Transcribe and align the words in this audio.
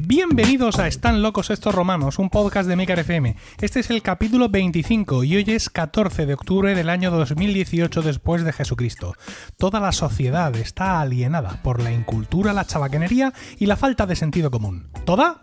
Bienvenidos 0.00 0.78
a 0.78 0.88
Están 0.88 1.22
locos 1.22 1.50
estos 1.50 1.74
romanos, 1.74 2.18
un 2.18 2.30
podcast 2.30 2.68
de 2.68 2.74
Maker 2.74 2.98
FM. 3.00 3.36
Este 3.60 3.80
es 3.80 3.90
el 3.90 4.02
capítulo 4.02 4.48
25 4.48 5.22
y 5.24 5.36
hoy 5.36 5.44
es 5.46 5.70
14 5.70 6.26
de 6.26 6.34
octubre 6.34 6.74
del 6.74 6.88
año 6.88 7.10
2018 7.10 8.02
después 8.02 8.42
de 8.44 8.52
Jesucristo. 8.52 9.14
Toda 9.56 9.78
la 9.78 9.92
sociedad 9.92 10.54
está 10.56 11.00
alienada 11.00 11.62
por 11.62 11.80
la 11.82 11.92
incultura, 11.92 12.52
la 12.52 12.64
chabacanería 12.64 13.32
y 13.58 13.66
la 13.66 13.76
falta 13.76 14.06
de 14.06 14.16
sentido 14.16 14.50
común. 14.50 14.88
¿Toda? 15.04 15.40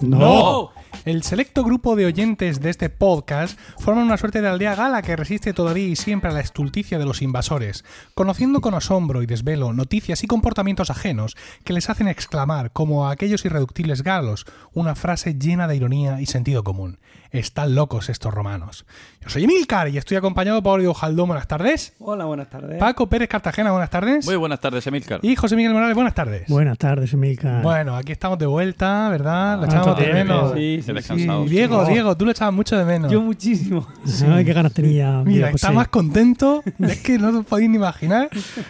No. 0.00 0.70
El 1.04 1.22
selecto 1.22 1.62
grupo 1.62 1.94
de 1.94 2.06
oyentes 2.06 2.60
de 2.60 2.70
este 2.70 2.90
podcast 2.90 3.58
forman 3.78 4.04
una 4.04 4.16
suerte 4.16 4.40
de 4.40 4.48
aldea 4.48 4.74
gala 4.74 5.02
que 5.02 5.14
resiste 5.14 5.52
todavía 5.52 5.86
y 5.86 5.96
siempre 5.96 6.30
a 6.30 6.32
la 6.32 6.40
estulticia 6.40 6.98
de 6.98 7.04
los 7.04 7.22
invasores, 7.22 7.84
conociendo 8.14 8.60
con 8.60 8.74
asombro 8.74 9.22
y 9.22 9.26
desvelo 9.26 9.72
noticias 9.72 10.24
y 10.24 10.26
comportamientos 10.26 10.90
ajenos 10.90 11.36
que 11.64 11.72
les 11.72 11.88
hacen 11.88 12.08
exclamar, 12.08 12.72
como 12.72 13.06
a 13.06 13.12
aquellos 13.12 13.44
irreductibles 13.44 14.02
galos, 14.02 14.46
una 14.74 14.94
frase 14.94 15.34
llena 15.34 15.68
de 15.68 15.76
ironía 15.76 16.20
y 16.20 16.26
sentido 16.26 16.64
común. 16.64 16.98
Están 17.36 17.74
locos 17.74 18.08
estos 18.08 18.32
romanos. 18.32 18.86
Yo 19.20 19.28
soy 19.28 19.44
Emilcar 19.44 19.88
y 19.88 19.98
estoy 19.98 20.16
acompañado 20.16 20.62
por 20.62 20.74
Oriol 20.78 20.94
Jaldón. 20.94 21.28
Buenas 21.28 21.46
tardes. 21.48 21.94
Hola, 21.98 22.24
buenas 22.24 22.48
tardes. 22.48 22.78
Paco 22.78 23.08
Pérez 23.08 23.28
Cartagena, 23.28 23.72
buenas 23.72 23.90
tardes. 23.90 24.24
Muy 24.26 24.36
buenas 24.36 24.60
tardes, 24.60 24.86
Emilcar. 24.86 25.20
Y 25.22 25.36
José 25.36 25.56
Miguel 25.56 25.72
Morales, 25.72 25.94
buenas 25.94 26.14
tardes. 26.14 26.48
Buenas 26.48 26.78
tardes, 26.78 27.12
Emilcar. 27.12 27.62
Bueno, 27.62 27.96
aquí 27.96 28.12
estamos 28.12 28.38
de 28.38 28.46
vuelta, 28.46 29.08
¿verdad? 29.10 29.58
Lo 29.58 29.66
echamos 29.66 29.98
de 29.98 30.12
menos. 30.12 30.52
Sí, 30.54 30.80
sí, 30.84 30.92
descansado. 30.92 31.44
Sí, 31.44 31.50
Diego, 31.50 31.86
Sí. 31.86 31.92
Diego, 31.92 32.16
tú 32.16 32.24
lo 32.24 32.30
echabas 32.30 32.54
mucho 32.54 32.76
de 32.76 32.84
menos. 32.84 33.10
Yo 33.12 33.20
muchísimo. 33.20 33.86
Ay, 34.30 34.44
qué 34.44 34.52
ganas 34.52 34.72
tenía. 34.72 35.22
Mira, 35.24 35.46
José. 35.48 35.56
está 35.56 35.72
más 35.72 35.88
contento. 35.88 36.62
Es 36.78 37.00
que 37.02 37.18
no 37.18 37.38
os 37.40 37.44
podéis 37.46 37.68
ni 37.70 37.76
imaginar 37.76 38.28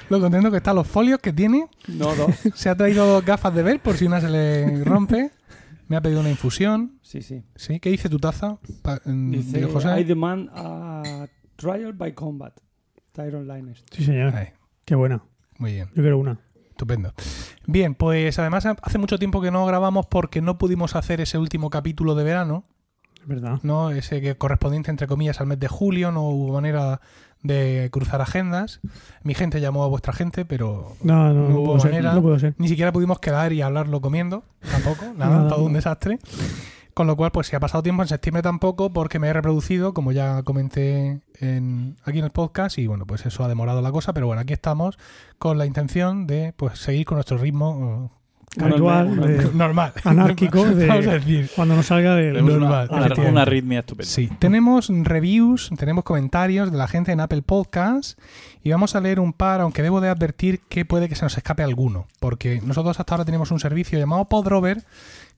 lo 0.09 0.21
contento 0.21 0.51
que 0.51 0.57
están 0.59 0.75
los 0.77 0.87
folios 0.87 1.19
que 1.21 1.33
tiene. 1.33 1.67
No, 1.89 2.15
dos. 2.15 2.31
Se 2.55 2.69
ha 2.69 2.75
traído 2.77 3.21
gafas 3.23 3.55
de 3.55 3.63
ver 3.63 3.81
por 3.81 3.97
si 3.97 4.07
una 4.07 4.21
se 4.21 4.29
le 4.31 4.83
rompe. 4.85 5.31
Me 5.89 5.97
ha 5.97 6.01
pedido 6.01 6.21
una 6.21 6.31
infusión. 6.31 6.96
Sí, 7.07 7.23
sí. 7.23 7.45
¿Sí? 7.55 7.79
¿Qué 7.79 7.89
dice 7.91 8.09
tu 8.09 8.19
taza? 8.19 8.59
Pa- 8.83 9.01
Dice, 9.05 9.63
José. 9.67 10.01
I 10.01 10.03
demand 10.03 10.51
a 10.53 11.29
trial 11.55 11.93
by 11.93 12.13
combat. 12.15 12.53
Tyron 13.13 13.47
Lines. 13.47 13.85
Sí, 13.93 14.03
señor. 14.05 14.35
Ahí, 14.35 14.49
Qué 14.85 14.97
buena. 14.97 15.23
muy 15.59 15.73
bien, 15.73 15.87
Yo 15.95 16.03
quiero 16.03 16.19
una. 16.19 16.41
estupendo. 16.69 17.13
Bien, 17.67 17.95
pues 17.95 18.37
además 18.41 18.67
hace 18.67 18.99
mucho 18.99 19.21
tiempo 19.21 19.41
que 19.41 19.53
no 19.53 19.65
grabamos 19.67 20.07
porque 20.07 20.43
no 20.43 20.59
pudimos 20.59 20.97
hacer 20.97 21.21
ese 21.21 21.39
último 21.39 21.71
capítulo 21.71 22.17
de 22.17 22.25
verano. 22.25 22.65
Es 23.21 23.27
verdad. 23.29 23.61
¿no? 23.63 23.91
Ese 23.91 24.21
que 24.21 24.37
correspondiente, 24.37 24.91
entre 24.91 25.07
comillas, 25.07 25.41
al 25.41 25.47
mes 25.47 25.61
de 25.61 25.69
julio, 25.69 26.11
no 26.11 26.23
hubo 26.29 26.53
manera 26.55 27.01
de 27.45 27.89
cruzar 27.93 28.21
agendas. 28.21 28.81
Mi 29.23 29.35
gente 29.35 29.61
llamó 29.61 29.85
a 29.85 29.89
vuestra 29.89 30.13
gente, 30.13 30.45
pero 30.45 30.97
No, 31.05 31.33
no, 31.33 31.35
No 31.35 31.49
no, 31.51 31.55
hubo 31.57 31.65
puedo 31.67 31.81
ser. 31.81 31.91
manera. 31.93 32.13
No 32.15 32.23
puedo 32.23 32.39
ser. 32.41 32.55
ni 32.59 32.67
siquiera 32.67 32.91
pudimos 32.93 33.21
quedar 33.21 33.53
y 33.53 33.63
hablarlo 33.63 34.01
comiendo, 34.01 34.43
tampoco, 34.73 35.05
nada, 35.17 35.37
Nada. 35.37 35.49
todo 35.49 35.65
un 35.65 35.73
desastre. 35.73 36.19
Con 36.97 37.07
lo 37.07 37.15
cual, 37.15 37.31
pues 37.31 37.49
si 37.49 37.55
ha 37.55 37.61
pasado 37.61 37.83
tiempo 37.83 38.01
en 38.03 38.09
septiembre 38.09 38.41
tampoco, 38.43 38.91
porque 38.91 39.19
me 39.19 39.29
he 39.29 39.33
reproducido, 39.35 39.93
como 39.93 40.13
ya 40.13 40.43
comenté 40.45 41.21
en, 41.41 41.97
aquí 42.07 42.21
en 42.21 42.25
el 42.25 42.31
podcast, 42.31 42.79
y 42.79 42.87
bueno, 42.87 43.05
pues 43.07 43.27
eso 43.27 43.45
ha 43.45 43.49
demorado 43.49 43.83
la 43.83 43.93
cosa, 43.93 44.15
pero 44.15 44.27
bueno, 44.27 44.41
aquí 44.41 44.55
estamos 44.55 44.99
con 45.39 45.59
la 45.59 45.67
intención 45.67 46.27
de 46.27 46.55
pues 46.57 46.79
seguir 46.79 47.05
con 47.05 47.17
nuestro 47.17 47.37
ritmo 47.37 48.11
Habitual, 48.59 49.09
Normal, 49.17 49.37
de- 49.37 49.45
eh, 49.45 49.51
normal. 49.53 49.93
anárquico, 50.05 50.65
de- 50.75 50.87
Vamos 50.87 51.07
a 51.09 51.13
decir. 51.13 51.51
cuando 51.55 51.77
nos 51.77 51.85
salga 51.85 52.15
del. 52.15 52.43
Una, 52.43 52.53
normal, 52.57 52.89
una- 52.91 53.29
una 53.29 53.43
arritmia 53.43 53.81
estupenda. 53.81 54.11
Sí, 54.11 54.31
tenemos 54.39 54.89
reviews, 54.91 55.69
tenemos 55.77 56.05
comentarios 56.05 56.73
de 56.73 56.79
la 56.79 56.89
gente 56.89 57.13
en 57.13 57.21
Apple 57.21 57.43
Podcasts 57.43 58.17
y 58.63 58.71
vamos 58.71 58.97
a 58.97 59.03
leer 59.03 59.21
un 59.21 59.35
par, 59.35 59.61
aunque 59.61 59.83
debo 59.83 60.01
de 60.01 60.09
advertir 60.09 60.61
que 60.71 60.87
puede 60.87 61.11
que 61.11 61.17
se 61.17 61.27
nos 61.27 61.37
escape 61.37 61.63
alguno, 61.63 62.07
porque 62.19 62.63
nosotros 62.65 62.99
hasta 62.99 63.15
ahora 63.15 63.27
tenemos 63.27 63.51
un 63.51 63.61
servicio 63.61 63.99
llamado 63.99 64.25
Podrover 64.25 64.85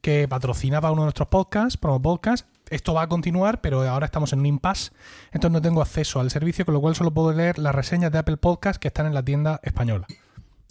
que 0.01 0.29
patrocinaba 0.29 0.91
uno 0.93 1.03
de 1.03 1.07
nuestros 1.07 1.29
podcasts, 1.29 1.77
Promo 1.77 2.01
Podcast. 2.01 2.47
Esto 2.71 2.93
va 2.95 3.03
a 3.03 3.09
continuar, 3.09 3.61
pero 3.61 3.83
ahora 3.89 4.05
estamos 4.07 4.33
en 4.33 4.41
un 4.41 4.47
impasse, 4.47 4.91
entonces 5.33 5.53
no 5.53 5.63
tengo 5.63 5.81
acceso 5.81 6.21
al 6.21 6.31
servicio, 6.31 6.65
con 6.67 6.75
lo 6.75 6.81
cual 6.81 6.95
solo 6.95 7.13
puedo 7.13 7.33
leer 7.33 7.59
las 7.59 7.75
reseñas 7.75 8.13
de 8.13 8.19
Apple 8.19 8.37
Podcasts 8.37 8.79
que 8.79 8.89
están 8.89 9.07
en 9.07 9.15
la 9.15 9.23
tienda 9.25 9.59
española. 9.63 10.07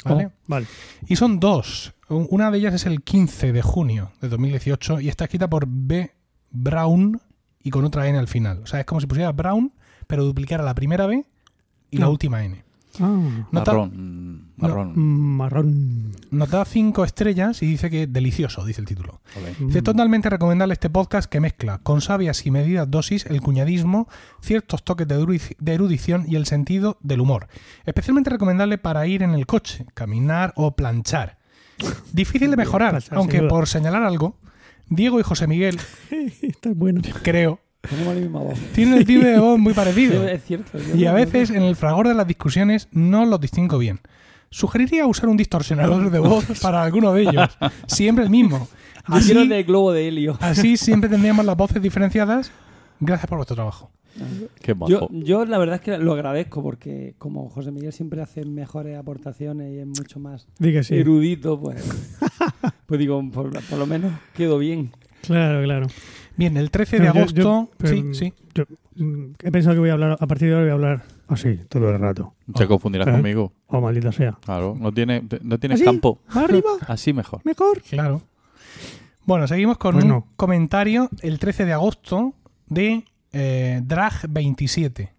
¿Vale? 0.06 0.28
Oh, 0.28 0.32
vale. 0.46 0.68
Y 1.08 1.16
son 1.16 1.40
dos. 1.40 1.94
Un- 2.08 2.28
Una 2.30 2.52
de 2.52 2.60
ellas 2.60 2.74
es 2.76 2.86
el 2.86 3.02
15 3.02 3.52
de 3.52 3.62
junio 3.64 4.12
de 4.22 4.30
2018 4.30 5.02
y 5.02 5.10
está 5.10 5.26
escrita 5.26 5.50
por 5.50 5.66
B. 5.68 6.14
Brown 6.52 7.20
y 7.62 7.72
con 7.72 7.84
otra 7.84 8.08
N 8.08 8.18
al 8.18 8.28
final. 8.28 8.62
O 8.64 8.68
sea, 8.68 8.80
es 8.80 8.86
como 8.86 9.02
si 9.02 9.08
pusiera 9.08 9.32
Brown, 9.32 9.74
pero 10.06 10.24
duplicara 10.24 10.64
la 10.64 10.76
primera 10.76 11.08
B 11.08 11.26
y 11.92 11.98
la 11.98 12.08
última 12.10 12.44
N. 12.44 12.64
Ah, 13.00 13.46
Nota- 13.52 13.72
Marrón. 13.74 13.92
mm, 13.96 14.62
Marrón. 14.62 14.94
mm, 14.96 15.38
marrón. 15.38 16.12
Nos 16.32 16.50
da 16.50 16.66
cinco 16.66 17.04
estrellas 17.04 17.62
y 17.62 17.68
dice 17.68 17.90
que 17.90 18.08
delicioso, 18.08 18.66
dice 18.66 18.82
el 18.82 18.88
título. 18.88 19.22
Ole. 19.38 19.56
Dice 19.68 19.82
Mm. 19.82 19.84
totalmente 19.84 20.30
recomendable 20.30 20.74
este 20.74 20.90
podcast 20.90 21.30
que 21.30 21.40
mezcla 21.40 21.80
con 21.80 22.02
sabias 22.02 22.46
y 22.46 22.52
medidas 22.52 22.90
dosis 22.90 23.26
el 23.28 23.42
cuñadismo, 23.42 24.08
ciertos 24.42 24.84
toques 24.84 25.08
de, 25.08 25.20
erudi- 25.20 25.56
de 25.60 25.74
erudición 25.74 26.26
y 26.28 26.36
el 26.36 26.46
sentido 26.46 26.98
del 27.02 27.22
humor. 27.22 27.48
Especialmente 27.86 28.30
recomendable 28.30 28.78
para 28.78 29.06
ir 29.08 29.24
en 29.24 29.32
el 29.36 29.46
coche, 29.46 29.86
caminar 29.94 30.54
o 30.56 30.76
planchar. 30.76 31.38
Difícil 32.12 32.50
de 32.50 32.58
mejorar, 32.58 33.04
aunque 33.12 33.44
por 33.44 33.68
señalar 33.68 34.04
algo, 34.04 34.38
Diego 34.90 35.20
y 35.20 35.24
José 35.24 35.46
Miguel, 35.48 35.80
Está 36.42 36.72
bueno. 36.74 37.02
creo, 37.22 37.60
Tenemos 37.90 38.16
la 38.16 38.20
misma 38.22 38.40
voz. 38.42 38.60
tienen 38.74 38.96
el 38.96 39.06
timbre 39.06 39.30
de 39.32 39.40
voz 39.40 39.58
muy 39.60 39.74
Sí, 39.74 39.76
parecido. 39.76 40.28
es 40.28 40.44
cierto. 40.44 40.78
Y 40.96 41.06
a 41.06 41.14
veces 41.14 41.50
en 41.52 41.64
el 41.64 41.76
fragor 41.76 42.08
de 42.08 42.14
las 42.14 42.28
discusiones 42.28 42.88
no 42.92 43.26
los 43.26 43.40
distingo 43.40 43.78
bien. 43.78 44.00
Sugeriría 44.50 45.06
usar 45.06 45.30
un 45.30 45.38
distorsionador 45.38 46.10
de 46.10 46.20
voz 46.20 46.46
para 46.62 46.84
alguno 46.84 47.14
de 47.14 47.24
ellos. 47.24 47.58
Siempre 47.88 48.24
el 48.24 48.30
mismo. 48.30 48.68
Así, 49.06 49.34
de 49.48 49.64
globo 49.64 49.94
de 49.94 50.08
helio. 50.10 50.38
así 50.42 50.76
siempre 50.78 51.10
tendríamos 51.10 51.46
las 51.46 51.56
voces 51.56 51.82
diferenciadas. 51.82 52.52
Gracias 53.00 53.28
por 53.30 53.38
vuestro 53.38 53.56
trabajo. 53.56 53.92
Qué. 54.62 54.76
Yo, 54.88 55.08
yo 55.12 55.46
la 55.46 55.60
verdad 55.60 55.76
es 55.76 55.82
que 55.82 55.98
lo 56.00 56.14
agradezco 56.14 56.64
porque 56.64 57.14
como 57.20 57.50
José 57.50 57.72
Miguel 57.72 57.94
siempre 57.94 58.22
hace 58.22 58.44
mejores 58.46 58.98
aportaciones 58.98 59.72
y 59.74 59.80
es 59.80 59.86
mucho 59.86 60.20
más 60.20 60.48
sí. 60.60 60.96
erudito, 60.96 61.60
pues, 61.60 61.88
pues 62.88 63.00
digo, 63.00 63.24
por, 63.32 63.52
por 63.64 63.78
lo 63.78 63.86
menos 63.86 64.12
quedo 64.34 64.58
bien. 64.58 64.92
Claro, 65.22 65.64
claro. 65.64 65.88
Bien, 66.38 66.56
el 66.56 66.72
13 66.72 67.00
de 67.00 67.06
yo- 67.06 67.10
agosto. 67.12 67.42
yo- 67.42 67.70
pero- 67.78 67.94
sí, 67.94 68.14
sí. 68.14 68.34
Yo, 68.54 68.64
mm, 68.96 69.34
he 69.44 69.52
pensado 69.52 69.76
que 69.76 69.80
voy 69.80 69.90
a 69.90 69.94
hablar, 69.94 70.18
a 70.20 70.28
partir 70.28 70.48
de 70.50 70.54
ahora 70.54 70.64
voy 70.66 70.72
a 70.72 70.74
hablar 70.74 71.04
así 71.28 71.58
todo 71.68 71.90
el 71.90 72.00
rato. 72.00 72.34
Te 72.56 72.68
confundirás 72.68 73.08
¿Eh? 73.08 73.12
conmigo. 73.12 73.52
Oh, 73.68 73.82
maldita 73.82 74.12
sea. 74.12 74.38
Claro. 74.46 74.76
No, 74.80 74.92
tiene, 74.94 75.24
no 75.42 75.60
tienes 75.60 75.78
¿Así? 75.78 75.86
campo. 75.86 76.22
¿Más 76.28 76.38
arriba? 76.46 76.70
Así 76.88 77.12
mejor. 77.14 77.42
Mejor. 77.44 77.82
Claro. 77.82 78.22
Bueno, 79.26 79.46
seguimos 79.48 79.78
con 79.78 79.94
Pues 79.94 80.06
un 80.06 80.10
no. 80.12 80.28
comentario 80.38 81.10
el 81.22 81.38
13 81.40 81.66
de 81.66 81.74
agosto 81.74 82.34
de 82.68 83.04
eh, 83.34 83.82
Drag27. 83.84 85.10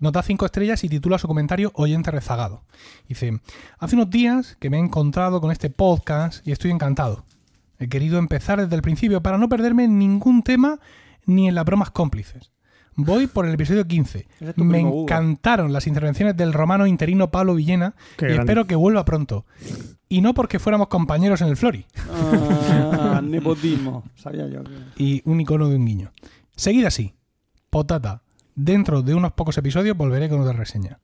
Nota 0.00 0.22
5 0.22 0.46
estrellas 0.46 0.82
y 0.84 0.88
titula 0.88 1.18
su 1.18 1.28
comentario 1.28 1.70
Oyente 1.74 2.10
rezagado. 2.10 2.62
Dice, 3.08 3.40
hace 3.78 3.94
unos 3.94 4.10
días 4.10 4.56
que 4.58 4.68
me 4.70 4.78
he 4.78 4.80
encontrado 4.80 5.40
con 5.40 5.52
este 5.52 5.70
podcast 5.70 6.44
y 6.46 6.50
estoy 6.52 6.70
encantado. 6.72 7.24
He 7.82 7.88
querido 7.88 8.18
empezar 8.18 8.60
desde 8.60 8.76
el 8.76 8.82
principio 8.82 9.22
para 9.22 9.38
no 9.38 9.48
perderme 9.48 9.84
en 9.84 9.98
ningún 9.98 10.42
tema 10.42 10.78
ni 11.26 11.48
en 11.48 11.54
las 11.56 11.64
bromas 11.64 11.90
cómplices. 11.90 12.52
Voy 12.94 13.26
por 13.26 13.46
el 13.46 13.54
episodio 13.54 13.86
15. 13.86 14.18
Ese 14.36 14.50
es 14.50 14.54
tu 14.54 14.64
Me 14.64 14.84
Hugo. 14.84 15.02
encantaron 15.02 15.72
las 15.72 15.86
intervenciones 15.86 16.36
del 16.36 16.52
romano 16.52 16.86
interino 16.86 17.30
Pablo 17.30 17.54
Villena 17.54 17.94
Qué 18.16 18.26
y 18.26 18.28
grande. 18.28 18.42
espero 18.42 18.66
que 18.66 18.76
vuelva 18.76 19.04
pronto. 19.04 19.46
Y 20.08 20.20
no 20.20 20.34
porque 20.34 20.58
fuéramos 20.58 20.88
compañeros 20.88 21.40
en 21.40 21.48
el 21.48 21.56
Flori. 21.56 21.86
Ah, 22.08 23.20
nepotismo. 23.24 24.04
Sabía 24.14 24.46
yo 24.46 24.62
que... 24.62 24.70
y 24.96 25.22
un 25.24 25.40
icono 25.40 25.68
de 25.68 25.76
un 25.76 25.86
guiño. 25.86 26.12
Seguid 26.54 26.84
así. 26.84 27.14
Potata. 27.70 28.22
Dentro 28.54 29.02
de 29.02 29.14
unos 29.14 29.32
pocos 29.32 29.56
episodios 29.58 29.96
volveré 29.96 30.28
con 30.28 30.40
otra 30.40 30.52
reseña. 30.52 31.00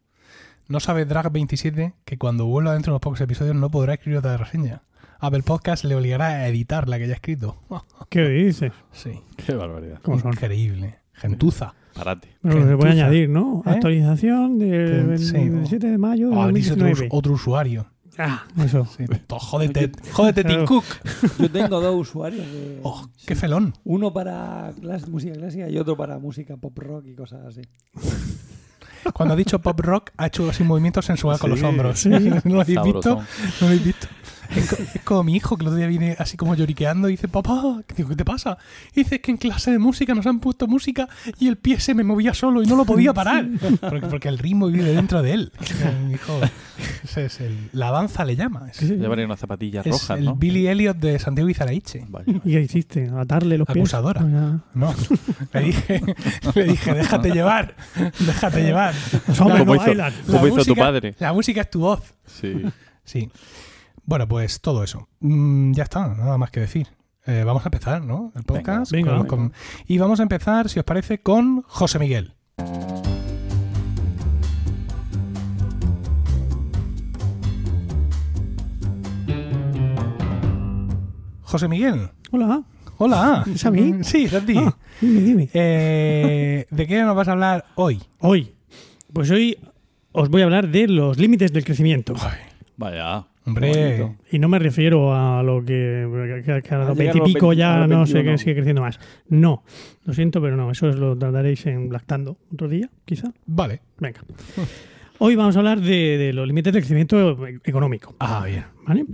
No 0.69 0.81
sabe 0.81 1.09
Drag27 1.09 1.95
que 2.05 2.19
cuando 2.19 2.45
vuelva 2.47 2.75
dentro 2.75 2.91
de 2.91 2.95
unos 2.97 3.01
pocos 3.03 3.21
episodios 3.23 3.57
no 3.57 3.71
podrá 3.71 3.95
escribir 3.95 4.19
otra 4.19 4.37
reseña. 4.37 4.83
Apple 5.21 5.43
Podcast 5.43 5.85
le 5.85 5.95
obligará 5.95 6.27
a 6.29 6.49
editar 6.49 6.89
la 6.89 6.99
que 6.99 7.07
ya 7.07 7.13
ha 7.13 7.17
escrito. 7.17 7.57
¿Qué 8.11 8.29
dices? 8.29 8.73
Sí. 8.93 9.21
Qué 9.37 9.55
barbaridad. 9.55 10.01
¿Cómo 10.03 10.19
son? 10.21 10.33
Increíble. 10.33 10.99
Gentuza. 11.13 11.75
Parate. 11.95 12.37
Bueno, 12.43 12.69
se 12.69 12.77
puede 12.77 12.93
añadir, 12.93 13.29
¿no? 13.29 13.63
¿Eh? 13.67 13.71
Actualización 13.71 14.59
del 14.59 15.19
sí, 15.19 15.33
27 15.33 15.89
de 15.89 15.99
mayo 15.99 16.31
de 16.31 16.37
O 16.37 16.43
abrís 16.43 16.67
otro, 16.71 16.85
2019. 16.85 17.09
otro 17.11 17.33
usuario. 17.33 17.87
Ah, 18.21 18.45
eso. 18.65 18.85
Sí. 18.97 19.05
Jódete, 19.29 19.93
jódete 20.13 20.45
Tim. 20.45 20.65
Cook. 20.65 20.85
Yo 21.39 21.51
tengo 21.51 21.81
dos 21.81 21.95
usuarios. 22.09 22.45
De, 22.47 22.81
Oh, 22.83 23.09
qué 23.27 23.35
felón. 23.37 23.75
Uno 23.85 24.13
para 24.13 24.73
clas- 24.81 25.09
música 25.09 25.35
clásica 25.35 25.69
y 25.69 25.79
otro 25.79 25.97
para 25.97 26.19
música 26.19 26.57
pop 26.57 26.77
rock 26.79 27.07
y 27.07 27.15
cosas 27.15 27.45
así. 27.47 27.63
Cuando 29.15 29.35
ha 29.35 29.37
dicho 29.37 29.61
pop 29.61 29.79
rock, 29.81 30.11
ha 30.17 30.27
hecho 30.27 30.49
así 30.51 30.65
movimientos 30.65 31.05
sensuales 31.05 31.41
con 31.41 31.51
Sí, 31.53 31.57
los 31.61 31.69
hombros. 31.69 31.99
sí. 31.99 32.09
¿No 32.45 32.55
lo 32.57 32.61
habéis 32.61 32.83
visto? 32.83 33.17
¿No 33.17 33.25
lo 33.61 33.67
habéis 33.67 33.85
visto? 33.85 34.07
Es, 34.57 34.69
co- 34.71 34.77
es 34.77 35.01
como 35.05 35.25
mi 35.25 35.37
hijo 35.37 35.57
que 35.57 35.63
el 35.63 35.69
otro 35.69 35.79
día 35.79 35.87
viene 35.87 36.17
así 36.19 36.37
como 36.37 36.55
lloriqueando 36.55 37.09
y 37.09 37.13
dice, 37.13 37.29
papá, 37.29 37.83
digo, 37.97 38.09
¿qué 38.09 38.17
te 38.17 38.25
pasa? 38.25 38.57
Y 38.95 39.01
dice, 39.03 39.17
es 39.17 39.21
que 39.21 39.31
en 39.31 39.37
clase 39.37 39.71
de 39.71 39.79
música 39.79 40.15
nos 40.15 40.27
han 40.27 40.41
puesto 40.41 40.67
música 40.67 41.09
y 41.39 41.49
el 41.49 41.57
pie 41.57 41.81
se 41.81 41.95
me 41.95 42.03
movía 42.05 42.33
solo 42.35 42.63
y 42.63 42.67
no 42.67 42.77
lo 42.77 42.85
podía 42.85 43.13
parar. 43.13 43.47
Porque, 43.81 44.07
porque 44.07 44.29
el 44.29 44.39
ritmo 44.39 44.69
vive 44.69 44.93
dentro 44.93 45.23
de 45.23 45.33
él. 45.33 45.53
Mi 46.07 46.15
hijo, 46.15 46.41
ese 47.05 47.27
es 47.27 47.41
el- 47.41 47.69
la 47.73 47.91
danza 47.91 48.25
le 48.25 48.37
llama. 48.37 48.69
Es, 48.71 48.81
Llevaría 48.81 49.25
unas 49.27 49.41
zapatillas 49.41 49.85
es 49.87 49.93
rojas, 49.93 50.19
el 50.19 50.25
¿no? 50.27 50.35
Billy 50.37 50.67
Elliot 50.69 50.97
de 50.97 51.19
Santiago 51.19 51.49
Izaraiche. 51.49 52.05
Vaya. 52.09 52.25
¿Y 52.45 52.53
qué 52.53 52.61
hiciste? 52.63 53.11
¿Atarle 53.19 53.59
los 53.59 53.67
pies? 53.67 53.77
Acusadora. 53.79 54.21
No, 54.75 54.95
le 55.53 55.61
dije, 55.61 56.03
le 56.55 56.65
dije, 56.65 56.95
déjate 56.95 57.31
llevar, 57.31 57.75
déjate 58.19 58.63
llevar. 58.63 58.95
Como 59.37 59.51
no 59.65 59.75
hizo- 59.75 59.93
hizo 60.49 60.65
tu 60.65 60.75
padre. 60.77 61.15
La 61.19 61.33
música 61.33 61.61
es 61.63 61.71
tu 61.71 61.81
voz. 61.81 62.01
Sí. 62.27 62.63
Sí. 63.05 63.31
Bueno, 64.09 64.27
pues 64.27 64.63
todo 64.63 64.85
eso. 64.85 65.07
Mm, 65.21 65.73
ya 65.73 65.83
está, 65.83 66.09
nada 66.09 66.39
más 66.39 66.51
que 66.51 66.61
decir. 66.61 66.89
Eh, 67.27 67.43
vamos 67.45 67.67
a 67.67 67.69
empezar, 67.69 68.03
¿no? 68.03 68.33
El 68.35 68.43
podcast. 68.43 68.91
Venga, 68.91 69.11
Con- 69.11 69.19
venga. 69.19 69.29
con- 69.29 69.53
y 69.87 69.99
vamos 69.99 70.19
a 70.21 70.23
empezar, 70.23 70.71
si 70.71 70.79
os 70.79 70.85
parece, 70.87 71.21
con 71.21 71.61
José 71.67 71.99
Miguel. 71.99 72.33
José 81.43 81.69
Miguel. 81.69 82.11
Hola. 82.31 82.63
Hola. 82.99 83.45
¿Es 83.53 83.65
a 83.65 83.71
mí? 83.71 83.95
Sí, 84.03 84.25
es 84.25 84.35
a 84.35 84.41
ti. 84.45 84.55
Ah, 84.57 84.77
dime, 85.01 85.21
dime. 85.21 85.49
Eh, 85.55 86.67
¿De 86.71 86.87
qué 86.87 87.03
nos 87.03 87.17
vas 87.17 87.29
a 87.29 87.33
hablar 87.33 87.67
hoy? 87.75 88.01
Hoy, 88.21 88.53
pues 89.13 89.31
hoy 89.31 89.59
os 90.13 90.29
voy 90.29 90.43
a 90.43 90.45
hablar 90.45 90.69
de 90.69 90.89
los 90.89 91.17
límites 91.19 91.53
del 91.53 91.65
crecimiento. 91.65 92.15
Vaya. 92.77 93.27
Hombre. 93.49 94.15
Y 94.31 94.39
no 94.39 94.49
me 94.49 94.59
refiero 94.59 95.15
a 95.15 95.43
lo 95.43 95.65
que, 95.65 96.43
que- 96.45 96.45
que 96.45 96.53
a 96.53 96.57
los 96.57 96.63
llegar 96.63 96.81
a 96.81 96.89
los 96.89 96.97
veintipico 96.97 97.49
20, 97.49 97.63
a 97.65 97.67
ya 97.67 97.79
los 97.81 97.89
no 97.89 98.07
sé 98.07 98.15
21. 98.15 98.33
qué 98.33 98.39
sigue 98.39 98.55
creciendo 98.55 98.83
más. 98.83 99.01
No, 99.29 99.63
lo 100.05 100.13
siento, 100.15 100.41
pero 100.41 100.57
no, 100.57 100.71
eso 100.71 100.87
os 100.89 100.97
lo 100.97 101.17
trataréis 101.17 101.65
en 101.67 101.91
lactando 101.93 102.37
otro 102.53 102.69
día, 102.69 102.89
quizá. 103.05 103.33
vale. 103.47 103.81
Venga. 103.99 104.21
Hoy 105.19 105.35
vamos 105.35 105.57
a 105.57 105.59
hablar 105.59 105.81
de, 105.81 106.17
de 106.19 106.33
los 106.33 106.47
límites 106.47 106.73
del 106.73 106.83
crecimiento 106.83 107.37
económico. 107.65 108.15
Ah, 108.21 108.45
bien. 108.47 108.65
¿Vale? 108.87 109.05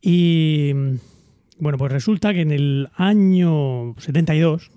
Y 0.00 0.72
bueno, 1.58 1.78
pues 1.78 1.90
resulta 1.92 2.32
que 2.32 2.42
en 2.42 2.50
el 2.52 2.88
año 2.96 3.94
72, 3.98 4.70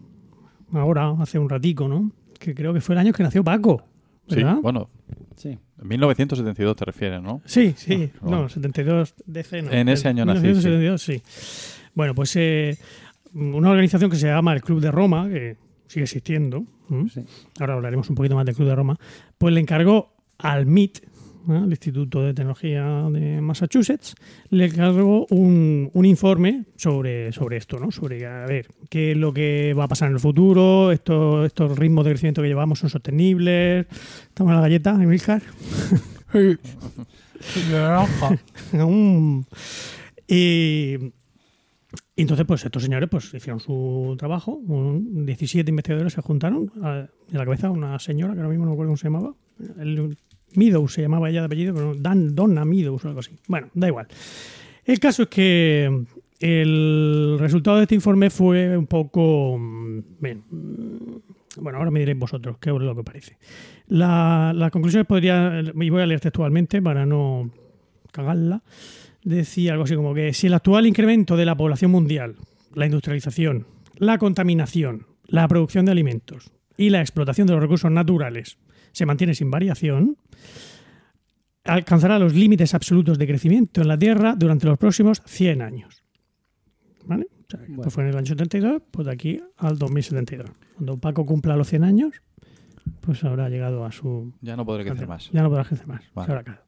ahora, 0.74 1.12
hace 1.20 1.38
un 1.40 1.50
ratico, 1.50 1.88
¿no? 1.88 2.12
Que 2.40 2.54
creo 2.56 2.74
que 2.74 2.82
fue 2.82 2.96
el 2.96 3.00
año 3.00 3.14
que 3.14 3.24
nació 3.24 3.44
Paco. 3.44 3.84
Sí, 4.30 4.42
bueno, 4.62 4.90
Sí. 5.36 5.58
En 5.82 5.88
1972 5.88 6.76
te 6.76 6.86
refieres, 6.86 7.22
¿no? 7.22 7.42
Sí, 7.46 7.74
sí, 7.78 8.10
Ah, 8.22 8.26
no, 8.30 8.50
72 8.50 9.14
DC 9.26 9.62
no. 9.62 9.72
En 9.72 9.90
ese 9.90 10.08
año 10.08 10.26
nací, 10.26 10.42
1972, 10.42 11.02
sí. 11.02 11.22
Bueno, 11.94 12.14
pues 12.16 12.36
eh, 12.36 12.78
una 13.34 13.70
organización 13.70 14.10
que 14.10 14.18
se 14.18 14.28
llama 14.28 14.54
el 14.54 14.62
Club 14.62 14.82
de 14.82 14.92
Roma, 14.92 15.28
que 15.30 15.58
sigue 15.88 16.04
existiendo, 16.04 16.64
ahora 17.60 17.74
hablaremos 17.76 18.10
un 18.10 18.16
poquito 18.16 18.36
más 18.36 18.46
del 18.46 18.56
Club 18.56 18.68
de 18.68 18.76
Roma, 18.76 18.98
pues 19.38 19.54
le 19.54 19.60
encargó 19.60 20.14
al 20.38 20.66
MIT, 20.66 21.00
¿eh? 21.50 21.62
el 21.64 21.70
Instituto 21.70 22.22
de 22.24 22.34
Tecnología 22.34 22.86
de 23.12 23.42
Massachusetts, 23.42 24.16
le 24.50 24.66
encargó 24.66 25.26
un, 25.30 25.90
un 25.94 26.06
informe 26.06 26.66
sobre, 26.76 27.32
sobre 27.32 27.58
esto, 27.58 27.80
¿no? 27.80 27.92
Sobre, 27.92 28.26
a 28.26 28.46
ver, 28.46 28.68
qué 28.90 29.12
es 29.12 29.18
lo 29.18 29.34
que 29.34 29.74
va 29.74 29.86
a 29.86 29.88
pasar 29.88 30.10
en 30.10 30.16
el 30.16 30.20
futuro, 30.20 30.92
estos, 30.92 31.46
estos 31.46 31.78
ritmos 31.78 32.06
de 32.06 32.12
crecimiento 32.12 32.42
que 32.42 32.48
llevamos 32.48 32.80
son 32.80 32.90
sostenibles. 32.90 33.86
¿Estamos 34.28 34.52
en 34.52 34.56
la 34.56 34.62
galleta, 34.62 34.92
Emilcar? 35.02 35.42
Naranja. 37.72 38.38
Mm. 38.74 39.42
y, 40.28 40.96
y 42.16 42.22
entonces, 42.22 42.46
pues 42.46 42.66
estos 42.66 42.84
señores 42.84 43.08
pues 43.10 43.34
hicieron 43.34 43.60
su 43.62 44.16
trabajo. 44.18 44.54
Un- 44.56 45.26
17 45.26 45.70
investigadores 45.70 46.14
se 46.14 46.22
juntaron. 46.22 46.72
A, 46.84 47.08
en 47.32 47.38
la 47.38 47.46
cabeza 47.46 47.70
una 47.72 47.98
señora, 48.00 48.34
que 48.34 48.40
ahora 48.40 48.50
mismo 48.50 48.66
no 48.66 48.72
me 48.72 48.76
acuerdo 48.76 48.90
cómo 48.90 48.98
se 48.98 49.08
llamaba. 49.08 49.34
El, 49.80 50.18
Meadows 50.56 50.94
se 50.94 51.02
llamaba 51.02 51.30
ella 51.30 51.42
de 51.42 51.46
apellido, 51.46 51.74
pero 51.74 51.94
Dan, 51.96 52.36
Donna 52.36 52.66
Meadows 52.66 53.04
o 53.06 53.08
algo 53.08 53.20
así. 53.20 53.32
Bueno, 53.48 53.68
da 53.74 53.88
igual. 53.88 54.08
El 54.86 55.00
caso 55.00 55.24
es 55.24 55.30
que 55.30 56.04
el 56.40 57.38
resultado 57.40 57.78
de 57.78 57.84
este 57.84 57.96
informe 57.96 58.30
fue 58.30 58.78
un 58.78 58.88
poco... 58.88 59.58
mm, 59.58 59.98
mm, 60.20 61.22
bueno, 61.60 61.80
ahora 61.80 61.90
me 61.92 62.00
diréis 62.00 62.20
vosotros 62.20 62.58
qué 62.60 62.70
es 62.70 62.76
lo 62.76 62.96
que 62.96 63.04
parece. 63.04 63.38
La- 63.88 64.54
las 64.56 64.72
conclusiones 64.72 65.08
podría... 65.08 65.62
Y 65.76 65.90
voy 65.90 66.02
a 66.02 66.06
leer 66.06 66.20
textualmente 66.20 66.82
para 66.82 67.06
no 67.06 67.50
cagarla. 68.12 68.62
Decía 69.24 69.72
algo 69.74 69.84
así 69.86 69.96
como 69.96 70.14
que 70.14 70.34
si 70.34 70.48
el 70.48 70.54
actual 70.54 70.86
incremento 70.86 71.36
de 71.36 71.46
la 71.46 71.58
población 71.58 71.92
mundial, 71.92 72.36
la 72.76 72.86
industrialización, 72.86 73.66
la 73.98 74.18
contaminación, 74.20 75.08
la 75.28 75.48
producción 75.48 75.86
de 75.86 75.92
alimentos 75.92 76.52
y 76.78 76.92
la 76.92 77.02
explotación 77.02 77.48
de 77.48 77.54
los 77.54 77.62
recursos 77.62 77.92
naturales 77.92 78.58
se 78.98 79.06
mantiene 79.06 79.36
sin 79.36 79.52
variación, 79.52 80.18
alcanzará 81.64 82.18
los 82.18 82.34
límites 82.34 82.74
absolutos 82.74 83.20
de 83.20 83.28
crecimiento 83.28 83.82
en 83.82 83.88
la 83.90 83.98
Tierra 83.98 84.34
durante 84.36 84.66
los 84.66 84.78
próximos 84.80 85.22
100 85.26 85.62
años. 85.62 86.04
¿Vale? 87.06 87.28
O 87.30 87.46
sea, 87.48 87.60
Bueno. 87.60 87.76
Esto 87.84 87.92
fue 87.92 88.04
en 88.04 88.10
el 88.10 88.18
año 88.18 88.26
72, 88.26 88.82
pues 88.90 89.06
de 89.06 89.14
aquí 89.14 89.40
al 89.58 89.78
2072. 89.78 90.50
Cuando 90.76 90.98
Paco 90.98 91.26
cumpla 91.28 91.56
los 91.56 91.68
100 91.70 91.84
años, 91.84 92.22
pues 93.02 93.24
habrá 93.24 93.50
llegado 93.50 93.86
a 93.86 93.92
su... 93.92 94.34
Ya 94.42 94.56
no 94.56 94.66
podré 94.66 94.84
crecer 94.84 95.08
más. 95.08 95.30
Ya 95.32 95.44
no 95.44 95.50
podrá 95.50 95.64
crecer 95.64 95.86
más. 95.88 96.02
Vale. 96.16 96.26
se 96.26 96.32
habrá 96.32 96.42
acabado. 96.42 96.64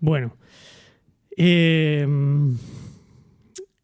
Bueno. 0.00 0.36
Eh, 1.36 2.06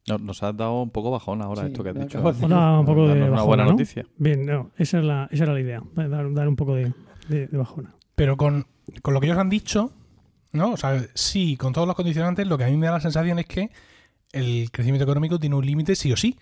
No, 0.09 0.19
nos 0.19 0.43
has 0.43 0.55
dado 0.57 0.83
un 0.83 0.91
poco 0.91 1.11
bajón 1.11 1.41
ahora 1.41 1.63
Sí, 1.63 1.69
esto 1.69 1.83
que 1.83 1.89
has 1.89 1.95
dicho. 1.99 2.19
acabo 2.19 2.33
de 2.33 2.45
Os 2.45 2.51
da 2.51 2.79
un 2.81 2.87
poco 2.87 3.09
de 3.09 3.19
Darnos 3.19 3.33
una 3.33 3.43
buena 3.43 3.65
¿no? 3.65 3.71
noticia. 3.73 4.07
Bien, 4.19 4.45
no, 4.45 4.71
esa, 4.77 4.99
es 4.99 5.05
la, 5.05 5.29
esa 5.33 5.45
era 5.45 5.55
la 5.55 5.61
idea, 5.61 5.83
dar, 5.95 6.33
dar 6.33 6.49
un 6.49 6.55
poco 6.57 6.75
de, 6.77 6.93
de- 7.29 7.47
de 7.47 7.57
bajona. 7.59 7.95
Pero 8.15 8.37
con, 8.37 8.67
con 9.03 9.15
lo 9.15 9.21
que 9.21 9.27
ellos 9.27 9.39
han 9.39 9.51
dicho, 9.51 9.93
¿no? 10.53 10.73
O 10.73 10.77
sea, 10.77 11.03
sí, 11.15 11.57
con 11.57 11.73
todos 11.73 11.87
los 11.87 11.97
condicionantes, 11.97 12.47
lo 12.47 12.57
que 12.59 12.65
a 12.65 12.69
mí 12.69 12.77
me 12.77 12.87
da 12.87 12.93
la 12.93 13.01
sensación 13.01 13.39
es 13.39 13.47
que 13.47 13.71
el 14.33 14.71
crecimiento 14.71 15.05
económico 15.05 15.39
tiene 15.39 15.57
un 15.57 15.65
límite 15.67 15.95
sí 15.97 16.13
o 16.13 16.17
sí. 16.17 16.37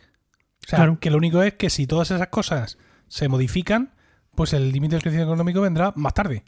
O 0.65 0.69
sea, 0.69 0.79
Claro. 0.79 0.99
que 1.01 1.11
lo 1.11 1.19
único 1.19 1.43
es 1.43 1.55
que 1.55 1.69
si 1.71 1.87
todas 1.87 2.11
esas 2.11 2.29
cosas 2.29 2.79
se 3.09 3.29
modifican, 3.29 3.93
pues 4.35 4.53
el 4.53 4.73
límite 4.73 4.95
del 4.97 5.03
crecimiento 5.03 5.33
económico 5.33 5.61
vendrá 5.61 5.93
más 5.97 6.15
tarde. 6.15 6.43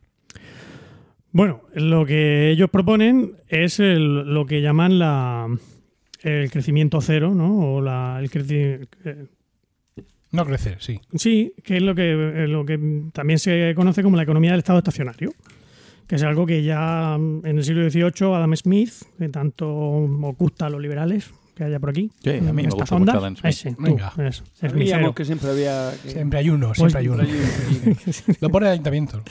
Bueno, 1.33 1.63
lo 1.75 2.07
que 2.07 2.51
ellos 2.51 2.71
proponen 2.71 3.37
es 3.49 3.79
el- 3.79 4.33
lo 4.33 4.47
que 4.47 4.63
llaman 4.63 4.99
la, 4.99 5.47
el 6.23 6.51
crecimiento 6.51 7.01
cero, 7.01 7.35
¿no? 7.35 7.75
O 7.75 7.81
la, 7.83 8.19
el 8.21 8.31
creci- 8.31 8.89
eh, 9.05 9.27
No 10.33 10.45
crecer, 10.45 10.79
sí. 10.81 11.01
Sí, 11.15 11.53
que 11.65 11.77
es 11.77 11.83
lo 11.83 11.95
que, 11.95 12.47
lo 12.49 12.65
que 12.67 12.79
también 13.13 13.39
se 13.39 13.73
conoce 13.77 14.03
como 14.03 14.17
la 14.17 14.25
economía 14.25 14.51
del 14.51 14.59
estado 14.59 14.79
estacionario, 14.79 15.33
que 16.07 16.17
es 16.17 16.23
algo 16.23 16.47
que 16.47 16.63
ya 16.63 17.17
mm, 17.19 17.47
en 17.47 17.59
el 17.59 17.65
siglo 17.65 17.89
XVIII 17.91 18.35
Adam 18.35 18.55
Smith, 18.57 18.93
que 19.19 19.29
tanto 19.29 19.69
oculta 19.69 20.67
a 20.67 20.71
los 20.71 20.81
liberales 20.81 21.31
que 21.55 21.65
haya 21.65 21.81
por 21.81 21.89
aquí, 21.89 22.11
Sí, 22.23 22.29
a 22.31 22.33
mí 22.35 22.39
en 22.49 22.55
me 22.55 22.63
estas 22.65 22.75
gusta 22.81 22.99
mucho 22.99 23.13
ondas, 23.13 23.17
Adam 23.17 23.37
Smith. 23.37 23.51
ese, 23.51 23.71
tú, 23.75 23.83
Venga. 23.83 24.13
es, 24.19 24.43
es 24.61 24.75
mi 24.75 24.87
Sabíamos 24.89 24.91
cero. 25.01 25.15
que 25.15 25.25
siempre 25.25 25.51
había... 25.51 25.91
que- 26.03 26.11
Siempre 26.11 26.39
hay 26.41 26.51
uno, 26.51 26.67
Pues- 26.77 26.93
siempre 26.93 26.99
hay 27.01 27.09
uno. 27.09 27.25
Lo 28.41 28.51
pone 28.51 28.67
el 28.67 28.73
ayuntamiento. 28.73 29.23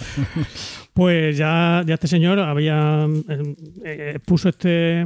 Pues 0.94 1.38
ya, 1.38 1.84
ya 1.86 1.94
este 1.94 2.08
señor 2.08 2.40
había 2.40 3.06
eh, 3.30 3.56
eh, 3.84 4.20
puso 4.26 4.50
este, 4.50 5.02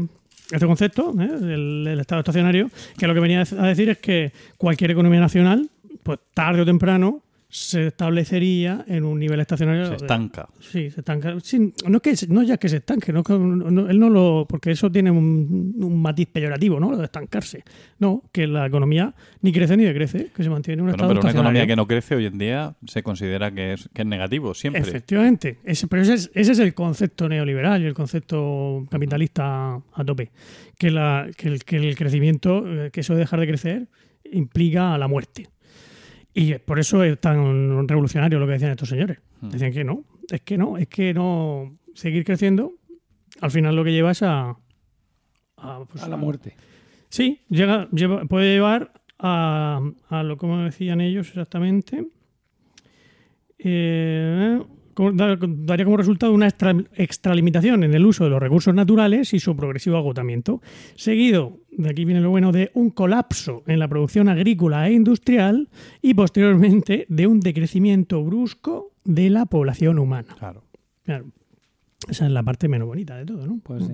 este 0.51 0.65
concepto, 0.65 1.13
¿eh? 1.19 1.29
el, 1.41 1.88
el 1.88 2.00
estado 2.00 2.19
estacionario, 2.22 2.69
que 2.98 3.08
lo 3.08 3.13
que 3.13 3.19
venía 3.19 3.41
a 3.41 3.67
decir 3.67 3.89
es 3.89 3.98
que 3.98 4.31
cualquier 4.58 4.91
economía 4.91 5.19
nacional, 5.19 5.69
pues 6.16 6.20
tarde 6.34 6.62
o 6.62 6.66
temprano, 6.66 7.22
se 7.51 7.88
establecería 7.88 8.86
en 8.88 9.04
un 9.06 9.18
nivel 9.20 9.39
estacionario. 9.39 9.84
Se 9.86 9.89
de- 9.92 9.96
estanca. 9.98 10.48
Sí, 10.60 10.92
se 10.92 11.00
estanca. 11.01 11.36
Sí, 11.42 11.74
no 11.88 11.98
es 11.98 12.01
que 12.20 12.28
no 12.28 12.44
ya 12.44 12.58
que 12.58 12.70
se 12.70 12.78
estanque, 12.78 13.12
no, 13.12 13.24
no- 13.28 13.89
él 13.89 14.00
no 14.00 14.10
lo 14.10 14.46
porque 14.48 14.70
eso 14.72 14.92
tiene 14.92 15.10
un, 15.10 15.74
un 15.80 16.00
matiz 16.01 16.28
peyorativo, 16.32 16.80
¿no? 16.80 16.92
Lo 16.92 16.98
de 16.98 17.06
estancarse. 17.06 17.63
No, 17.98 18.22
que 18.32 18.46
la 18.46 18.68
economía 18.68 19.16
ni 19.42 19.51
crece 19.51 19.78
ni 19.78 19.84
decrece, 19.84 20.28
que 20.36 20.44
se 20.44 20.50
mantiene 20.51 20.75
en 20.75 20.82
un 20.82 20.86
Bueno, 20.88 20.96
estado 20.98 21.10
pero 21.10 21.22
una 21.22 21.32
economía 21.32 21.66
que 21.66 21.75
no 21.75 21.88
crece 21.88 22.16
hoy 22.16 22.25
en 22.28 22.38
día 22.38 22.75
se 22.86 23.01
considera 23.01 23.51
que 23.51 23.74
es, 23.74 23.89
que 23.94 24.04
es 24.04 24.08
negativo, 24.08 24.54
siempre. 24.54 24.82
Efectivamente. 24.84 25.58
Ese, 25.63 25.88
pero 25.88 26.04
ese 26.04 26.13
es, 26.13 26.32
ese 26.36 26.51
es 26.51 26.60
el 26.60 26.75
concepto 26.75 27.28
neoliberal 27.28 27.82
y 27.82 27.86
el 27.86 27.96
concepto 27.96 28.86
capitalista 28.92 29.74
a 29.94 30.04
tope. 30.06 30.30
Que, 30.78 30.92
la, 30.92 31.28
que, 31.36 31.48
el, 31.48 31.63
que 31.63 31.78
el 31.78 31.96
crecimiento, 31.96 32.63
eh, 32.68 32.89
que 32.92 33.00
eso 33.00 33.13
de 33.13 33.20
dejar 33.22 33.39
de 33.39 33.48
crecer, 33.48 33.88
implica 34.32 34.96
la 35.00 35.08
muerte. 35.08 35.48
Y 36.41 36.58
por 36.60 36.79
eso 36.79 37.03
es 37.03 37.19
tan 37.19 37.88
revolucionario 37.88 38.39
lo 38.39 38.46
que 38.46 38.53
decían 38.53 38.72
estos 38.72 38.89
señores. 38.89 39.19
Hmm. 39.41 39.50
Decían 39.50 39.72
que 39.74 39.84
no, 39.84 40.03
es 40.31 40.41
que 40.41 40.58
no, 40.58 40.77
es 40.77 40.88
que 40.88 41.13
no 41.13 41.77
seguir 41.93 42.24
creciendo, 42.24 42.74
al 43.41 43.51
final 43.51 43.75
lo 43.75 43.84
que 43.84 43.91
lleva 43.91 44.12
es 44.12 44.24
a. 44.24 44.55
a, 45.58 45.84
pues, 45.89 46.03
A 46.03 46.08
la 46.08 46.17
muerte. 46.17 46.55
Sí, 47.10 47.41
llega, 47.50 47.89
lleva- 47.91 48.25
puede 48.25 48.53
llevar 48.53 48.93
a, 49.17 49.81
a 50.10 50.24
lo 50.24 50.38
como 50.38 50.60
decían 50.63 51.01
ellos 51.01 51.27
exactamente. 51.27 52.05
Eh, 53.58 54.62
daría 55.12 55.86
como 55.86 55.98
resultado 55.98 56.34
una 56.34 56.48
extra- 56.48 56.75
extralimitación 56.96 57.84
en 57.84 57.94
el 57.94 58.06
uso 58.06 58.24
de 58.24 58.29
los 58.29 58.39
recursos 58.41 58.74
naturales 58.74 59.34
y 59.34 59.39
su 59.39 59.56
progresivo 59.56 59.98
agotamiento, 59.98 60.62
seguido, 60.96 61.60
de 61.72 61.89
aquí 61.89 62.06
viene 62.06 62.22
lo 62.22 62.29
bueno, 62.29 62.51
de 62.51 62.72
un 62.74 62.89
colapso 62.89 63.63
en 63.68 63.79
la 63.79 63.88
producción 63.88 64.29
agrícola 64.29 64.88
e 64.88 64.94
industrial 64.94 65.70
y 66.01 66.13
posteriormente 66.13 67.06
de 67.10 67.27
un 67.27 67.39
decrecimiento 67.39 68.24
brusco 68.24 68.94
de 69.06 69.29
la 69.29 69.46
población 69.46 70.00
humana. 70.00 70.36
Claro. 70.38 70.63
Claro. 71.03 71.25
Esa 72.08 72.25
es 72.25 72.32
la 72.32 72.44
parte 72.44 72.68
menos 72.68 72.88
bonita 72.88 73.18
de 73.18 73.25
todo, 73.25 73.46
¿no? 73.46 73.60
Pues 73.63 73.86
sí. 73.86 73.94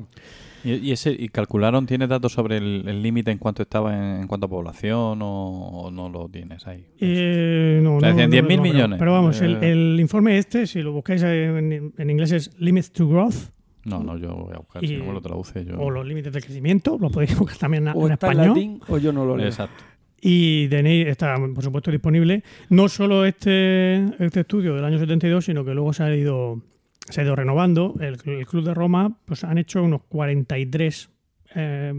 ¿Y, 0.66 0.74
y 0.88 0.92
ese, 0.92 1.16
y 1.18 1.30
calcularon, 1.30 1.86
tiene 1.86 2.08
datos 2.08 2.34
sobre 2.34 2.58
el 2.58 3.02
límite 3.02 3.32
en 3.32 3.38
cuanto 3.38 3.62
estaba 3.62 3.96
en, 3.96 4.22
en 4.22 4.28
cuanto 4.28 4.48
a 4.48 4.50
población 4.50 5.22
o, 5.22 5.48
o 5.84 5.92
no 5.92 6.10
lo 6.10 6.28
tienes 6.28 6.66
ahí? 6.68 6.86
Eh, 7.00 7.80
no, 7.84 7.98
O 7.98 8.00
sea, 8.00 8.10
no, 8.12 8.16
decían 8.18 8.30
no, 8.32 8.36
10.000 8.36 8.42
no, 8.42 8.48
pero- 8.48 8.62
millones. 8.74 9.00
Pero 9.00 9.12
vamos, 9.14 9.42
el, 9.42 9.56
Eh. 9.64 9.72
el 9.72 9.98
informe 10.00 10.38
este, 10.38 10.68
si 10.68 10.82
lo 10.82 10.92
buscáis 10.92 11.22
en, 11.24 11.94
en 11.98 12.10
inglés 12.10 12.32
es 12.32 12.52
Limits 12.60 12.92
to 12.92 13.08
Growth 13.08 13.52
No, 13.86 14.02
no, 14.04 14.18
yo 14.18 14.34
voy 14.36 14.54
a 14.56 14.58
buscar, 14.58 14.84
Y- 14.84 14.88
si 14.88 14.98
no 14.98 15.06
me 15.06 15.14
lo 15.14 15.22
traduce 15.22 15.64
yo. 15.64 15.78
o 15.80 15.92
los 15.92 16.06
límites 16.06 16.34
de 16.34 16.42
crecimiento, 16.42 16.98
lo 17.00 17.10
podéis 17.12 17.38
buscar 17.38 17.58
también 17.58 17.88
O 17.90 18.08
en 18.08 18.14
está 18.14 18.28
en 18.28 18.32
español. 18.34 18.56
latín 18.56 18.82
o 18.88 18.98
yo 18.98 19.14
no 19.14 19.24
lo 19.26 19.38
leo. 19.38 19.46
Exacto. 19.48 19.84
Y 20.28 20.68
tenéis, 20.70 21.06
está 21.08 21.36
por 21.54 21.64
supuesto 21.64 21.92
disponible 21.92 22.44
no 22.70 22.90
solo 22.90 23.26
este, 23.26 24.04
este 24.24 24.40
estudio 24.40 24.74
del 24.76 24.84
año 24.84 24.98
72, 24.98 25.46
sino 25.46 25.64
que 25.64 25.76
luego 25.76 25.94
se 25.94 26.02
ha 26.02 26.16
ido, 26.16 26.62
se 27.10 27.22
ha 27.22 27.24
ido 27.24 27.36
renovando. 27.36 27.96
El, 28.00 28.18
el 28.26 28.46
Club 28.46 28.64
de 28.64 28.74
Roma 28.74 29.18
pues 29.26 29.44
han 29.44 29.58
hecho 29.58 29.84
unos 29.84 30.02
43 30.04 31.10
eh, 31.58 31.94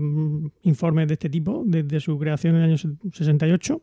informes 0.62 1.08
de 1.08 1.14
este 1.14 1.30
tipo 1.30 1.62
desde 1.64 1.98
su 1.98 2.18
creación 2.18 2.56
en 2.56 2.62
el 2.62 2.68
año 2.70 2.76
68 2.76 3.82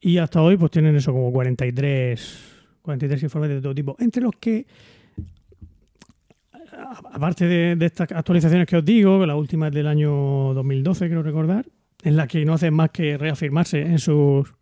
y 0.00 0.18
hasta 0.18 0.42
hoy 0.42 0.58
pues 0.58 0.70
tienen 0.70 0.94
eso 0.94 1.10
como 1.12 1.32
43, 1.32 2.38
43 2.82 3.22
informes 3.22 3.50
de 3.50 3.60
todo 3.62 3.74
tipo, 3.74 3.96
entre 3.98 4.22
los 4.22 4.34
que 4.38 4.66
aparte 7.12 7.46
de, 7.46 7.86
estas 7.86 8.12
actualizaciones 8.12 8.66
que 8.66 8.76
os 8.76 8.84
digo, 8.84 9.24
la 9.24 9.36
última 9.36 9.68
es 9.68 9.74
del 9.74 9.86
año 9.86 10.52
2012, 10.52 11.08
creo 11.08 11.22
recordar, 11.22 11.64
en 12.02 12.16
la 12.16 12.26
que 12.26 12.44
no 12.44 12.52
hacen 12.52 12.74
más 12.74 12.90
que 12.90 13.16
reafirmarse 13.16 13.80
en 13.80 13.98
sus 13.98 14.52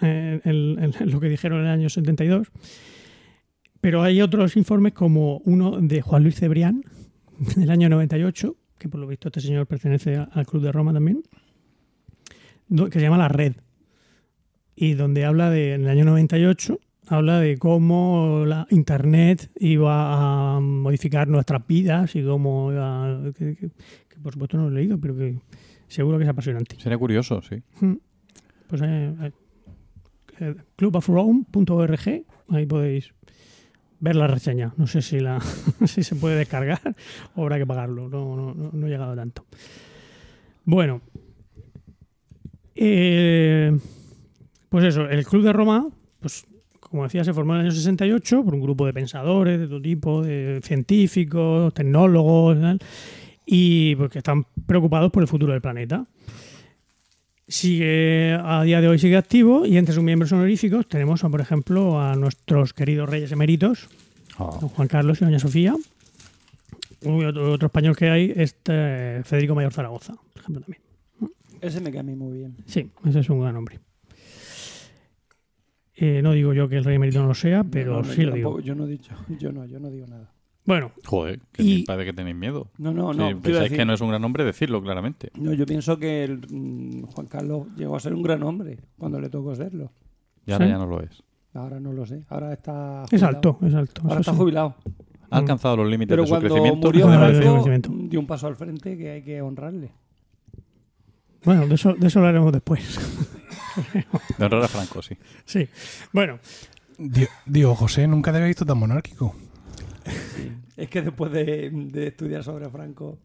en 0.00 0.40
lo 1.12 1.20
que 1.20 1.28
dijeron 1.28 1.60
en 1.60 1.66
el 1.66 1.72
año 1.72 1.88
72. 1.90 2.48
Pero 3.82 4.02
hay 4.02 4.22
otros 4.22 4.56
informes 4.56 4.92
como 4.94 5.38
uno 5.44 5.78
de 5.80 6.00
Juan 6.00 6.22
Luis 6.22 6.36
Cebrián, 6.36 6.82
del 7.56 7.68
año 7.70 7.88
98, 7.90 8.56
que 8.78 8.88
por 8.88 9.00
lo 9.00 9.06
visto 9.06 9.28
este 9.28 9.40
señor 9.40 9.66
pertenece 9.66 10.16
a- 10.16 10.22
al 10.32 10.46
Club 10.46 10.62
de 10.62 10.72
Roma 10.72 10.92
también, 10.94 11.22
que 12.68 12.92
se 12.98 13.00
llama 13.00 13.18
La 13.18 13.28
Red, 13.28 13.54
y 14.76 14.94
donde 14.94 15.24
habla 15.24 15.50
de, 15.50 15.74
en 15.74 15.82
el 15.82 15.88
año 15.88 16.04
98, 16.04 16.78
habla 17.08 17.40
de 17.40 17.58
cómo 17.58 18.44
la 18.46 18.66
Internet 18.70 19.50
iba 19.58 20.56
a 20.56 20.60
modificar 20.60 21.26
nuestras 21.28 21.66
vidas 21.66 22.14
y 22.16 22.22
cómo 22.24 22.72
iba, 22.72 23.20
que, 23.36 23.56
que- 23.56 23.70
que 24.08 24.20
por 24.22 24.32
supuesto 24.32 24.56
no 24.58 24.64
lo 24.64 24.70
he 24.70 24.80
leído, 24.80 24.98
pero 24.98 25.16
que 25.16 25.38
seguro 25.88 26.18
que 26.18 26.24
es 26.24 26.30
apasionante. 26.30 26.76
Sería 26.78 26.98
curioso, 26.98 27.42
sí. 27.42 27.56
Mm. 27.80 27.94
Pues 28.68 28.80
eh, 28.84 29.32
eh, 30.38 30.54
clubofrome.org, 30.76 32.24
ahí 32.48 32.66
podéis 32.66 33.12
ver 34.02 34.16
la 34.16 34.26
reseña. 34.26 34.74
No 34.76 34.86
sé 34.86 35.00
si 35.00 35.20
la 35.20 35.40
si 35.86 36.02
se 36.02 36.16
puede 36.16 36.36
descargar 36.36 36.94
o 37.34 37.42
habrá 37.42 37.56
que 37.56 37.66
pagarlo. 37.66 38.08
No, 38.08 38.36
no, 38.36 38.70
no, 38.72 38.86
he 38.86 38.90
llegado 38.90 39.12
a 39.12 39.16
tanto. 39.16 39.46
Bueno. 40.64 41.00
Eh, 42.74 43.78
pues 44.68 44.84
eso, 44.84 45.08
el 45.08 45.24
Club 45.26 45.44
de 45.44 45.52
Roma, 45.52 45.86
pues 46.20 46.46
como 46.80 47.04
decía, 47.04 47.22
se 47.22 47.32
formó 47.32 47.52
en 47.54 47.60
el 47.60 47.66
año 47.66 47.74
68 47.74 48.44
por 48.44 48.54
un 48.54 48.60
grupo 48.60 48.86
de 48.86 48.92
pensadores 48.92 49.60
de 49.60 49.68
todo 49.68 49.80
tipo, 49.80 50.22
de 50.22 50.60
científicos, 50.62 51.72
tecnólogos 51.74 52.56
y 52.58 53.92
y 53.92 53.96
porque 53.96 54.18
están 54.18 54.46
preocupados 54.66 55.10
por 55.10 55.22
el 55.22 55.28
futuro 55.28 55.52
del 55.52 55.60
planeta 55.60 56.06
sigue 57.52 58.32
a 58.42 58.62
día 58.62 58.80
de 58.80 58.88
hoy 58.88 58.98
sigue 58.98 59.16
activo 59.16 59.66
y 59.66 59.76
entre 59.76 59.94
sus 59.94 60.02
miembros 60.02 60.32
honoríficos 60.32 60.88
tenemos 60.88 61.22
a, 61.24 61.28
por 61.28 61.40
ejemplo 61.40 62.00
a 62.00 62.16
nuestros 62.16 62.72
queridos 62.72 63.08
reyes 63.08 63.30
eméritos 63.32 63.88
Ah, 64.38 64.56
don 64.60 64.70
Juan 64.70 64.88
Carlos 64.88 65.20
y 65.20 65.26
doña 65.26 65.38
Sofía. 65.38 65.76
Uy, 67.04 67.24
otro, 67.26 67.52
otro 67.52 67.66
español 67.66 67.94
que 67.94 68.08
hay 68.08 68.32
es 68.34 68.56
eh, 68.66 69.20
Federico 69.24 69.54
Mayor 69.54 69.72
Zaragoza 69.74 70.14
por 70.32 70.40
ejemplo 70.42 70.62
también. 70.62 70.82
Ese 71.60 71.80
me 71.80 71.90
cae 71.90 72.00
a 72.00 72.02
mí 72.02 72.14
muy 72.14 72.38
bien. 72.38 72.56
sí 72.66 72.90
ese 73.04 73.20
es 73.20 73.28
un 73.28 73.40
gran 73.42 73.54
hombre. 73.56 73.78
Eh, 75.94 76.20
no 76.22 76.32
digo 76.32 76.54
yo 76.54 76.68
que 76.68 76.78
el 76.78 76.84
rey 76.84 76.96
emérito 76.96 77.20
no 77.20 77.28
lo 77.28 77.34
sea 77.34 77.62
pero 77.64 77.96
No, 77.96 78.02
no, 78.02 78.04
sí 78.14 78.22
lo 78.22 78.32
digo. 78.34 78.48
tampoco- 78.50 78.66
Yo 78.66 78.74
no 78.74 78.86
he 78.86 78.90
dicho, 78.90 79.14
yo 79.38 79.52
no, 79.52 79.66
yo 79.66 79.78
no 79.78 79.90
digo 79.90 80.06
nada. 80.06 80.31
Bueno 80.64 80.92
Joder, 81.04 81.40
que 81.52 81.62
Y- 81.62 81.82
parece 81.84 82.06
que 82.06 82.12
tenéis 82.12 82.36
miedo. 82.36 82.68
No, 82.78 82.92
no, 82.92 83.12
Si 83.12 83.18
no. 83.18 83.24
quiero 83.26 83.40
pensáis 83.42 83.62
decir- 83.70 83.78
que 83.78 83.84
no 83.84 83.92
es 83.94 84.00
un 84.00 84.08
gran 84.10 84.24
hombre, 84.24 84.44
decirlo 84.44 84.80
claramente. 84.82 85.30
no, 85.38 85.52
yo 85.52 85.66
pienso 85.66 85.98
que 85.98 86.24
el, 86.24 86.38
mm, 86.48 87.02
Juan 87.06 87.26
Carlos 87.26 87.66
llegó 87.76 87.96
a 87.96 88.00
ser 88.00 88.14
un 88.14 88.22
gran 88.22 88.42
hombre 88.42 88.78
cuando 88.98 89.20
le 89.20 89.28
tocó 89.28 89.54
serlo. 89.54 89.90
Y 90.46 90.52
ahora 90.52 90.66
Sí. 90.66 90.72
ya 90.72 90.78
no 90.78 90.86
lo 90.86 91.00
es. 91.00 91.22
Ahora 91.54 91.78
no 91.80 91.92
lo 91.92 92.06
sé. 92.06 92.22
Ahora 92.28 92.52
está. 92.52 93.04
es 93.04 93.10
jubilado. 93.20 93.36
alto 93.36 93.58
es 93.66 93.74
alto 93.74 94.02
Ahora 94.04 94.20
está 94.20 94.32
sí. 94.32 94.38
jubilado. 94.38 94.74
Ha 95.30 95.36
alcanzado 95.38 95.76
los 95.78 95.88
límites 95.88 96.10
Pero 96.10 96.22
de 96.22 96.26
su 96.28 96.32
cuando 96.32 96.48
crecimiento. 96.48 96.86
murió 96.88 97.06
Franco, 97.08 97.94
dio 98.08 98.20
un 98.20 98.26
paso 98.26 98.46
al 98.46 98.56
frente 98.56 98.96
que 98.98 99.10
hay 99.12 99.22
que 99.22 99.40
honrarle. 99.42 99.90
bueno 101.44 101.66
de 101.66 101.74
eso, 101.74 101.94
de 101.94 102.06
eso 102.06 102.18
hablaremos 102.20 102.52
después 102.52 102.98
De 104.38 104.44
honrar 104.44 104.62
a 104.62 104.68
Franco, 104.68 105.02
sí. 105.02 105.16
sí 105.44 105.66
bueno 106.12 106.38
Di- 106.98 107.26
Digo, 107.46 107.74
José, 107.74 108.06
nunca 108.06 108.30
te 108.30 108.36
había 108.36 108.46
visto 108.48 108.64
tan 108.66 108.78
monárquico. 108.78 109.34
Es 110.76 110.88
que 110.88 111.02
después 111.02 111.30
de, 111.32 111.70
de 111.70 112.06
estudiar 112.08 112.42
sobre 112.42 112.68
Franco 112.70 113.18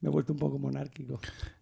me 0.00 0.08
he 0.08 0.12
vuelto 0.12 0.32
un 0.32 0.38
poco 0.38 0.58
monárquico. 0.58 1.18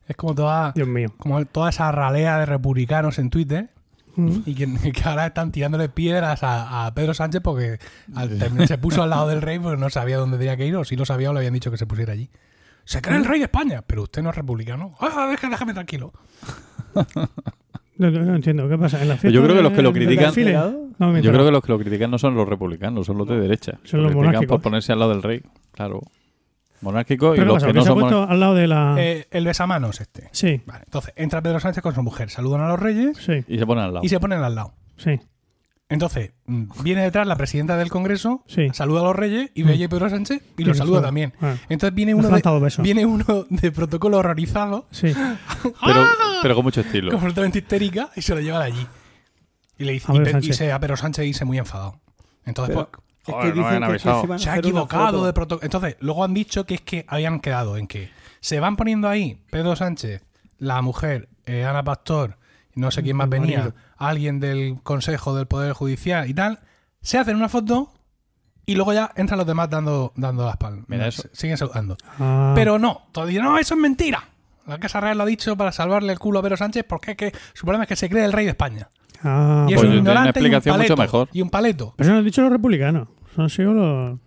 Es 0.08 0.16
como 0.16 0.34
toda, 0.34 0.72
Dios 0.72 0.88
mío 0.88 1.14
como 1.18 1.44
toda 1.46 1.70
esa 1.70 1.90
ralea 1.92 2.38
de 2.38 2.46
republicanos 2.46 3.18
en 3.18 3.30
Twitter 3.30 3.70
Mm. 4.16 4.38
y 4.44 4.54
que, 4.56 4.66
que 4.92 5.02
ahora 5.08 5.26
están 5.28 5.52
tirándole 5.52 5.88
piedras 5.88 6.42
a, 6.42 6.84
a 6.86 6.94
Pedro 6.94 7.14
Sánchez 7.14 7.40
porque 7.44 7.78
al 8.16 8.36
terminar 8.40 8.66
se 8.66 8.76
puso 8.76 9.04
al 9.04 9.10
lado 9.10 9.28
del 9.28 9.40
rey 9.42 9.60
porque 9.60 9.76
no 9.80 9.88
sabía 9.88 10.16
dónde 10.18 10.36
tenía 10.36 10.56
que 10.56 10.66
ir 10.66 10.74
o 10.74 10.84
si 10.84 10.96
lo 10.96 11.04
sabía 11.04 11.30
o 11.30 11.32
le 11.32 11.38
habían 11.38 11.54
dicho 11.54 11.70
que 11.70 11.76
se 11.78 11.86
pusiera 11.86 12.12
allí. 12.14 12.28
Se 12.84 13.00
cree 13.02 13.16
el 13.18 13.24
rey 13.24 13.38
de 13.38 13.44
España, 13.44 13.82
pero 13.86 14.02
usted 14.02 14.20
no 14.20 14.30
es 14.30 14.34
republicano. 14.36 14.96
Ah, 15.00 15.28
deja- 15.30 15.48
déjame 15.48 15.74
tranquilo. 15.74 16.12
No, 17.98 18.10
no- 18.10 18.24
no 18.24 18.34
entiendo, 18.34 18.68
¿qué 18.68 18.76
pasa? 18.78 19.00
¿En 19.00 19.08
la 19.08 19.16
fiesta 19.16 19.34
Yo 19.34 19.44
creo 19.44 19.54
que 19.56 19.62
los 19.62 19.72
que 19.72 19.82
lo 19.82 19.92
critican-? 19.92 20.32
No, 21.00 21.10
me 21.10 21.18
he 21.18 21.22
Yo 21.22 21.32
creo 21.32 21.44
que 21.44 21.50
los 21.50 21.64
que 21.64 21.72
lo 21.72 21.78
critican 21.80 22.10
no 22.10 22.18
son 22.18 22.34
los 22.36 22.48
republicanos, 22.48 23.06
son 23.06 23.18
los 23.18 23.26
de 23.26 23.40
derecha. 23.40 23.78
Son 23.84 24.02
Lo 24.02 24.10
los 24.10 24.22
critican 24.22 24.46
por 24.46 24.60
ponerse 24.62 24.92
al 24.92 24.98
lado 25.00 25.10
del 25.10 25.22
rey. 25.22 25.42
Claro. 25.72 26.00
Monárquico 26.82 27.34
y 27.34 27.38
¿Pero 27.38 27.42
qué 27.42 27.46
los 27.46 27.54
pasa? 27.56 27.66
que 27.66 27.72
¿Que 27.72 27.78
no 27.78 27.82
se 27.82 27.88
ha 27.88 27.92
son 27.92 28.00
puesto 28.00 28.14
monárquicos. 28.20 28.32
al 28.32 28.40
lado 28.40 28.54
de 28.54 28.66
la... 28.66 28.94
Eh, 28.98 29.26
el 29.30 29.44
besamanos 29.44 30.00
este. 30.00 30.28
Sí, 30.32 30.62
Vale, 30.64 30.84
entonces 30.86 31.12
entra 31.16 31.42
Pedro 31.42 31.60
Sánchez 31.60 31.82
con 31.82 31.94
su 31.94 32.02
mujer, 32.02 32.30
saludan 32.30 32.62
a 32.62 32.68
los 32.68 32.78
reyes 32.80 33.18
sí, 33.18 33.44
Y 33.48 33.58
se 33.58 33.66
ponen 33.66 33.84
al 33.84 33.94
lado. 33.94 34.04
y 34.06 34.08
se 34.08 34.20
ponen 34.20 34.38
al 34.42 34.54
lado. 34.54 34.72
sí. 34.96 35.18
Entonces, 35.92 36.30
mm, 36.46 36.66
viene 36.84 37.02
detrás 37.02 37.26
la 37.26 37.34
presidenta 37.34 37.76
del 37.76 37.90
Congreso, 37.90 38.44
Sí. 38.46 38.68
saluda 38.72 39.00
a 39.00 39.04
los 39.04 39.16
reyes 39.16 39.50
y 39.54 39.64
Mm. 39.64 39.66
ve 39.66 39.72
allí 39.72 39.84
a 39.84 39.88
Pedro 39.88 40.08
Sánchez 40.08 40.40
y 40.56 40.62
lo 40.64 40.72
saluda 40.72 41.02
también. 41.02 41.32
Ah. 41.40 41.56
Entonces 41.68 41.92
viene 41.96 42.14
uno, 42.14 42.28
de, 42.28 42.82
viene 42.82 43.04
uno 43.06 43.24
de 43.50 43.72
protocolo 43.72 44.18
horrorizado, 44.18 44.86
Sí. 44.92 45.08
Pero, 45.84 46.04
pero 46.42 46.54
con 46.54 46.64
mucho 46.64 46.80
estilo. 46.82 47.10
completamente 47.10 47.58
histérica, 47.58 48.10
y 48.14 48.22
se 48.22 48.34
lo 48.36 48.40
lleva 48.40 48.60
de 48.60 48.66
allí. 48.66 48.86
Y 49.80 49.84
le 49.84 49.92
dice, 49.92 50.12
A 50.12 50.14
y, 50.14 50.20
y 50.20 50.26
Sánchez. 50.26 50.56
se, 50.56 50.72
a 50.72 50.78
Pedro 50.78 50.96
Sánchez 50.96 51.24
dice 51.24 51.44
muy 51.44 51.58
enfadado. 51.58 51.98
Entonces, 52.44 52.76
Pero 52.76 52.90
pues, 52.90 53.02
es 53.26 53.34
Joder, 53.34 53.56
no 53.56 53.62
me 53.62 53.68
han 53.68 53.78
que 53.80 53.84
avisado. 53.86 54.24
iban 54.24 54.36
a 54.36 54.38
se 54.38 54.50
ha 54.50 54.56
equivocado 54.56 55.24
de 55.26 55.32
protocolo. 55.32 55.64
Entonces, 55.64 55.96
luego 56.00 56.22
han 56.24 56.34
dicho 56.34 56.64
que 56.66 56.74
es 56.74 56.80
que 56.80 57.04
habían 57.08 57.40
quedado 57.40 57.76
en 57.76 57.86
que 57.86 58.10
se 58.40 58.60
van 58.60 58.76
poniendo 58.76 59.08
ahí 59.08 59.42
Pedro 59.50 59.74
Sánchez, 59.76 60.22
la 60.58 60.80
mujer, 60.82 61.28
eh, 61.46 61.64
Ana 61.64 61.82
Pastor, 61.82 62.36
no 62.74 62.90
sé 62.90 63.02
quién 63.02 63.16
más 63.16 63.24
El 63.24 63.30
venía, 63.30 63.58
marido. 63.58 63.74
alguien 63.96 64.38
del 64.40 64.80
Consejo 64.82 65.34
del 65.34 65.46
Poder 65.46 65.72
Judicial 65.72 66.28
y 66.30 66.34
tal, 66.34 66.60
se 67.02 67.18
hacen 67.18 67.36
una 67.36 67.48
foto 67.48 67.92
y 68.66 68.74
luego 68.74 68.92
ya 68.92 69.10
entran 69.16 69.38
los 69.38 69.46
demás 69.46 69.68
dando, 69.70 70.12
dando 70.16 70.44
las 70.46 70.56
palmas. 70.56 70.84
Mira 70.88 71.08
eso. 71.08 71.22
Se- 71.22 71.30
Siguen 71.32 71.56
saludando. 71.56 71.96
Ah, 72.18 72.52
Pero 72.54 72.78
no, 72.78 73.02
todavía 73.12 73.42
no, 73.42 73.58
eso 73.58 73.74
es 73.74 73.80
mentira. 73.80 74.28
La 74.66 74.78
Casa 74.78 75.00
Real 75.00 75.16
lo 75.18 75.24
ha 75.24 75.26
dicho 75.26 75.56
para 75.56 75.72
salvarle 75.72 76.12
el 76.12 76.18
culo 76.18 76.38
a 76.38 76.42
Pedro 76.42 76.56
Sánchez 76.56 76.84
porque 76.88 77.12
es 77.12 77.16
que 77.16 77.32
su 77.54 77.64
problema 77.66 77.84
es 77.84 77.88
que 77.88 77.96
se 77.96 78.08
cree 78.08 78.24
el 78.24 78.32
rey 78.32 78.44
de 78.44 78.52
España. 78.52 78.88
Ah, 79.22 79.66
Y 79.68 79.72
es 79.74 79.78
Pues 79.80 79.84
un 79.86 79.90
una 79.92 79.98
ignorante 79.98 80.40
y 80.40 80.42
un 80.42 80.46
explicación 80.46 80.76
mucho 80.78 80.96
paleto. 80.96 81.02
mejor. 81.02 81.28
Y 81.32 81.42
un 81.42 81.50
paleto. 81.50 81.94
Pero 81.96 82.06
eso 82.06 82.12
no 82.12 82.18
han 82.18 82.24
dicho 82.24 82.42
los 82.42 82.50
republicanos. 82.52 83.08
Son 83.36 83.48
sido 83.50 83.72
los... 83.72 84.18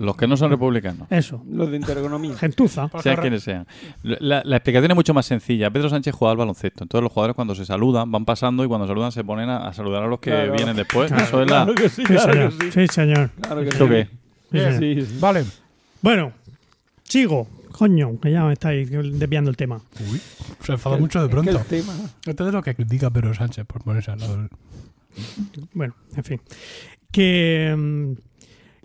Los 0.00 0.16
que 0.16 0.26
no 0.26 0.36
son 0.36 0.50
republicanos. 0.50 1.06
Eso. 1.08 1.40
Los 1.48 1.70
de 1.70 1.76
intereconomía. 1.76 2.36
Gentuza. 2.36 2.90
Sean 3.00 3.16
quienes 3.20 3.44
sean. 3.44 3.64
La, 4.02 4.42
la 4.44 4.56
explicación 4.56 4.90
es 4.90 4.94
mucho 4.96 5.14
más 5.14 5.24
sencilla. 5.24 5.70
Pedro 5.70 5.88
Sánchez 5.88 6.12
juega 6.16 6.32
al 6.32 6.36
baloncesto. 6.36 6.82
Entonces 6.82 7.02
los 7.04 7.12
jugadores 7.12 7.36
cuando 7.36 7.54
se 7.54 7.64
saludan 7.64 8.10
van 8.10 8.24
pasando 8.24 8.64
y 8.64 8.66
cuando 8.66 8.88
saludan 8.88 9.12
se 9.12 9.22
ponen 9.22 9.48
a, 9.50 9.68
a 9.68 9.72
saludar 9.72 10.02
a 10.02 10.08
los 10.08 10.18
que 10.18 10.30
Claro. 10.30 10.52
vienen 10.54 10.74
después. 10.74 11.12
Claro. 11.12 11.24
Eso 11.24 11.42
es 11.42 11.50
la... 11.50 11.64
Claro 11.64 11.74
que 11.76 11.88
sí, 11.88 12.02
señor. 12.04 12.58
que 12.58 12.64
sí. 12.64 12.70
Sí, 12.72 12.86
señor. 12.88 13.30
Claro 13.40 13.62
que 13.62 13.70
sí. 15.06 15.16
Vale. 15.20 15.44
Bueno, 16.02 16.32
sigo. 17.04 17.46
Coño, 17.72 18.18
que 18.20 18.30
ya 18.30 18.44
me 18.44 18.52
estáis 18.54 18.90
desviando 18.90 19.50
el 19.50 19.56
tema. 19.56 19.80
Uy, 20.10 20.20
se 20.64 20.72
enfada 20.72 20.96
mucho 20.98 21.18
de 21.20 21.26
Es 21.26 21.28
que 21.30 21.34
pronto. 21.34 21.58
el 21.58 21.64
tema. 21.66 21.92
Este 22.26 22.46
es 22.46 22.52
lo 22.52 22.62
que 22.62 22.74
critica 22.74 23.10
Pedro 23.10 23.34
Sánchez 23.34 23.64
por 23.66 23.82
ponerse 23.82 24.10
al 24.10 24.20
lado 24.20 24.36
del... 24.36 24.48
Bueno, 25.74 25.94
en 26.16 26.24
fin. 26.24 26.40
Que, 27.10 27.74
mm, 27.76 28.12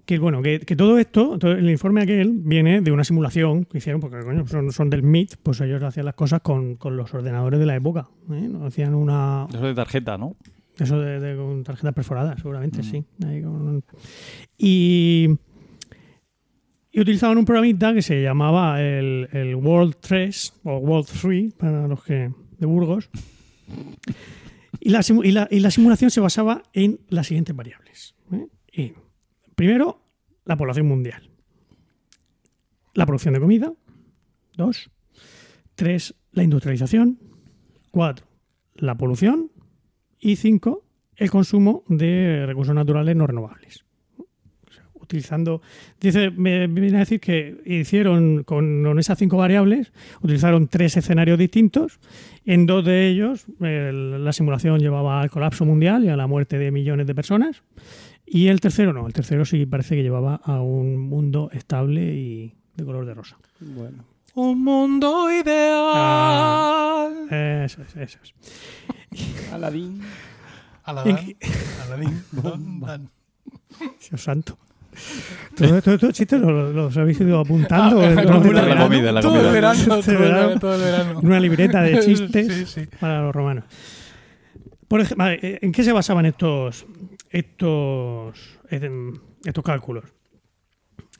que 0.05 0.19
bueno, 0.19 0.41
que, 0.41 0.59
que 0.61 0.75
todo 0.75 0.97
esto, 0.97 1.37
todo 1.37 1.51
el 1.53 1.69
informe 1.69 2.01
aquel 2.01 2.31
viene 2.43 2.81
de 2.81 2.91
una 2.91 3.03
simulación 3.03 3.65
que 3.65 3.77
hicieron, 3.77 4.01
porque 4.01 4.19
coño, 4.23 4.45
son, 4.47 4.71
son 4.71 4.89
del 4.89 5.03
MIT, 5.03 5.35
pues 5.43 5.61
ellos 5.61 5.81
hacían 5.83 6.05
las 6.05 6.15
cosas 6.15 6.41
con, 6.41 6.75
con 6.75 6.97
los 6.97 7.13
ordenadores 7.13 7.59
de 7.59 7.65
la 7.65 7.75
época. 7.75 8.07
¿eh? 8.31 8.47
No 8.49 8.65
Hacían 8.65 8.95
una, 8.95 9.47
Eso 9.53 9.65
de 9.65 9.75
tarjeta, 9.75 10.17
¿no? 10.17 10.35
eso 10.79 10.99
de, 10.99 11.19
de- 11.19 11.37
con 11.37 11.63
tarjetas 11.63 11.93
perforadas, 11.93 12.37
seguramente, 12.37 12.81
sí. 12.81 13.03
Ahí 13.27 13.43
con- 13.43 13.83
y, 14.57 15.29
y 16.93 17.01
utilizaban 17.01 17.37
un 17.39 17.45
programita 17.45 17.93
que 17.93 18.01
se 18.03 18.21
llamaba 18.21 18.79
el, 18.81 19.27
el 19.33 19.55
World 19.55 19.95
3 19.99 20.61
o 20.63 20.77
World 20.77 21.07
3 21.21 21.53
para 21.55 21.87
los 21.87 22.03
que 22.03 22.31
de 22.59 22.65
Burgos. 22.67 23.09
Y 24.79 24.89
la, 24.89 25.01
y 25.23 25.31
la- 25.31 25.47
y 25.49 25.59
la 25.59 25.71
simulación 25.71 26.11
se 26.11 26.21
basaba 26.21 26.61
en 26.71 26.99
las 27.09 27.27
siguientes 27.27 27.55
variables. 27.55 28.15
¿eh? 28.73 28.93
Primero, 29.55 30.01
la 30.45 30.55
población 30.55 30.87
mundial. 30.87 31.29
La 32.93 33.05
producción 33.07 33.33
de 33.33 33.39
comida. 33.39 33.73
Dos. 34.55 34.91
Tres, 35.75 36.13
la 36.31 36.43
industrialización. 36.43 37.19
Cuatro, 37.91 38.27
la 38.75 38.95
polución 38.95 39.51
y 40.19 40.35
cinco, 40.35 40.85
el 41.15 41.31
consumo 41.31 41.83
de 41.87 42.45
recursos 42.45 42.75
naturales 42.75 43.15
no 43.15 43.25
renovables. 43.25 43.82
Utilizando, 45.13 45.61
dice, 46.01 46.31
me 46.31 46.65
viene 46.65 46.95
a 46.97 47.01
decir 47.01 47.19
que 47.19 47.61
hicieron 47.65 48.43
con, 48.43 48.83
con 48.83 48.97
esas 48.97 49.19
cinco 49.19 49.37
variables, 49.37 49.93
utilizaron 50.23 50.67
tres 50.67 50.97
escenarios 50.97 51.37
distintos. 51.37 51.99
En 52.45 52.65
dos 52.65 52.83
de 52.83 53.09
ellos, 53.09 53.45
el- 53.61 54.25
la 54.25 54.33
simulación 54.33 54.79
llevaba 54.79 55.21
al 55.21 55.29
colapso 55.29 55.65
mundial 55.65 56.03
y 56.03 56.09
a 56.09 56.17
la 56.17 56.25
muerte 56.25 56.57
de 56.57 56.71
millones 56.71 57.05
de 57.05 57.13
personas. 57.13 57.61
Y 58.25 58.47
el 58.47 58.59
tercero 58.59 58.91
no, 58.91 59.05
el 59.05 59.13
tercero 59.13 59.45
sí 59.45 59.67
parece 59.67 59.95
que 59.95 60.01
llevaba 60.01 60.41
a 60.43 60.59
un 60.61 60.97
mundo 60.97 61.51
estable 61.53 62.01
y 62.15 62.55
de 62.75 62.83
color 62.83 63.05
de 63.05 63.13
rosa. 63.13 63.37
Bueno. 63.59 64.05
Un 64.33 64.63
mundo 64.63 65.27
ideal. 66.23 67.27
Eso 67.65 67.83
es, 67.83 67.95
eso 67.95 68.17
es. 68.23 68.33
Aladín. 69.53 70.01
Aladán, 70.85 71.17
Aladín, 71.85 72.23
don. 72.31 73.09
Dios 74.09 74.21
santo. 74.21 74.57
Todo 75.55 75.81
todo 75.81 75.95
estos 75.95 76.13
chistes 76.13 76.39
los, 76.41 76.73
los 76.73 76.97
habéis 76.97 77.19
ido 77.21 77.39
apuntando 77.39 78.01
Ah, 78.01 78.09
la 78.09 78.23
comida, 78.25 78.61
todo 79.21 79.31
comida. 79.33 79.47
el 79.47 79.53
verano, 79.53 79.83
todo 79.83 79.95
el 79.95 79.99
Este 79.99 80.15
verano, 80.17 80.59
todo 80.59 80.75
el 80.75 80.81
verano. 80.81 81.19
en 81.19 81.25
una 81.27 81.39
libreta 81.39 81.81
de 81.81 81.99
chistes 82.05 82.53
Sí, 82.69 82.81
sí. 82.81 82.87
para 82.99 83.21
los 83.21 83.33
romanos. 83.35 83.65
Por 84.87 85.01
ejemplo, 85.01 85.25
¿en 85.41 85.71
qué 85.71 85.83
se 85.83 85.91
basaban 85.91 86.25
estos, 86.25 86.85
estos, 87.29 88.59
em, 88.69 89.13
estos 89.43 89.63
cálculos? 89.63 90.05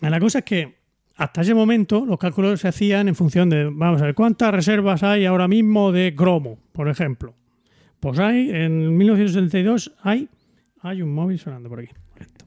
La 0.02 0.20
cosa 0.20 0.40
es 0.40 0.46
que 0.46 0.76
hasta 1.16 1.42
ese 1.42 1.54
momento 1.54 2.06
los 2.06 2.18
cálculos 2.20 2.60
se 2.62 2.68
hacían 2.68 3.08
en 3.08 3.16
función 3.16 3.50
de, 3.50 3.66
vamos 3.72 4.02
a 4.02 4.06
ver, 4.06 4.16
¿cuántas 4.16 4.52
reservas 4.54 5.04
hay 5.04 5.26
ahora 5.26 5.48
mismo 5.48 5.92
de 5.92 6.14
cromo, 6.16 6.60
por 6.72 6.88
ejemplo? 6.90 7.34
Pues 8.00 8.20
hay, 8.20 8.50
en 8.52 8.98
1972 8.98 9.94
hay, 10.04 10.28
hay 10.82 11.02
un 11.02 11.14
móvil 11.14 11.40
sonando 11.40 11.70
por 11.70 11.80
aquí. 11.80 11.90
Correcto. 12.12 12.46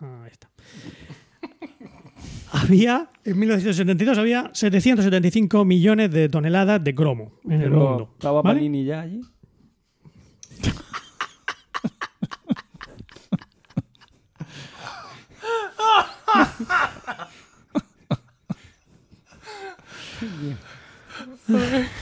Ahí 0.00 0.30
está. 0.32 0.48
Había, 2.52 3.10
en 3.24 3.38
1972 3.38 4.18
había 4.18 4.50
775 4.52 5.64
millones 5.64 6.10
de 6.10 6.28
toneladas 6.28 6.82
de 6.82 6.94
cromo 6.94 7.32
en 7.44 7.52
el 7.52 7.70
Pero 7.70 7.76
mundo. 7.76 8.10
¿Estaba 8.14 8.40
¿vale? 8.42 8.60
Panini 8.60 8.84
ya 8.84 9.00
allí? 9.02 9.20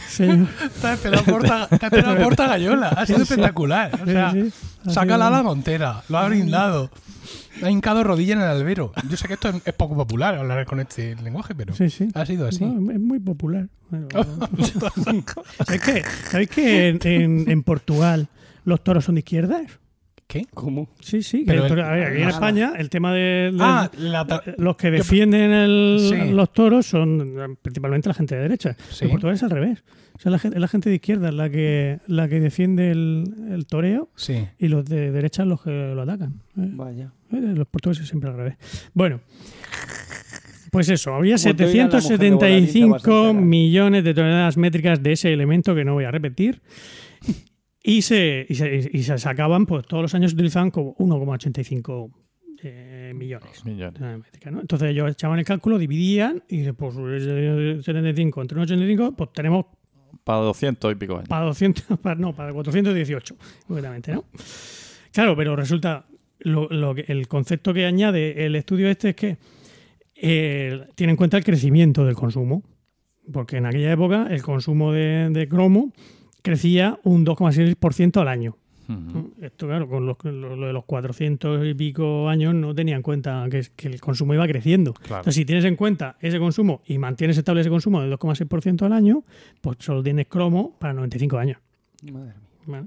Señor. 0.09 0.49
Te 0.81 0.87
has 0.87 0.95
esperado 0.95 1.25
porta, 1.25 1.69
porta 2.23 2.47
gallola. 2.47 2.89
Ha 2.91 3.07
sido 3.07 3.23
espectacular. 3.23 3.91
O 4.03 4.07
sea, 4.07 4.31
Sí, 4.33 4.51
sí. 4.51 4.65
Ha 4.87 4.91
saca 4.91 5.19
la 5.19 5.29
ala 5.29 5.43
montera, 5.43 6.03
lo 6.09 6.19
ha 6.19 6.29
brindado. 6.29 6.91
Ha 7.63 7.71
hincado 7.71 8.03
rodilla 8.05 8.35
en 8.35 8.41
el 8.41 8.49
albero. 8.49 8.93
Yo 9.09 9.17
sé 9.17 9.27
que 9.29 9.35
esto 9.35 9.49
es, 9.49 9.57
es 9.65 9.75
poco 9.75 9.97
popular 9.97 10.35
hablar 10.37 10.65
con 10.67 10.81
este 10.81 11.15
lenguaje, 11.17 11.55
pero 11.55 11.75
Sí, 11.75 11.91
sí. 11.91 12.09
ha 12.15 12.25
sido 12.27 12.47
así. 12.49 12.65
No, 12.65 12.91
es 12.91 13.01
muy 13.01 13.19
popular. 13.21 13.69
Bueno, 13.91 14.09
¿Sabéis 15.65 15.83
que, 15.83 16.03
¿sabéis 16.31 16.49
que 16.51 16.89
en, 16.89 16.99
en- 17.03 17.51
en 17.51 17.63
Portugal 17.63 18.29
los 18.65 18.83
toros 18.83 19.05
son 19.05 19.15
de 19.17 19.21
izquierdas? 19.21 19.63
¿Qué? 20.27 20.47
¿Cómo? 20.55 20.89
Sí, 21.01 21.23
sí. 21.23 21.45
Pero 21.47 21.65
a 21.65 21.93
ver, 21.93 22.05
aquí 22.07 22.21
en 22.23 22.27
Ah, 22.27 22.31
España 22.31 22.73
el 22.77 22.89
tema 22.91 23.13
de, 23.13 23.51
de- 23.53 23.59
Ah, 23.61 23.91
la 23.99 24.27
ta- 24.27 24.43
los 24.57 24.77
que 24.77 24.91
defienden 24.91 25.53
el- 25.53 25.99
Sí. 26.01 26.33
los 26.33 26.53
toros 26.53 26.87
son 26.87 27.21
eh, 27.39 27.57
principalmente 27.61 28.09
la 28.09 28.15
gente 28.15 28.35
de 28.35 28.43
derecha. 28.43 28.75
Sí. 28.91 29.05
En 29.05 29.11
Portugal 29.11 29.35
es 29.37 29.43
al 29.43 29.51
revés. 29.51 29.85
O 30.17 30.19
sea, 30.21 30.31
la 30.33 30.39
gente, 30.39 30.57
es 30.57 30.61
la 30.61 30.69
gente 30.69 30.89
de 30.89 30.95
izquierda 30.97 31.31
la 31.33 31.51
que, 31.51 31.99
la 32.07 32.29
que 32.29 32.41
defiende 32.41 32.91
el, 32.91 33.25
el 33.51 33.67
toreo 33.67 34.11
sí. 34.17 34.47
y 34.59 34.69
los 34.69 34.85
de 34.87 35.11
derecha 35.11 35.45
los 35.45 35.61
que 35.63 35.71
lo 35.95 36.03
atacan. 36.03 36.35
¿eh? 36.57 36.71
Vaya. 36.73 37.13
Eh, 37.33 37.53
Los 37.57 37.67
portugueses 37.69 38.09
siempre 38.09 38.31
al 38.31 38.37
revés. 38.37 38.57
Bueno, 38.95 39.21
pues 40.71 40.89
eso, 40.89 41.15
había 41.15 41.37
Como 41.37 41.55
te 41.55 41.65
oiga 41.67 41.87
la 41.87 41.97
mujer 41.97 42.19
de 42.19 42.31
Voladín, 42.31 42.67
te 42.69 42.87
vas 42.89 42.95
a 42.95 42.99
775 42.99 43.29
enterar. 43.29 43.45
millones 43.45 44.05
de 44.05 44.15
toneladas 44.15 44.57
métricas 44.57 45.03
de 45.03 45.13
ese 45.13 45.33
elemento 45.33 45.75
que 45.75 45.85
no 45.85 45.95
voy 45.95 46.05
a 46.05 46.11
repetir. 46.11 46.61
Y 47.87 48.01
se, 48.01 48.47
y 48.49 48.55
se, 48.55 48.91
y 48.93 49.03
se 49.03 49.19
sacaban, 49.19 49.67
pues 49.67 49.87
todos 49.87 50.03
los 50.03 50.15
años 50.15 50.31
se 50.31 50.37
utilizaban 50.37 50.71
como 50.71 50.97
1,85 50.97 52.11
eh, 52.63 53.13
millones. 53.15 53.63
Millones. 53.67 54.01
¿no? 54.51 54.61
Entonces 54.63 54.89
ellos 54.91 55.11
echaban 55.11 55.39
el 55.39 55.45
cálculo, 55.45 55.77
dividían 55.79 56.43
y 56.49 56.73
pues 56.73 56.95
eh, 56.99 57.79
75 57.83 58.41
entre 58.41 58.59
1,85, 58.59 59.15
pues 59.15 59.33
tenemos 59.35 59.67
Para 60.25 60.39
200 60.39 60.93
y 60.93 60.95
pico 60.95 61.17
años. 61.17 61.29
para 61.29 61.45
200, 61.45 61.99
para- 62.03 62.15
no, 62.19 62.35
para 62.35 62.55
418, 62.55 63.37
concretamente, 63.69 64.13
¿no? 64.15 64.25
Claro, 65.13 65.37
pero 65.37 65.55
resulta, 65.55 66.07
lo, 66.39 66.67
lo 66.71 66.95
que- 66.95 67.05
el 67.09 67.29
concepto 67.29 67.75
que 67.75 67.85
añade 67.85 68.47
el 68.47 68.57
estudio 68.57 68.89
este 68.89 69.11
es 69.11 69.15
que 69.17 69.37
eh, 70.17 70.87
tiene 70.95 71.11
en 71.11 71.17
cuenta 71.19 71.37
el 71.37 71.45
crecimiento 71.45 72.07
del 72.07 72.15
consumo, 72.15 72.63
porque 73.31 73.59
en 73.59 73.67
aquella 73.67 73.93
época 73.93 74.29
el 74.31 74.41
consumo 74.43 74.91
de, 74.93 75.29
de 75.31 75.49
cromo 75.49 75.93
crecía 76.45 77.01
un 77.03 77.25
2,6% 77.25 78.21
al 78.21 78.29
año. 78.29 78.57
Esto, 79.41 79.67
claro, 79.67 79.89
con 79.89 80.05
los- 80.05 80.19
lo, 80.25 80.57
lo 80.57 80.67
de 80.67 80.73
los 80.75 80.85
400 80.85 81.65
y 81.67 81.73
pico 81.73 82.29
años 82.29 82.55
no 82.55 82.75
tenía 82.75 82.95
en 82.97 83.01
cuenta 83.01 83.47
que, 83.51 83.63
que 83.75 83.89
el 83.89 83.99
consumo 83.99 84.35
iba 84.35 84.47
creciendo. 84.47 84.93
Claro. 84.93 85.17
Entonces, 85.23 85.37
si 85.37 85.47
tienes 85.47 85.65
en 85.65 85.75
cuenta 85.75 86.17
ese 86.21 86.39
consumo 86.39 86.83
y 86.87 86.99
mantienes 86.99 87.39
estable 87.39 87.63
ese 87.63 87.71
consumo 87.71 88.03
del 88.03 88.13
2,6% 88.13 88.83
al 88.83 88.93
año, 88.93 89.25
pues 89.63 89.79
solo 89.81 90.03
tienes 90.03 90.27
cromo 90.29 90.77
para 90.79 90.93
95 90.93 91.39
años. 91.39 91.57
Madre 92.13 92.27
mía. 92.35 92.35
¿vale? 92.67 92.87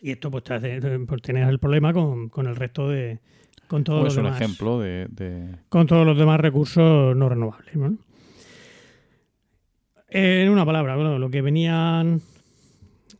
Y 0.00 0.12
esto 0.12 0.30
pues, 0.30 0.44
te 0.44 0.54
hace, 0.54 0.80
pues, 1.00 1.20
tienes 1.20 1.48
el 1.48 1.58
problema 1.58 1.92
con, 1.92 2.28
con 2.28 2.46
el 2.46 2.54
resto 2.54 2.88
de... 2.88 3.18
Con 3.66 3.82
todos, 3.82 4.02
Pues 4.02 4.14
los 4.14 4.18
un 4.18 4.24
demás, 4.26 4.40
ejemplo 4.40 4.78
de, 4.78 5.08
de- 5.10 5.56
con 5.68 5.86
todos 5.88 6.06
los 6.06 6.16
demás 6.16 6.38
recursos 6.38 7.16
no 7.16 7.28
renovables. 7.28 7.74
¿vale? 7.76 7.96
En 10.08 10.48
una 10.50 10.64
palabra, 10.66 10.94
bueno, 10.94 11.18
lo 11.18 11.30
que 11.30 11.40
venían 11.42 12.20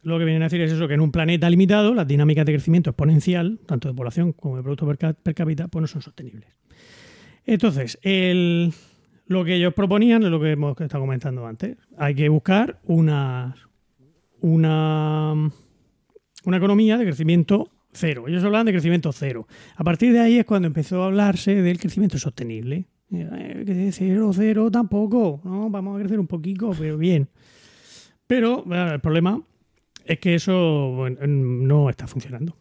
lo 0.02 0.18
que 0.18 0.24
vienen 0.24 0.42
a 0.42 0.46
decir 0.46 0.60
es 0.60 0.72
eso, 0.72 0.88
que 0.88 0.94
en 0.94 1.00
un 1.00 1.12
planeta 1.12 1.48
limitado 1.48 1.94
las 1.94 2.06
dinámicas 2.08 2.44
de 2.46 2.52
crecimiento 2.52 2.90
exponencial, 2.90 3.60
tanto 3.66 3.88
de 3.88 3.94
población 3.94 4.32
como 4.32 4.56
de 4.56 4.62
producto 4.62 4.86
per, 4.86 5.34
cápita, 5.34 5.68
pues 5.68 5.80
no 5.80 5.86
son 5.86 6.02
sostenibles. 6.02 6.48
Entonces, 7.44 7.98
el- 8.02 8.72
lo 9.26 9.44
que 9.44 9.54
ellos 9.56 9.72
proponían 9.74 10.22
es 10.24 10.30
lo 10.30 10.40
que 10.40 10.52
hemos 10.52 10.78
estado 10.80 11.02
comentando 11.02 11.46
antes. 11.46 11.76
Hay 11.96 12.14
que 12.14 12.28
buscar 12.28 12.80
una, 12.84 13.54
una, 14.40 15.32
una 16.44 16.56
economía 16.56 16.98
de 16.98 17.04
crecimiento 17.04 17.70
cero. 17.92 18.24
Ellos 18.26 18.42
hablaban 18.44 18.66
de 18.66 18.72
crecimiento 18.72 19.12
cero. 19.12 19.46
A 19.76 19.84
partir 19.84 20.12
de 20.12 20.20
ahí 20.20 20.38
es 20.38 20.44
cuando 20.44 20.66
empezó 20.66 21.02
a 21.02 21.06
hablarse 21.06 21.54
del 21.62 21.78
crecimiento 21.78 22.18
sostenible. 22.18 22.86
Eh, 23.12 23.90
cero, 23.92 24.30
cero 24.34 24.70
tampoco. 24.70 25.40
No, 25.44 25.68
vamos 25.70 25.96
a 25.96 26.00
crecer 26.00 26.18
un 26.18 26.26
poquito, 26.26 26.72
pero 26.78 26.96
bien. 26.96 27.28
Pero 28.26 28.64
el 28.72 29.00
problema 29.00 29.40
es 30.06 30.18
que 30.18 30.34
eso 30.34 30.92
bueno, 30.96 31.18
no 31.26 31.90
está 31.90 32.06
funcionando. 32.06 32.56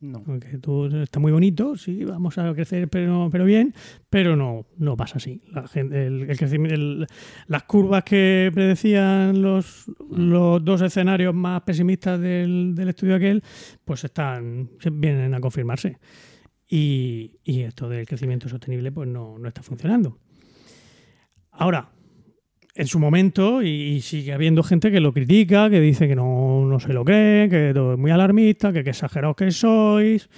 No. 0.00 0.20
Porque 0.24 0.58
tú 0.58 0.86
está 0.86 1.20
muy 1.20 1.30
bonito, 1.30 1.76
sí, 1.76 2.04
vamos 2.04 2.36
a 2.36 2.52
crecer, 2.54 2.88
pero, 2.88 3.28
pero 3.30 3.44
bien, 3.44 3.72
pero 4.10 4.34
no, 4.34 4.66
no 4.76 4.96
pasa 4.96 5.18
así. 5.18 5.40
La 5.52 5.68
gente, 5.68 6.06
el, 6.06 6.22
el 6.28 6.36
crecimiento, 6.36 6.74
el- 6.74 7.06
las 7.46 7.62
curvas 7.62 8.02
que 8.02 8.50
predecían 8.52 9.40
los, 9.40 9.84
los 10.10 10.64
dos 10.64 10.82
escenarios 10.82 11.32
más 11.36 11.62
pesimistas 11.62 12.18
del, 12.20 12.74
del 12.74 12.88
estudio 12.88 13.14
aquel, 13.14 13.44
pues 13.84 14.02
están, 14.02 14.70
vienen 14.90 15.34
a 15.34 15.40
confirmarse. 15.40 15.98
Y, 16.68 17.36
y 17.44 17.60
esto 17.60 17.88
del 17.88 18.04
crecimiento 18.04 18.48
sostenible, 18.48 18.90
pues 18.90 19.08
no, 19.08 19.38
no 19.38 19.46
está 19.46 19.62
funcionando. 19.62 20.18
Ahora, 21.52 21.90
en 22.74 22.86
su 22.86 22.98
momento, 22.98 23.62
y, 23.62 24.00
sigue 24.00 24.32
habiendo 24.32 24.62
gente 24.62 24.90
que 24.90 25.00
lo 25.00 25.12
critica, 25.12 25.68
que 25.68 25.80
dice 25.80 26.08
que 26.08 26.16
no, 26.16 26.64
no 26.66 26.80
se 26.80 26.92
lo 26.92 27.04
cree, 27.04 27.48
que 27.48 27.72
todo 27.74 27.94
es 27.94 27.98
muy 27.98 28.10
alarmista, 28.10 28.72
que 28.72 28.80
exagerados 28.80 29.36
que 29.36 29.50
sois. 29.50 30.28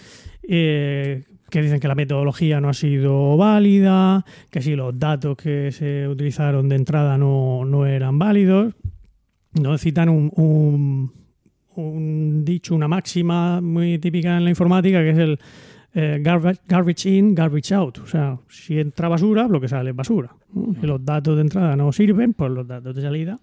eh, 0.43 1.25
que 1.51 1.63
dicen 1.63 1.79
que 1.79 1.87
la 1.87 1.95
metodología 1.95 2.61
no 2.61 2.69
ha 2.69 2.75
sido 2.75 3.37
válida, 3.37 4.25
que 4.51 4.61
si 4.61 4.75
los 4.75 4.99
datos 4.99 5.37
que 5.37 5.71
se 5.71 6.09
utilizaron 6.09 6.69
de 6.69 6.75
entrada 6.75 7.17
no, 7.17 7.65
no 7.65 7.87
eran 7.87 8.19
válidos. 8.19 8.75
No 9.53 9.79
citan 9.79 10.09
un, 10.09 11.13
un 11.77 12.45
dicho, 12.45 12.75
una 12.75 12.89
máxima 12.89 13.61
muy 13.61 13.99
típica 13.99 14.37
en 14.37 14.43
la 14.43 14.51
informática, 14.51 15.01
que 15.01 15.11
es 15.11 15.19
el 15.19 15.39
eh, 15.95 16.19
garbage, 16.21 16.61
garbage 16.67 17.07
in, 17.07 17.35
garbage 17.35 17.73
out. 17.73 17.99
O 17.99 18.07
sea, 18.07 18.39
si 18.49 18.79
entra 18.79 19.09
basura, 19.09 19.47
lo 19.49 19.61
que 19.61 19.69
sale 19.69 19.91
es 19.91 19.97
basura. 19.97 20.35
¿no? 20.53 20.75
Si 20.81 20.87
los 20.87 21.05
datos 21.05 21.37
de 21.37 21.43
entrada 21.43 21.77
no 21.77 21.93
sirven, 21.93 22.35
pues 22.35 22.51
los 22.51 22.67
datos 22.67 22.95
de 22.95 23.03
salida 23.03 23.39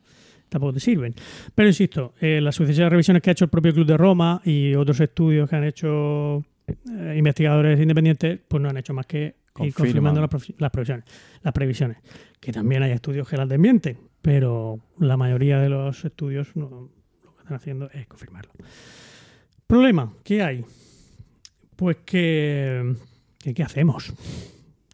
tampoco 0.49 0.73
te 0.73 0.79
sirven. 0.81 1.13
Pero 1.55 1.69
insisto, 1.69 2.13
eh, 2.19 2.41
la 2.41 2.51
sucesión 2.51 2.85
de 2.87 2.89
revisiones 2.89 3.23
que 3.23 3.29
ha 3.29 3.33
hecho 3.33 3.45
el 3.45 3.49
propio 3.49 3.73
Club 3.73 3.85
de 3.87 3.95
Roma 3.97 4.41
y 4.43 4.75
otros 4.75 4.99
estudios 4.99 5.49
que 5.49 5.55
han 5.55 5.63
hecho 5.63 6.43
eh, 6.67 7.15
investigadores 7.17 7.79
independientes, 7.79 8.39
pues 8.47 8.61
no 8.61 8.69
han 8.69 8.75
hecho 8.77 8.93
más 8.93 9.05
que 9.05 9.23
ir 9.23 9.33
Confirman. 9.53 9.73
confirmando 9.73 10.21
las, 10.59 10.71
previsiones, 10.71 11.05
las 11.41 11.53
previsiones. 11.53 11.97
Que 12.39 12.51
también 12.51 12.83
hay 12.83 12.91
estudios 12.91 13.29
que 13.29 13.37
las 13.37 13.47
desmienten, 13.47 13.97
pero 14.21 14.79
la 14.99 15.15
mayoría 15.15 15.59
de 15.59 15.69
los 15.69 16.03
estudios 16.03 16.53
no- 16.55 16.89
lo 17.23 17.33
que 17.35 17.41
están 17.43 17.55
haciendo 17.55 17.89
es 17.93 18.05
confirmarlo. 18.07 18.51
Problema, 19.67 20.11
¿qué 20.23 20.43
hay? 20.43 20.65
Pues 21.81 21.97
que, 22.05 22.93
¿qué 23.55 23.63
hacemos? 23.63 24.13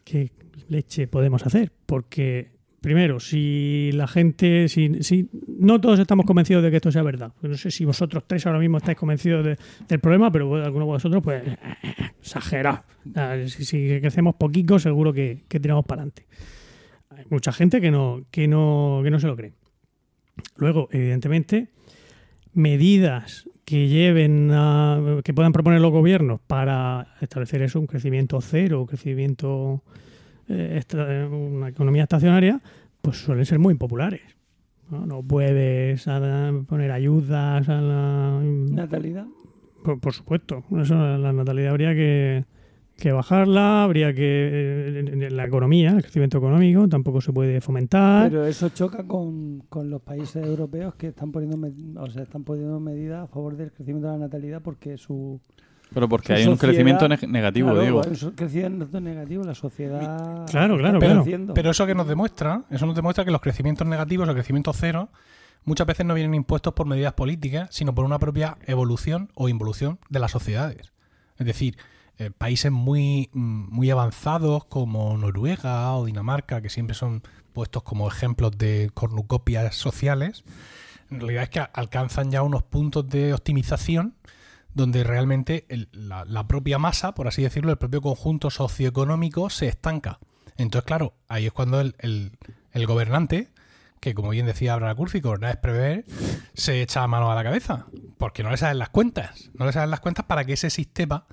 ¿Qué 0.06 0.32
leche 0.70 1.06
podemos 1.10 1.46
hacer? 1.46 1.70
Porque 1.86 2.48
primero, 2.80 3.20
si 3.20 3.92
la 3.92 4.08
gente, 4.08 4.70
si, 4.70 5.28
no 5.60 5.82
todos 5.82 6.00
estamos 6.00 6.26
convencidos 6.26 6.64
de 6.64 6.70
que 6.72 6.78
esto 6.78 6.90
sea 6.90 7.04
verdad, 7.04 7.34
pues 7.42 7.52
no 7.52 7.58
sé 7.58 7.72
si 7.72 7.84
vosotros 7.84 8.24
tres 8.26 8.46
ahora 8.46 8.60
mismo 8.60 8.78
estáis 8.78 8.98
convencidos 8.98 9.44
de- 9.44 9.58
del 9.86 10.00
problema, 10.00 10.32
pero 10.32 10.56
alguno 10.64 10.86
de 10.86 10.92
vosotros, 10.92 11.22
pues, 11.22 11.44
exagerado. 12.22 12.86
Si, 13.48 13.66
si 13.66 14.00
crecemos 14.00 14.36
poquito, 14.36 14.80
seguro 14.80 15.12
que, 15.12 15.44
que 15.50 15.60
tiramos 15.60 15.84
para 15.84 16.04
adelante. 16.04 16.26
Hay 17.10 17.26
mucha 17.30 17.52
gente 17.52 17.82
que 17.82 17.92
no, 17.92 18.24
que 18.32 18.48
no, 18.48 19.02
que 19.04 19.12
no 19.12 19.20
se 19.20 19.28
lo 19.28 19.36
cree. 19.36 19.52
Luego, 20.56 20.88
evidentemente, 20.94 21.68
medidas 22.54 23.50
que 23.68 23.90
lleven 23.90 24.50
a, 24.54 25.20
que 25.26 25.34
puedan 25.34 25.52
proponer 25.52 25.82
los 25.82 25.92
gobiernos 25.92 26.40
para 26.40 27.16
establecer 27.20 27.62
eso, 27.62 27.82
un 27.82 27.86
crecimiento 27.86 28.40
cero, 28.40 28.80
un 28.80 28.88
crecimiento 28.88 29.84
eh, 30.48 30.82
una 31.30 31.68
economía 31.68 32.04
estacionaria, 32.04 32.62
pues 33.02 33.18
suelen 33.18 33.46
ser 33.46 33.60
muy 33.60 33.74
impopulares. 33.74 34.22
No, 34.90 35.06
No 35.06 35.22
puedes 35.22 36.08
ah, 36.08 36.54
poner 36.66 36.92
ayudas 36.92 37.68
a 37.68 37.82
la... 37.82 38.40
Natalidad. 38.42 39.26
Por, 39.84 40.00
por 40.00 40.14
supuesto, 40.14 40.64
eso, 40.80 40.96
la 40.96 41.34
natalidad 41.34 41.72
habría 41.72 41.94
que, 41.94 42.46
que 42.98 43.12
bajarla, 43.12 43.84
habría 43.84 44.14
que... 44.14 45.02
eh, 45.06 45.30
la 45.32 45.46
economía, 45.46 45.92
el 45.92 46.02
crecimiento 46.02 46.38
económico 46.40 46.88
tampoco 46.88 47.22
se 47.22 47.32
puede 47.32 47.62
fomentar. 47.62 48.30
Pero 48.30 48.46
eso 48.46 48.70
choca 48.70 49.04
con, 49.06 49.60
con 49.70 49.90
los 49.90 50.02
países 50.02 50.46
europeos 50.46 50.96
que 50.96 51.08
están 51.08 51.32
poniendo 51.32 51.58
o 52.02 52.10
sea, 52.10 52.24
están 52.24 52.44
poniendo 52.44 52.80
medidas 52.80 53.24
a 53.24 53.28
favor 53.28 53.56
del 53.56 53.72
crecimiento 53.72 54.08
de 54.08 54.14
la 54.14 54.20
natalidad 54.26 54.62
porque 54.62 54.98
su 54.98 55.40
Pero 55.94 56.10
porque 56.10 56.34
hay 56.34 56.48
un 56.48 56.58
crecimiento 56.58 57.08
neg- 57.08 57.28
negativo, 57.30 57.70
Claro, 57.72 57.82
digo. 57.86 58.02
un 58.02 58.32
crecimiento 58.32 59.00
negativo 59.00 59.44
la 59.44 59.56
sociedad 59.56 60.00
Claro, 60.50 60.78
claro, 60.78 60.78
claro. 60.78 61.00
pereciendo. 61.00 61.54
Pero 61.54 61.70
eso 61.72 61.86
que 61.86 61.96
nos 61.96 62.08
demuestra, 62.08 62.64
eso 62.70 62.86
nos 62.86 62.96
demuestra 62.96 63.24
que 63.24 63.32
los 63.32 63.42
crecimientos 63.42 63.88
negativos 63.88 64.28
o 64.28 64.34
crecimientos 64.34 64.76
cero 64.80 65.10
muchas 65.66 65.86
veces 65.86 66.06
no 66.06 66.14
vienen 66.14 66.34
impuestos 66.34 66.74
por 66.74 66.88
medidas 66.88 67.14
políticas, 67.14 67.70
sino 67.72 67.94
por 67.94 68.06
una 68.06 68.18
propia 68.20 68.58
evolución 68.66 69.30
o 69.36 69.50
involución 69.50 70.00
de 70.10 70.20
las 70.20 70.32
sociedades. 70.32 70.94
Es 71.38 71.46
decir, 71.46 71.76
eh, 72.20 72.32
países 72.36 72.72
muy, 72.72 73.30
muy 73.34 73.90
avanzados 73.92 74.66
como 74.66 75.18
Noruega 75.18 75.94
o 75.96 76.06
Dinamarca, 76.06 76.62
que 76.62 76.70
siempre 76.70 76.96
son 76.96 77.22
puestos 77.54 77.84
como 77.84 78.08
ejemplos 78.08 78.58
de 78.58 78.92
cornucopias 78.94 79.76
sociales, 79.76 80.44
en 81.10 81.20
realidad 81.22 81.44
es 81.44 81.50
que 81.50 81.60
alcanzan 81.74 82.32
ya 82.32 82.42
unos 82.44 82.64
puntos 82.64 83.08
de 83.10 83.34
optimización 83.34 84.16
donde 84.74 85.04
realmente 85.04 85.66
la, 85.92 86.24
la 86.26 86.48
propia 86.48 86.78
masa, 86.78 87.14
por 87.14 87.28
así 87.28 87.42
decirlo, 87.42 87.72
el 87.72 87.78
propio 87.78 88.02
conjunto 88.02 88.50
socioeconómico 88.52 89.50
se 89.50 89.68
estanca. 89.68 90.20
Entonces, 90.58 90.86
claro, 90.86 91.14
ahí 91.28 91.46
es 91.48 91.52
cuando 91.54 91.82
el, 91.82 91.96
el- 92.00 92.32
el 92.74 92.86
gobernante, 92.86 93.50
que 94.00 94.14
como 94.14 94.30
bien 94.30 94.46
decía 94.46 94.74
Abraham 94.74 94.98
Curfi, 94.98 95.20
es 95.50 95.58
prever, 95.58 96.06
se 96.54 96.82
echa 96.84 97.08
mano 97.08 97.32
a 97.32 97.36
la 97.36 97.44
cabeza, 97.44 97.88
porque 98.20 98.44
no 98.44 98.52
le 98.52 98.58
salen 98.58 98.78
las 98.78 98.90
cuentas, 98.90 99.50
no 99.56 99.66
le 99.66 99.72
salen 99.72 99.90
las 99.90 100.00
cuentas 100.00 100.26
para 100.26 100.46
que 100.46 100.54
ese 100.54 100.70
sistema 100.70 101.26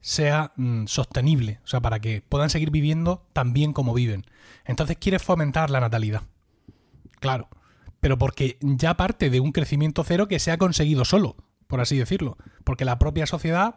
sea 0.00 0.52
mm, 0.56 0.86
sostenible, 0.86 1.60
o 1.64 1.66
sea, 1.66 1.80
para 1.80 2.00
que 2.00 2.22
puedan 2.28 2.50
seguir 2.50 2.70
viviendo 2.70 3.26
tan 3.32 3.52
bien 3.52 3.72
como 3.72 3.92
viven. 3.94 4.24
Entonces 4.64 4.96
quiere 4.98 5.18
fomentar 5.18 5.70
la 5.70 5.80
natalidad. 5.80 6.22
Claro, 7.20 7.48
pero 8.00 8.16
porque 8.18 8.56
ya 8.60 8.94
parte 8.96 9.30
de 9.30 9.40
un 9.40 9.52
crecimiento 9.52 10.04
cero 10.04 10.26
que 10.28 10.38
se 10.38 10.50
ha 10.50 10.58
conseguido 10.58 11.04
solo, 11.04 11.36
por 11.66 11.80
así 11.80 11.98
decirlo, 11.98 12.36
porque 12.64 12.84
la 12.84 12.98
propia 12.98 13.26
sociedad 13.26 13.74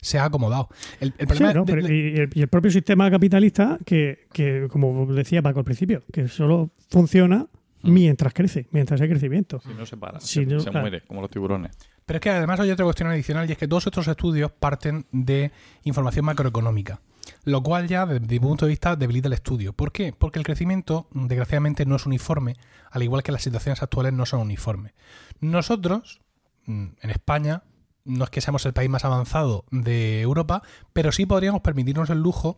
se 0.00 0.18
ha 0.18 0.24
acomodado. 0.24 0.68
El, 1.00 1.14
el 1.18 1.26
Sí, 1.28 1.34
problema 1.34 1.52
¿no? 1.52 1.64
de- 1.64 1.72
Pero- 1.72 1.86
de- 1.86 1.94
y, 1.94 2.20
el, 2.20 2.30
y 2.34 2.40
el 2.42 2.48
propio 2.48 2.70
sistema 2.70 3.10
capitalista, 3.10 3.78
que, 3.84 4.26
que, 4.32 4.68
como 4.70 5.06
decía 5.12 5.42
Paco 5.42 5.58
al 5.60 5.64
principio, 5.64 6.02
que 6.12 6.28
solo 6.28 6.70
funciona 6.90 7.46
Mm. 7.80 7.92
mientras 7.92 8.34
crece, 8.34 8.66
mientras 8.72 9.00
hay 9.00 9.08
crecimiento. 9.08 9.60
Si 9.60 9.68
no 9.72 9.86
se 9.86 9.96
para, 9.96 10.18
Si 10.18 10.40
se, 10.40 10.46
no, 10.46 10.58
se 10.58 10.68
claro. 10.70 10.80
muere, 10.80 11.02
como 11.06 11.20
los 11.20 11.30
tiburones. 11.30 11.76
Pero 12.08 12.16
es 12.16 12.22
que 12.22 12.30
además 12.30 12.58
hay 12.58 12.70
otra 12.70 12.86
cuestión 12.86 13.10
adicional 13.10 13.46
y 13.46 13.52
es 13.52 13.58
que 13.58 13.68
todos 13.68 13.86
estos 13.86 14.08
estudios 14.08 14.50
parten 14.50 15.04
de 15.12 15.52
información 15.84 16.24
macroeconómica, 16.24 17.02
lo 17.44 17.62
cual 17.62 17.86
ya 17.86 18.06
desde 18.06 18.26
mi 18.26 18.40
punto 18.40 18.64
de 18.64 18.70
vista 18.70 18.96
debilita 18.96 19.28
el 19.28 19.34
estudio. 19.34 19.74
¿Por 19.74 19.92
qué? 19.92 20.14
Porque 20.18 20.38
el 20.38 20.44
crecimiento 20.46 21.06
desgraciadamente 21.12 21.84
no 21.84 21.96
es 21.96 22.06
uniforme, 22.06 22.56
al 22.90 23.02
igual 23.02 23.22
que 23.22 23.30
las 23.30 23.42
situaciones 23.42 23.82
actuales 23.82 24.14
no 24.14 24.24
son 24.24 24.40
uniformes. 24.40 24.94
Nosotros, 25.40 26.22
mm, 26.64 26.86
en 26.98 27.10
España, 27.10 27.64
no 28.06 28.24
es 28.24 28.30
que 28.30 28.40
seamos 28.40 28.64
el 28.64 28.72
país 28.72 28.88
más 28.88 29.04
avanzado 29.04 29.66
de 29.70 30.22
Europa, 30.22 30.62
pero 30.94 31.12
sí 31.12 31.26
podríamos 31.26 31.60
permitirnos 31.60 32.08
el 32.08 32.22
lujo 32.22 32.56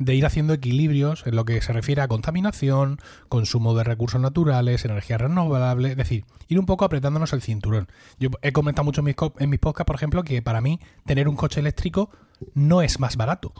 de 0.00 0.14
ir 0.14 0.24
haciendo 0.26 0.54
equilibrios 0.54 1.24
en 1.26 1.36
lo 1.36 1.44
que 1.44 1.60
se 1.60 1.72
refiere 1.74 2.00
a 2.02 2.08
contaminación, 2.08 2.98
consumo 3.28 3.74
de 3.74 3.84
recursos 3.84 4.20
naturales, 4.20 4.84
energías 4.84 5.20
renovables, 5.20 5.92
es 5.92 5.96
decir, 5.98 6.24
ir 6.48 6.58
un 6.58 6.64
poco 6.66 6.84
apretándonos 6.86 7.32
el 7.34 7.42
cinturón. 7.42 7.86
Yo 8.18 8.30
he 8.42 8.50
comentado 8.52 8.84
mucho 8.84 9.02
en 9.02 9.04
mis, 9.04 9.16
en 9.38 9.50
mis 9.50 9.60
podcasts, 9.60 9.86
por 9.86 9.96
ejemplo, 9.96 10.24
que 10.24 10.40
para 10.42 10.60
mí 10.62 10.80
tener 11.04 11.28
un 11.28 11.36
coche 11.36 11.60
eléctrico 11.60 12.10
no 12.54 12.80
es 12.82 12.98
más 12.98 13.16
barato. 13.16 13.52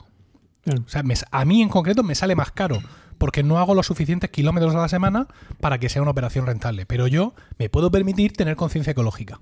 O 0.67 0.89
sea, 0.89 1.03
me- 1.03 1.15
a 1.31 1.45
mí 1.45 1.63
en 1.63 1.69
concreto 1.69 2.03
me 2.03 2.15
sale 2.15 2.35
más 2.35 2.51
caro 2.53 2.79
porque 3.19 3.43
no 3.43 3.59
hago 3.59 3.75
los 3.75 3.87
suficientes 3.87 4.31
kilómetros 4.31 4.75
a 4.75 4.79
la 4.79 4.89
semana 4.89 5.29
para 5.61 5.79
que 5.79 5.91
sea 5.91 6.01
una 6.01 6.11
operación 6.11 6.47
rentable. 6.47 6.87
Pero 6.87 7.07
yo 7.07 7.35
me 7.59 7.69
puedo 7.69 7.91
permitir 7.91 8.33
tener 8.33 8.57
conciencia 8.57 8.93
ecológica. 8.93 9.41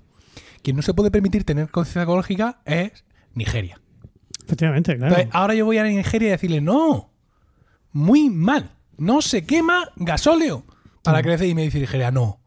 Quien 0.63 0.75
no 0.75 0.81
se 0.81 0.93
puede 0.93 1.11
permitir 1.11 1.45
tener 1.45 1.71
conciencia 1.71 2.03
ecológica 2.03 2.59
es 2.65 3.05
Nigeria. 3.33 3.79
Efectivamente, 4.49 4.97
claro. 4.97 5.13
Entonces, 5.13 5.35
ahora 5.35 5.53
yo 5.53 5.65
voy 5.65 5.77
a 5.77 5.83
Nigeria 5.83 6.27
y 6.29 6.31
decirle, 6.31 6.59
no, 6.61 7.11
muy 7.91 8.29
mal, 8.29 8.71
no 8.97 9.21
se 9.21 9.45
quema 9.45 9.89
gasóleo 9.95 10.63
para 11.03 11.21
crecer. 11.21 11.47
Y 11.47 11.55
me 11.55 11.61
dice 11.63 11.79
Nigeria, 11.79 12.09
no, 12.11 12.39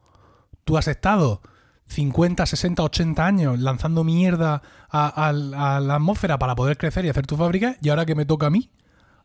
tú 0.65 0.77
has 0.77 0.89
estado 0.89 1.43
50, 1.87 2.45
60, 2.47 2.83
80 2.83 3.25
años 3.27 3.59
lanzando 3.61 4.03
mierda 4.03 4.63
a, 4.91 5.27
a- 5.27 5.29
a 5.77 5.81
la 5.81 5.95
atmósfera 5.95 6.39
para 6.39 6.55
poder 6.55 6.77
crecer 6.77 7.05
y 7.05 7.09
hacer 7.09 7.27
tu 7.27 7.37
fábrica 7.37 7.77
y 7.81 7.89
ahora 7.89 8.05
que 8.05 8.15
me 8.15 8.25
toca 8.27 8.47
a 8.47 8.51
mí, 8.51 8.71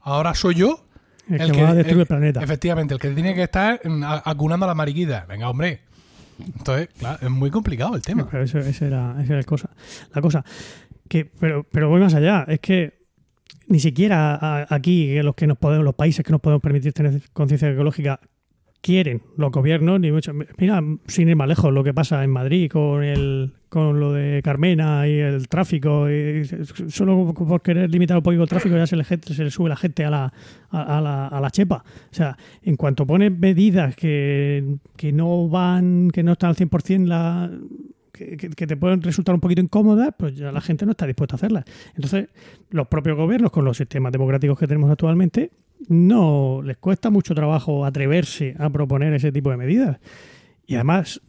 ahora 0.02 0.34
soy 0.36 0.56
yo 0.56 0.86
el, 1.30 1.52
que, 1.52 1.64
va 1.64 1.70
a 1.70 1.74
destruir 1.74 2.02
el, 2.02 2.08
planeta. 2.08 2.42
Efectivamente, 2.42 2.94
el 2.94 3.00
que 3.00 3.10
tiene 3.10 3.34
que 3.36 3.44
estar 3.44 3.82
mm, 3.84 4.04
acunando 4.24 4.66
a 4.66 4.68
la 4.68 4.76
mariquita. 4.76 5.26
Venga, 5.28 5.50
hombre. 5.50 5.82
Entonces, 6.40 6.90
claro, 6.98 7.18
es 7.22 7.30
muy 7.32 7.50
complicado 7.50 7.96
el 7.96 8.02
tema. 8.04 8.28
Pero 8.30 8.44
eso, 8.44 8.60
era, 8.60 8.70
esa 8.70 8.86
era 8.86 9.40
el 9.40 9.46
cosa, 9.46 9.70
la 10.14 10.22
cosa. 10.22 10.46
Que, 11.08 11.26
pero, 11.26 11.66
pero 11.72 11.90
voy 11.90 12.02
más 12.02 12.14
allá. 12.14 12.46
Es 12.48 12.60
que 12.60 12.98
ni 13.68 13.80
siquiera 13.80 14.66
aquí 14.70 15.22
los 15.22 15.36
que 15.36 15.48
nos 15.48 15.58
podemos, 15.58 15.84
los 15.84 15.96
países 15.96 16.26
que 16.26 16.32
nos 16.32 16.42
podemos 16.42 16.62
permitir 16.62 16.94
tener 16.94 17.22
conciencia 17.34 17.70
ecológica 17.70 18.20
quieren 18.82 19.22
los 19.36 19.52
gobiernos 19.52 20.00
ni 20.00 20.12
mucho. 20.12 20.32
Mira, 20.34 20.82
sin 21.08 21.30
ir 21.30 21.36
más 21.36 21.48
lejos, 21.48 21.74
lo 21.74 21.84
que 21.84 21.94
pasa 21.94 22.24
en 22.24 22.32
Madrid 22.32 22.70
con 22.72 23.04
el 23.04 23.54
con 23.70 24.00
lo 24.00 24.14
de 24.14 24.42
Carmena 24.42 25.08
y 25.08 25.20
el 25.20 25.50
tráfico. 25.50 26.08
solo 26.88 27.34
por 27.34 27.62
querer 27.62 27.90
limitar 27.90 28.16
un 28.16 28.24
poquito 28.24 28.44
el 28.44 28.50
tráfico 28.50 28.78
ya 28.78 28.88
se 28.88 28.96
le, 28.96 29.04
se 29.04 29.44
le 29.44 29.52
sube 29.52 29.68
la 29.68 29.76
gente 29.76 30.06
a 30.06 30.10
la, 30.10 30.34
a 30.70 31.02
la, 31.02 31.28
a 31.28 31.42
la 31.42 31.52
chepa. 31.52 31.84
O 32.10 32.16
sea, 32.16 32.38
en 32.64 32.78
cuanto 32.78 33.06
pones 33.06 33.38
medidas 33.38 33.96
que, 33.96 34.78
que 34.96 35.12
no 35.12 35.50
van, 35.50 36.10
que 36.12 36.24
no 36.24 36.34
están 36.34 36.52
al 36.52 36.56
100% 36.56 37.06
la, 37.06 37.52
que, 38.18 38.68
te 38.68 38.78
pueden 38.78 39.02
resultar 39.02 39.36
un 39.36 39.42
poquito 39.42 39.62
incómodas, 39.62 40.14
pues 40.18 40.36
ya 40.36 40.52
la 40.52 40.62
gente 40.62 40.86
no 40.86 40.92
está 40.92 41.06
dispuesta 41.06 41.36
a 41.36 41.38
hacerlas. 41.38 41.66
Entonces, 41.96 42.30
los 42.70 42.88
propios 42.88 43.18
gobiernos, 43.18 43.52
con 43.52 43.66
los 43.66 43.78
sistemas 43.78 44.12
democráticos 44.12 44.58
que 44.58 44.68
tenemos 44.68 44.90
actualmente, 44.90 45.52
no 45.88 46.62
les 46.64 46.78
cuesta 46.78 47.10
mucho 47.10 47.36
trabajo 47.36 47.86
atreverse 47.86 48.56
a 48.58 48.70
proponer 48.70 49.14
ese 49.14 49.32
tipo 49.32 49.52
de 49.52 49.58
medidas. 49.58 50.00
Y 50.66 50.76
además, 50.76 51.22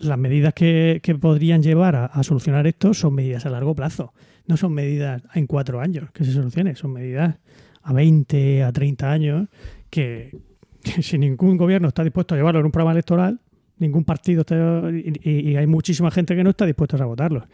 las 0.00 0.18
medidas 0.18 0.54
que, 0.54 1.00
que 1.02 1.14
podrían 1.14 1.62
llevar 1.62 1.96
a, 1.96 2.06
a 2.06 2.22
solucionar 2.22 2.66
esto 2.66 2.94
son 2.94 3.14
medidas 3.14 3.46
a 3.46 3.50
largo 3.50 3.74
plazo. 3.74 4.12
no 4.46 4.56
son 4.56 4.74
medidas 4.74 5.22
en 5.34 5.46
cuatro 5.46 5.80
años 5.80 6.10
que 6.12 6.24
se 6.24 6.32
solucione, 6.32 6.76
son 6.76 6.92
medidas 6.92 7.36
a 7.82 7.92
20, 7.92 8.64
a 8.64 8.72
30 8.72 9.10
años 9.10 9.48
que, 9.90 10.36
que 10.82 11.02
si 11.02 11.18
ningún 11.18 11.56
gobierno 11.56 11.88
está 11.88 12.04
dispuesto 12.04 12.34
a 12.34 12.38
llevarlo 12.38 12.60
en 12.60 12.66
un 12.66 12.72
programa 12.72 12.92
electoral, 12.92 13.40
ningún 13.78 14.04
partido 14.04 14.40
está, 14.42 14.56
y, 14.90 15.50
y- 15.50 15.56
hay 15.56 15.66
muchísima 15.66 16.10
gente 16.10 16.34
que 16.34 16.42
no 16.44 16.50
está 16.50 16.64
dispuesta 16.66 16.96
a 17.02 17.06
votarlos. 17.06 17.44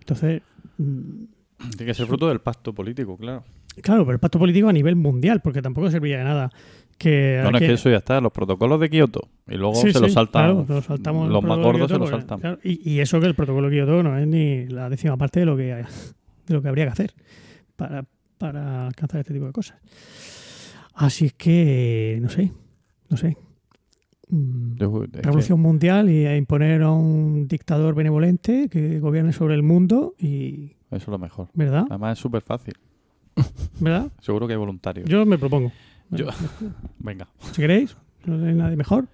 Entonces, 0.00 0.42
mm, 0.78 1.24
Tiene 1.76 1.86
que 1.86 1.94
ser 1.94 2.06
fruto 2.06 2.28
del 2.28 2.40
pacto 2.40 2.72
político, 2.72 3.16
claro. 3.16 3.44
claro, 3.82 4.04
pero 4.04 4.14
el 4.14 4.18
pacto 4.20 4.38
político 4.38 4.68
a 4.68 4.72
nivel 4.72 4.96
mundial, 4.96 5.40
porque 5.40 5.60
tampoco 5.62 5.90
serviría 5.90 6.18
de 6.18 6.24
nada 6.24 6.50
que... 6.98 7.40
No, 7.42 7.50
no, 7.50 7.58
es 7.58 7.64
que- 7.66 7.72
eso 7.74 7.88
ya 7.90 7.96
está, 7.98 8.20
los 8.20 8.32
protocolos 8.32 8.78
de 8.80 8.90
Kioto. 8.90 9.28
Y 9.48 9.54
luego 9.56 9.74
Sí, 9.74 9.88
se 9.92 9.94
sí, 9.94 10.00
los 10.04 10.12
saltan. 10.12 10.64
claro, 10.66 10.84
el 11.26 11.32
los 11.32 11.42
más 11.42 11.58
gordos 11.58 11.90
se 11.90 11.98
los 11.98 12.10
saltan. 12.10 12.40
claro, 12.40 12.58
y, 12.62 12.90
y 12.90 13.00
eso 13.00 13.20
que 13.20 13.26
el 13.26 13.34
protocolo 13.34 13.68
de 13.70 13.76
Kioto 13.76 14.02
no 14.02 14.18
es 14.18 14.26
ni 14.26 14.66
la 14.66 14.88
décima 14.90 15.16
parte 15.16 15.40
de 15.40 15.46
lo 15.46 15.56
que, 15.56 15.62
de 16.46 16.54
lo 16.54 16.60
que 16.62 16.68
habría 16.68 16.84
que 16.84 16.90
hacer 16.92 17.14
para, 17.76 18.04
para 18.38 18.86
alcanzar 18.86 19.20
este 19.20 19.32
tipo 19.32 19.46
de 19.46 19.52
cosas. 19.52 19.78
Así 20.94 21.26
es 21.26 21.32
que, 21.32 22.18
no 22.20 22.28
sé, 22.28 22.52
no 23.08 23.16
sé. 23.16 23.36
Mm, 24.30 24.76
Yo- 24.76 25.04
es 25.04 25.10
que- 25.10 25.22
Revolución 25.22 25.60
mundial 25.60 26.08
y 26.10 26.26
a 26.26 26.36
imponer 26.36 26.82
a 26.82 26.90
un 26.90 27.46
dictador 27.48 27.94
benevolente 27.94 28.68
que 28.68 29.00
gobierne 29.00 29.32
sobre 29.32 29.54
el 29.54 29.62
mundo 29.62 30.14
y... 30.18 30.72
Eso 30.90 30.96
es 31.04 31.08
lo 31.08 31.18
mejor. 31.18 31.48
¿Verdad? 31.54 31.86
Además 31.88 32.18
es 32.18 32.22
súper 32.22 32.42
fácil. 32.42 32.74
¿Verdad? 33.80 34.10
Seguro 34.20 34.46
que 34.46 34.54
hay 34.54 34.58
voluntarios. 34.58 35.08
Yo 35.08 35.24
me 35.26 35.38
propongo. 35.38 35.72
Yo- 36.10 36.26
Venga. 36.98 37.28
Si 37.52 37.60
queréis, 37.60 37.96
no 38.24 38.44
hay 38.46 38.54
nadie 38.54 38.76
mejor. 38.76 39.06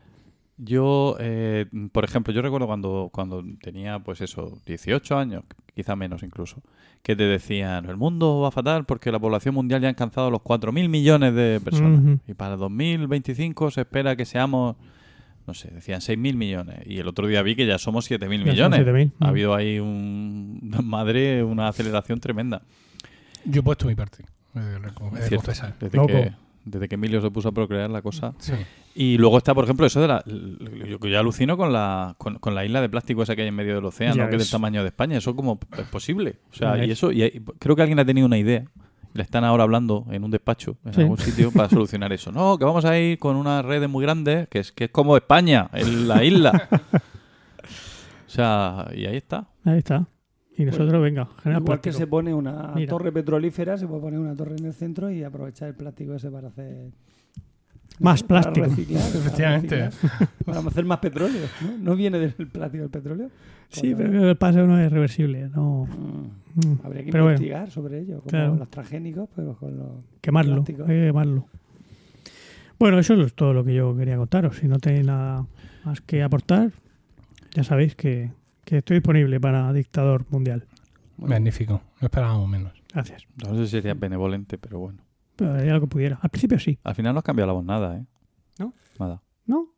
Yo, 0.59 1.17
eh, 1.21 1.67
por 1.93 2.05
ejemplo, 2.05 2.33
yo 2.33 2.41
recuerdo 2.41 2.67
cuando, 2.67 3.11
cuando 3.13 3.45
tenía, 3.61 3.99
pues 3.99 4.23
eso, 4.23 4.59
18 4.65 5.19
años, 5.19 5.45
quizá 5.75 5.97
menos 5.97 6.23
incluso, 6.23 6.63
que 7.03 7.15
te 7.15 7.25
decían, 7.25 7.85
el 7.91 7.99
mundo 7.99 8.41
va 8.41 8.51
fatal 8.51 8.87
porque 8.87 9.13
la 9.13 9.19
población 9.19 9.55
mundial 9.55 9.83
ya 9.83 9.89
ha 9.89 9.91
alcanzado 9.91 10.31
los 10.31 10.41
4.000 10.41 10.89
millones 10.89 11.35
de 11.35 11.61
personas. 11.63 12.01
Ujú. 12.03 12.19
Y 12.27 12.33
para 12.33 12.57
2025 12.57 13.71
se 13.71 13.83
espera 13.83 14.17
que 14.17 14.25
seamos, 14.25 14.77
no 15.47 15.55
sé, 15.55 15.71
decían 15.71 16.01
6.000 16.01 16.35
millones. 16.35 16.79
Y 16.87 16.99
el 16.99 17.07
otro 17.09 17.27
día 17.27 17.43
vi 17.43 17.55
que 17.57 17.67
ya 17.67 17.79
somos 17.79 18.11
7.000 18.11 18.45
Ya 18.45 18.55
somos 18.67 18.79
millones. 18.79 18.81
7.000. 18.81 19.13
Ha 19.21 19.25
Mm. 19.25 19.29
habido 19.29 19.55
ahí 19.55 19.79
un, 19.79 20.61
madre, 20.85 21.43
una 21.45 21.69
aceleración 21.69 22.21
tremenda. 22.21 22.63
Yo 23.45 23.61
he 23.61 23.63
puesto 23.63 23.87
mi 23.87 23.95
parte. 23.95 24.25
Es 24.55 25.29
cierto. 25.29 25.37
confesar. 25.37 25.75
Desde 25.79 25.97
Loco. 25.97 26.09
que, 26.09 26.33
desde 26.65 26.89
que 26.89 26.95
Emilio 26.97 27.21
se 27.21 27.31
puso 27.31 27.49
a 27.51 27.53
procrear 27.53 27.91
la 27.91 28.03
cosa. 28.03 28.35
Sí. 28.39 28.53
Y 28.95 29.19
luego 29.19 29.37
está, 29.39 29.55
por 29.55 29.65
ejemplo, 29.65 29.85
eso 29.87 30.01
de 30.01 30.09
la. 30.09 30.25
Yo, 30.27 30.99
yo 30.99 31.19
alucino 31.21 31.57
con 31.59 31.73
la, 31.73 32.15
con, 32.19 32.39
con 32.39 32.55
la 32.55 32.65
isla 32.65 32.81
de 32.81 32.89
plástico 32.89 33.23
esa 33.23 33.37
que 33.37 33.43
hay 33.43 33.49
en 33.49 33.55
medio 33.55 33.75
del 33.75 33.85
océano, 33.85 34.17
Ya 34.17 34.29
que 34.31 34.37
es 34.37 34.43
del 34.43 34.51
tamaño 34.51 34.81
de 34.83 34.89
España. 34.89 35.19
Eso, 35.19 35.37
como 35.37 35.59
es 35.77 35.85
posible? 35.89 36.37
O 36.51 36.57
sea, 36.57 36.77
Ya 36.79 36.87
y 36.87 36.91
eso. 36.93 37.13
Y 37.13 37.23
hay- 37.23 37.43
creo 37.59 37.77
que 37.77 37.83
alguien 37.83 37.99
ha 37.99 38.05
tenido 38.07 38.27
una 38.27 38.39
idea. 38.39 38.65
Le 39.17 39.23
están 39.23 39.45
ahora 39.45 39.63
hablando 39.65 40.07
en 40.11 40.23
un 40.25 40.31
despacho, 40.31 40.77
en 40.85 40.93
Sí. 40.95 41.01
algún 41.01 41.19
sitio, 41.19 41.51
para 41.51 41.69
solucionar 41.69 42.13
eso. 42.13 42.31
No, 42.33 42.59
que 42.59 42.65
vamos 42.65 42.85
a 42.85 42.99
ir 42.99 43.19
con 43.19 43.37
unas 43.37 43.65
redes 43.65 43.89
muy 43.89 44.03
grandes, 44.05 44.49
que 44.49 44.59
es, 44.61 44.73
que 44.73 44.85
es 44.85 44.91
como 44.91 45.17
España, 45.17 45.69
en 45.73 46.07
la 46.09 46.23
isla. 46.25 46.69
o 47.63 48.29
sea, 48.31 48.89
y 48.95 49.07
ahí 49.07 49.17
está. 49.17 49.47
Ahí 49.65 49.79
está. 49.79 50.07
Y 50.59 50.65
nosotros, 50.65 51.03
venga, 51.03 51.29
generar 51.43 51.63
Igual 51.63 51.79
que 51.81 51.91
plástico. 51.91 51.99
se 51.99 52.07
pone 52.07 52.33
una 52.33 52.73
Mira. 52.75 52.89
torre 52.91 53.13
petrolífera, 53.13 53.77
se 53.77 53.87
puede 53.87 54.01
poner 54.01 54.19
una 54.21 54.35
torre 54.35 54.57
en 54.59 54.65
el 54.65 54.73
centro 54.73 55.11
y 55.11 55.23
aprovechar 55.23 55.69
el 55.69 55.75
plástico 55.75 56.15
ese 56.15 56.31
para 56.31 56.49
hacer. 56.49 56.93
Más 57.99 58.23
plástico. 58.23 58.67
reciclar, 58.67 59.03
para 59.03 59.19
Efectivamente. 59.19 59.85
reciclar, 59.87 60.29
Para 60.45 60.59
hacer 60.61 60.85
más 60.85 60.99
petróleo. 60.99 61.43
¿no? 61.63 61.79
¿No 61.79 61.97
viene 61.97 62.19
del 62.19 62.33
plástico 62.33 62.83
del 62.83 62.91
petróleo? 62.91 63.31
Sí, 63.69 63.95
pero 63.97 64.31
el 64.31 64.37
paso 64.37 64.67
no 64.67 64.79
es 64.79 64.91
reversible. 64.93 65.49
No. 65.49 65.87
mm, 65.87 66.47
Mm. 66.57 66.79
Habría 66.85 67.05
que 67.05 67.13
Pero 67.13 67.25
bueno, 67.25 67.37
investigar 67.37 67.71
sobre 67.71 67.99
ello, 68.01 68.17
como 68.21 68.29
Claro. 68.31 68.57
los 68.57 68.71
transgénicos, 68.71 69.29
pero 69.37 69.55
con 69.57 69.77
los. 69.77 69.89
quemarlo. 70.23 70.55
plástico. 70.65 70.83
Hay 70.85 70.89
que 70.89 71.07
quemarlo. 71.09 71.45
Bueno, 72.79 72.99
eso 72.99 73.13
es 73.21 73.35
todo 73.35 73.53
lo 73.53 73.63
que 73.63 73.75
yo 73.75 73.95
quería 73.95 74.17
contaros. 74.17 74.57
Si 74.57 74.67
no 74.67 74.79
tenéis 74.79 75.05
nada 75.07 75.45
más 75.85 76.01
que 76.01 76.23
aportar, 76.23 76.71
ya 77.53 77.63
sabéis 77.63 77.95
que, 77.95 78.31
que 78.65 78.79
estoy 78.79 78.97
disponible 78.99 79.39
para 79.39 79.71
dictador 79.75 80.25
mundial. 80.31 80.65
Magnífico. 81.19 81.83
No 82.01 82.07
esperábamos 82.07 82.49
menos. 82.49 82.73
Gracias. 82.95 83.25
No 83.45 83.55
sé 83.55 83.65
si 83.67 83.71
sería 83.73 83.93
benevolente, 83.93 84.57
pero 84.57 84.79
bueno. 84.79 84.99
Pero 85.37 85.53
haría 85.55 85.75
lo 85.75 85.81
que 85.83 85.87
pudiera. 85.87 86.19
Al 86.23 86.31
principio 86.31 86.59
sí, 86.59 86.79
Al 86.83 86.95
final 86.95 87.13
no 87.15 87.19
has 87.19 87.25
cambiado 87.25 87.47
la 87.49 87.53
voz 87.53 87.65
nada, 87.65 87.97
¿eh? 87.99 88.05
¿No? 88.59 88.73
Nada. 88.99 89.23
¿no? 89.47 89.69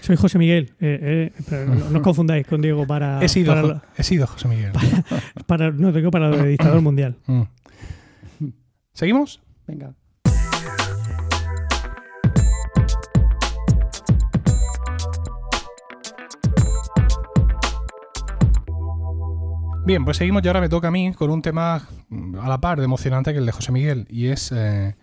Soy 0.00 0.16
José 0.16 0.38
Miguel. 0.38 0.72
eh, 0.80 1.30
eh, 1.32 1.32
pero 1.48 1.66
no, 1.74 1.90
no 1.90 1.96
os 1.98 2.02
confundáis 2.02 2.46
con 2.46 2.60
Diego 2.60 2.86
para. 2.86 3.22
he, 3.22 3.28
sido, 3.28 3.48
para, 3.52 3.60
Jo- 3.62 3.68
lo- 3.68 3.82
he 3.96 4.02
sido 4.02 4.26
José 4.26 4.48
Miguel. 4.48 4.72
para- 5.46 5.70
no, 5.70 5.92
digo 5.92 6.10
para 6.10 6.30
de 6.30 6.48
dictador 6.48 6.80
mundial. 6.80 7.16
Mm. 7.26 7.42
¿Seguimos? 8.92 9.40
Venga. 9.66 9.94
Bien, 19.86 20.04
pues 20.04 20.16
seguimos 20.16 20.42
y 20.42 20.46
ahora 20.48 20.60
me 20.62 20.68
toca 20.70 20.88
a 20.88 20.90
mí 20.90 21.12
con 21.12 21.30
un 21.30 21.42
tema 21.42 21.86
mm, 22.08 22.36
a 22.38 22.48
la 22.48 22.58
par 22.60 22.78
de 22.78 22.84
emocionante 22.84 23.32
que 23.32 23.38
el 23.38 23.46
de 23.46 23.52
José 23.52 23.70
Miguel 23.70 24.06
y 24.08 24.28
es 24.28 24.50
eh, 24.52 24.96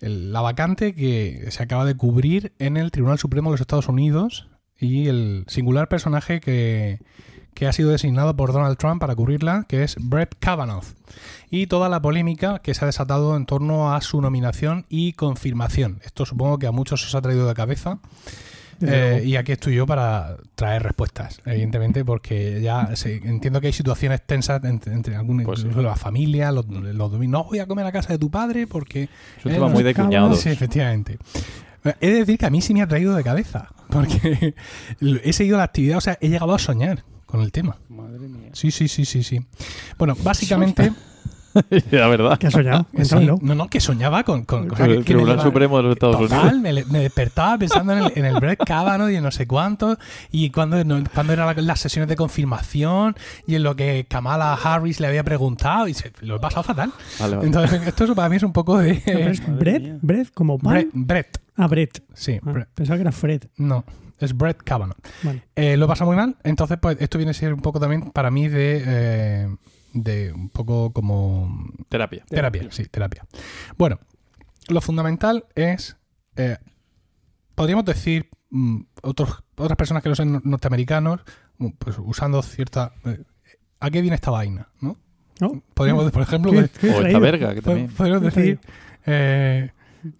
el- 0.00 0.32
la 0.32 0.42
vacante 0.42 0.94
que 0.94 1.46
se 1.50 1.62
acaba 1.62 1.84
de 1.86 1.96
cubrir 1.96 2.52
en 2.58 2.76
el 2.76 2.90
Tribunal 2.90 3.18
Supremo 3.18 3.50
de 3.50 3.54
los 3.54 3.60
Estados 3.62 3.88
Unidos 3.88 4.48
y 4.78 5.08
el 5.08 5.44
singular 5.48 5.88
personaje 5.88 6.40
que, 6.40 7.00
que 7.54 7.66
ha 7.66 7.72
sido 7.72 7.90
designado 7.90 8.36
por 8.36 8.52
Donald 8.52 8.76
Trump 8.76 9.00
para 9.00 9.14
cubrirla, 9.14 9.64
que 9.68 9.82
es 9.82 9.96
Brett 9.98 10.34
Kavanaugh. 10.38 10.84
Y 11.48 11.66
toda 11.68 11.88
la 11.88 12.02
polémica 12.02 12.58
que 12.58 12.74
se 12.74 12.84
ha 12.84 12.86
desatado 12.86 13.34
en 13.36 13.46
torno 13.46 13.94
a 13.94 14.00
su 14.02 14.20
nominación 14.20 14.84
y 14.90 15.12
confirmación. 15.14 16.00
Esto 16.04 16.26
supongo 16.26 16.58
que 16.58 16.66
a 16.66 16.72
muchos 16.72 17.06
os 17.06 17.14
ha 17.14 17.22
traído 17.22 17.46
de 17.46 17.54
cabeza. 17.54 18.00
Eh, 18.80 19.22
y 19.24 19.36
aquí 19.36 19.52
estoy 19.52 19.74
yo 19.74 19.86
para 19.86 20.36
traer 20.54 20.82
respuestas, 20.82 21.40
evidentemente, 21.44 22.04
porque 22.04 22.60
ya 22.60 22.88
entiendo 23.04 23.60
que 23.60 23.68
hay 23.68 23.72
situaciones 23.72 24.22
tensas 24.26 24.62
entre, 24.64 24.92
entre 24.94 25.14
algunas, 25.16 25.46
Pues 25.46 25.60
sí. 25.60 25.66
incluso 25.66 25.86
la 25.86 25.96
familia, 25.96 26.50
los, 26.52 26.66
los 26.66 27.12
domingos. 27.12 27.32
No 27.32 27.44
voy 27.44 27.58
a 27.60 27.66
comer 27.66 27.86
a 27.86 27.92
casa 27.92 28.12
de 28.12 28.18
tu 28.18 28.30
padre 28.30 28.66
porque. 28.66 29.04
Es 29.38 29.44
un 29.44 29.52
eh, 29.52 29.54
tema 29.54 29.68
no 29.68 29.74
muy 29.74 29.82
de 29.82 29.94
cuñados. 29.94 30.40
Sí, 30.40 30.48
efectivamente. 30.48 31.18
Eh, 31.84 31.94
He 32.00 32.10
de 32.10 32.18
decir 32.20 32.38
que 32.38 32.46
a 32.46 32.50
mí 32.50 32.60
sí 32.60 32.74
me 32.74 32.82
ha 32.82 32.88
traído 32.88 33.14
de 33.14 33.22
cabeza, 33.22 33.68
porque 33.88 34.54
he 35.00 35.32
seguido 35.32 35.58
la 35.58 35.64
actividad, 35.64 35.98
o 35.98 36.00
sea, 36.00 36.18
he 36.20 36.28
llegado 36.28 36.54
a 36.54 36.58
soñar 36.58 37.04
con 37.26 37.40
el 37.40 37.52
tema. 37.52 37.78
Madre 37.88 38.28
mía. 38.28 38.50
Sí, 38.52 38.70
sí, 38.70 38.88
sí, 38.88 39.04
sí, 39.04 39.22
sí. 39.22 39.40
Bueno, 39.98 40.16
básicamente. 40.22 40.92
la 41.90 42.08
verdad. 42.08 42.38
¿Qué 42.38 42.46
has 42.46 42.52
soñado? 42.52 42.86
sí, 43.02 43.14
no, 43.40 43.54
no, 43.54 43.68
que 43.68 43.80
soñaba 43.80 44.22
con. 44.24 44.44
con, 44.44 44.64
el 44.64 44.70
que- 44.70 44.76
que 44.76 44.86
me 44.98 45.02
Tribunal 45.04 45.40
Supremo 45.40 45.76
de 45.78 45.82
los 45.84 45.92
Estados 45.92 46.16
Total, 46.18 46.54
Unidos. 46.56 46.60
me, 46.60 46.92
me 46.92 46.98
despertaba 47.00 47.58
pensando 47.58 47.92
en 47.92 47.98
el, 48.04 48.12
en 48.16 48.24
el 48.24 48.34
Brett 48.40 48.64
Kavanaugh 48.64 49.10
y 49.10 49.16
en 49.16 49.22
no 49.24 49.30
sé 49.30 49.46
cuánto, 49.46 49.98
y 50.30 50.50
cuando, 50.50 50.82
no- 50.84 51.02
cuando 51.14 51.32
eran 51.32 51.46
la- 51.54 51.62
las 51.62 51.80
sesiones 51.80 52.08
de 52.08 52.16
confirmación, 52.16 53.16
y 53.46 53.54
en 53.56 53.62
lo 53.62 53.76
que 53.76 54.06
Kamala 54.08 54.54
Harris 54.54 55.00
le 55.00 55.06
había 55.08 55.24
preguntado, 55.24 55.88
y 55.88 55.94
se- 55.94 56.12
lo 56.20 56.36
he 56.36 56.40
pasado 56.40 56.62
fatal. 56.62 56.92
Vale, 57.20 57.36
vale. 57.36 57.46
Entonces, 57.46 57.86
esto 57.86 58.04
es- 58.04 58.10
para 58.12 58.28
mí 58.28 58.36
es 58.36 58.42
un 58.42 58.52
poco 58.52 58.78
de... 58.78 58.94
Madre 59.06 59.32
Brett, 59.58 59.82
mía. 59.82 59.98
Brett 60.02 60.30
como 60.34 60.58
pan. 60.58 60.72
Brett, 60.74 60.88
Brett, 60.92 61.38
Ah, 61.56 61.66
Brett. 61.66 62.02
sí, 62.14 62.38
Ah, 62.44 62.50
Brett. 62.52 62.68
pensaba 62.74 62.96
que 62.96 63.02
era 63.02 63.12
Fred. 63.12 63.42
No, 63.56 63.84
es 64.18 64.36
Brett 64.36 64.62
Kavanaugh. 64.62 64.96
Vale. 65.22 65.42
Eh, 65.54 65.76
lo 65.76 65.84
he 65.84 65.88
pasado 65.88 66.08
muy 66.10 66.16
mal, 66.16 66.36
entonces 66.44 66.78
pues 66.80 66.96
esto 67.00 67.18
viene 67.18 67.30
a 67.32 67.34
ser 67.34 67.52
un 67.52 67.60
poco 67.60 67.78
también 67.80 68.10
para 68.10 68.30
mí 68.30 68.48
de... 68.48 68.82
eh, 68.86 69.56
de 69.92 70.32
un 70.32 70.48
poco 70.48 70.92
como 70.92 71.70
Terapia. 71.88 72.24
Terapia, 72.28 72.68
sí, 72.70 72.86
terapia. 72.86 73.26
Bueno, 73.76 73.98
lo 74.68 74.80
fundamental 74.80 75.44
es, 75.54 75.96
eh, 76.36 76.58
podríamos 77.54 77.84
decir, 77.84 78.28
mm, 78.50 78.80
otros, 79.02 79.42
otras 79.56 79.76
personas 79.76 80.02
que 80.02 80.08
no 80.08 80.14
sean 80.14 80.40
norteamericanos, 80.44 81.20
mm, 81.58 81.68
pues 81.78 81.96
usando 81.98 82.42
cierta... 82.42 82.92
eh, 83.04 83.22
¿A 83.80 83.90
qué 83.90 84.00
viene 84.00 84.14
esta 84.14 84.30
vaina? 84.30 84.68
¿no? 84.80 84.96
¿No? 85.40 85.60
Podríamos, 85.74 86.10
por 86.12 86.22
ejemplo, 86.22 86.52
¿Qué- 86.52 86.62
de- 86.62 86.68
qué 86.68 86.86
he 86.88 86.94
O 86.94 87.02
esta 87.06 87.18
verga, 87.18 87.54
que 87.54 87.62
también. 87.62 87.88
podríamos 87.88 88.22
¿Qué 88.22 88.28
he 88.28 88.42
decir, 88.42 88.60
eh, 89.06 89.70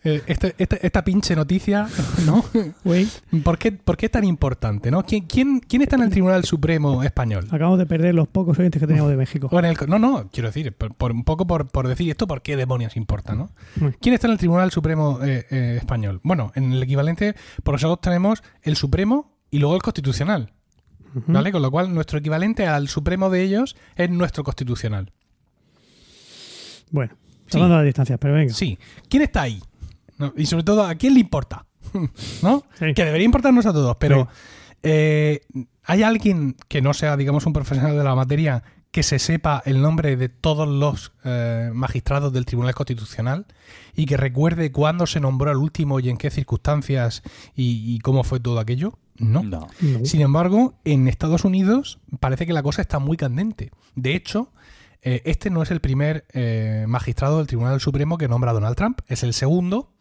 eh, 0.05 0.23
este- 0.27 0.55
esta, 0.59 0.77
esta 0.77 1.05
pinche 1.05 1.35
noticia, 1.37 1.89
¿no? 2.27 2.45
Güey, 2.85 3.09
¿Por 3.43 3.59
qué, 3.59 3.73
por 3.73 3.97
qué 3.97 4.07
es 4.07 4.13
tan 4.13 4.25
importante? 4.25 4.91
¿no? 4.91 5.05
¿Quién, 5.05 5.27
quién, 5.27 5.61
quién 5.61 5.83
está 5.83 5.97
en 5.97 6.03
el 6.03 6.11
Tribunal 6.11 6.45
Supremo 6.45 7.03
español? 7.03 7.47
acabamos 7.51 7.79
de 7.79 7.87
perder 7.87 8.15
los 8.15 8.29
pocos 8.29 8.59
oyentes 8.59 8.81
que 8.81 8.87
teníamos 8.87 9.11
de 9.11 9.17
México. 9.17 9.49
El- 9.61 9.77
no, 9.89 9.99
no, 9.99 10.29
quiero 10.33 10.49
decir, 10.49 10.73
por, 10.73 10.95
por 10.95 11.13
un 11.13 11.25
poco 11.25 11.47
por, 11.47 11.69
por 11.69 11.89
decir 11.89 12.09
esto, 12.11 12.27
¿por 12.27 12.43
qué 12.43 12.57
demonios 12.57 12.97
importa, 12.97 13.35
no? 13.35 13.51
¿Quién 14.01 14.15
está 14.15 14.27
en 14.27 14.33
el 14.33 14.39
Tribunal 14.39 14.71
Supremo 14.71 15.19
eh, 15.23 15.47
eh, 15.51 15.75
español? 15.79 16.21
Bueno, 16.23 16.53
en 16.55 16.73
el 16.73 16.83
equivalente, 16.83 17.35
por 17.63 17.75
nosotros 17.75 18.01
tenemos 18.01 18.43
el 18.63 18.77
Supremo 18.77 19.37
y 19.51 19.59
luego 19.59 19.75
el 19.77 19.83
Constitucional. 19.83 20.53
¿vale? 21.27 21.53
Con 21.53 21.61
lo 21.61 21.71
cual, 21.71 21.93
nuestro 21.95 22.19
equivalente 22.19 22.67
al 22.67 22.89
Supremo 22.89 23.29
de 23.29 23.43
ellos 23.43 23.77
es 23.97 24.09
nuestro 24.09 24.45
Constitucional. 24.45 25.13
Bueno, 26.91 27.15
Sí. 27.47 27.59
tomando 27.59 27.77
las 27.77 27.85
distancias, 27.85 28.19
pero 28.19 28.35
venga. 28.35 28.53
Sí. 28.55 28.79
¿Quién 29.09 29.23
está 29.23 29.43
ahí? 29.43 29.61
No, 30.23 30.33
y 30.37 30.47
sobre 30.47 30.63
todo, 30.63 30.85
¿a 30.85 30.95
quién 30.95 31.15
le 31.15 31.21
importa? 31.21 31.67
¿No? 32.43 32.65
Sí. 32.79 32.95
Que 32.95 33.05
debería 33.05 33.25
importarnos 33.25 33.67
a 33.67 33.73
todos, 33.73 33.97
pero 33.99 34.29
eh, 34.83 35.41
¿hay 35.85 36.03
alguien 36.03 36.57
que 36.69 36.81
no 36.81 36.95
sea, 36.95 37.17
digamos, 37.17 37.47
un 37.47 37.53
profesional 37.53 37.97
de 37.97 38.05
la 38.05 38.15
materia 38.15 38.63
que 38.93 39.03
se 39.03 39.19
sepa 39.19 39.63
el 39.65 39.81
nombre 39.81 40.17
de 40.17 40.29
todos 40.29 40.69
los 40.69 41.13
eh, 41.25 41.71
magistrados 41.73 42.33
del 42.33 42.45
Tribunal 42.45 42.75
Constitucional 42.75 43.47
y 43.97 44.05
que 44.07 44.17
recuerde 44.19 44.71
cuándo 44.71 45.07
se 45.07 45.19
nombró 45.19 45.51
al 45.51 45.57
último 45.57 45.99
y 45.99 46.11
en 46.11 46.19
qué 46.19 46.31
circunstancias 46.31 47.23
y, 47.57 47.95
y 47.95 47.99
cómo 48.01 48.23
fue 48.23 48.39
todo 48.39 48.61
aquello? 48.61 48.99
No. 49.19 49.43
No. 49.43 49.69
No. 49.81 50.05
Sin 50.05 50.21
embargo, 50.21 50.75
en 50.85 51.09
Estados 51.09 51.45
Unidos 51.45 52.01
parece 52.21 52.47
que 52.47 52.53
la 52.53 52.63
cosa 52.63 52.83
está 52.83 52.99
muy 52.99 53.17
candente. 53.17 53.71
De 53.95 54.15
hecho, 54.15 54.53
eh, 55.03 55.23
este 55.25 55.51
no 55.51 55.63
es 55.63 55.71
el 55.71 55.81
primer 55.81 56.27
eh, 56.33 56.85
magistrado 56.89 57.39
del 57.39 57.49
Tribunal 57.49 57.81
Supremo 57.81 58.19
que 58.19 58.29
nombra 58.29 58.53
a 58.53 58.55
Donald 58.55 58.77
Trump, 58.77 59.01
es 59.09 59.23
el 59.23 59.33
segundo. 59.35 59.92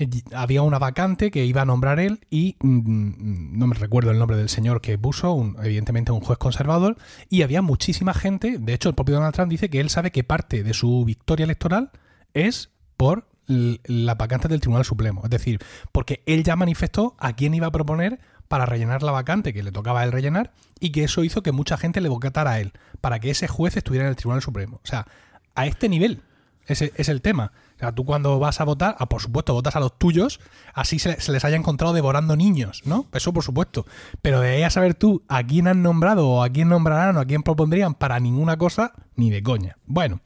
Eh, 0.00 0.08
había 0.34 0.62
una 0.62 0.78
vacante 0.78 1.30
que 1.30 1.44
iba 1.44 1.60
a 1.62 1.64
nombrar 1.66 2.00
él 2.00 2.20
y 2.30 2.56
mm, 2.60 3.58
no 3.58 3.66
me 3.66 3.74
recuerdo 3.74 4.10
el 4.10 4.18
nombre 4.18 4.36
del 4.38 4.48
señor 4.48 4.80
que 4.80 4.96
puso, 4.98 5.32
un- 5.32 5.56
evidentemente 5.62 6.10
un 6.10 6.20
juez 6.20 6.38
conservador, 6.38 6.96
y 7.28 7.42
había 7.42 7.60
muchísima 7.60 8.14
gente, 8.14 8.56
de 8.58 8.72
hecho 8.72 8.88
el 8.88 8.94
propio 8.94 9.16
Donald 9.16 9.34
Trump 9.34 9.50
dice 9.50 9.68
que 9.68 9.78
él 9.80 9.90
sabe 9.90 10.10
que 10.10 10.24
parte 10.24 10.62
de 10.62 10.72
su 10.72 11.04
victoria 11.04 11.44
electoral 11.44 11.90
es 12.32 12.70
por 12.96 13.26
l- 13.46 13.78
la 13.84 14.14
vacante 14.14 14.48
del 14.48 14.60
Tribunal 14.60 14.86
Supremo, 14.86 15.20
es 15.24 15.30
decir, 15.30 15.58
porque 15.92 16.22
él 16.24 16.44
ya 16.44 16.56
manifestó 16.56 17.14
a 17.18 17.34
quién 17.34 17.52
iba 17.52 17.66
a 17.66 17.72
proponer 17.72 18.20
para 18.48 18.64
rellenar 18.66 19.02
la 19.02 19.12
vacante 19.12 19.52
que 19.52 19.62
le 19.62 19.70
tocaba 19.70 20.00
a 20.00 20.04
él 20.04 20.12
rellenar 20.12 20.52
y 20.80 20.90
que 20.92 21.04
eso 21.04 21.22
hizo 21.24 21.42
que 21.42 21.52
mucha 21.52 21.76
gente 21.76 22.00
le 22.00 22.08
votara 22.08 22.52
a 22.52 22.60
él, 22.60 22.72
para 23.02 23.20
que 23.20 23.30
ese 23.30 23.48
juez 23.48 23.76
estuviera 23.76 24.06
en 24.06 24.10
el 24.10 24.16
Tribunal 24.16 24.40
Supremo. 24.42 24.80
O 24.82 24.86
sea, 24.86 25.06
a 25.54 25.66
este 25.66 25.88
nivel 25.90 26.22
ese 26.66 26.92
es 26.96 27.08
el 27.08 27.20
tema. 27.20 27.52
O 27.80 27.82
sea, 27.82 27.92
tú 27.92 28.04
cuando 28.04 28.38
vas 28.38 28.60
a 28.60 28.64
votar, 28.64 28.94
ah, 28.98 29.08
por 29.08 29.22
supuesto, 29.22 29.54
votas 29.54 29.74
a 29.74 29.80
los 29.80 29.96
tuyos, 29.96 30.38
así 30.74 30.98
se, 30.98 31.18
se 31.18 31.32
les 31.32 31.46
haya 31.46 31.56
encontrado 31.56 31.94
devorando 31.94 32.36
niños, 32.36 32.82
¿no? 32.84 33.06
Eso 33.14 33.32
por 33.32 33.42
supuesto. 33.42 33.86
Pero 34.20 34.40
de 34.40 34.50
ahí 34.50 34.62
a 34.64 34.68
saber 34.68 34.92
tú 34.92 35.22
a 35.28 35.42
quién 35.42 35.66
han 35.66 35.82
nombrado 35.82 36.28
o 36.28 36.42
a 36.42 36.50
quién 36.50 36.68
nombrarán 36.68 37.16
o 37.16 37.20
a 37.20 37.24
quién 37.24 37.42
propondrían 37.42 37.94
para 37.94 38.20
ninguna 38.20 38.58
cosa, 38.58 38.92
ni 39.16 39.30
de 39.30 39.42
coña. 39.42 39.78
Bueno, 39.86 40.20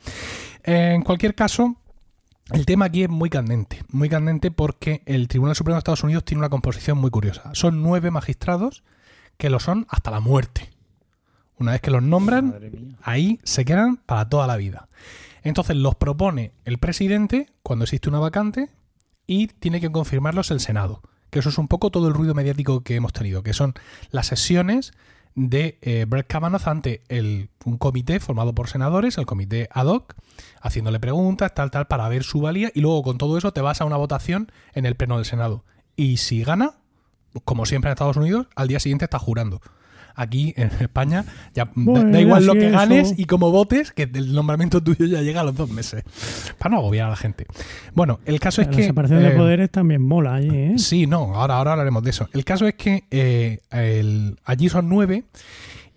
en 0.64 1.03
cualquier 1.03 1.37
caso, 1.37 1.77
el 2.51 2.67
tema 2.67 2.87
aquí 2.87 3.05
es 3.05 3.09
muy 3.09 3.31
candente, 3.31 3.85
muy 3.88 4.09
candente 4.09 4.51
porque 4.51 5.03
el 5.07 5.29
Tribunal 5.29 5.55
Supremo 5.55 5.77
de 5.77 5.79
Estados 5.79 6.03
Unidos 6.03 6.25
tiene 6.25 6.40
una 6.40 6.51
composición 6.51 6.99
muy 6.99 7.12
curiosa. 7.12 7.51
Son 7.53 7.85
nueve 7.85 8.11
magistrados 8.11 8.83
que 9.38 9.49
lo 9.49 9.61
son 9.61 9.87
hasta 9.88 10.11
la 10.11 10.19
muerte. 10.19 10.71
Una 11.57 11.71
vez 11.71 11.81
que 11.81 11.93
los 11.93 12.03
nombran, 12.03 12.97
ahí 13.01 13.38
se 13.45 13.64
quedan 13.64 13.99
para 13.99 14.29
toda 14.29 14.49
la 14.49 14.57
vida. 14.57 14.88
Entonces 15.45 15.77
los 15.77 15.95
propone 15.95 16.53
el 16.65 16.79
presidente 16.79 17.51
cuando 17.63 17.85
existe 17.85 18.09
una 18.09 18.19
vacante 18.19 18.71
y 19.27 19.47
tiene 19.47 19.81
que 19.81 19.93
confirmarlos 19.93 20.51
el 20.51 20.59
Senado. 20.59 21.03
Que 21.31 21.39
eso 21.39 21.51
es 21.51 21.59
un 21.59 21.69
poco 21.69 21.91
todo 21.91 22.09
el 22.09 22.15
ruido 22.15 22.35
mediático 22.35 22.83
que 22.83 22.97
hemos 22.97 23.13
tenido, 23.13 23.43
que 23.43 23.53
son 23.53 23.75
las 24.11 24.27
sesiones 24.27 24.93
de 25.35 25.79
eh, 25.83 26.07
Brett 26.09 26.29
Kavanaugh 26.29 26.67
ante 26.67 27.03
el, 27.09 27.51
un 27.65 27.77
comité 27.77 28.21
formado 28.21 28.55
por 28.55 28.69
senadores, 28.69 29.19
el 29.19 29.27
comité 29.27 29.69
ad 29.73 29.87
hoc, 29.87 30.15
haciéndole 30.61 31.01
preguntas, 31.01 31.53
tal, 31.55 31.71
tal, 31.71 31.87
para 31.89 32.09
ver 32.09 32.23
su 32.23 32.41
valía, 32.41 32.71
y 32.75 32.81
luego 32.81 33.03
con 33.03 33.19
todo 33.19 33.37
eso 33.37 33.53
te 33.53 33.61
vas 33.61 33.81
a 33.81 33.85
una 33.85 33.97
votación 33.97 34.51
en 34.75 34.87
el 34.87 34.95
pleno 34.95 35.17
del 35.17 35.25
Senado. 35.25 35.65
Y 35.97 36.19
si 36.19 36.45
gana, 36.45 36.75
como 37.45 37.67
siempre 37.67 37.89
en 37.89 37.95
Estados 37.95 38.17
Unidos, 38.17 38.47
al 38.55 38.69
día 38.69 38.81
siguiente 38.81 39.07
está 39.07 39.19
jurando. 39.19 39.61
Aquí 40.14 40.55
en 40.57 40.70
España 40.81 41.24
ya 41.55 41.64
da- 41.64 41.72
Bueno, 41.74 42.11
da 42.12 42.20
igual 42.20 42.46
lo 42.46 42.53
que 42.55 42.68
eso. 42.68 42.77
ganes 42.79 43.14
y 43.18 43.24
como 43.24 43.50
votes, 43.50 43.90
que 43.92 44.05
el 44.05 44.33
nombramiento 44.35 44.83
tuyo 44.83 45.07
ya 45.07 45.22
llega 45.22 45.40
a 45.40 45.44
los 45.44 45.57
dos 45.57 45.70
meses. 45.70 46.05
Para 46.59 46.74
no 46.74 46.81
agobiar 46.81 47.07
a 47.07 47.11
la 47.11 47.16
gente. 47.16 47.46
Bueno, 47.94 48.20
el 48.24 48.38
caso 48.40 48.62
es 48.62 48.68
la 48.68 48.77
que. 48.77 48.85
separación 48.85 49.20
de 49.22 49.29
eh, 49.29 49.37
poderes 49.37 49.70
también 49.70 50.03
mola 50.03 50.35
allí, 50.35 50.50
¿eh? 50.50 50.74
Sí, 50.79 51.07
no, 51.07 51.35
ahora, 51.35 51.57
ahora 51.57 51.72
hablaremos 51.72 52.03
de 52.05 52.11
eso. 52.11 52.29
El 52.33 52.44
caso 52.44 52.66
es 52.68 52.74
que 52.74 53.05
eh, 53.11 53.59
el- 53.70 54.37
allí 54.44 54.68
son 54.68 54.88
nueve 54.88 55.24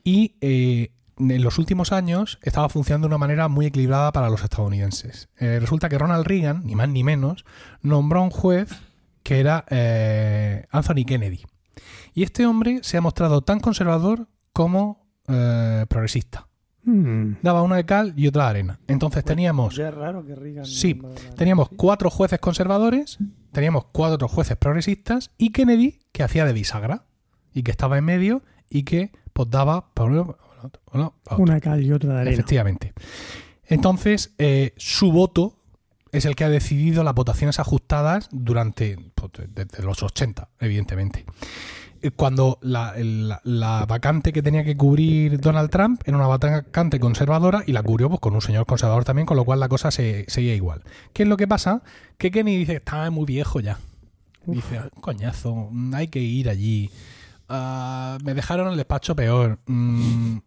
y 0.03 0.35
eh, 0.41 0.89
en 1.19 1.43
los 1.43 1.57
últimos 1.57 1.91
años 1.91 2.39
estaba 2.43 2.69
funcionando 2.69 3.07
de 3.07 3.09
una 3.09 3.17
manera 3.17 3.47
muy 3.47 3.65
equilibrada 3.65 4.11
para 4.11 4.29
los 4.29 4.43
estadounidenses. 4.43 5.29
Eh, 5.39 5.57
resulta 5.59 5.89
que 5.89 5.97
Ronald 5.97 6.25
Reagan, 6.25 6.61
ni 6.65 6.75
más 6.75 6.89
ni 6.89 7.03
menos, 7.03 7.45
nombró 7.81 8.19
a 8.21 8.23
un 8.23 8.29
juez 8.29 8.69
que 9.23 9.39
era 9.39 9.65
eh, 9.69 10.65
Anthony 10.71 11.05
Kennedy. 11.05 11.41
Y 12.17 12.23
este 12.23 12.47
hombre 12.47 12.79
se 12.81 12.97
ha 12.97 13.01
mostrado 13.01 13.41
tan 13.41 13.59
conservador 13.59 14.27
como 14.51 15.05
eh, 15.27 15.85
progresista. 15.87 16.47
Mm. 16.81 17.33
Daba 17.43 17.61
una 17.61 17.75
de 17.75 17.85
cal 17.85 18.15
y 18.17 18.25
otra 18.25 18.45
de 18.45 18.49
arena. 18.49 18.79
Entonces 18.87 19.23
teníamos 19.23 19.75
Ya 19.75 19.89
es 19.89 19.93
raro 19.93 20.25
que 20.25 20.33
Reagan. 20.33 20.65
Sí, 20.65 20.99
Teníamos 21.35 21.69
cuatro 21.77 22.09
jueces 22.09 22.39
conservadores, 22.39 23.19
teníamos 23.51 23.85
cuatro 23.91 24.27
jueces 24.27 24.57
progresistas 24.57 25.29
y 25.37 25.51
Kennedy 25.51 25.99
que 26.11 26.23
hacía 26.23 26.45
de 26.45 26.53
bisagra 26.53 27.05
y 27.53 27.61
que 27.61 27.69
estaba 27.69 27.99
en 27.99 28.05
medio 28.05 28.41
y 28.67 28.81
que 28.81 29.11
pues 29.31 29.51
daba 29.51 29.91
uno, 29.99 30.37
uno, 30.93 31.13
otro. 31.23 31.37
Una 31.37 31.61
cal 31.61 31.83
y 31.83 31.91
otra 31.91 32.15
de 32.15 32.21
arena. 32.21 32.33
Efectivamente. 32.33 32.93
Entonces, 33.63 34.33
eh, 34.39 34.73
su 34.77 35.11
voto 35.11 35.59
es 36.11 36.25
el 36.25 36.35
que 36.35 36.45
ha 36.45 36.49
decidido 36.49 37.03
las 37.03 37.13
votaciones 37.13 37.59
ajustadas 37.59 38.27
durante 38.31 38.97
pues, 39.13 39.33
desde 39.53 39.83
los 39.83 40.01
80, 40.01 40.49
evidentemente. 40.59 41.25
Eh, 42.07 42.11
Cuando 42.15 42.57
la, 42.61 42.93
el- 42.95 43.27
la- 43.29 43.41
la 43.43 43.85
vacante 43.85 44.31
que 44.33 44.41
tenía 44.41 44.63
que 44.63 44.75
cubrir 44.77 45.39
Donald 45.39 45.69
Trump 45.69 46.01
era 46.05 46.15
una 46.17 46.27
vacante 46.27 46.99
conservadora 46.99 47.63
y 47.65 47.71
la 47.73 47.83
cubrió 47.83 48.07
pues, 48.09 48.19
con 48.21 48.33
un 48.35 48.41
señor 48.41 48.65
conservador 48.65 49.03
también, 49.03 49.25
con 49.25 49.35
lo 49.37 49.43
cual 49.45 49.59
la 49.59 49.67
cosa 49.69 49.91
se, 49.91 50.25
seguía 50.27 50.55
igual. 50.55 50.81
¿Qué 51.13 51.23
es 51.23 51.29
lo 51.29 51.37
que 51.37 51.47
pasa? 51.47 51.81
Que 52.17 52.31
Kenny 52.31 52.55
dice 52.57 52.73
que 52.73 52.77
está 52.77 53.09
muy 53.11 53.25
viejo 53.25 53.59
ya. 53.59 53.77
Dice, 54.45 54.77
"Ah, 54.77 54.89
coñazo, 55.01 55.69
hay 55.93 56.07
que 56.07 56.19
ir 56.19 56.49
allí. 56.49 56.89
Ah, 57.49 58.17
me 58.23 58.33
dejaron 58.33 58.69
el 58.71 58.77
despacho 58.77 59.15
peor. 59.15 59.59
Mm, 59.67 60.37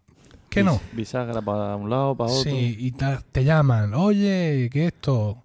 ¿Qué 0.48 0.62
no? 0.64 0.80
Bisagra 0.92 1.40
para 1.42 1.76
un 1.76 1.90
lado, 1.90 2.14
para 2.16 2.30
otro. 2.32 2.50
Sí, 2.50 2.76
y 2.78 2.92
te 2.92 3.44
llaman, 3.44 3.94
oye, 3.94 4.68
que 4.72 4.86
esto. 4.86 5.42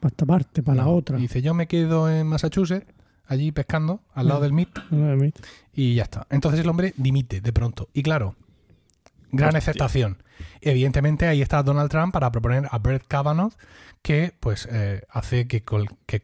Para 0.00 0.10
esta 0.10 0.24
parte, 0.26 0.62
para 0.62 0.78
la 0.84 0.88
otra. 0.88 1.18
Y 1.18 1.22
dice, 1.22 1.42
yo 1.42 1.52
me 1.54 1.66
quedo 1.66 2.10
en 2.10 2.26
Massachusetts, 2.26 2.86
allí 3.30 3.52
pescando, 3.52 4.00
al 4.12 4.28
lado 4.28 4.40
del 4.40 4.52
MIT, 4.52 4.78
No, 4.90 5.30
y 5.72 5.94
ya 5.94 6.02
está. 6.02 6.26
Entonces 6.30 6.60
el 6.60 6.68
hombre 6.68 6.92
dimite 6.96 7.40
de 7.40 7.52
pronto. 7.52 7.88
Y 7.94 8.02
claro, 8.02 8.34
gran 9.30 9.48
Hostia. 9.48 9.58
aceptación. 9.58 10.22
Evidentemente 10.60 11.28
ahí 11.28 11.40
está 11.40 11.62
Donald 11.62 11.90
Trump 11.90 12.12
para 12.12 12.32
proponer 12.32 12.66
a 12.70 12.78
Brett 12.78 13.06
Kavanaugh, 13.06 13.52
que 14.02 14.34
pues 14.40 14.68
eh, 14.70 15.02
hace 15.08 15.46
que, 15.46 15.62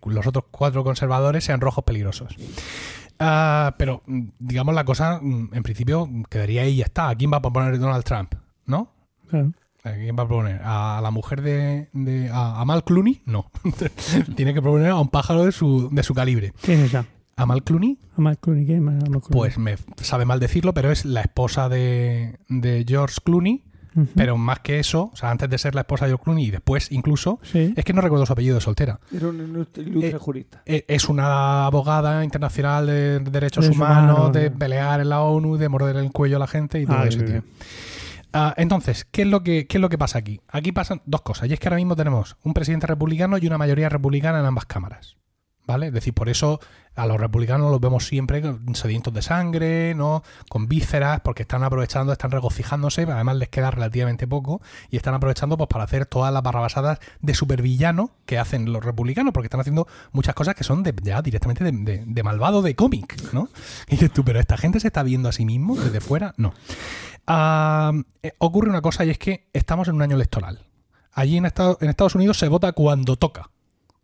los 0.05 0.27
otros 0.27 0.47
cuatro 0.51 0.83
conservadores 0.83 1.45
sean 1.45 1.61
rojos 1.61 1.85
peligrosos. 1.85 2.35
Ah, 3.21 3.77
pero, 3.79 4.03
mm, 4.07 4.29
digamos, 4.41 4.75
la 4.75 4.85
cosa, 4.85 5.21
mm, 5.23 5.51
en 5.55 5.63
principio, 5.63 6.09
quedaría 6.29 6.63
ahí 6.63 6.75
y 6.75 6.77
ya 6.79 6.85
está. 6.87 7.09
¿A 7.09 7.15
quién 7.15 7.33
va 7.33 7.37
a 7.37 7.43
proponer 7.43 7.79
Donald 7.79 8.05
Trump? 8.05 8.35
¿No? 8.67 8.93
claro. 9.29 9.53
¿A 9.87 9.93
quién 9.95 10.17
va 10.19 10.25
a 10.25 10.27
proponer? 10.27 10.61
¿A 10.65 11.01
la 11.03 11.11
mujer 11.11 11.43
de. 11.43 11.89
de- 11.93 12.29
a, 12.31 12.61
a 12.61 12.65
Mal 12.65 12.85
Clooney? 12.85 13.23
No. 13.27 13.51
Tiene 14.37 14.53
que 14.55 14.61
proponer 14.63 14.91
a 14.91 14.97
un 14.97 15.09
pájaro 15.09 15.45
de 15.45 15.53
su, 15.53 15.89
de 15.93 16.03
su 16.03 16.15
calibre. 16.15 16.53
¿Qué 16.63 16.75
es 16.75 16.81
esa? 16.81 17.05
¿A 17.37 17.47
Mal 17.47 17.63
Clooney? 17.63 17.99
¿A 18.17 18.21
Mark 18.21 18.39
Clooney? 18.41 18.65
¿Qué 18.67 18.75
es 18.77 18.81
Mark 18.81 18.99
Clooney? 19.05 19.21
Pues 19.31 19.59
me 19.59 19.77
sabe 20.03 20.25
mal 20.25 20.41
decirlo, 20.41 20.73
pero 20.75 20.91
es 20.91 21.05
la 21.05 21.21
esposa 21.21 21.69
de, 21.69 22.39
de 22.49 22.85
George 22.89 23.17
Clooney. 23.25 23.63
Pero 24.15 24.37
más 24.37 24.59
que 24.61 24.79
eso, 24.79 25.09
o 25.11 25.17
sea, 25.17 25.31
antes 25.31 25.49
de 25.49 25.57
ser 25.57 25.75
la 25.75 25.81
esposa 25.81 26.05
de 26.05 26.11
George 26.11 26.25
Clooney 26.25 26.45
y 26.45 26.51
después 26.51 26.93
incluso, 26.93 27.39
Sí. 27.43 27.73
es 27.75 27.83
que 27.83 27.95
no 27.95 28.03
recuerdo 28.03 28.27
su 28.27 28.33
apellido 28.35 28.57
de 28.57 28.61
soltera. 28.61 29.01
Era 29.11 29.29
un 29.29 29.41
ilustre, 29.41 29.85
Eh, 30.03 30.19
jurista. 30.19 30.61
E- 30.67 30.85
Es 30.87 31.09
una 31.09 31.65
abogada 31.65 32.23
internacional 32.23 32.87
de 32.87 33.21
derechos 33.21 33.33
Derechos 33.33 33.69
humanos, 33.71 34.19
humanos, 34.19 34.33
de 34.35 34.51
¿no? 34.51 34.59
pelear 34.59 35.01
en 35.01 35.09
la 35.09 35.23
ONU, 35.23 35.57
de 35.57 35.69
morder 35.71 35.97
el 35.97 36.13
cuello 36.13 36.37
a 36.37 36.41
la 36.41 36.47
gente 36.47 36.79
y 36.79 36.85
todo 36.85 36.99
Ah, 36.99 37.07
ese 37.07 37.19
qué 37.21 37.25
tío. 37.25 37.43
Ah, 38.39 38.55
entonces, 38.59 39.07
¿qué 39.11 39.23
es, 39.23 39.29
lo 39.29 39.43
que, 39.43 39.67
¿qué 39.67 39.79
es 39.79 39.81
lo 39.81 39.89
que 39.89 39.97
pasa 39.97 40.19
aquí? 40.19 40.41
Aquí 40.49 40.71
pasan 40.73 41.01
dos 41.07 41.23
cosas. 41.23 41.49
Y 41.49 41.55
es 41.55 41.59
que 41.61 41.69
ahora 41.69 41.77
mismo 41.77 41.97
tenemos 41.97 42.37
un 42.45 42.53
presidente 42.53 42.87
republicano 42.87 43.39
y 43.39 43.47
una 43.47 43.57
mayoría 43.57 43.89
republicana 43.89 44.41
en 44.41 44.47
ambas 44.47 44.67
cámaras. 44.67 45.17
¿Vale? 45.67 45.89
Es 45.89 45.93
decir, 45.93 46.15
por 46.15 46.29
eso 46.29 46.61
a 46.95 47.07
los 47.09 47.19
republicanos 47.19 47.73
los 47.73 47.81
vemos 47.81 48.07
siempre 48.07 48.41
sedientos 48.75 49.13
de 49.13 49.21
sangre, 49.21 49.95
¿no? 49.97 50.23
Con 50.49 50.69
vísceras, 50.69 51.21
porque 51.23 51.43
están 51.43 51.65
aprovechando, 51.65 52.13
están 52.13 52.31
regocijándose, 52.31 53.03
además 53.03 53.35
les 53.37 53.49
queda 53.49 53.73
relativamente 53.73 54.29
poco, 54.29 54.61
y 54.91 54.97
están 54.97 55.15
aprovechando 55.15 55.57
pues 55.57 55.67
para 55.69 55.83
hacer 55.83 56.07
todas 56.07 56.33
las 56.33 56.43
barrabasadas 56.45 57.01
de 57.21 57.35
supervillano 57.35 58.13
que 58.27 58.39
hacen 58.39 58.73
los 58.73 58.85
republicanos, 58.85 59.33
porque 59.33 59.47
están 59.47 59.61
haciendo 59.61 59.89
muchas 60.13 60.37
cosas 60.37 60.55
que 60.55 60.63
son 60.63 60.85
de, 60.85 60.95
ya 61.03 61.21
directamente 61.21 61.65
de, 61.65 61.73
de- 61.73 62.05
de 62.07 62.23
malvado 62.23 62.63
de 62.63 62.77
cómic, 62.77 63.21
¿no? 63.33 63.49
Y 63.89 63.93
dices 63.93 64.13
tú, 64.13 64.25
pero 64.25 64.39
esta 64.39 64.57
gente 64.57 64.79
se 64.79 64.87
está 64.87 65.03
viendo 65.03 65.29
a 65.29 65.33
sí 65.33 65.45
mismo 65.45 65.75
desde 65.77 66.01
fuera, 66.01 66.33
no. 66.37 66.55
Ah, 67.27 67.93
eh, 68.23 68.33
ocurre 68.39 68.71
una 68.71 68.83
cosa 68.83 69.05
y 69.05 69.11
es 69.11 69.19
que 69.19 69.49
estamos 69.53 69.89
en 69.89 69.97
un 69.97 70.03
año 70.03 70.17
electoral. 70.17 70.67
Allí 71.13 71.39
en 71.39 71.47
Estados, 71.47 72.15
Unidos 72.15 72.39
se 72.39 72.49
vota 72.49 72.73
cuando 72.73 73.17
toca. 73.17 73.51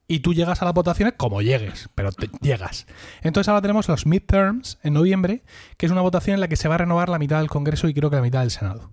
Y 0.08 0.20
tú 0.20 0.34
llegas 0.34 0.62
a 0.62 0.64
las 0.64 0.74
votaciones 0.74 1.14
como 1.16 1.42
llegues, 1.42 1.88
pero 1.94 2.10
llegas. 2.40 2.86
Entonces 3.22 3.48
ahora 3.48 3.62
tenemos 3.62 3.88
los 3.88 4.06
midterms 4.06 4.78
en 4.82 4.94
noviembre, 4.94 5.42
que 5.76 5.86
es 5.86 5.92
una 5.92 6.00
votación 6.00 6.34
en 6.34 6.40
la 6.40 6.48
que 6.48 6.56
se 6.56 6.68
va 6.68 6.74
a 6.76 6.78
renovar 6.78 7.08
la 7.08 7.18
mitad 7.18 7.38
del 7.38 7.48
Congreso 7.48 7.86
y 7.88 7.94
creo 7.94 8.10
que 8.10 8.16
la 8.16 8.22
mitad 8.22 8.40
del 8.40 8.50
Senado. 8.50 8.92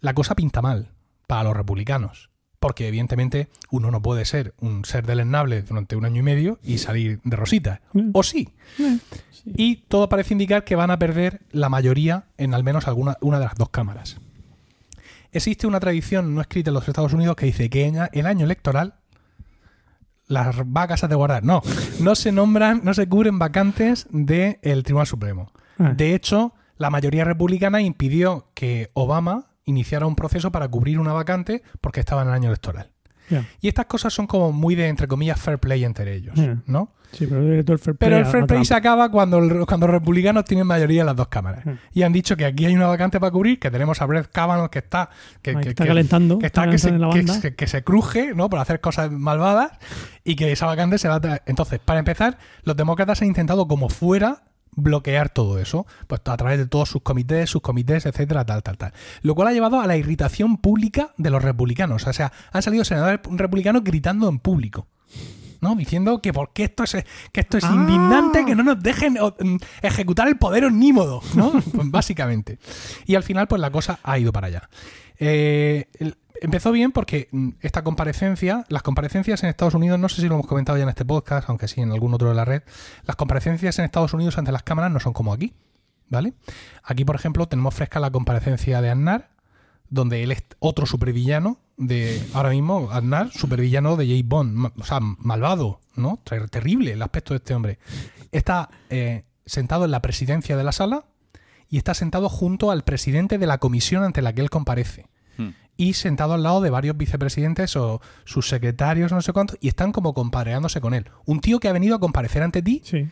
La 0.00 0.14
cosa 0.14 0.36
pinta 0.36 0.62
mal 0.62 0.92
para 1.26 1.44
los 1.44 1.56
republicanos, 1.56 2.30
porque 2.60 2.88
evidentemente 2.88 3.48
uno 3.70 3.90
no 3.90 4.02
puede 4.02 4.24
ser 4.24 4.54
un 4.60 4.84
ser 4.84 5.06
deleznable 5.06 5.62
durante 5.62 5.96
un 5.96 6.04
año 6.04 6.20
y 6.20 6.22
medio 6.22 6.58
y 6.62 6.78
salir 6.78 7.20
de 7.24 7.36
rosita. 7.36 7.80
Mm. 7.92 8.10
O 8.12 8.22
sí, 8.22 8.48
Sí. 8.76 9.00
y 9.56 9.76
todo 9.88 10.08
parece 10.08 10.34
indicar 10.34 10.64
que 10.64 10.74
van 10.76 10.90
a 10.90 10.98
perder 10.98 11.40
la 11.52 11.68
mayoría 11.68 12.24
en 12.36 12.54
al 12.54 12.64
menos 12.64 12.88
alguna 12.88 13.16
una 13.20 13.38
de 13.38 13.44
las 13.44 13.54
dos 13.54 13.68
cámaras. 13.70 14.18
existe 15.30 15.66
una 15.66 15.78
tradición 15.80 16.34
no 16.34 16.40
escrita 16.40 16.70
en 16.70 16.74
los 16.74 16.88
Estados 16.88 17.12
Unidos 17.12 17.36
que 17.36 17.46
dice 17.46 17.68
que 17.70 17.84
en 17.86 17.96
el 18.12 18.26
año 18.26 18.44
electoral 18.44 18.94
las 20.26 20.56
vacas 20.66 21.04
has 21.04 21.10
de 21.10 21.16
guardar. 21.16 21.44
No, 21.44 21.62
no 22.00 22.14
se 22.14 22.32
nombran, 22.32 22.80
no 22.84 22.92
se 22.94 23.08
cubren 23.08 23.38
vacantes 23.38 24.06
del 24.10 24.82
Tribunal 24.82 25.06
Supremo. 25.06 25.52
Ah. 25.78 25.92
De 25.96 26.14
hecho, 26.14 26.54
la 26.76 26.90
mayoría 26.90 27.24
republicana 27.24 27.80
impidió 27.80 28.48
que 28.54 28.90
Obama 28.94 29.46
iniciara 29.68 30.06
un 30.06 30.16
proceso 30.16 30.50
para 30.50 30.66
cubrir 30.68 30.98
una 30.98 31.12
vacante 31.12 31.62
porque 31.80 32.00
estaba 32.00 32.22
en 32.22 32.28
el 32.28 32.34
año 32.34 32.48
electoral. 32.48 32.90
Y 33.60 33.68
estas 33.68 33.84
cosas 33.84 34.14
son 34.14 34.26
como 34.26 34.52
muy 34.52 34.74
de, 34.74 34.88
entre 34.88 35.06
comillas, 35.06 35.38
fair 35.38 35.58
play 35.58 35.84
entre 35.84 36.14
ellos. 36.14 36.34
¿no? 36.66 36.94
Sí, 37.12 37.26
pero 37.26 37.42
el 37.42 37.62
fair 37.64 37.78
play 37.78 37.96
Pero 37.98 38.16
el 38.16 38.22
a- 38.24 38.26
fair 38.26 38.44
a 38.44 38.46
play 38.46 38.64
se 38.64 38.74
acaba 38.74 39.10
cuando, 39.10 39.36
el- 39.38 39.66
cuando 39.66 39.86
los 39.86 39.92
republicanos 39.94 40.44
tienen 40.46 40.66
mayoría 40.66 41.02
en 41.02 41.06
las 41.08 41.16
dos 41.16 41.28
cámaras. 41.28 41.62
Y 41.92 42.04
han 42.04 42.12
dicho 42.14 42.38
que 42.38 42.46
aquí 42.46 42.64
hay 42.64 42.74
una 42.74 42.86
vacante 42.86 43.20
para 43.20 43.30
cubrir, 43.30 43.58
que 43.58 43.70
tenemos 43.70 44.00
a 44.00 44.06
Brett 44.06 44.30
Kavanaugh 44.32 44.70
que 44.70 44.78
está... 44.78 45.10
Que, 45.42 45.50
está 45.50 45.86
calentando, 45.86 46.38
que 46.38 46.46
está 46.46 46.62
está 46.62 46.70
que 46.70 46.78
se, 46.78 46.88
calentando 46.88 47.32
se- 47.34 47.54
que 47.54 47.66
se 47.66 47.84
cruje, 47.84 48.34
¿no? 48.34 48.48
Por 48.48 48.60
hacer 48.60 48.80
cosas 48.80 49.10
malvadas 49.10 49.72
y 50.24 50.34
que 50.34 50.50
esa 50.50 50.64
vacante 50.64 50.96
se 50.96 51.08
va 51.08 51.16
a. 51.16 51.42
Entonces, 51.44 51.80
para 51.80 51.98
empezar, 51.98 52.38
los 52.62 52.76
demócratas 52.78 53.20
han 53.20 53.28
intentado 53.28 53.68
como 53.68 53.90
fuera 53.90 54.44
bloquear 54.82 55.28
todo 55.28 55.58
eso, 55.58 55.86
pues 56.06 56.20
a 56.24 56.36
través 56.36 56.58
de 56.58 56.66
todos 56.66 56.88
sus 56.88 57.02
comités, 57.02 57.50
sus 57.50 57.60
comités, 57.62 58.06
etcétera, 58.06 58.44
tal, 58.44 58.62
tal, 58.62 58.78
tal. 58.78 58.92
Lo 59.22 59.34
cual 59.34 59.48
ha 59.48 59.52
llevado 59.52 59.80
a 59.80 59.86
la 59.86 59.96
irritación 59.96 60.56
pública 60.58 61.12
de 61.16 61.30
los 61.30 61.42
republicanos. 61.42 62.06
O 62.06 62.12
sea, 62.12 62.32
han 62.52 62.62
salido 62.62 62.84
senadores 62.84 63.20
republicanos 63.30 63.84
gritando 63.84 64.28
en 64.28 64.38
público. 64.38 64.86
¿no? 65.60 65.74
Diciendo 65.74 66.22
que 66.22 66.32
por 66.32 66.52
qué 66.52 66.64
esto 66.64 66.84
es, 66.84 66.96
que 67.32 67.40
esto 67.40 67.58
es 67.58 67.64
Ah. 67.64 67.72
indignante, 67.74 68.44
que 68.44 68.54
no 68.54 68.62
nos 68.62 68.80
dejen 68.80 69.14
mm, 69.14 69.56
ejecutar 69.82 70.28
el 70.28 70.36
poder 70.38 70.64
omnímodo, 70.64 71.20
¿no? 71.34 71.50
Pues 71.74 71.90
básicamente. 71.90 72.60
Y 73.06 73.16
al 73.16 73.24
final, 73.24 73.48
pues 73.48 73.60
la 73.60 73.70
cosa 73.72 73.98
ha 74.04 74.18
ido 74.20 74.32
para 74.32 74.46
allá. 74.46 74.68
Eh, 75.18 75.86
empezó 76.40 76.72
bien 76.72 76.92
porque 76.92 77.28
mm, 77.30 77.50
esta 77.60 77.82
comparecencia, 77.84 78.64
las 78.68 78.82
comparecencias 78.82 79.42
en 79.42 79.48
Estados 79.50 79.74
Unidos, 79.74 79.98
no 79.98 80.08
sé 80.08 80.20
si 80.22 80.28
lo 80.28 80.34
hemos 80.34 80.46
comentado 80.46 80.76
ya 80.78 80.84
en 80.84 80.88
este 80.90 81.04
podcast, 81.04 81.48
aunque 81.48 81.68
sí 81.68 81.80
en 81.80 81.92
algún 81.92 82.14
otro 82.14 82.28
de 82.28 82.34
la 82.34 82.44
red, 82.44 82.62
las 83.04 83.16
comparecencias 83.16 83.78
en 83.78 83.84
Estados 83.84 84.12
Unidos 84.14 84.38
ante 84.38 84.52
las 84.52 84.62
cámaras 84.62 84.90
no 84.90 85.00
son 85.00 85.12
como 85.12 85.32
aquí, 85.32 85.54
¿vale? 86.08 86.34
Aquí, 86.82 87.04
por 87.04 87.16
ejemplo, 87.16 87.46
tenemos 87.46 87.74
fresca 87.74 88.00
la 88.00 88.10
comparecencia 88.10 88.80
de 88.80 88.90
Aznar, 88.90 89.30
donde 89.90 90.22
él 90.22 90.32
es 90.32 90.42
otro 90.58 90.84
supervillano 90.86 91.58
de 91.76 92.22
ahora 92.34 92.50
mismo 92.50 92.90
Aznar, 92.90 93.30
supervillano 93.32 93.96
de 93.96 94.06
James 94.06 94.26
Bond, 94.26 94.72
o 94.78 94.84
sea, 94.84 95.00
malvado, 95.00 95.80
¿no? 95.96 96.18
Ter- 96.24 96.50
Terrible 96.50 96.92
el 96.92 97.02
aspecto 97.02 97.32
de 97.34 97.38
este 97.38 97.54
hombre. 97.54 97.78
Está 98.32 98.68
eh, 98.90 99.24
sentado 99.46 99.86
en 99.86 99.90
la 99.90 100.02
presidencia 100.02 100.56
de 100.56 100.64
la 100.64 100.72
sala 100.72 101.04
y 101.70 101.78
está 101.78 101.94
sentado 101.94 102.28
junto 102.28 102.70
al 102.70 102.82
presidente 102.84 103.38
de 103.38 103.46
la 103.46 103.58
comisión 103.58 104.02
ante 104.04 104.20
la 104.22 104.32
que 104.34 104.40
él 104.42 104.50
comparece 104.50 105.06
Hmm. 105.38 105.50
Y 105.78 105.94
sentado 105.94 106.34
al 106.34 106.42
lado 106.42 106.60
de 106.60 106.68
varios 106.70 106.96
vicepresidentes 106.98 107.76
o 107.76 108.02
sus 108.24 108.48
secretarios, 108.48 109.12
no 109.12 109.22
sé 109.22 109.32
cuántos, 109.32 109.56
y 109.60 109.68
están 109.68 109.92
como 109.92 110.12
compareándose 110.12 110.80
con 110.82 110.92
él. 110.92 111.06
Un 111.24 111.40
tío 111.40 111.60
que 111.60 111.68
ha 111.68 111.72
venido 111.72 111.94
a 111.96 112.00
comparecer 112.00 112.42
ante 112.42 112.60
ti 112.62 112.82
Sí. 112.84 113.08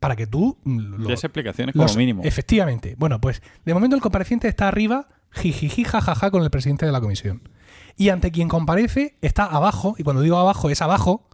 para 0.00 0.16
que 0.16 0.26
tú 0.26 0.56
lo, 0.64 1.06
Des 1.06 1.22
explicaciones 1.22 1.74
como 1.74 1.84
los- 1.84 1.96
mínimo. 1.98 2.22
Efectivamente. 2.24 2.96
Bueno, 2.98 3.20
pues 3.20 3.42
de 3.64 3.74
momento 3.74 3.94
el 3.94 4.02
compareciente 4.02 4.48
está 4.48 4.66
arriba, 4.68 5.08
jijiji, 5.32 5.84
jajaja, 5.84 6.30
con 6.30 6.42
el 6.42 6.50
presidente 6.50 6.86
de 6.86 6.92
la 6.92 7.00
comisión. 7.02 7.42
Y 7.96 8.08
ante 8.08 8.30
quien 8.32 8.48
comparece 8.48 9.18
está 9.20 9.44
abajo, 9.44 9.94
y 9.98 10.02
cuando 10.02 10.22
digo 10.22 10.38
abajo 10.38 10.70
es 10.70 10.80
abajo, 10.80 11.28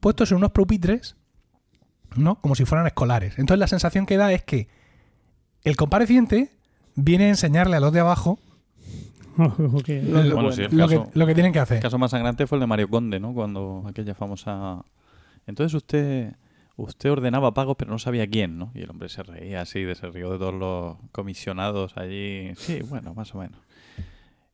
puestos 0.00 0.30
en 0.30 0.38
unos 0.38 0.52
pupitres, 0.52 1.16
¿no? 2.16 2.40
Como 2.40 2.54
si 2.54 2.64
fueran 2.64 2.86
escolares. 2.86 3.34
Entonces 3.38 3.58
la 3.58 3.66
sensación 3.66 4.06
que 4.06 4.16
da 4.16 4.32
es 4.32 4.42
que 4.42 4.68
el 5.64 5.76
compareciente 5.76 6.56
viene 6.94 7.24
a 7.26 7.28
enseñarle 7.28 7.76
a 7.76 7.80
los 7.80 7.92
de 7.92 8.00
abajo 8.00 8.38
Lo, 9.38 10.34
Bueno, 10.34 10.52
sí, 10.52 10.62
el 10.62 10.76
lo 10.76 10.88
que, 10.88 10.96
caso- 10.98 11.10
lo 11.14 11.26
que 11.26 11.34
tienen 11.34 11.52
que 11.52 11.58
hacer. 11.58 11.76
El 11.78 11.82
caso 11.82 11.98
más 11.98 12.10
sangrante 12.10 12.46
fue 12.46 12.56
el 12.56 12.60
de 12.60 12.66
Mario 12.66 12.88
Conde, 12.88 13.20
¿no? 13.20 13.32
Cuando 13.32 13.84
aquella 13.88 14.14
famosa... 14.14 14.84
Entonces 15.46 15.74
usted 15.74 16.34
usted 16.76 17.10
ordenaba 17.12 17.52
pagos 17.54 17.76
pero 17.78 17.90
no 17.90 17.98
sabía 17.98 18.26
quién, 18.26 18.58
¿no? 18.58 18.70
Y 18.74 18.80
el 18.82 18.90
hombre 18.90 19.08
se 19.08 19.22
reía 19.22 19.60
así, 19.62 19.82
de- 19.82 19.94
se 19.94 20.06
rió 20.08 20.30
de 20.32 20.38
todos 20.38 20.54
los 20.54 20.96
comisionados 21.12 21.96
allí. 21.96 22.52
Sí, 22.56 22.80
bueno, 22.88 23.14
más 23.14 23.34
o 23.34 23.38
menos. 23.38 23.58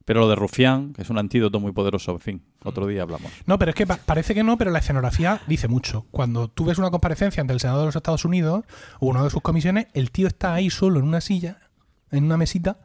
Pero 0.05 0.21
lo 0.21 0.29
de 0.31 0.37
Rufián, 0.37 0.95
que 0.95 1.03
es 1.03 1.11
un 1.11 1.19
antídoto 1.19 1.61
muy 1.61 1.73
poderoso, 1.73 2.13
en 2.13 2.21
fin, 2.21 2.43
otro 2.65 2.87
día 2.87 3.03
hablamos. 3.03 3.31
No, 3.45 3.59
pero 3.59 3.71
es 3.71 3.75
que 3.75 3.87
pa- 3.87 3.99
parece 3.99 4.35
que 4.35 4.43
no, 4.43 4.57
pero 4.57 4.71
la 4.71 4.79
escenografía 4.79 5.41
dice 5.47 5.69
mucho. 5.69 6.07
Cuando 6.11 6.49
tú 6.49 6.65
ves 6.65 6.79
una 6.79 6.91
comparecencia 6.91 7.43
ante 7.43 7.53
el 7.53 7.61
Senado 7.61 7.81
de 7.81 7.87
los 7.87 7.97
Estados 7.97 8.25
Unidos 8.25 8.65
o 9.01 9.07
una 9.09 9.23
de 9.23 9.29
sus 9.31 9.43
comisiones, 9.43 9.89
el 9.93 10.11
tío 10.11 10.27
está 10.27 10.55
ahí 10.55 10.71
solo 10.71 10.99
en 10.99 11.05
una 11.05 11.21
silla, 11.21 11.59
en 12.11 12.25
una 12.25 12.39
mesita, 12.39 12.79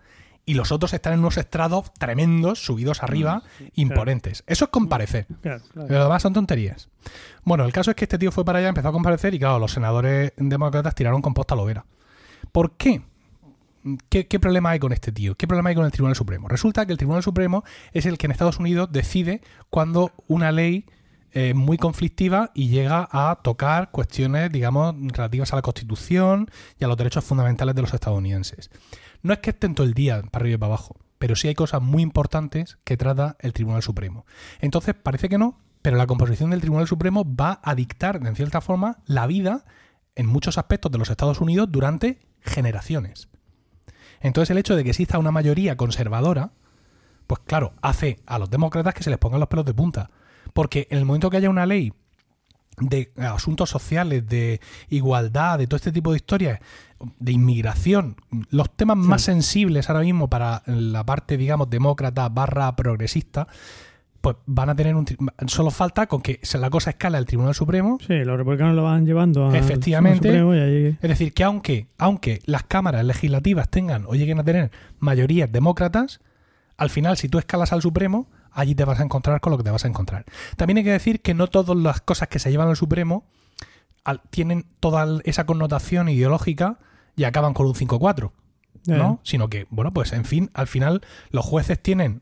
y 0.45 0.55
los 0.55 0.71
otros 0.71 0.93
están 0.93 1.13
en 1.13 1.19
unos 1.19 1.37
estrados 1.37 1.93
tremendos, 1.93 2.63
subidos 2.63 3.03
arriba, 3.03 3.43
imponentes. 3.75 4.43
Eso 4.47 4.65
es 4.65 4.71
comparecer. 4.71 5.27
Claro. 5.41 5.63
Claro. 5.71 5.87
Lo 5.89 6.03
demás 6.03 6.21
son 6.21 6.33
tonterías. 6.33 6.89
Bueno, 7.43 7.65
el 7.65 7.71
caso 7.71 7.91
es 7.91 7.95
que 7.95 8.05
este 8.05 8.17
tío 8.17 8.31
fue 8.31 8.45
para 8.45 8.59
allá, 8.59 8.69
empezó 8.69 8.89
a 8.89 8.91
comparecer 8.91 9.33
y 9.33 9.39
claro, 9.39 9.59
los 9.59 9.71
senadores 9.71 10.33
demócratas 10.37 10.95
tiraron 10.95 11.21
composta 11.21 11.53
a 11.53 11.57
la 11.57 11.63
hoguera. 11.63 11.85
¿Por 12.51 12.73
qué? 12.73 13.01
¿Qué, 14.09 14.27
qué 14.27 14.39
problema 14.39 14.71
hay 14.71 14.79
con 14.79 14.93
este 14.93 15.11
tío? 15.11 15.35
¿Qué 15.35 15.47
problema 15.47 15.69
hay 15.69 15.75
con 15.75 15.85
el 15.85 15.91
Tribunal 15.91 16.15
Supremo? 16.15 16.47
Resulta 16.47 16.85
que 16.85 16.93
el 16.93 16.97
Tribunal 16.97 17.23
Supremo 17.23 17.63
es 17.91 18.05
el 18.05 18.17
que 18.17 18.27
en 18.27 18.31
Estados 18.31 18.59
Unidos 18.59 18.89
decide 18.91 19.41
cuando 19.69 20.11
una 20.27 20.51
ley 20.51 20.85
es 21.33 21.55
muy 21.55 21.77
conflictiva 21.77 22.51
y 22.53 22.69
llega 22.69 23.09
a 23.11 23.39
tocar 23.43 23.89
cuestiones, 23.91 24.51
digamos, 24.51 24.95
relativas 25.13 25.51
a 25.51 25.55
la 25.55 25.61
Constitución 25.63 26.49
y 26.79 26.83
a 26.85 26.87
los 26.87 26.95
derechos 26.95 27.25
fundamentales 27.25 27.73
de 27.75 27.81
los 27.81 27.93
estadounidenses. 27.93 28.69
No 29.23 29.33
es 29.33 29.39
que 29.39 29.51
estén 29.51 29.73
todo 29.73 29.87
el 29.87 29.93
día 29.93 30.21
para 30.21 30.43
arriba 30.43 30.55
y 30.55 30.59
para 30.59 30.73
abajo, 30.73 30.97
pero 31.17 31.35
sí 31.35 31.47
hay 31.47 31.55
cosas 31.55 31.81
muy 31.81 32.03
importantes 32.03 32.77
que 32.83 32.97
trata 32.97 33.37
el 33.39 33.53
Tribunal 33.53 33.81
Supremo. 33.81 34.25
Entonces, 34.59 34.93
parece 34.93 35.29
que 35.29 35.37
no, 35.37 35.59
pero 35.81 35.97
la 35.97 36.07
composición 36.07 36.49
del 36.49 36.61
Tribunal 36.61 36.87
Supremo 36.87 37.25
va 37.25 37.59
a 37.63 37.73
dictar, 37.73 38.19
en 38.25 38.35
cierta 38.35 38.61
forma, 38.61 38.99
la 39.05 39.25
vida 39.25 39.65
en 40.15 40.27
muchos 40.27 40.57
aspectos 40.57 40.91
de 40.91 40.97
los 40.97 41.09
Estados 41.09 41.41
Unidos 41.41 41.71
durante 41.71 42.19
generaciones. 42.41 43.29
Entonces, 44.19 44.49
el 44.51 44.57
hecho 44.57 44.75
de 44.75 44.83
que 44.83 44.91
exista 44.91 45.17
una 45.17 45.31
mayoría 45.31 45.77
conservadora, 45.77 46.51
pues 47.27 47.41
claro, 47.45 47.73
hace 47.81 48.19
a 48.25 48.37
los 48.39 48.49
demócratas 48.49 48.93
que 48.93 49.03
se 49.03 49.09
les 49.09 49.19
pongan 49.19 49.39
los 49.39 49.49
pelos 49.49 49.65
de 49.65 49.73
punta. 49.73 50.11
Porque 50.53 50.87
en 50.91 50.97
el 50.97 51.05
momento 51.05 51.29
que 51.29 51.37
haya 51.37 51.49
una 51.49 51.65
ley 51.65 51.93
de 52.77 53.11
asuntos 53.17 53.69
sociales, 53.69 54.27
de 54.27 54.59
igualdad, 54.89 55.59
de 55.59 55.67
todo 55.67 55.77
este 55.77 55.91
tipo 55.91 56.11
de 56.11 56.17
historias, 56.17 56.59
de 57.19 57.31
inmigración, 57.31 58.15
los 58.49 58.69
temas 58.75 58.97
más 58.97 59.21
sensibles 59.21 59.89
ahora 59.89 60.01
mismo 60.01 60.29
para 60.29 60.63
la 60.65 61.05
parte, 61.05 61.37
digamos, 61.37 61.69
demócrata 61.69 62.29
barra 62.29 62.75
progresista, 62.75 63.47
pues 64.21 64.37
van 64.45 64.69
a 64.69 64.75
tener 64.75 64.95
un... 64.95 65.05
Solo 65.47 65.69
falta 65.69 66.07
con 66.07 66.21
que 66.21 66.39
la 66.57 66.69
cosa 66.69 66.91
escala 66.91 67.17
al 67.17 67.25
Tribunal 67.25 67.53
Supremo. 67.53 67.97
Sí, 68.07 68.13
los 68.23 68.37
republicanos 68.37 68.73
lo 68.75 68.83
van 68.83 69.05
llevando 69.05 69.47
al 69.49 69.55
Efectivamente. 69.55 70.29
Supremo 70.29 70.55
y 70.55 70.59
ahí- 70.59 70.97
Es 71.01 71.09
decir, 71.09 71.33
que 71.33 71.43
aunque, 71.43 71.87
aunque 71.97 72.39
las 72.45 72.63
cámaras 72.63 73.03
legislativas 73.03 73.69
tengan 73.69 74.05
o 74.07 74.13
lleguen 74.15 74.39
a 74.39 74.43
tener 74.45 74.71
mayorías 74.99 75.51
demócratas, 75.51 76.21
al 76.77 76.89
final, 76.89 77.17
si 77.17 77.27
tú 77.27 77.37
escalas 77.37 77.73
al 77.73 77.81
Supremo, 77.81 78.29
allí 78.51 78.75
te 78.75 78.85
vas 78.85 79.01
a 79.01 79.03
encontrar 79.03 79.41
con 79.41 79.51
lo 79.51 79.57
que 79.57 79.63
te 79.65 79.71
vas 79.71 79.83
a 79.83 79.89
encontrar. 79.89 80.23
También 80.55 80.77
hay 80.77 80.83
que 80.85 80.91
decir 80.91 81.19
que 81.21 81.33
no 81.33 81.47
todas 81.47 81.75
las 81.77 81.99
cosas 81.99 82.29
que 82.29 82.39
se 82.39 82.49
llevan 82.49 82.69
al 82.69 82.77
Supremo 82.77 83.25
al- 84.05 84.21
tienen 84.29 84.65
toda 84.79 85.19
esa 85.25 85.45
connotación 85.45 86.07
ideológica 86.07 86.79
y 87.15 87.23
acaban 87.25 87.53
con 87.53 87.67
un 87.67 87.73
5-4. 87.73 88.31
Ya, 88.85 88.97
¿no? 88.97 89.21
Sino 89.23 89.49
que, 89.49 89.65
bueno, 89.69 89.93
pues 89.93 90.11
en 90.11 90.25
fin, 90.25 90.49
al 90.53 90.67
final 90.67 91.01
los 91.29 91.45
jueces 91.45 91.81
tienen, 91.81 92.21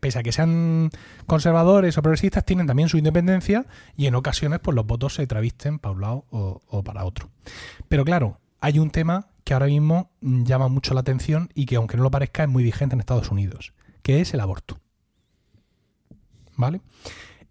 pese 0.00 0.18
a 0.18 0.22
que 0.22 0.32
sean 0.32 0.90
conservadores 1.24 1.96
o 1.96 2.02
progresistas, 2.02 2.44
tienen 2.44 2.66
también 2.66 2.90
su 2.90 2.98
independencia 2.98 3.66
y 3.96 4.06
en 4.06 4.14
ocasiones 4.14 4.60
pues 4.60 4.74
los 4.74 4.86
votos 4.86 5.14
se 5.14 5.26
travisten 5.26 5.78
para 5.78 5.94
un 5.94 6.00
lado 6.02 6.24
o, 6.30 6.60
o 6.66 6.82
para 6.84 7.04
otro. 7.04 7.30
Pero 7.88 8.04
claro, 8.04 8.38
hay 8.60 8.78
un 8.78 8.90
tema 8.90 9.28
que 9.44 9.54
ahora 9.54 9.66
mismo 9.66 10.10
llama 10.20 10.68
mucho 10.68 10.94
la 10.94 11.00
atención 11.00 11.50
y 11.54 11.66
que 11.66 11.76
aunque 11.76 11.96
no 11.96 12.02
lo 12.02 12.10
parezca 12.10 12.42
es 12.42 12.48
muy 12.48 12.64
vigente 12.64 12.94
en 12.94 13.00
Estados 13.00 13.30
Unidos, 13.30 13.72
que 14.02 14.20
es 14.20 14.34
el 14.34 14.40
aborto. 14.40 14.80
¿Vale? 16.56 16.80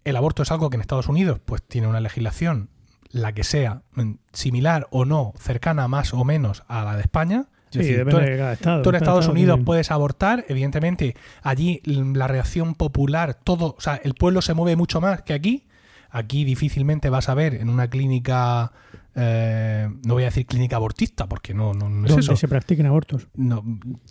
El 0.04 0.16
aborto 0.16 0.42
es 0.42 0.50
algo 0.50 0.70
que 0.70 0.76
en 0.76 0.80
Estados 0.80 1.08
Unidos 1.08 1.40
pues 1.44 1.62
tiene 1.62 1.86
una 1.86 2.00
legislación, 2.00 2.68
la 3.14 3.32
que 3.32 3.44
sea, 3.44 3.82
mm, 3.94 4.12
similar 4.32 4.86
o 4.90 5.04
no, 5.04 5.32
cercana 5.38 5.88
más 5.88 6.12
o 6.12 6.24
menos 6.24 6.64
a 6.68 6.82
la 6.84 6.96
de 6.96 7.02
España. 7.02 7.46
Sí, 7.70 7.80
Es 7.80 7.86
decir, 7.88 8.08
tú 8.08 8.16
de 8.18 8.36
cada 8.38 8.52
estado. 8.52 8.82
Tú 8.82 8.90
en 8.90 8.96
Estados 8.96 9.20
estado 9.24 9.32
Unidos 9.32 9.60
puedes 9.64 9.90
abortar, 9.90 10.44
evidentemente 10.48 11.16
allí 11.42 11.80
l- 11.84 12.16
la 12.18 12.26
reacción 12.28 12.74
popular, 12.74 13.34
todo, 13.34 13.74
o 13.78 13.80
sea, 13.80 13.96
el 14.02 14.14
pueblo 14.14 14.42
se 14.42 14.54
mueve 14.54 14.76
mucho 14.76 15.00
más 15.00 15.22
que 15.22 15.32
aquí. 15.32 15.66
Aquí 16.16 16.44
difícilmente 16.44 17.10
vas 17.10 17.28
a 17.28 17.34
ver 17.34 17.54
en 17.54 17.68
una 17.68 17.90
clínica, 17.90 18.70
eh, 19.16 19.88
no 20.06 20.14
voy 20.14 20.22
a 20.22 20.26
decir 20.26 20.46
clínica 20.46 20.76
abortista, 20.76 21.26
porque 21.26 21.54
no, 21.54 21.74
no, 21.74 21.88
no 21.88 22.06
es 22.06 22.16
eso. 22.16 22.36
se 22.36 22.46
practiquen 22.46 22.86
abortos. 22.86 23.26
No, 23.34 23.64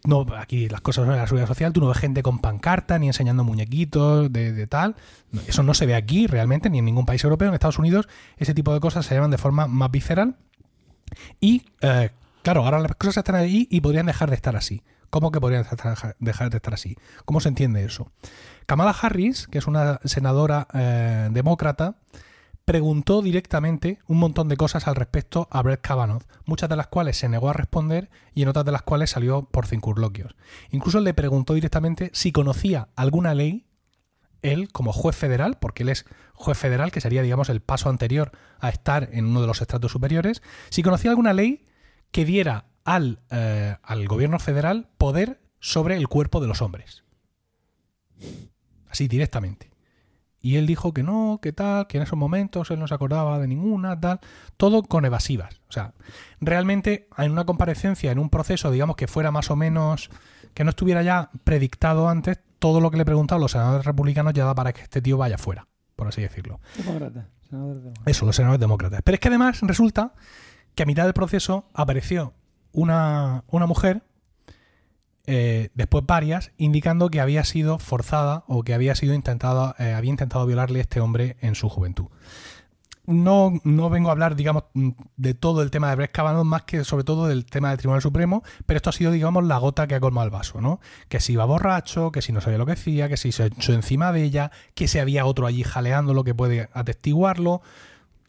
no, 0.06 0.26
aquí 0.38 0.68
las 0.68 0.82
cosas 0.82 1.06
son 1.06 1.14
en 1.14 1.22
la 1.22 1.28
seguridad 1.28 1.48
social, 1.48 1.72
tú 1.72 1.80
no 1.80 1.88
ves 1.88 2.00
gente 2.00 2.22
con 2.22 2.40
pancarta 2.40 3.00
ni 3.00 3.08
enseñando 3.08 3.46
muñequitos 3.46 4.30
de, 4.34 4.52
de 4.52 4.68
tal. 4.68 4.98
No, 5.32 5.40
Eso 5.48 5.64
no 5.64 5.74
se 5.74 5.86
ve 5.86 5.96
aquí 5.96 6.28
realmente, 6.28 6.70
ni 6.70 6.80
en 6.80 6.86
ningún 6.86 7.06
país 7.06 7.24
europeo. 7.24 7.48
En 7.48 7.54
Estados 7.54 7.80
Unidos 7.80 8.10
ese 8.36 8.54
tipo 8.54 8.74
de 8.74 8.82
cosas 8.82 9.06
se 9.06 9.16
llevan 9.16 9.32
de 9.32 9.38
forma 9.38 9.68
más 9.68 9.90
visceral. 9.90 10.36
Y, 11.40 11.64
eh, 11.80 12.10
claro, 12.42 12.66
ahora 12.66 12.80
las 12.80 12.96
cosas 12.96 13.18
están 13.18 13.36
ahí 13.36 13.66
y 13.72 13.80
podrían 13.80 14.08
dejar 14.08 14.30
de 14.30 14.36
estar 14.36 14.58
así. 14.58 14.84
¿Cómo 15.10 15.32
que 15.32 15.40
podrían 15.40 15.64
dejar 16.20 16.50
de 16.50 16.58
estar 16.58 16.74
así? 16.74 16.98
¿Cómo 17.24 17.40
se 17.40 17.48
entiende 17.48 17.86
eso? 17.86 18.12
Kamala 18.66 18.96
Harris, 19.00 19.48
que 19.48 19.58
es 19.58 19.68
una 19.68 20.00
senadora 20.04 20.68
eh, 20.74 21.30
demócrata, 21.32 21.98
preguntó 22.66 23.22
directamente 23.22 24.00
un 24.08 24.20
montón 24.20 24.48
de 24.48 24.58
cosas 24.58 24.88
al 24.88 24.96
respecto 24.96 25.48
a 25.52 25.62
Brett 25.62 25.82
Kavanaugh, 25.82 26.24
muchas 26.46 26.70
de 26.70 26.76
las 26.76 26.88
cuales 26.88 27.18
se 27.18 27.28
negó 27.30 27.50
a 27.50 27.54
responder 27.54 28.10
y 28.34 28.44
en 28.44 28.50
otras 28.50 28.66
de 28.66 28.72
las 28.72 28.84
cuales 28.84 29.10
salió 29.10 29.44
por 29.44 29.68
circunloquios. 29.68 30.36
Incluso 30.72 31.00
le 31.00 31.14
preguntó 31.14 31.54
directamente 31.54 32.10
si 32.14 32.32
conocía 32.32 32.90
alguna 32.96 33.34
ley, 33.34 33.66
él 34.42 34.72
como 34.72 34.94
juez 34.94 35.16
federal, 35.16 35.58
porque 35.60 35.84
él 35.84 35.90
es 35.90 36.06
juez 36.34 36.58
federal, 36.58 36.92
que 36.92 37.02
sería, 37.02 37.22
digamos, 37.22 37.50
el 37.50 37.62
paso 37.62 37.90
anterior 37.90 38.32
a 38.60 38.70
estar 38.70 39.10
en 39.12 39.26
uno 39.26 39.42
de 39.42 39.48
los 39.48 39.62
estratos 39.62 39.92
superiores, 39.92 40.42
si 40.70 40.84
conocía 40.84 41.12
alguna 41.12 41.34
ley 41.34 41.66
que 42.12 42.26
diera 42.26 42.66
al, 42.84 43.20
eh, 43.30 43.78
al 43.82 44.08
gobierno 44.08 44.40
federal 44.40 44.90
poder 44.98 45.42
sobre 45.60 45.98
el 45.98 46.08
cuerpo 46.08 46.42
de 46.42 46.48
los 46.48 46.62
hombres. 46.62 47.04
Así 48.94 49.08
directamente. 49.08 49.72
Y 50.40 50.58
él 50.58 50.68
dijo 50.68 50.94
que 50.94 51.02
no, 51.02 51.40
que 51.42 51.52
tal, 51.52 51.88
que 51.88 51.98
en 51.98 52.04
esos 52.04 52.20
momentos 52.20 52.70
él 52.70 52.80
no 52.80 52.88
se 52.88 52.94
acordaba 52.94 53.40
de 53.40 53.48
ninguna, 53.48 54.00
tal. 54.00 54.20
Todo 54.56 54.84
con 54.84 55.04
evasivas. 55.04 55.62
O 55.68 55.72
sea, 55.72 55.94
realmente 56.40 57.08
en 57.18 57.32
una 57.32 57.44
comparecencia, 57.46 58.12
en 58.12 58.20
un 58.20 58.30
proceso, 58.30 58.70
digamos, 58.70 58.96
que 58.96 59.08
fuera 59.08 59.32
más 59.32 59.50
o 59.50 59.56
menos, 59.56 60.12
que 60.54 60.64
no 60.64 60.70
estuviera 60.70 61.02
ya 61.02 61.32
predictado 61.44 62.08
antes, 62.08 62.40
todo 62.60 62.82
lo 62.82 62.92
que 62.92 62.98
le 62.98 63.06
preguntaban 63.06 63.42
los 63.42 63.54
senadores 63.54 63.84
republicanos 63.84 64.34
ya 64.34 64.46
da 64.46 64.54
para 64.54 64.74
que 64.74 64.82
este 64.84 65.02
tío 65.02 65.18
vaya 65.18 65.40
fuera, 65.40 65.68
por 65.96 66.08
así 66.08 66.22
decirlo. 66.22 66.60
Eso, 68.06 68.28
los 68.28 68.36
senadores 68.36 68.60
demócratas. 68.60 69.02
Pero 69.04 69.16
es 69.16 69.20
que 69.20 69.30
además 69.30 69.62
resulta 69.62 70.14
que 70.76 70.84
a 70.84 70.86
mitad 70.86 71.06
del 71.06 71.14
proceso 71.14 71.66
apareció 71.74 72.34
una, 72.74 73.44
una 73.48 73.66
mujer, 73.66 74.04
eh, 75.26 75.70
después 75.74 76.06
varias, 76.06 76.52
indicando 76.58 77.10
que 77.10 77.22
había 77.22 77.44
sido 77.46 77.80
forzada 77.80 78.44
o 78.48 78.64
que 78.64 78.74
había 78.74 78.96
sido 78.96 79.14
intentada, 79.14 79.76
eh, 79.80 79.94
había 79.94 80.10
intentado 80.10 80.46
violarle 80.46 80.82
este 80.82 81.00
hombre 81.00 81.38
en 81.40 81.56
su 81.56 81.70
juventud. 81.70 82.08
No, 83.06 83.52
no 83.66 83.90
vengo 83.90 84.10
a 84.10 84.12
hablar, 84.14 84.36
digamos, 84.36 84.64
mm, 84.74 84.92
de 85.18 85.34
todo 85.34 85.62
el 85.62 85.72
tema 85.72 85.90
de 85.90 85.96
Brett 85.98 86.18
más 86.46 86.64
que 86.64 86.86
sobre 86.86 87.04
todo 87.04 87.28
del 87.28 87.46
tema 87.46 87.70
del 87.70 87.78
Tribunal 87.78 88.02
Supremo, 88.02 88.44
pero 88.66 88.78
esto 88.78 88.90
ha 88.90 88.94
sido, 88.94 89.12
digamos, 89.12 89.44
la 89.44 89.58
gota 89.58 89.88
que 89.88 89.96
ha 89.96 90.00
colmado 90.00 90.26
el 90.26 90.32
vaso, 90.32 90.62
¿no? 90.62 90.80
Que 91.10 91.20
si 91.20 91.34
iba 91.34 91.44
borracho, 91.44 92.12
que 92.12 92.22
si 92.22 92.32
no 92.32 92.40
sabía 92.40 92.58
lo 92.58 92.66
que 92.66 92.74
hacía, 92.74 93.10
que 93.10 93.18
si 93.18 93.34
se 93.34 93.48
echó 93.48 93.74
encima 93.74 94.14
de 94.14 94.24
ella, 94.24 94.52
que 94.74 94.88
si 94.88 95.00
había 95.00 95.26
otro 95.26 95.48
allí 95.48 95.64
jaleándolo 95.64 96.24
que 96.24 96.34
puede 96.34 96.70
atestiguarlo, 96.74 97.62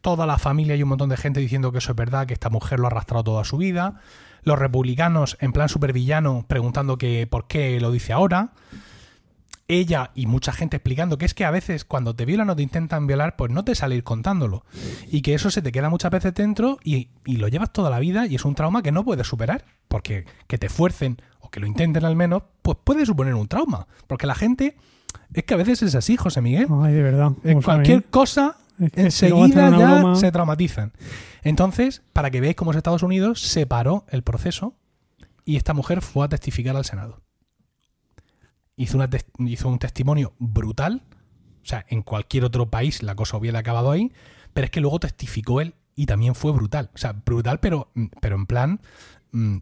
toda 0.01 0.25
la 0.25 0.37
familia 0.37 0.75
y 0.75 0.83
un 0.83 0.89
montón 0.89 1.09
de 1.09 1.17
gente 1.17 1.39
diciendo 1.39 1.71
que 1.71 1.79
eso 1.79 1.91
es 1.93 1.95
verdad, 1.95 2.27
que 2.27 2.33
esta 2.33 2.49
mujer 2.49 2.79
lo 2.79 2.85
ha 2.85 2.91
arrastrado 2.91 3.23
toda 3.23 3.43
su 3.45 3.57
vida, 3.57 4.01
los 4.45 4.57
republicanos 4.57 5.37
en 5.41 5.51
plan 5.51 5.67
supervillano 5.67 6.45
preguntando 6.47 6.97
que 6.97 7.27
por 7.27 7.47
qué 7.47 7.79
lo 7.81 7.91
dice 7.91 8.13
ahora, 8.13 8.53
ella 9.67 10.11
y 10.13 10.27
mucha 10.27 10.51
gente 10.51 10.77
explicando 10.77 11.17
que 11.17 11.25
es 11.25 11.33
que 11.33 11.43
a 11.43 11.51
veces 11.51 11.85
cuando 11.85 12.15
te 12.15 12.25
violan 12.25 12.49
o 12.49 12.55
te 12.55 12.61
intentan 12.61 13.07
violar, 13.07 13.35
pues 13.35 13.51
no 13.51 13.65
te 13.65 13.75
sale 13.75 13.95
ir 13.95 14.03
contándolo. 14.03 14.63
Y 15.11 15.21
que 15.21 15.33
eso 15.33 15.49
se 15.49 15.61
te 15.61 15.71
queda 15.71 15.89
muchas 15.89 16.11
veces 16.11 16.33
dentro 16.33 16.77
y, 16.83 17.09
y 17.25 17.37
lo 17.37 17.47
llevas 17.47 17.73
toda 17.73 17.89
la 17.89 17.99
vida 17.99 18.27
y 18.27 18.35
es 18.35 18.45
un 18.45 18.55
trauma 18.55 18.83
que 18.83 18.91
no 18.91 19.03
puedes 19.03 19.27
superar. 19.27 19.65
Porque 19.87 20.25
que 20.47 20.57
te 20.57 20.69
fuercen 20.69 21.21
o 21.39 21.49
que 21.49 21.59
lo 21.59 21.67
intenten 21.67 22.05
al 22.05 22.15
menos, 22.15 22.43
pues 22.61 22.77
puede 22.83 23.05
suponer 23.05 23.33
un 23.33 23.47
trauma. 23.47 23.87
Porque 24.07 24.27
la 24.27 24.35
gente 24.35 24.77
es 25.33 25.43
que 25.43 25.53
a 25.55 25.57
veces 25.57 25.81
es 25.81 25.95
así, 25.95 26.15
José 26.15 26.41
Miguel. 26.41 26.67
Ay, 26.81 26.93
de 26.93 27.01
verdad. 27.01 27.31
En 27.43 27.61
cualquier 27.61 28.03
cosa, 28.05 28.57
Es 28.79 28.91
que 28.91 29.01
enseguida 29.01 29.75
ya 29.75 30.15
se 30.15 30.31
traumatizan. 30.31 30.91
Entonces, 31.45 32.01
para 32.11 32.29
que 32.31 32.41
veáis 32.41 32.55
cómo 32.57 32.71
es 32.71 32.77
Estados 32.77 33.03
Unidos, 33.03 33.39
se 33.41 33.65
paró 33.65 34.05
el 34.09 34.21
proceso 34.23 34.75
y 35.45 35.55
esta 35.55 35.73
mujer 35.73 36.01
fue 36.01 36.25
a 36.25 36.29
testificar 36.29 36.75
al 36.75 36.83
Senado. 36.85 37.21
Hizo, 38.75 38.97
una 38.97 39.09
tes- 39.09 39.25
hizo 39.39 39.69
un 39.69 39.79
testimonio 39.79 40.33
brutal. 40.39 41.03
O 41.63 41.67
sea, 41.67 41.85
en 41.87 42.01
cualquier 42.01 42.43
otro 42.43 42.69
país 42.69 43.01
la 43.03 43.15
cosa 43.15 43.37
hubiera 43.37 43.59
acabado 43.59 43.91
ahí. 43.91 44.11
Pero 44.53 44.65
es 44.65 44.71
que 44.71 44.81
luego 44.81 44.99
testificó 44.99 45.61
él 45.61 45.75
y 45.95 46.05
también 46.07 46.35
fue 46.35 46.51
brutal. 46.51 46.89
O 46.93 46.97
sea, 46.97 47.13
brutal, 47.13 47.59
pero, 47.59 47.89
pero 48.21 48.35
en 48.35 48.45
plan. 48.45 48.81
mm, 49.31 49.57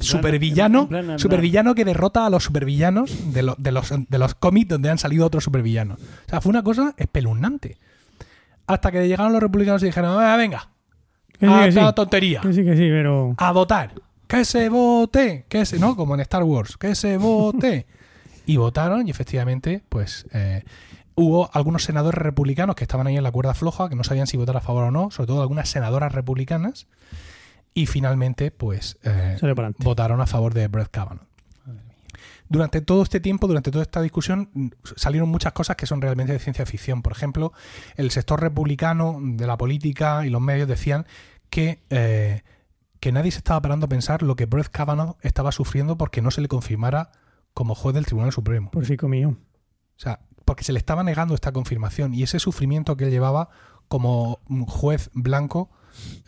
supervillano, 0.00 0.86
supervillano 1.18 1.74
que 1.74 1.84
derrota 1.84 2.26
a 2.26 2.30
los 2.30 2.44
supervillanos 2.44 3.32
de, 3.32 3.42
lo- 3.42 3.56
de 3.58 3.72
los, 3.72 3.90
de 4.08 4.18
los 4.18 4.34
cómics 4.34 4.68
donde 4.68 4.90
han 4.90 4.98
salido 4.98 5.26
otros 5.26 5.44
supervillanos. 5.44 6.00
O 6.00 6.28
sea, 6.30 6.40
fue 6.40 6.50
una 6.50 6.62
cosa 6.62 6.94
espeluznante. 6.96 7.78
Hasta 8.66 8.90
que 8.92 9.06
llegaron 9.08 9.32
los 9.32 9.42
republicanos 9.42 9.82
y 9.82 9.86
dijeron, 9.86 10.16
"Ah, 10.22 10.36
venga, 10.36 10.70
sí, 11.46 11.52
a 11.52 11.72
sí. 11.72 11.78
la 11.78 11.92
tontería, 11.92 12.40
Que 12.40 12.52
sí, 12.52 12.64
que 12.64 12.76
sí, 12.76 12.88
pero. 12.88 13.34
a 13.36 13.52
votar. 13.52 13.92
Que 14.26 14.44
se 14.44 14.68
vote, 14.68 15.44
que 15.48 15.66
se, 15.66 15.78
no, 15.78 15.96
como 15.96 16.14
en 16.14 16.20
Star 16.20 16.42
Wars, 16.42 16.76
que 16.76 16.94
se 16.94 17.18
vote. 17.18 17.86
y 18.46 18.56
votaron 18.56 19.06
y 19.06 19.10
efectivamente, 19.10 19.82
pues 19.88 20.26
eh, 20.32 20.64
hubo 21.14 21.50
algunos 21.52 21.84
senadores 21.84 22.20
republicanos 22.20 22.76
que 22.76 22.84
estaban 22.84 23.06
ahí 23.06 23.16
en 23.16 23.22
la 23.22 23.32
cuerda 23.32 23.54
floja, 23.54 23.88
que 23.88 23.96
no 23.96 24.04
sabían 24.04 24.26
si 24.26 24.36
votar 24.36 24.56
a 24.56 24.60
favor 24.60 24.84
o 24.84 24.90
no, 24.90 25.10
sobre 25.10 25.28
todo 25.28 25.42
algunas 25.42 25.68
senadoras 25.68 26.12
republicanas, 26.12 26.86
y 27.72 27.86
finalmente, 27.86 28.50
pues 28.50 28.98
eh, 29.02 29.36
votaron 29.78 30.20
a 30.20 30.26
favor 30.26 30.54
de 30.54 30.68
Brett 30.68 30.90
Kavanaugh. 30.90 31.26
Durante 32.46 32.82
todo 32.82 33.02
este 33.02 33.20
tiempo, 33.20 33.48
durante 33.48 33.70
toda 33.70 33.82
esta 33.82 34.02
discusión, 34.02 34.74
salieron 34.96 35.28
muchas 35.30 35.54
cosas 35.54 35.76
que 35.76 35.86
son 35.86 36.02
realmente 36.02 36.34
de 36.34 36.38
ciencia 36.38 36.66
ficción. 36.66 37.02
Por 37.02 37.12
ejemplo, 37.12 37.52
el 37.96 38.10
sector 38.10 38.40
republicano 38.40 39.18
de 39.20 39.46
la 39.46 39.56
política 39.56 40.26
y 40.26 40.30
los 40.30 40.42
medios 40.42 40.68
decían 40.68 41.06
que, 41.54 41.84
eh, 41.88 42.42
que 42.98 43.12
nadie 43.12 43.30
se 43.30 43.38
estaba 43.38 43.62
parando 43.62 43.86
a 43.86 43.88
pensar 43.88 44.22
lo 44.24 44.34
que 44.34 44.46
Brett 44.46 44.70
Kavanaugh 44.70 45.16
estaba 45.22 45.52
sufriendo 45.52 45.96
porque 45.96 46.20
no 46.20 46.32
se 46.32 46.40
le 46.40 46.48
confirmara 46.48 47.12
como 47.52 47.76
juez 47.76 47.94
del 47.94 48.06
Tribunal 48.06 48.32
Supremo. 48.32 48.72
Por 48.72 48.84
si 48.84 48.96
mío. 49.06 49.36
O 49.96 50.00
sea, 50.00 50.18
porque 50.44 50.64
se 50.64 50.72
le 50.72 50.80
estaba 50.80 51.04
negando 51.04 51.32
esta 51.32 51.52
confirmación 51.52 52.12
y 52.12 52.24
ese 52.24 52.40
sufrimiento 52.40 52.96
que 52.96 53.04
él 53.04 53.12
llevaba 53.12 53.50
como 53.86 54.40
juez 54.66 55.10
blanco, 55.14 55.70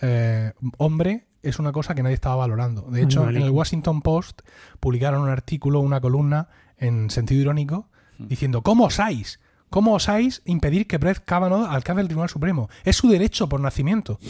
eh, 0.01 0.53
hombre, 0.79 1.27
es 1.43 1.59
una 1.59 1.73
cosa 1.73 1.97
que 1.97 2.05
nadie 2.05 2.15
estaba 2.15 2.37
valorando. 2.37 2.83
De 2.83 3.03
hecho, 3.03 3.29
en 3.29 3.37
el. 3.37 3.51
Washington 3.51 4.03
Post 4.03 4.43
publicaron 4.79 5.23
un 5.23 5.29
artículo, 5.29 5.81
una 5.81 6.01
columna 6.01 6.51
en 6.77 7.11
sentido 7.11 7.41
irónico, 7.41 7.89
diciendo, 8.17 8.63
¿cómo 8.63 8.85
osáis? 8.85 9.41
¿Cómo 9.71 9.95
osáis 9.95 10.43
impedir 10.45 10.87
que 10.87 10.99
Brett 10.99 11.25
Kavanaugh 11.25 11.67
alcance 11.67 12.01
el 12.01 12.07
Tribunal 12.07 12.31
Supremo? 12.31 12.71
Es 12.85 12.95
su 12.95 13.09
derecho 13.09 13.49
por 13.49 13.59
nacimiento. 13.61 14.21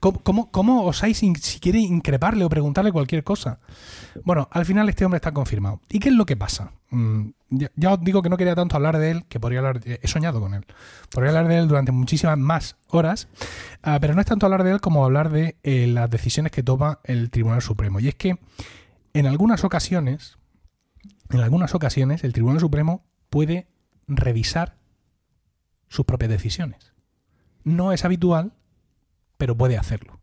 ¿Cómo, 0.00 0.20
cómo, 0.22 0.50
cómo 0.50 0.84
osáis 0.84 1.22
in- 1.22 1.36
si 1.36 1.60
quiere 1.60 1.78
increparle 1.80 2.44
o 2.44 2.48
preguntarle 2.48 2.92
cualquier 2.92 3.24
cosa? 3.24 3.60
Bueno, 4.24 4.48
al 4.50 4.64
final 4.66 4.88
este 4.88 5.04
hombre 5.04 5.16
está 5.18 5.32
confirmado. 5.32 5.80
¿Y 5.88 5.98
qué 5.98 6.08
es 6.08 6.14
lo 6.14 6.26
que 6.26 6.36
pasa? 6.36 6.72
Mm, 6.90 7.28
ya, 7.50 7.70
ya 7.76 7.92
os 7.94 8.00
digo 8.02 8.22
que 8.22 8.28
no 8.28 8.36
quería 8.36 8.54
tanto 8.54 8.76
hablar 8.76 8.98
de 8.98 9.10
él, 9.10 9.24
que 9.28 9.38
podría 9.40 9.58
hablar, 9.60 9.80
de- 9.80 10.00
he 10.02 10.08
soñado 10.08 10.40
con 10.40 10.54
él. 10.54 10.64
Podría 11.10 11.30
hablar 11.30 11.48
de 11.48 11.58
él 11.58 11.68
durante 11.68 11.92
muchísimas 11.92 12.38
más 12.38 12.76
horas, 12.88 13.28
ah, 13.82 13.98
pero 14.00 14.14
no 14.14 14.20
es 14.20 14.26
tanto 14.26 14.46
hablar 14.46 14.64
de 14.64 14.72
él 14.72 14.80
como 14.80 15.04
hablar 15.04 15.30
de 15.30 15.56
eh, 15.62 15.86
las 15.86 16.08
decisiones 16.10 16.52
que 16.52 16.62
toma 16.62 17.00
el 17.04 17.30
Tribunal 17.30 17.62
Supremo. 17.62 18.00
Y 18.00 18.08
es 18.08 18.14
que 18.14 18.38
en 19.14 19.26
algunas 19.26 19.64
ocasiones, 19.64 20.38
en 21.30 21.40
algunas 21.40 21.74
ocasiones, 21.74 22.24
el 22.24 22.32
Tribunal 22.32 22.60
Supremo 22.60 23.04
puede 23.30 23.66
revisar 24.06 24.76
sus 25.88 26.04
propias 26.04 26.30
decisiones. 26.30 26.92
No 27.64 27.92
es 27.92 28.04
habitual, 28.04 28.52
pero 29.38 29.56
puede 29.56 29.78
hacerlo. 29.78 30.20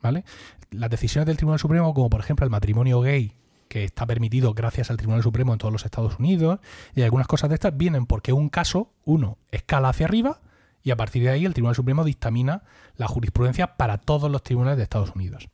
¿Vale? 0.00 0.24
Las 0.70 0.90
decisiones 0.90 1.26
del 1.26 1.36
Tribunal 1.36 1.60
Supremo, 1.60 1.94
como 1.94 2.10
por 2.10 2.20
ejemplo 2.20 2.44
el 2.44 2.50
matrimonio 2.50 3.00
gay, 3.02 3.36
que 3.68 3.84
está 3.84 4.04
permitido 4.06 4.52
gracias 4.54 4.90
al 4.90 4.96
Tribunal 4.96 5.22
Supremo 5.22 5.52
en 5.52 5.58
todos 5.58 5.72
los 5.72 5.84
Estados 5.84 6.18
Unidos, 6.18 6.60
y 6.94 7.02
algunas 7.02 7.26
cosas 7.26 7.50
de 7.50 7.54
estas 7.54 7.76
vienen 7.76 8.06
porque 8.06 8.32
un 8.32 8.48
caso, 8.48 8.92
uno, 9.04 9.38
escala 9.50 9.90
hacia 9.90 10.06
arriba, 10.06 10.40
y 10.82 10.90
a 10.90 10.96
partir 10.96 11.22
de 11.22 11.30
ahí 11.30 11.44
el 11.44 11.54
Tribunal 11.54 11.76
Supremo 11.76 12.04
dictamina 12.04 12.62
la 12.96 13.06
jurisprudencia 13.06 13.76
para 13.76 13.98
todos 13.98 14.30
los 14.30 14.42
tribunales 14.42 14.78
de 14.78 14.82
Estados 14.82 15.14
Unidos. 15.14 15.48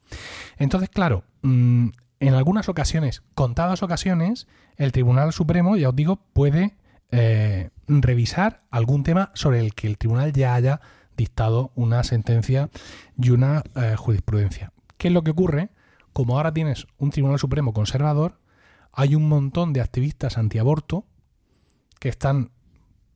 Entonces, 0.56 0.88
claro, 0.88 1.24
mm, 1.42 1.88
en 2.20 2.34
algunas 2.34 2.68
ocasiones, 2.68 3.22
contadas 3.34 3.82
ocasiones, 3.82 4.48
el 4.76 4.92
Tribunal 4.92 5.32
Supremo, 5.32 5.76
ya 5.76 5.90
os 5.90 5.96
digo, 5.96 6.16
puede 6.32 6.76
eh, 7.10 7.70
revisar 7.86 8.62
algún 8.70 9.02
tema 9.02 9.30
sobre 9.34 9.60
el 9.60 9.74
que 9.74 9.86
el 9.86 9.96
tribunal 9.96 10.32
ya 10.32 10.54
haya 10.54 10.80
dictado 11.18 11.72
una 11.74 12.02
sentencia 12.04 12.70
y 13.20 13.30
una 13.30 13.62
eh, 13.74 13.96
jurisprudencia. 13.96 14.72
¿Qué 14.96 15.08
es 15.08 15.14
lo 15.14 15.22
que 15.22 15.32
ocurre? 15.32 15.68
Como 16.14 16.36
ahora 16.36 16.54
tienes 16.54 16.86
un 16.96 17.10
Tribunal 17.10 17.38
Supremo 17.38 17.74
conservador, 17.74 18.40
hay 18.92 19.14
un 19.14 19.28
montón 19.28 19.74
de 19.74 19.82
activistas 19.82 20.38
antiaborto 20.38 21.04
que 22.00 22.08
están 22.08 22.52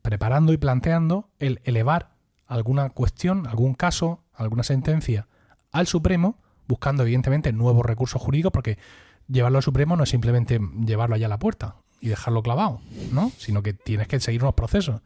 preparando 0.03 0.53
y 0.53 0.59
planteando 0.59 1.30
el 1.38 1.61
elevar 1.64 2.12
alguna 2.46 2.90
cuestión, 2.90 3.46
algún 3.46 3.74
caso, 3.74 4.22
alguna 4.34 4.64
sentencia 4.64 5.28
al 5.70 5.86
Supremo, 5.86 6.38
buscando 6.68 7.05
evidentemente 7.05 7.53
nuevos 7.53 7.86
recursos 7.86 8.20
jurídicos, 8.20 8.53
porque 8.53 8.78
llevarlo 9.28 9.59
al 9.59 9.64
Supremo 9.64 9.96
no 9.96 10.05
es 10.05 10.11
simplemente 10.11 10.61
llevarlo 10.84 11.14
allá 11.14 11.26
a 11.26 11.30
la 11.30 11.38
puerta 11.38 11.76
y 12.00 12.09
dejarlo 12.09 12.42
clavado, 12.42 12.80
¿no? 13.12 13.30
Sino 13.38 13.62
que 13.62 13.72
tienes 13.72 14.09
que 14.09 14.20
seguir 14.20 14.42
unos 14.42 14.55
procesos. 14.55 15.00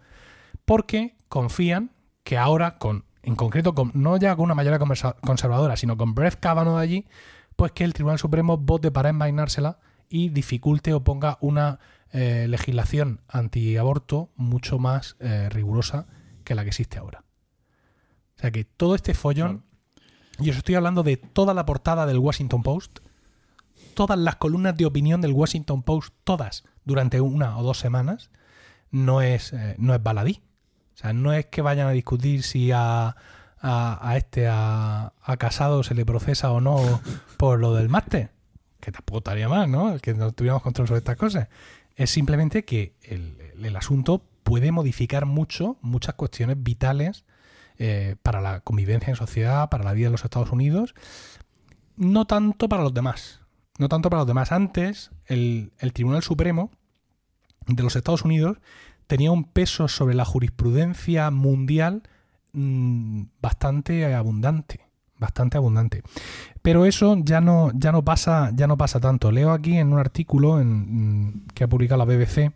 Porque 0.64 1.14
confían 1.28 1.90
que 2.26 2.36
ahora, 2.36 2.76
con, 2.78 3.04
en 3.22 3.36
concreto, 3.36 3.76
con, 3.76 3.92
no 3.94 4.16
ya 4.16 4.34
con 4.34 4.46
una 4.46 4.56
mayoría 4.56 4.80
conservadora, 5.20 5.76
sino 5.76 5.96
con 5.96 6.16
Brett 6.16 6.40
Kavanaugh 6.40 6.76
allí, 6.76 7.06
pues 7.54 7.70
que 7.70 7.84
el 7.84 7.92
Tribunal 7.92 8.18
Supremo 8.18 8.56
vote 8.56 8.90
para 8.90 9.10
envainársela 9.10 9.78
y 10.08 10.30
dificulte 10.30 10.92
o 10.92 11.04
ponga 11.04 11.38
una 11.40 11.78
eh, 12.10 12.46
legislación 12.48 13.20
antiaborto 13.28 14.30
mucho 14.34 14.80
más 14.80 15.14
eh, 15.20 15.48
rigurosa 15.50 16.08
que 16.42 16.56
la 16.56 16.64
que 16.64 16.70
existe 16.70 16.98
ahora. 16.98 17.22
O 18.36 18.40
sea 18.40 18.50
que 18.50 18.64
todo 18.64 18.96
este 18.96 19.14
follón, 19.14 19.62
y 20.40 20.50
os 20.50 20.56
estoy 20.56 20.74
hablando 20.74 21.04
de 21.04 21.16
toda 21.16 21.54
la 21.54 21.64
portada 21.64 22.06
del 22.06 22.18
Washington 22.18 22.64
Post, 22.64 22.98
todas 23.94 24.18
las 24.18 24.34
columnas 24.34 24.76
de 24.76 24.86
opinión 24.86 25.20
del 25.20 25.30
Washington 25.30 25.84
Post, 25.84 26.12
todas, 26.24 26.64
durante 26.84 27.20
una 27.20 27.56
o 27.56 27.62
dos 27.62 27.78
semanas, 27.78 28.32
no 28.90 29.22
es, 29.22 29.52
eh, 29.52 29.76
no 29.78 29.94
es 29.94 30.02
baladí. 30.02 30.42
O 30.96 30.98
sea, 30.98 31.12
no 31.12 31.34
es 31.34 31.46
que 31.46 31.60
vayan 31.60 31.88
a 31.88 31.92
discutir 31.92 32.42
si 32.42 32.72
a, 32.72 33.14
a, 33.60 34.14
este, 34.16 34.48
a, 34.48 35.12
a 35.22 35.36
Casado 35.36 35.82
se 35.82 35.94
le 35.94 36.06
procesa 36.06 36.50
o 36.50 36.62
no 36.62 37.00
por 37.36 37.60
lo 37.60 37.74
del 37.74 37.90
máster. 37.90 38.30
Que 38.80 38.92
tampoco 38.92 39.18
estaría 39.18 39.48
mal, 39.48 39.70
¿no? 39.70 39.98
Que 39.98 40.14
no 40.14 40.32
tuviéramos 40.32 40.62
control 40.62 40.88
sobre 40.88 40.98
estas 40.98 41.16
cosas. 41.16 41.48
Es 41.96 42.10
simplemente 42.10 42.64
que 42.64 42.94
el, 43.02 43.36
el 43.62 43.76
asunto 43.76 44.24
puede 44.42 44.72
modificar 44.72 45.26
mucho, 45.26 45.76
muchas 45.82 46.14
cuestiones 46.14 46.62
vitales 46.62 47.24
eh, 47.78 48.16
para 48.22 48.40
la 48.40 48.60
convivencia 48.60 49.10
en 49.10 49.16
sociedad, 49.16 49.68
para 49.68 49.84
la 49.84 49.92
vida 49.92 50.06
de 50.06 50.12
los 50.12 50.24
Estados 50.24 50.50
Unidos, 50.50 50.94
no 51.96 52.26
tanto 52.26 52.68
para 52.70 52.82
los 52.82 52.94
demás. 52.94 53.40
No 53.78 53.90
tanto 53.90 54.08
para 54.08 54.20
los 54.20 54.26
demás. 54.26 54.52
Antes, 54.52 55.10
el, 55.26 55.72
el 55.78 55.92
Tribunal 55.92 56.22
Supremo 56.22 56.70
de 57.66 57.82
los 57.82 57.96
Estados 57.96 58.22
Unidos 58.22 58.58
tenía 59.06 59.30
un 59.32 59.44
peso 59.44 59.88
sobre 59.88 60.14
la 60.14 60.24
jurisprudencia 60.24 61.30
mundial 61.30 62.02
mm, 62.52 63.22
bastante 63.40 64.14
abundante. 64.14 64.80
Bastante 65.18 65.56
abundante. 65.56 66.02
Pero 66.60 66.84
eso 66.84 67.16
ya 67.24 67.40
no, 67.40 67.70
ya 67.74 67.90
no 67.90 68.04
pasa, 68.04 68.50
ya 68.54 68.66
no 68.66 68.76
pasa 68.76 69.00
tanto. 69.00 69.30
Leo 69.32 69.50
aquí 69.52 69.78
en 69.78 69.92
un 69.92 69.98
artículo 69.98 70.60
en, 70.60 71.28
mm, 71.28 71.46
que 71.54 71.64
ha 71.64 71.68
publicado 71.68 71.98
la 71.98 72.04
BBC, 72.04 72.52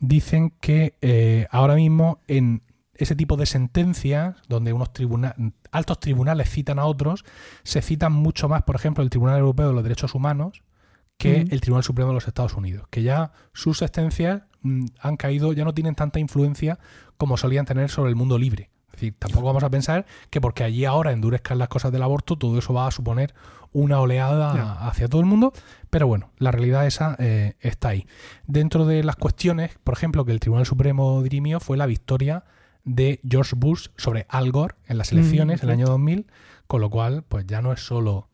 dicen 0.00 0.52
que 0.60 0.94
eh, 1.00 1.46
ahora 1.50 1.74
mismo 1.74 2.20
en 2.26 2.62
ese 2.94 3.14
tipo 3.14 3.36
de 3.36 3.46
sentencias, 3.46 4.36
donde 4.48 4.72
unos 4.72 4.92
tribuna- 4.92 5.34
altos 5.70 6.00
tribunales 6.00 6.50
citan 6.50 6.80
a 6.80 6.84
otros, 6.84 7.24
se 7.62 7.80
citan 7.80 8.12
mucho 8.12 8.48
más, 8.48 8.62
por 8.64 8.74
ejemplo, 8.74 9.04
el 9.04 9.10
Tribunal 9.10 9.38
Europeo 9.38 9.68
de 9.68 9.74
los 9.74 9.82
Derechos 9.84 10.14
Humanos 10.16 10.62
que 11.16 11.44
Mm. 11.44 11.48
el 11.52 11.60
Tribunal 11.60 11.84
Supremo 11.84 12.10
de 12.10 12.14
los 12.14 12.26
Estados 12.28 12.54
Unidos, 12.54 12.86
que 12.90 13.02
ya 13.02 13.32
sus 13.52 13.78
sentencias 13.78 14.42
han 15.00 15.16
caído, 15.16 15.52
ya 15.52 15.64
no 15.64 15.74
tienen 15.74 15.94
tanta 15.94 16.18
influencia 16.18 16.78
como 17.16 17.36
solían 17.36 17.64
tener 17.66 17.90
sobre 17.90 18.10
el 18.10 18.16
mundo 18.16 18.38
libre. 18.38 18.70
Es 18.88 18.92
decir, 18.92 19.14
tampoco 19.18 19.46
vamos 19.46 19.62
a 19.62 19.70
pensar 19.70 20.06
que 20.30 20.40
porque 20.40 20.64
allí 20.64 20.84
ahora 20.84 21.12
endurezcan 21.12 21.58
las 21.58 21.68
cosas 21.68 21.92
del 21.92 22.02
aborto, 22.02 22.36
todo 22.36 22.58
eso 22.58 22.74
va 22.74 22.86
a 22.86 22.90
suponer 22.90 23.34
una 23.72 24.00
oleada 24.00 24.88
hacia 24.88 25.08
todo 25.08 25.20
el 25.20 25.26
mundo, 25.26 25.52
pero 25.90 26.06
bueno, 26.06 26.30
la 26.38 26.50
realidad 26.50 26.86
esa 26.86 27.14
eh, 27.18 27.54
está 27.60 27.90
ahí. 27.90 28.06
Dentro 28.46 28.86
de 28.86 29.04
las 29.04 29.16
cuestiones, 29.16 29.78
por 29.84 29.94
ejemplo, 29.94 30.24
que 30.24 30.32
el 30.32 30.40
Tribunal 30.40 30.66
Supremo 30.66 31.22
dirimió 31.22 31.60
fue 31.60 31.76
la 31.76 31.86
victoria 31.86 32.44
de 32.84 33.20
George 33.28 33.54
Bush 33.56 33.88
sobre 33.96 34.26
Al 34.30 34.50
Gore 34.50 34.74
en 34.86 34.98
las 34.98 35.12
Mm, 35.12 35.18
elecciones 35.18 35.62
el 35.62 35.68
sí. 35.68 35.72
año 35.72 35.86
2000, 35.86 36.26
con 36.66 36.80
lo 36.80 36.90
cual, 36.90 37.22
pues 37.28 37.46
ya 37.46 37.60
no 37.62 37.72
es 37.72 37.80
solo 37.80 38.28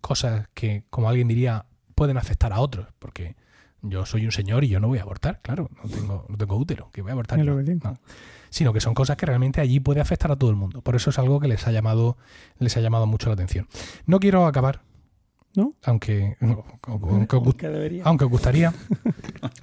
cosas 0.00 0.48
que, 0.54 0.84
como 0.88 1.08
alguien 1.08 1.26
diría, 1.28 1.66
pueden 1.96 2.16
afectar 2.16 2.52
a 2.52 2.60
otros, 2.60 2.86
porque 3.00 3.34
yo 3.88 4.06
soy 4.06 4.24
un 4.26 4.32
señor 4.32 4.64
y 4.64 4.68
yo 4.68 4.80
no 4.80 4.88
voy 4.88 4.98
a 4.98 5.02
abortar, 5.02 5.40
claro, 5.42 5.70
no 5.82 5.88
tengo, 5.90 6.26
no 6.28 6.36
tengo 6.36 6.56
útero, 6.56 6.90
que 6.92 7.02
voy 7.02 7.10
a 7.10 7.12
abortar. 7.12 7.38
Yo, 7.42 7.54
no. 7.84 7.98
Sino 8.50 8.72
que 8.72 8.80
son 8.80 8.94
cosas 8.94 9.16
que 9.16 9.26
realmente 9.26 9.60
allí 9.60 9.80
puede 9.80 10.00
afectar 10.00 10.30
a 10.30 10.36
todo 10.36 10.50
el 10.50 10.56
mundo. 10.56 10.80
Por 10.80 10.96
eso 10.96 11.10
es 11.10 11.18
algo 11.18 11.40
que 11.40 11.48
les 11.48 11.66
ha 11.66 11.72
llamado, 11.72 12.16
les 12.58 12.76
ha 12.76 12.80
llamado 12.80 13.06
mucho 13.06 13.28
la 13.28 13.34
atención. 13.34 13.66
No 14.06 14.18
quiero 14.20 14.46
acabar, 14.46 14.82
¿No? 15.54 15.74
aunque, 15.84 16.36
aunque, 16.82 17.36
aunque- 18.04 18.24
gustaría. 18.26 18.72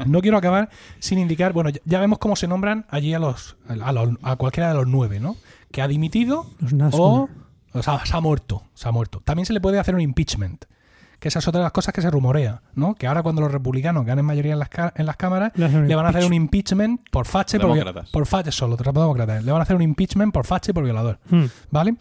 No 0.05 0.21
quiero 0.21 0.37
acabar 0.37 0.69
sin 0.99 1.19
indicar, 1.19 1.53
bueno, 1.53 1.69
ya- 1.85 1.99
vemos 1.99 2.19
cómo 2.19 2.35
se 2.35 2.47
nombran 2.47 2.85
allí 2.89 3.13
a 3.13 3.19
los 3.19 3.57
a, 3.67 3.91
los- 3.93 4.17
a 4.21 4.35
cualquiera 4.35 4.69
de 4.69 4.75
los 4.75 4.87
nueve, 4.87 5.19
¿no? 5.19 5.35
Que 5.71 5.81
ha 5.81 5.87
dimitido 5.87 6.45
Los 6.59 6.93
o, 6.93 7.29
o 7.73 7.83
sea, 7.83 8.05
se 8.05 8.15
ha 8.15 8.21
muerto, 8.21 8.63
se 8.73 8.87
ha 8.87 8.91
muerto. 8.91 9.21
También 9.23 9.45
se 9.45 9.53
le 9.53 9.61
puede 9.61 9.79
hacer 9.79 9.95
un 9.95 10.01
impeachment, 10.01 10.65
que 11.23 11.29
esa 11.29 11.39
es 11.39 11.47
otra 11.47 11.59
de 11.59 11.63
las 11.63 11.71
cosas 11.71 11.93
que 11.93 12.01
se 12.01 12.11
rumorea, 12.11 12.63
¿no? 12.75 12.95
Que 12.95 13.07
ahora 13.07 13.23
cuando 13.23 13.41
los 13.41 13.49
republicanos 13.49 14.05
ganen 14.05 14.25
mayoría 14.25 14.51
en 14.51 14.59
las, 14.59 14.67
en 14.93 15.05
las 15.05 15.15
cámaras, 15.15 15.53
Le 15.55 15.95
van 15.95 16.05
a 16.05 16.09
hacer 16.09 16.25
un 16.25 16.33
impeachment. 16.33 16.99
por 17.11 17.25
fache, 17.25 17.61
por, 17.61 18.11
por 18.11 18.25
fache 18.25 18.51
solo, 18.51 18.75
demócratas. 18.75 19.41
Le 19.41 19.49
van 19.49 19.61
a 19.61 19.63
hacer 19.63 19.77
un 19.77 19.83
impeachment 19.83 20.33
por 20.33 20.45
fache 20.45 20.71
y 20.71 20.73
por 20.73 20.83
violador. 20.83 21.19
Mm. 21.29 21.45
¿Vale? 21.71 21.95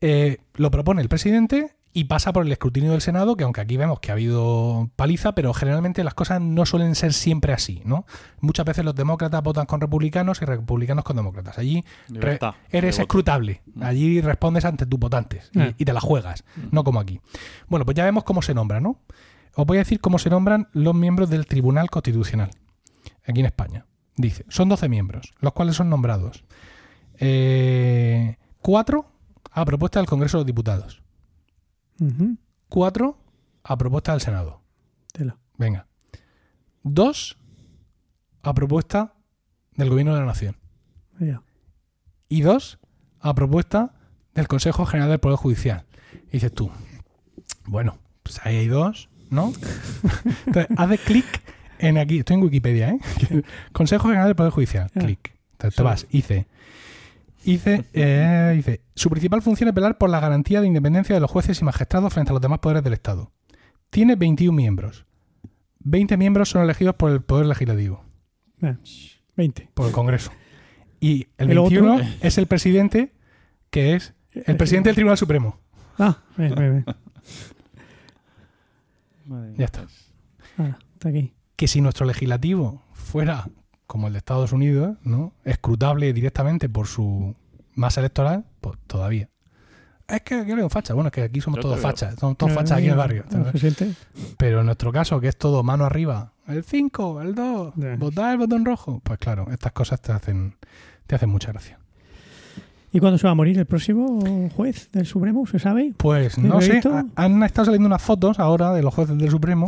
Eh, 0.00 0.38
lo 0.54 0.70
propone 0.70 1.02
el 1.02 1.08
presidente 1.08 1.74
y 1.96 2.04
pasa 2.04 2.30
por 2.34 2.44
el 2.44 2.52
escrutinio 2.52 2.92
del 2.92 3.00
Senado, 3.00 3.38
que 3.38 3.44
aunque 3.44 3.62
aquí 3.62 3.78
vemos 3.78 4.00
que 4.00 4.10
ha 4.10 4.12
habido 4.12 4.90
paliza, 4.96 5.34
pero 5.34 5.54
generalmente 5.54 6.04
las 6.04 6.12
cosas 6.12 6.42
no 6.42 6.66
suelen 6.66 6.94
ser 6.94 7.14
siempre 7.14 7.54
así, 7.54 7.80
¿no? 7.86 8.04
Muchas 8.40 8.66
veces 8.66 8.84
los 8.84 8.94
demócratas 8.94 9.42
votan 9.42 9.64
con 9.64 9.80
republicanos 9.80 10.42
y 10.42 10.44
republicanos 10.44 11.04
con 11.04 11.16
demócratas. 11.16 11.56
Allí 11.56 11.86
Libertad 12.08 12.54
eres 12.68 12.98
escrutable. 12.98 13.62
Allí 13.80 14.20
respondes 14.20 14.66
ante 14.66 14.84
tus 14.84 15.00
votantes 15.00 15.50
y, 15.54 15.60
y 15.78 15.84
te 15.86 15.94
la 15.94 16.02
juegas, 16.02 16.44
no 16.70 16.84
como 16.84 17.00
aquí. 17.00 17.18
Bueno, 17.68 17.86
pues 17.86 17.96
ya 17.96 18.04
vemos 18.04 18.24
cómo 18.24 18.42
se 18.42 18.52
nombran, 18.52 18.82
¿no? 18.82 19.00
Os 19.54 19.64
voy 19.64 19.78
a 19.78 19.80
decir 19.80 19.98
cómo 19.98 20.18
se 20.18 20.28
nombran 20.28 20.68
los 20.74 20.94
miembros 20.94 21.30
del 21.30 21.46
Tribunal 21.46 21.88
Constitucional 21.88 22.50
aquí 23.26 23.40
en 23.40 23.46
España. 23.46 23.86
Dice, 24.16 24.44
son 24.50 24.68
12 24.68 24.90
miembros, 24.90 25.32
los 25.40 25.54
cuales 25.54 25.76
son 25.76 25.88
nombrados. 25.88 26.44
Eh, 27.20 28.36
cuatro 28.60 29.06
a 29.50 29.64
propuesta 29.64 29.98
del 29.98 30.06
Congreso 30.06 30.36
de 30.36 30.40
los 30.42 30.46
Diputados. 30.46 31.05
Cuatro 32.68 33.18
a 33.64 33.76
propuesta 33.78 34.12
del 34.12 34.20
Senado. 34.20 34.60
Tela. 35.12 35.36
Venga. 35.58 35.86
Dos 36.82 37.36
a 38.42 38.54
propuesta 38.54 39.14
del 39.74 39.90
Gobierno 39.90 40.14
de 40.14 40.20
la 40.20 40.26
Nación. 40.26 40.56
Y 42.28 42.40
dos 42.42 42.78
a 43.20 43.34
propuesta 43.34 43.94
del 44.34 44.48
Consejo 44.48 44.84
General 44.86 45.10
del 45.10 45.20
Poder 45.20 45.36
Judicial. 45.38 45.84
Y 46.28 46.32
dices 46.32 46.52
tú, 46.52 46.70
bueno, 47.66 47.98
pues 48.22 48.40
ahí 48.44 48.56
hay 48.56 48.66
dos, 48.68 49.08
¿no? 49.30 49.52
Entonces, 50.46 50.68
haces 50.76 51.00
clic 51.00 51.24
en 51.78 51.98
aquí, 51.98 52.18
estoy 52.18 52.34
en 52.36 52.42
Wikipedia, 52.42 52.90
¿eh? 52.90 53.00
Consejo 53.72 54.04
General 54.08 54.26
del 54.28 54.36
Poder 54.36 54.52
Judicial, 54.52 54.90
Ah. 54.94 55.00
clic. 55.00 55.34
Entonces 55.52 55.76
te 55.76 55.82
Sí. 55.82 55.84
vas, 55.84 56.06
dice, 56.10 56.46
dice, 57.52 57.84
eh, 57.92 58.52
dice, 58.56 58.82
su 58.94 59.08
principal 59.10 59.42
función 59.42 59.68
es 59.68 59.74
velar 59.74 59.98
por 59.98 60.10
la 60.10 60.20
garantía 60.20 60.60
de 60.60 60.66
independencia 60.66 61.14
de 61.14 61.20
los 61.20 61.30
jueces 61.30 61.60
y 61.60 61.64
magistrados 61.64 62.12
frente 62.12 62.30
a 62.30 62.34
los 62.34 62.42
demás 62.42 62.58
poderes 62.60 62.82
del 62.84 62.92
Estado. 62.92 63.32
Tiene 63.90 64.16
21 64.16 64.54
miembros. 64.56 65.06
20 65.80 66.16
miembros 66.16 66.48
son 66.48 66.62
elegidos 66.62 66.96
por 66.96 67.10
el 67.12 67.22
Poder 67.22 67.46
Legislativo, 67.46 68.04
Eh, 68.62 68.76
20. 69.36 69.70
por 69.74 69.86
el 69.86 69.92
Congreso. 69.92 70.32
Y 71.00 71.28
el 71.38 71.50
El 71.50 71.58
21 71.58 71.94
otro- 71.96 72.06
es 72.20 72.38
el 72.38 72.46
presidente, 72.46 73.12
que 73.70 73.94
es 73.94 74.14
el 74.32 74.56
presidente 74.56 74.88
del 74.88 74.94
Tribunal 74.96 75.16
Supremo. 75.18 75.58
Ah, 75.98 76.18
ven. 76.36 76.84
Madre 79.26 79.48
mía. 79.48 79.54
Ya 79.58 79.64
está. 79.66 79.86
Ah, 80.58 80.78
está 80.94 81.08
aquí. 81.08 81.32
Que 81.56 81.68
si 81.68 81.80
nuestro 81.80 82.06
legislativo 82.06 82.82
fuera 82.92 83.48
como 83.86 84.06
el 84.06 84.12
de 84.14 84.18
Estados 84.18 84.52
Unidos, 84.52 84.96
¿no? 85.02 85.32
Escrutable 85.44 86.12
directamente 86.12 86.68
por 86.68 86.86
su 86.86 87.34
masa 87.74 88.00
electoral, 88.00 88.44
pues 88.60 88.78
todavía. 88.86 89.28
Es 90.08 90.20
que 90.22 90.34
aquí 90.36 90.52
un 90.52 90.70
facha. 90.70 90.94
Bueno, 90.94 91.08
es 91.08 91.12
que 91.12 91.22
aquí 91.22 91.40
somos 91.40 91.58
Yo 91.58 91.62
todos 91.62 91.80
fachas. 91.80 92.14
Somos 92.18 92.36
todos 92.36 92.52
fachas 92.52 92.78
aquí 92.78 92.86
en 92.86 92.92
el 92.92 92.96
barrio. 92.96 93.24
¿Se 93.52 93.58
siente? 93.58 93.92
Pero 94.38 94.60
en 94.60 94.66
nuestro 94.66 94.92
caso, 94.92 95.20
que 95.20 95.28
es 95.28 95.36
todo 95.36 95.62
mano 95.64 95.84
arriba, 95.84 96.32
el 96.46 96.62
5, 96.62 97.22
el 97.22 97.34
2, 97.34 97.74
Ya. 97.76 97.96
votar 97.96 98.32
el 98.32 98.38
botón 98.38 98.64
rojo, 98.64 99.00
pues 99.02 99.18
claro, 99.18 99.48
estas 99.50 99.72
cosas 99.72 100.00
te 100.00 100.12
hacen, 100.12 100.56
te 101.06 101.16
hacen 101.16 101.28
mucha 101.28 101.50
gracia. 101.52 101.80
¿Y 102.92 103.00
cuándo 103.00 103.18
se 103.18 103.26
va 103.26 103.32
a 103.32 103.34
morir 103.34 103.58
el 103.58 103.66
próximo 103.66 104.48
juez 104.54 104.90
del 104.92 105.06
Supremo? 105.06 105.44
¿Se 105.46 105.58
sabe? 105.58 105.92
Pues 105.96 106.38
¿El 106.38 106.48
no 106.48 106.60
sé, 106.60 106.80
han 107.16 107.42
estado 107.42 107.66
saliendo 107.66 107.86
unas 107.88 108.00
fotos 108.00 108.38
ahora 108.38 108.72
de 108.72 108.82
los 108.82 108.94
jueces 108.94 109.18
del 109.18 109.30
Supremo 109.30 109.66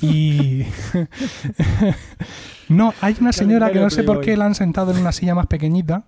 y... 0.00 0.64
no, 2.68 2.94
hay 3.00 3.16
una 3.20 3.32
señora 3.32 3.70
que 3.70 3.80
no 3.80 3.90
sé 3.90 4.02
por 4.02 4.20
qué 4.20 4.36
la 4.36 4.46
han 4.46 4.54
sentado 4.54 4.92
en 4.92 4.98
una 4.98 5.12
silla 5.12 5.34
más 5.34 5.46
pequeñita 5.46 6.04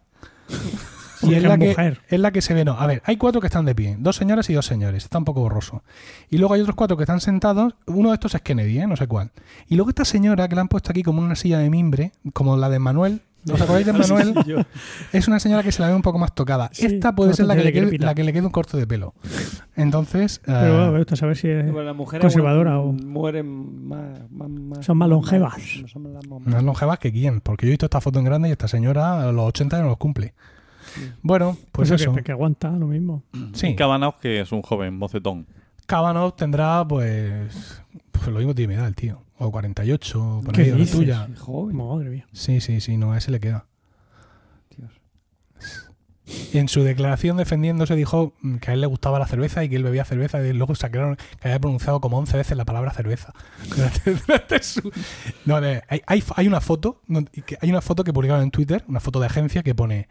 y 1.22 1.34
es 1.34 1.43
la, 1.43 1.59
que, 1.59 1.68
mujer. 1.68 2.01
es 2.09 2.18
la 2.18 2.30
que 2.30 2.41
se 2.41 2.55
ve, 2.55 2.64
no, 2.64 2.72
a 2.72 2.86
ver, 2.86 3.03
hay 3.05 3.16
cuatro 3.16 3.41
que 3.41 3.47
están 3.47 3.64
de 3.64 3.74
pie, 3.74 3.97
dos 3.99 4.16
señoras 4.16 4.49
y 4.49 4.55
dos 4.55 4.64
señores, 4.64 5.05
está 5.05 5.18
un 5.18 5.24
poco 5.24 5.41
borroso. 5.41 5.82
Y 6.30 6.38
luego 6.38 6.55
hay 6.55 6.62
otros 6.62 6.76
cuatro 6.76 6.97
que 6.97 7.03
están 7.03 7.20
sentados, 7.20 7.74
uno 7.86 8.09
de 8.09 8.14
estos 8.14 8.34
es 8.34 8.41
Kennedy, 8.41 8.78
¿eh? 8.78 8.86
no 8.86 8.97
sé 8.97 9.07
cuál. 9.07 9.30
Y 9.68 9.76
luego 9.76 9.91
esta 9.91 10.05
señora 10.05 10.49
que 10.49 10.55
la 10.55 10.62
han 10.62 10.68
puesto 10.68 10.91
aquí 10.91 11.03
como 11.03 11.20
una 11.20 11.36
silla 11.36 11.59
de 11.59 11.68
mimbre, 11.68 12.12
como 12.32 12.57
la 12.57 12.70
de 12.70 12.78
Manuel, 12.78 13.22
¿os 13.53 13.61
acordáis 13.61 13.86
de 13.86 13.93
Manuel? 13.95 14.34
Es 15.12 15.28
una 15.28 15.38
señora 15.41 15.62
que 15.62 15.72
se 15.72 15.80
la 15.82 15.88
ve 15.88 15.95
un 15.95 16.03
poco 16.03 16.18
más 16.18 16.34
tocada. 16.34 16.70
Sí, 16.72 16.86
Esta 16.86 17.14
puede 17.14 17.34
ser 17.34 17.47
la 17.47 17.57
que, 17.57 17.64
le 17.64 17.72
quede, 17.72 17.99
la 17.99 18.14
que 18.14 18.24
le 18.24 18.32
quede 18.32 18.45
un 18.47 18.53
corto 18.53 18.76
de 18.76 18.86
pelo. 18.86 19.14
Entonces, 19.76 20.41
Pero 20.45 20.74
bueno, 20.76 20.93
me 20.93 20.99
gusta 20.99 21.16
saber 21.16 21.36
si 21.36 21.49
es... 21.49 21.64
Bueno, 21.64 21.84
las 21.84 21.97
mujeres 21.97 22.22
Conservadora 22.22 22.78
o- 22.80 22.93
mueren 22.93 23.88
más, 23.88 24.30
más- 24.30 24.49
más- 24.51 24.84
Son 24.84 24.99
más 24.99 25.09
longevas. 25.09 25.55
son 25.93 26.12
más- 26.12 26.47
más 26.47 26.62
longevas 26.62 26.99
que 26.99 27.12
quién, 27.12 27.41
porque 27.41 27.66
yo 27.66 27.70
he 27.70 27.72
visto 27.72 27.86
esta 27.86 28.01
foto 28.01 28.18
en 28.18 28.24
grande 28.24 28.49
y 28.49 28.53
esta 28.53 28.68
señora 28.68 29.28
a 29.28 29.32
los 29.32 29.47
80 29.47 29.76
ya 29.78 29.82
no 29.82 29.88
los 29.91 29.99
cumple. 29.99 30.34
Bueno, 31.22 31.57
pues 31.72 31.88
Pues 31.91 32.01
eso. 32.03 32.12
Que, 32.14 32.22
que 32.22 32.32
aguanta 32.32 32.70
lo 32.70 32.86
mismo. 32.88 33.22
Sí, 33.53 33.74
Kavanaugh, 33.76 34.16
que 34.20 34.41
es 34.41 34.51
un 34.53 34.62
joven 34.62 34.97
mocetón. 34.97 35.47
Kavanaugh 35.86 36.34
tendrá, 36.36 36.86
pues, 36.86 37.82
Pues 38.12 38.26
lo 38.28 38.38
mismo 38.38 38.55
tiene 38.55 38.74
mi 38.74 38.78
edad 38.78 38.88
el 38.88 38.95
tío. 38.97 39.22
O 39.43 39.51
48, 39.51 40.43
por 40.45 40.55
¿Qué 40.55 40.62
ahí, 40.62 40.68
o 40.70 40.72
la 40.74 40.78
dices? 40.80 40.97
tuya. 40.97 41.26
Sí, 41.26 41.32
joven. 41.36 41.76
Madre 41.76 42.11
mía. 42.11 42.26
Sí, 42.32 42.61
sí, 42.61 42.80
sí, 42.80 42.97
no, 42.99 43.12
a 43.12 43.18
ese 43.18 43.30
le 43.30 43.41
queda. 43.41 43.64
Dios. 44.76 44.91
Y 46.53 46.59
en 46.59 46.68
su 46.68 46.82
declaración 46.84 47.38
defendiéndose 47.38 47.97
dijo 47.97 48.34
que 48.61 48.70
a 48.70 48.74
él 48.74 48.80
le 48.82 48.86
gustaba 48.86 49.18
la 49.18 49.26
cerveza 49.26 49.64
y 49.64 49.68
que 49.68 49.76
él 49.76 49.82
bebía 49.82 50.05
cerveza 50.05 50.41
y 50.47 50.53
luego 50.53 50.74
sacaron 50.74 51.16
que 51.16 51.49
había 51.49 51.59
pronunciado 51.59 52.01
como 52.01 52.18
11 52.18 52.36
veces 52.36 52.57
la 52.57 52.64
palabra 52.64 52.93
cerveza. 52.93 53.32
Durante- 53.76 54.14
durante 54.14 54.62
su- 54.62 54.93
No, 55.47 55.57
hay, 55.57 55.80
hay, 56.07 56.22
hay 56.36 56.47
una 56.47 56.61
foto, 56.61 57.01
hay 57.61 57.70
una 57.70 57.80
foto 57.80 58.05
que 58.05 58.12
publicaron 58.12 58.43
en 58.45 58.51
Twitter, 58.51 58.84
una 58.88 59.01
foto 59.01 59.18
de 59.20 59.26
agencia 59.26 59.62
que 59.62 59.74
pone 59.74 60.09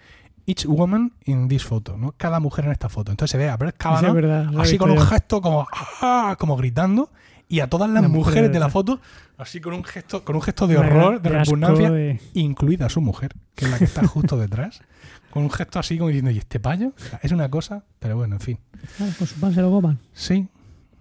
Each 0.48 0.66
woman 0.66 1.14
in 1.26 1.48
this 1.48 1.64
photo, 1.64 1.96
¿no? 1.98 2.14
Cada 2.18 2.40
mujer 2.40 2.66
en 2.66 2.72
esta 2.72 2.90
foto. 2.90 3.12
Entonces 3.12 3.32
se 3.32 3.38
ve 3.38 3.48
a 3.50 3.56
Brett 3.58 3.78
Kavanaugh 3.78 4.16
verdad, 4.16 4.50
así 4.58 4.80
con 4.80 4.90
un 4.90 5.00
gesto 5.00 5.40
como 5.42 5.68
¡ah! 6.02 6.36
como 6.40 6.58
gritando 6.58 7.12
y 7.50 7.60
a 7.62 7.68
todas 7.68 7.90
las 7.90 8.08
mujeres 8.08 8.52
de 8.54 8.60
la 8.60 8.70
foto 8.70 9.00
así 9.38 9.60
con 9.60 9.74
un 9.74 9.84
gesto 9.84 10.24
con 10.24 10.36
un 10.36 10.42
gesto 10.42 10.68
de 10.68 10.78
horror, 10.78 11.22
de 11.22 11.30
repugnancia 11.30 11.92
de- 11.92 12.20
incluida 12.34 12.88
su 12.90 13.02
mujer, 13.02 13.32
que 13.56 13.66
es 13.66 13.72
la 13.72 13.78
que 13.80 13.84
está 13.86 14.08
justo 14.08 14.38
detrás, 14.38 14.82
con 15.32 15.44
un 15.44 15.50
gesto 15.52 15.80
así 15.80 15.98
como 15.98 16.08
diciendo, 16.10 16.32
¿y 16.32 16.38
este 16.38 16.60
payo? 16.60 16.94
Es 17.22 17.32
una 17.32 17.50
cosa, 17.50 17.84
pero 18.00 18.16
bueno, 18.16 18.36
en 18.36 18.42
fin. 18.42 18.60
Ah, 19.02 19.08
pues 19.18 19.32
su 19.32 19.40
pan 19.40 19.54
se 19.54 19.62
lo 19.62 19.72
coman. 19.72 20.00
Sí, 20.14 20.48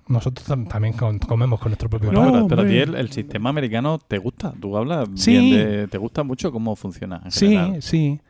nosotros 0.09 0.49
tam- 0.49 0.67
también 0.69 0.95
com- 0.95 1.19
comemos 1.19 1.61
con 1.61 1.69
nuestro 1.71 1.91
propio 1.91 2.11
No, 2.13 2.23
pan. 2.23 2.33
pero, 2.33 2.49
pero 2.49 2.63
a 2.63 2.67
ti 2.67 2.79
el, 2.79 2.95
el 2.95 3.13
sistema 3.13 3.51
americano 3.51 3.99
te 3.99 4.17
gusta. 4.19 4.55
Tú 4.59 4.75
hablas 4.77 5.07
Sí. 5.17 5.33
bien 5.33 5.51
de... 5.51 5.89
Te 5.89 5.99
gusta 5.99 6.23
mucho 6.23 6.51
cómo 6.51 6.75
funciona 6.77 7.21
en 7.25 7.31
Sí, 7.31 7.49
general. 7.49 7.83
sí. 7.83 8.21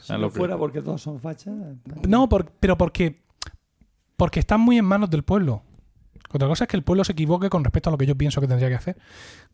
Si 0.00 0.12
no 0.14 0.30
fuera 0.30 0.56
porque 0.56 0.80
todos 0.82 1.00
son 1.02 1.20
fachas. 1.20 1.54
No, 2.08 2.28
por- 2.28 2.50
pero 2.58 2.76
porque, 2.76 3.20
porque 4.16 4.40
están 4.40 4.60
muy 4.62 4.78
en 4.78 4.84
manos 4.84 5.10
del 5.10 5.22
pueblo. 5.22 5.62
Otra 6.32 6.46
cosa 6.48 6.64
es 6.64 6.68
que 6.68 6.76
el 6.76 6.82
pueblo 6.82 7.04
se 7.04 7.12
equivoque 7.12 7.48
con 7.48 7.64
respecto 7.64 7.90
a 7.90 7.92
lo 7.92 7.98
que 7.98 8.06
yo 8.06 8.16
pienso 8.16 8.40
que 8.40 8.46
tendría 8.48 8.68
que 8.68 8.74
hacer. 8.74 8.96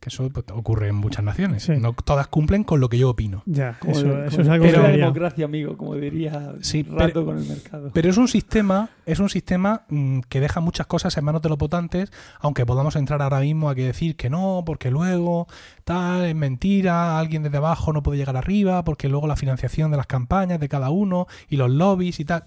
Que 0.00 0.08
eso 0.08 0.28
pues, 0.30 0.44
ocurre 0.52 0.88
en 0.88 0.96
muchas 0.96 1.24
naciones. 1.24 1.62
Sí. 1.62 1.72
No 1.78 1.92
todas 1.92 2.26
cumplen 2.26 2.64
con 2.64 2.80
lo 2.80 2.88
que 2.88 2.98
yo 2.98 3.10
opino. 3.10 3.42
Ya, 3.46 3.78
eso, 3.86 4.24
es 4.24 4.38
algo 4.48 4.66
como 4.66 4.76
que 4.76 4.82
la 4.82 4.88
democracia, 4.88 5.44
amigo, 5.44 5.76
como 5.76 5.94
diría 5.94 6.54
Sí, 6.60 6.82
rato 6.82 6.96
pero- 7.06 7.24
con 7.26 7.38
el 7.38 7.46
mercado. 7.46 7.90
Pero 7.94 8.10
es 8.10 8.16
un 8.16 8.26
sistema, 8.28 8.90
es 9.06 9.20
un 9.20 9.28
sistema 9.28 9.82
mm, 9.88 10.20
que 10.28 10.40
deja 10.40 10.60
muchas 10.60 10.86
cosas 10.86 11.16
en 11.16 11.24
manos 11.24 11.42
de 11.42 11.48
los 11.48 11.58
votantes, 11.58 12.12
aunque 12.40 12.66
podamos 12.66 12.96
entrar 12.96 13.22
ahora 13.22 13.40
mismo 13.40 13.70
a 13.70 13.74
que 13.74 13.84
decir 13.84 14.16
que 14.16 14.28
no, 14.28 14.62
porque 14.66 14.90
luego 14.90 15.46
tal 15.84 16.24
es 16.24 16.34
mentira, 16.34 17.18
alguien 17.18 17.42
desde 17.44 17.58
abajo 17.58 17.92
no 17.92 18.02
puede 18.02 18.18
llegar 18.18 18.36
arriba, 18.36 18.82
porque 18.84 19.08
luego 19.08 19.26
la 19.26 19.36
financiación 19.36 19.90
de 19.90 19.96
las 19.96 20.06
campañas 20.06 20.58
de 20.58 20.68
cada 20.68 20.90
uno 20.90 21.26
y 21.48 21.56
los 21.56 21.70
lobbies 21.70 22.18
y 22.20 22.24
tal. 22.24 22.44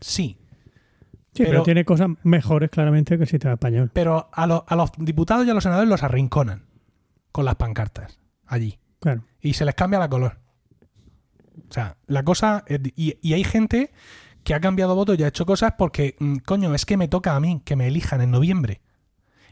Sí, 0.00 0.36
Sí, 1.32 1.44
pero, 1.44 1.50
pero- 1.50 1.62
tiene 1.62 1.84
cosas 1.84 2.08
mejores 2.22 2.70
claramente 2.70 3.16
que 3.16 3.22
el 3.24 3.28
sistema 3.28 3.54
español. 3.54 3.90
pero 3.92 4.28
a, 4.32 4.46
los- 4.46 4.62
a 4.66 4.76
los 4.76 4.90
diputados 4.98 5.46
y 5.46 5.50
a 5.50 5.54
los 5.54 5.62
senadores 5.62 5.88
los 5.88 6.02
arrinconan 6.02 6.64
con 7.32 7.44
las 7.44 7.54
pancartas 7.54 8.18
allí 8.46 8.78
Claro. 8.98 9.22
y 9.40 9.52
se 9.54 9.64
les 9.64 9.74
cambia 9.74 9.98
la 10.00 10.08
color. 10.08 10.38
O 11.68 11.72
sea, 11.72 11.96
la 12.06 12.24
cosa. 12.24 12.64
es 12.66 12.80
y, 12.96 13.16
y 13.22 13.32
hay 13.34 13.44
gente 13.44 13.92
que 14.42 14.54
ha 14.54 14.60
cambiado 14.60 14.94
voto 14.94 15.14
y 15.14 15.22
ha 15.22 15.28
hecho 15.28 15.46
cosas 15.46 15.74
porque, 15.78 16.16
mm, 16.18 16.36
coño, 16.38 16.74
es 16.74 16.84
que 16.86 16.96
me 16.96 17.08
toca 17.08 17.36
a 17.36 17.40
mí 17.40 17.62
que 17.64 17.76
me 17.76 17.86
elijan 17.86 18.20
en 18.22 18.30
noviembre. 18.30 18.80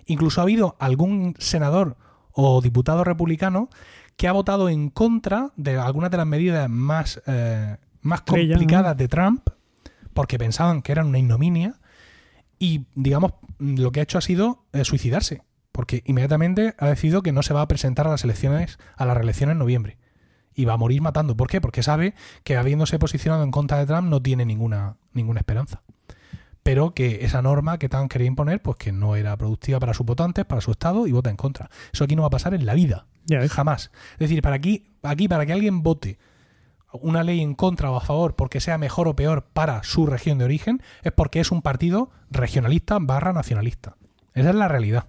Incluso 0.07 0.41
ha 0.41 0.45
habido 0.45 0.76
algún 0.81 1.35
senador 1.39 1.97
o 2.33 2.61
diputado 2.61 3.05
republicano 3.05 3.68
que 4.16 4.26
ha 4.26 4.33
votado 4.33 4.68
en 4.68 4.91
contra 4.91 5.53
de 5.57 5.76
algunas 5.79 6.11
de 6.11 6.16
las 6.16 6.26
medidas 6.26 6.68
más, 6.68 7.22
eh, 7.26 7.76
más 8.01 8.22
complicadas 8.22 8.97
de 8.97 9.07
Trump 9.09 9.49
porque 10.15 10.39
pensaban 10.39 10.83
que 10.83 10.93
eran 10.93 11.07
una 11.07 11.19
ignominia 11.19 11.81
y, 12.59 12.87
digamos, 12.95 13.33
lo 13.59 13.93
que 13.93 14.01
ha 14.01 14.03
hecho 14.03 14.19
ha 14.19 14.23
sido 14.23 14.65
eh, 14.73 14.85
suicidarse 14.85 15.43
porque 15.79 16.03
inmediatamente 16.07 16.75
ha 16.79 16.89
decidido 16.89 17.23
que 17.23 17.31
no 17.31 17.45
se 17.45 17.55
va 17.55 17.63
a 17.63 17.69
presentar 17.69 18.09
a 18.09 18.11
las 18.11 18.25
elecciones, 18.25 18.81
a 18.97 19.05
la 19.05 19.15
reelección 19.15 19.49
en 19.51 19.59
noviembre 19.59 19.97
y 20.53 20.65
va 20.65 20.73
a 20.73 20.77
morir 20.77 21.01
matando. 21.01 21.37
¿Por 21.37 21.47
qué? 21.47 21.61
Porque 21.61 21.85
sabe 21.85 22.15
que 22.43 22.57
habiéndose 22.57 22.99
posicionado 22.99 23.45
en 23.45 23.53
contra 23.53 23.79
de 23.79 23.87
Trump 23.87 24.09
no 24.09 24.21
tiene 24.21 24.45
ninguna, 24.45 24.97
ninguna 25.13 25.39
esperanza. 25.39 25.83
Pero 26.65 26.95
que 26.95 27.25
esa 27.25 27.43
norma 27.43 27.79
que 27.79 27.89
Trump 27.89 28.11
quería 28.11 28.27
imponer, 28.27 28.61
pues 28.61 28.77
que 28.77 28.91
no 28.91 29.15
era 29.15 29.37
productiva 29.37 29.79
para 29.79 29.95
sus 29.95 30.05
votantes, 30.05 30.45
para 30.47 30.61
su 30.61 30.73
Estado, 30.73 31.07
y 31.07 31.13
vota 31.13 31.31
en 31.31 31.37
contra. 31.37 31.71
Eso 31.93 32.03
aquí 32.03 32.17
no 32.17 32.23
va 32.23 32.27
a 32.27 32.31
pasar 32.31 32.55
en 32.55 32.67
la 32.67 32.75
vida. 32.75 33.07
Jamás. 33.49 33.93
Es 34.15 34.19
decir, 34.19 34.43
para 34.43 34.57
aquí, 34.57 34.89
aquí, 35.05 35.29
para 35.29 35.47
que 35.47 35.53
alguien 35.53 35.85
vote 35.85 36.19
una 36.93 37.22
ley 37.22 37.41
en 37.41 37.55
contra 37.55 37.91
o 37.91 37.97
a 37.97 38.01
favor 38.01 38.34
porque 38.36 38.61
sea 38.61 38.78
mejor 38.78 39.09
o 39.09 39.16
peor 39.16 39.45
para 39.53 39.82
su 39.82 40.07
región 40.07 40.39
de 40.39 40.45
origen, 40.45 40.82
es 41.03 41.12
porque 41.12 41.41
es 41.41 41.51
un 41.53 41.62
partido 41.62 42.11
regionalista 42.30 42.99
barra 43.01 43.32
nacionalista. 43.32 43.97
Esa 44.34 44.51
es 44.51 44.55
la 44.57 44.68
realidad. 44.68 45.09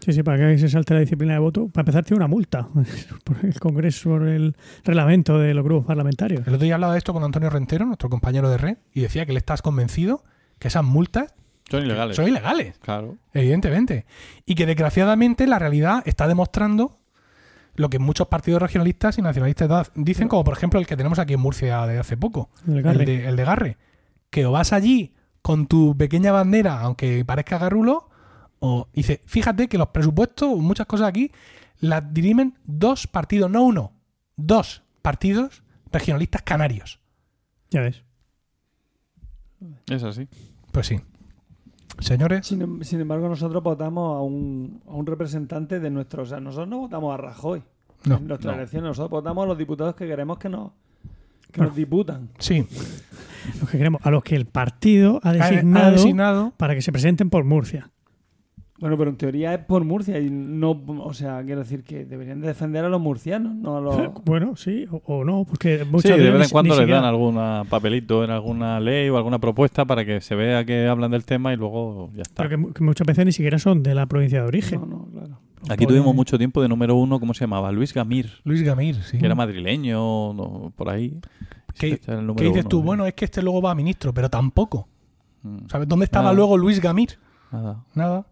Sí, 0.00 0.12
sí, 0.12 0.22
para 0.22 0.36
que 0.36 0.58
se 0.58 0.68
salte 0.68 0.92
la 0.92 1.00
disciplina 1.00 1.32
de 1.32 1.38
voto. 1.38 1.68
Para 1.68 1.80
empezar, 1.82 2.04
tiene 2.04 2.18
una 2.18 2.26
multa 2.26 2.68
por 3.24 3.36
el 3.42 3.58
Congreso, 3.58 4.10
por 4.10 4.28
el 4.28 4.54
reglamento 4.84 5.38
de 5.38 5.54
los 5.54 5.64
grupos 5.64 5.86
parlamentarios. 5.86 6.46
El 6.46 6.54
otro 6.54 6.64
día 6.64 6.74
hablaba 6.74 6.92
de 6.92 6.98
esto 6.98 7.14
con 7.14 7.24
Antonio 7.24 7.48
Rentero, 7.48 7.86
nuestro 7.86 8.10
compañero 8.10 8.50
de 8.50 8.58
red, 8.58 8.76
y 8.92 9.00
decía 9.00 9.24
que 9.24 9.32
le 9.32 9.38
estás 9.38 9.62
convencido 9.62 10.22
que 10.58 10.68
esas 10.68 10.84
multas 10.84 11.32
Son 11.70 11.82
ilegales. 11.82 12.16
son 12.16 12.28
ilegales, 12.28 12.76
Claro. 12.80 13.16
evidentemente. 13.32 14.04
Y 14.44 14.56
que 14.56 14.66
desgraciadamente 14.66 15.46
la 15.46 15.58
realidad 15.58 16.02
está 16.04 16.28
demostrando 16.28 16.98
lo 17.74 17.90
que 17.90 17.98
muchos 17.98 18.28
partidos 18.28 18.62
regionalistas 18.62 19.18
y 19.18 19.22
nacionalistas 19.22 19.92
dicen, 19.94 20.28
como 20.28 20.44
por 20.44 20.56
ejemplo 20.56 20.80
el 20.80 20.86
que 20.86 20.96
tenemos 20.96 21.18
aquí 21.18 21.34
en 21.34 21.40
Murcia 21.40 21.86
de 21.86 21.98
hace 21.98 22.16
poco, 22.16 22.50
El 22.66 22.82
Garre. 22.82 23.00
El, 23.00 23.06
de, 23.06 23.28
el 23.28 23.36
de 23.36 23.44
Garre. 23.44 23.78
Que 24.30 24.46
o 24.46 24.52
vas 24.52 24.72
allí 24.72 25.14
con 25.42 25.66
tu 25.66 25.96
pequeña 25.96 26.32
bandera, 26.32 26.80
aunque 26.80 27.24
parezca 27.24 27.58
garrulo, 27.58 28.08
o 28.60 28.88
dice, 28.94 29.20
fíjate 29.26 29.68
que 29.68 29.76
los 29.76 29.88
presupuestos, 29.88 30.58
muchas 30.58 30.86
cosas 30.86 31.08
aquí, 31.08 31.32
las 31.80 32.14
dirimen 32.14 32.58
dos 32.64 33.06
partidos, 33.06 33.50
no 33.50 33.62
uno, 33.62 33.92
dos 34.36 34.82
partidos 35.02 35.62
regionalistas 35.92 36.42
canarios. 36.42 36.98
Ya 37.70 37.82
ves. 37.82 38.02
Es 39.90 40.02
así. 40.02 40.28
Pues 40.72 40.86
sí. 40.86 41.00
Señores, 41.98 42.46
Sin, 42.46 42.62
em- 42.62 42.82
sin 42.82 43.00
embargo, 43.00 43.28
nosotros 43.28 43.62
votamos 43.62 44.16
a 44.18 44.22
un, 44.22 44.82
a 44.88 44.92
un 44.94 45.06
representante 45.06 45.80
de 45.80 45.90
nuestro. 45.90 46.22
O 46.22 46.26
sea, 46.26 46.40
nosotros 46.40 46.68
no 46.68 46.78
votamos 46.78 47.14
a 47.14 47.16
Rajoy 47.16 47.62
no. 48.04 48.16
en 48.16 48.26
nuestra 48.28 48.52
no. 48.52 48.58
elección. 48.58 48.84
Nosotros 48.84 49.10
votamos 49.10 49.44
a 49.44 49.46
los 49.48 49.58
diputados 49.58 49.94
que 49.94 50.06
queremos 50.06 50.38
que 50.38 50.48
nos, 50.48 50.72
que 51.52 51.60
nos 51.60 51.74
diputan. 51.74 52.30
Sí, 52.38 52.66
Los 53.60 53.70
que 53.70 53.78
queremos, 53.78 54.00
a 54.04 54.10
los 54.10 54.22
que 54.24 54.36
el 54.36 54.46
partido 54.46 55.20
ha 55.22 55.30
ha 55.30 55.32
designado, 55.34 55.86
ha 55.86 55.90
designado 55.92 56.52
para 56.56 56.74
que 56.74 56.82
se 56.82 56.90
presenten 56.92 57.30
por 57.30 57.44
Murcia. 57.44 57.90
Bueno, 58.80 58.98
pero 58.98 59.08
en 59.10 59.16
teoría 59.16 59.54
es 59.54 59.60
por 59.64 59.84
Murcia 59.84 60.18
y 60.18 60.28
no. 60.30 60.82
O 61.04 61.14
sea, 61.14 61.42
quiero 61.44 61.60
decir 61.60 61.84
que 61.84 62.04
deberían 62.04 62.40
de 62.40 62.48
defender 62.48 62.84
a 62.84 62.88
los 62.88 63.00
murcianos, 63.00 63.54
no 63.54 63.76
a 63.76 63.80
los. 63.80 63.96
Bueno, 64.24 64.56
sí, 64.56 64.86
o, 64.90 65.00
o 65.06 65.24
no, 65.24 65.44
porque 65.44 65.78
Sí, 65.78 65.84
muchas 65.90 66.10
de 66.10 66.16
veces 66.16 66.32
vez 66.32 66.38
ni- 66.40 66.44
en 66.46 66.50
cuando 66.50 66.74
les 66.74 66.78
siquiera- 66.80 67.00
dan 67.00 67.08
algún 67.08 67.68
papelito 67.68 68.24
en 68.24 68.30
alguna 68.30 68.80
ley 68.80 69.08
o 69.10 69.16
alguna 69.16 69.38
propuesta 69.38 69.84
para 69.84 70.04
que 70.04 70.20
se 70.20 70.34
vea 70.34 70.64
que 70.64 70.88
hablan 70.88 71.12
del 71.12 71.24
tema 71.24 71.52
y 71.52 71.56
luego 71.56 72.10
ya 72.16 72.22
está. 72.22 72.42
Pero 72.42 72.48
que, 72.50 72.56
mu- 72.56 72.72
que 72.72 72.82
muchas 72.82 73.06
veces 73.06 73.24
ni 73.24 73.32
siquiera 73.32 73.58
son 73.60 73.82
de 73.84 73.94
la 73.94 74.06
provincia 74.06 74.40
de 74.42 74.48
origen. 74.48 74.80
No, 74.80 74.86
no, 74.86 75.06
claro. 75.12 75.38
Aquí 75.70 75.86
tuvimos 75.86 76.14
mucho 76.14 76.36
tiempo 76.36 76.60
de 76.60 76.68
número 76.68 76.96
uno, 76.96 77.20
¿cómo 77.20 77.32
se 77.32 77.44
llamaba? 77.44 77.70
Luis 77.72 77.94
Gamir, 77.94 78.28
Luis 78.42 78.60
Gamir, 78.62 78.96
sí. 79.04 79.18
que 79.18 79.24
era 79.24 79.34
madrileño, 79.36 80.34
no, 80.34 80.72
por 80.76 80.90
ahí. 80.90 81.18
¿Qué, 81.78 81.92
dices 81.92 82.08
uno. 82.18 82.68
tú? 82.68 82.82
Bueno, 82.82 83.06
es 83.06 83.14
que 83.14 83.24
este 83.24 83.40
luego 83.40 83.62
va 83.62 83.70
a 83.70 83.74
ministro, 83.74 84.12
pero 84.12 84.28
tampoco. 84.28 84.88
Mm, 85.42 85.66
¿Sabes 85.68 85.88
dónde 85.88 86.04
estaba 86.04 86.24
Nada. 86.24 86.34
luego 86.34 86.58
Luis 86.58 86.80
Gamir? 86.80 87.10
nada. 87.50 87.84
Nada. 87.94 88.26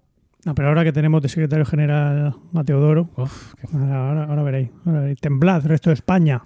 No, 0.45 0.55
pero 0.55 0.69
ahora 0.69 0.83
que 0.85 0.93
tenemos 0.93 1.23
de 1.23 1.29
secretario 1.29 1.65
general 1.65 2.35
a 2.55 2.65
Teodoro, 2.65 3.09
Uf, 3.17 3.55
qué, 3.55 3.69
ahora, 3.73 4.09
ahora- 4.09 4.25
ahora 4.25 4.43
veréis, 4.43 4.71
ahora 4.85 5.01
veréis. 5.01 5.21
Temblad, 5.21 5.65
resto 5.67 5.91
de 5.91 5.95
España. 5.95 6.43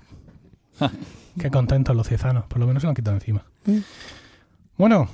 qué 1.41 1.51
contentos 1.51 1.97
los 1.97 2.07
ciezanos. 2.07 2.45
Por 2.47 2.59
lo 2.59 2.67
menos 2.67 2.83
se 2.83 2.87
lo 2.87 2.91
han 2.91 2.95
quitado 2.97 3.17
encima. 3.17 3.45
Sí. 3.65 3.83
Bueno, 4.77 5.09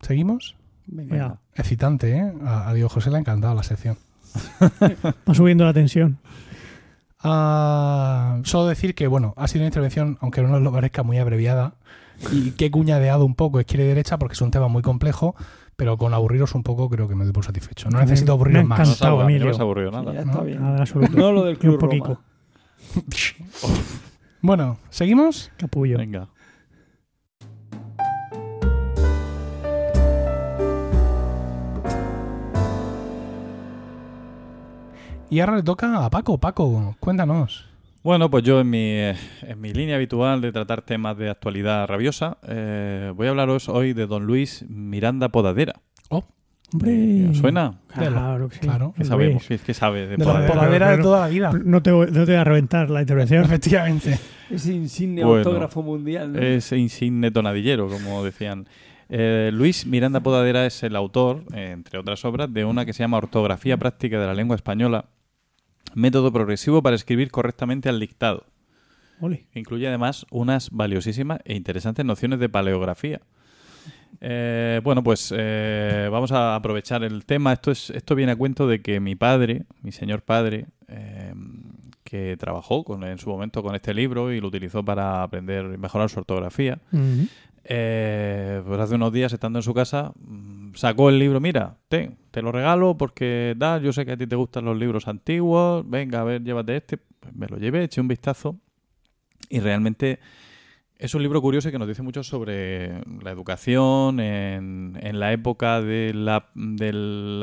¿seguimos? 0.00 0.56
Venga. 0.86 1.12
Venga. 1.12 1.38
Excitante, 1.54 2.16
¿eh? 2.16 2.32
A, 2.44 2.70
a 2.70 2.74
Diego 2.74 2.88
José 2.88 3.10
le 3.10 3.16
ha 3.16 3.20
encantado 3.20 3.54
la 3.54 3.62
sección. 3.62 3.98
Va 5.28 5.34
subiendo 5.34 5.64
la 5.64 5.74
tensión. 5.74 6.18
Ah, 7.20 8.40
solo 8.44 8.66
decir 8.68 8.94
que, 8.94 9.06
bueno, 9.08 9.34
ha 9.36 9.48
sido 9.48 9.62
una 9.62 9.66
intervención, 9.68 10.18
aunque 10.20 10.40
no 10.40 10.48
nos 10.48 10.62
lo 10.62 10.72
parezca, 10.72 11.02
muy 11.02 11.18
abreviada 11.18 11.74
y 12.32 12.52
que 12.52 12.66
he 12.66 12.70
cuñadeado 12.70 13.24
un 13.24 13.34
poco 13.34 13.60
izquierda 13.60 13.84
y 13.84 13.88
derecha 13.88 14.18
porque 14.18 14.34
es 14.34 14.40
un 14.40 14.50
tema 14.50 14.68
muy 14.68 14.82
complejo, 14.82 15.34
pero 15.78 15.96
con 15.96 16.12
aburriros 16.12 16.56
un 16.56 16.64
poco 16.64 16.90
creo 16.90 17.06
que 17.06 17.14
me 17.14 17.22
doy 17.22 17.32
por 17.32 17.44
satisfecho. 17.44 17.88
No 17.88 18.00
necesito 18.00 18.32
aburriros 18.32 18.64
más. 18.64 18.80
No 18.80 18.84
no 18.84 18.90
Sí, 18.90 18.98
nada. 20.02 20.12
ya 20.12 20.20
está 20.22 20.32
¿no? 20.38 20.44
bien. 20.44 20.60
Nada 20.60 20.74
en 20.74 20.80
absoluto. 20.80 21.12
No 21.16 21.30
lo 21.30 21.44
del 21.44 21.56
Ni 21.62 21.68
un 21.68 21.76
club 21.76 21.78
poquito. 21.78 22.04
Roma. 22.06 22.20
Bueno, 24.40 24.78
¿seguimos? 24.90 25.52
Capullo. 25.56 25.98
Venga. 25.98 26.28
Y 35.30 35.40
ahora 35.40 35.56
le 35.56 35.62
toca 35.62 36.04
a 36.04 36.10
Paco. 36.10 36.38
Paco, 36.38 36.96
cuéntanos. 37.00 37.67
Bueno, 38.08 38.30
pues 38.30 38.42
yo 38.42 38.58
en 38.60 38.70
mi, 38.70 38.78
eh, 38.78 39.14
en 39.42 39.60
mi 39.60 39.74
línea 39.74 39.96
habitual 39.96 40.40
de 40.40 40.50
tratar 40.50 40.80
temas 40.80 41.18
de 41.18 41.28
actualidad 41.28 41.86
rabiosa, 41.86 42.38
eh, 42.48 43.12
voy 43.14 43.26
a 43.26 43.30
hablaros 43.30 43.68
hoy 43.68 43.92
de 43.92 44.06
don 44.06 44.24
Luis 44.24 44.64
Miranda 44.66 45.28
Podadera. 45.28 45.74
Oh. 46.08 46.24
Hombre. 46.72 47.34
¿Suena? 47.34 47.80
Claro, 47.88 48.48
sí. 48.50 48.60
Claro. 48.60 48.94
¿Qué 48.96 49.04
sabemos? 49.04 49.44
¿Qué, 49.46 49.58
qué 49.58 49.74
sabe 49.74 50.06
de 50.06 50.16
De 50.16 50.24
la 50.24 50.24
podadera? 50.24 50.54
podadera 50.54 50.96
de 50.96 51.02
toda 51.02 51.20
la 51.20 51.28
vida. 51.28 51.52
No 51.62 51.82
te, 51.82 51.90
voy- 51.92 52.06
no 52.06 52.24
te 52.24 52.32
voy 52.32 52.36
a 52.36 52.44
reventar 52.44 52.88
la 52.88 53.02
intervención. 53.02 53.44
Efectivamente. 53.44 54.18
Ese 54.48 54.72
insigne 54.72 55.22
Bueno, 55.22 55.46
autógrafo 55.46 55.82
mundial. 55.82 56.32
¿no? 56.32 56.38
Es 56.38 56.72
insigne 56.72 57.30
tonadillero, 57.30 57.88
como 57.88 58.24
decían. 58.24 58.68
Eh, 59.10 59.50
Luis 59.52 59.84
Miranda 59.84 60.20
Podadera 60.20 60.64
es 60.64 60.82
el 60.82 60.96
autor, 60.96 61.44
eh, 61.52 61.72
entre 61.74 61.98
otras 61.98 62.24
obras, 62.24 62.50
de 62.50 62.64
una 62.64 62.86
que 62.86 62.94
se 62.94 63.00
llama 63.02 63.18
Ortografía 63.18 63.76
Práctica 63.76 64.18
de 64.18 64.26
la 64.26 64.32
Lengua 64.32 64.56
Española, 64.56 65.04
método 65.94 66.32
progresivo 66.32 66.82
para 66.82 66.96
escribir 66.96 67.30
correctamente 67.30 67.88
al 67.88 68.00
dictado. 68.00 68.46
Ole. 69.20 69.46
Incluye 69.54 69.88
además 69.88 70.26
unas 70.30 70.70
valiosísimas 70.70 71.40
e 71.44 71.54
interesantes 71.54 72.04
nociones 72.04 72.38
de 72.38 72.48
paleografía. 72.48 73.20
Eh, 74.20 74.80
bueno, 74.82 75.02
pues 75.02 75.32
eh, 75.36 76.08
vamos 76.10 76.32
a 76.32 76.54
aprovechar 76.54 77.04
el 77.04 77.24
tema. 77.24 77.52
Esto, 77.52 77.70
es, 77.70 77.90
esto 77.90 78.14
viene 78.14 78.32
a 78.32 78.36
cuento 78.36 78.66
de 78.66 78.80
que 78.80 79.00
mi 79.00 79.16
padre, 79.16 79.64
mi 79.82 79.92
señor 79.92 80.22
padre, 80.22 80.66
eh, 80.88 81.34
que 82.04 82.36
trabajó 82.38 82.84
con, 82.84 83.04
en 83.04 83.18
su 83.18 83.28
momento 83.28 83.62
con 83.62 83.74
este 83.74 83.92
libro 83.92 84.32
y 84.32 84.40
lo 84.40 84.48
utilizó 84.48 84.84
para 84.84 85.22
aprender 85.22 85.74
y 85.74 85.78
mejorar 85.78 86.08
su 86.08 86.18
ortografía, 86.18 86.78
eh, 87.64 88.62
pues 88.66 88.80
hace 88.80 88.94
unos 88.94 89.12
días, 89.12 89.30
estando 89.32 89.58
en 89.58 89.62
su 89.62 89.74
casa, 89.74 90.12
sacó 90.74 91.08
el 91.08 91.18
libro. 91.18 91.40
Mira, 91.40 91.76
te, 91.88 92.16
te 92.30 92.42
lo 92.42 92.52
regalo 92.52 92.96
porque 92.96 93.54
da, 93.56 93.78
yo 93.78 93.92
sé 93.92 94.04
que 94.04 94.12
a 94.12 94.16
ti 94.16 94.26
te 94.26 94.36
gustan 94.36 94.64
los 94.64 94.76
libros 94.76 95.08
antiguos. 95.08 95.88
Venga, 95.88 96.20
a 96.20 96.24
ver, 96.24 96.42
llévate 96.42 96.76
este. 96.76 96.96
Pues 96.96 97.34
me 97.34 97.46
lo 97.48 97.58
llevé, 97.58 97.84
eché 97.84 98.00
un 98.00 98.08
vistazo. 98.08 98.56
Y 99.48 99.60
realmente 99.60 100.18
es 100.98 101.14
un 101.14 101.22
libro 101.22 101.40
curioso 101.40 101.70
que 101.70 101.78
nos 101.78 101.86
dice 101.86 102.02
mucho 102.02 102.24
sobre 102.24 103.00
la 103.22 103.30
educación 103.30 104.18
en, 104.18 104.98
la 105.18 105.32
época 105.32 105.80
de 105.80 106.12
la, 106.12 106.50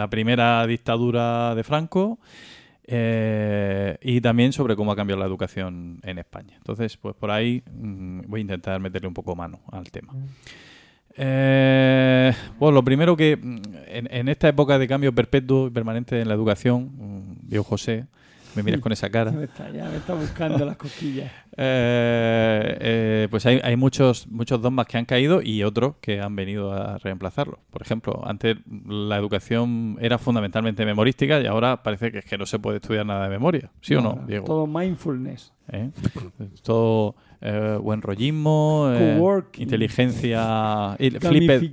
primera 0.09 0.67
dictadura 0.67 1.55
de 1.55 1.63
Franco. 1.63 2.19
eh, 2.87 3.97
y 4.01 4.21
también 4.21 4.53
sobre 4.53 4.75
cómo 4.75 4.91
ha 4.91 4.95
cambiado 4.95 5.19
la 5.19 5.25
educación 5.25 5.99
en 6.03 6.19
España. 6.19 6.55
Entonces, 6.57 6.97
pues 6.97 7.15
por 7.15 7.31
ahí 7.31 7.63
mm, 7.71 8.21
voy 8.27 8.39
a 8.39 8.41
intentar 8.41 8.79
meterle 8.79 9.07
un 9.07 9.13
poco 9.13 9.35
mano 9.35 9.61
al 9.71 9.89
tema. 9.89 10.13
Eh, 11.17 12.33
bueno, 12.59 12.75
lo 12.75 12.83
primero 12.83 13.15
que 13.15 13.37
mm, 13.37 13.61
en, 13.87 14.07
en 14.11 14.27
esta 14.27 14.47
época 14.47 14.77
de 14.77 14.87
cambio 14.87 15.13
perpetuo 15.13 15.67
y 15.67 15.69
permanente 15.69 16.19
en 16.19 16.27
la 16.27 16.33
educación, 16.33 16.91
mm, 16.97 17.49
Diego 17.49 17.63
José, 17.63 18.05
me 18.55 18.63
miras 18.63 18.81
con 18.81 18.91
esa 18.91 19.09
cara. 19.09 19.31
Me 19.31 19.45
está, 19.45 19.69
ya 19.69 19.85
me 19.89 19.97
está 19.97 20.13
buscando 20.13 20.65
las 20.65 20.77
cosquillas. 20.77 21.31
Eh, 21.57 22.77
eh, 22.81 23.27
pues 23.31 23.45
hay, 23.45 23.61
hay 23.63 23.77
muchos, 23.77 24.27
muchos 24.27 24.61
dogmas 24.61 24.87
que 24.87 24.97
han 24.97 25.05
caído 25.05 25.41
y 25.41 25.63
otros 25.63 25.95
que 26.01 26.19
han 26.19 26.35
venido 26.35 26.73
a 26.73 26.97
reemplazarlo. 26.97 27.59
Por 27.71 27.81
ejemplo, 27.81 28.21
antes 28.25 28.57
la 28.85 29.15
educación 29.15 29.97
era 30.01 30.17
fundamentalmente 30.17 30.85
memorística 30.85 31.39
y 31.39 31.45
ahora 31.45 31.81
parece 31.81 32.11
que 32.11 32.17
es 32.17 32.25
que 32.25 32.37
no 32.37 32.45
se 32.45 32.59
puede 32.59 32.79
estudiar 32.79 33.05
nada 33.05 33.23
de 33.23 33.29
memoria. 33.29 33.71
¿Sí 33.79 33.95
o 33.95 34.01
no, 34.01 34.21
Diego? 34.27 34.45
Todo 34.45 34.67
mindfulness. 34.67 35.53
¿Eh? 35.71 35.91
Todo 36.61 37.15
eh, 37.41 37.77
buen 37.81 38.01
rollismo, 38.01 38.89
eh, 38.93 39.17
inteligencia, 39.57 40.95
y 40.99 41.09
flipped, 41.19 41.71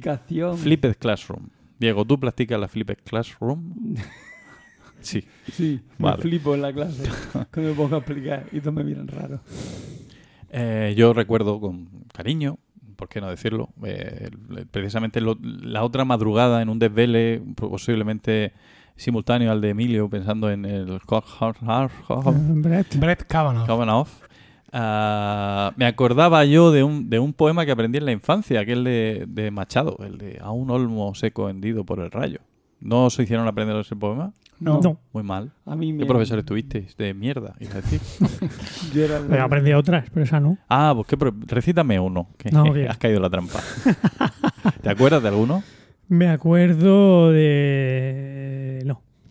flipped 0.56 0.96
Classroom. 0.98 1.48
Diego, 1.78 2.04
¿tú 2.04 2.18
practicas 2.20 2.60
la 2.60 2.68
Flipped 2.68 2.98
Classroom? 3.04 3.96
Sí. 5.00 5.24
Sí, 5.50 5.80
Vale. 5.98 6.16
me 6.18 6.22
flipo 6.22 6.54
en 6.54 6.62
la 6.62 6.72
clase. 6.72 7.02
Cuando 7.32 7.70
me 7.70 7.72
pongo 7.74 7.96
a 7.96 7.98
explicar 7.98 8.46
y 8.52 8.60
todos 8.60 8.72
me 8.74 8.84
miran 8.84 9.08
raro. 9.08 9.40
Eh, 10.50 10.94
yo 10.96 11.12
recuerdo 11.12 11.60
con 11.60 11.88
cariño, 12.14 12.58
¿por 12.94 13.08
qué 13.08 13.20
no 13.20 13.28
decirlo? 13.28 13.70
Eh, 13.84 14.30
precisamente 14.70 15.20
lo- 15.20 15.36
la 15.42 15.82
otra 15.82 16.04
madrugada 16.04 16.62
en 16.62 16.68
un 16.68 16.78
desvele, 16.78 17.42
posiblemente 17.56 18.52
simultáneo 18.94 19.50
al 19.50 19.60
de 19.60 19.70
Emilio, 19.70 20.08
pensando 20.08 20.50
en 20.50 20.64
el 20.66 21.00
Brett. 22.62 22.96
Brett 22.96 23.24
Kavanaugh. 23.26 23.66
Kavanaugh, 23.66 24.06
ah, 24.72 25.72
me 25.76 25.86
acordaba 25.86 26.44
yo 26.44 26.70
de 26.72 26.82
un, 26.84 27.08
de 27.10 27.18
un 27.18 27.32
poema 27.32 27.64
que 27.66 27.72
aprendí 27.72 27.98
en 27.98 28.06
la 28.06 28.12
infancia, 28.12 28.60
aquel 28.60 28.84
de, 28.84 29.24
de 29.28 29.50
Machado, 29.50 29.96
el 30.04 30.18
de 30.18 30.38
A 30.42 30.50
un 30.50 30.70
olmo 30.70 31.14
seco 31.14 31.48
hendido 31.48 31.84
por 31.84 32.00
el 32.00 32.10
rayo. 32.10 32.40
¿No 32.80 33.04
os 33.06 33.18
hicieron 33.18 33.46
aprender 33.46 33.76
ese 33.76 33.94
poema? 33.94 34.32
No, 34.58 34.80
No. 34.80 34.98
Muy 35.12 35.22
mal. 35.24 35.52
a 35.66 35.74
mí 35.76 35.92
me... 35.92 36.00
¿Qué 36.00 36.06
profesor 36.06 36.38
estuvisteis? 36.38 36.96
De 36.96 37.14
mierda, 37.14 37.54
iba 37.60 37.72
a 37.72 37.80
decir. 37.80 38.00
Yo 38.94 39.04
era 39.04 39.44
aprendido 39.44 39.78
otras, 39.78 40.08
pero 40.12 40.24
esa 40.24 40.40
no. 40.40 40.56
Ah, 40.68 40.92
pues 40.94 41.06
¿qué 41.06 41.16
pro- 41.16 41.34
recítame 41.46 41.98
uno, 42.00 42.28
que 42.38 42.50
No, 42.50 42.64
has 42.88 42.98
caído 42.98 43.16
en 43.18 43.22
la 43.22 43.30
trampa. 43.30 43.60
¿Te 44.82 44.90
acuerdas 44.90 45.22
de 45.22 45.28
alguno? 45.28 45.62
Me 46.08 46.28
acuerdo 46.28 47.30
de. 47.32 48.32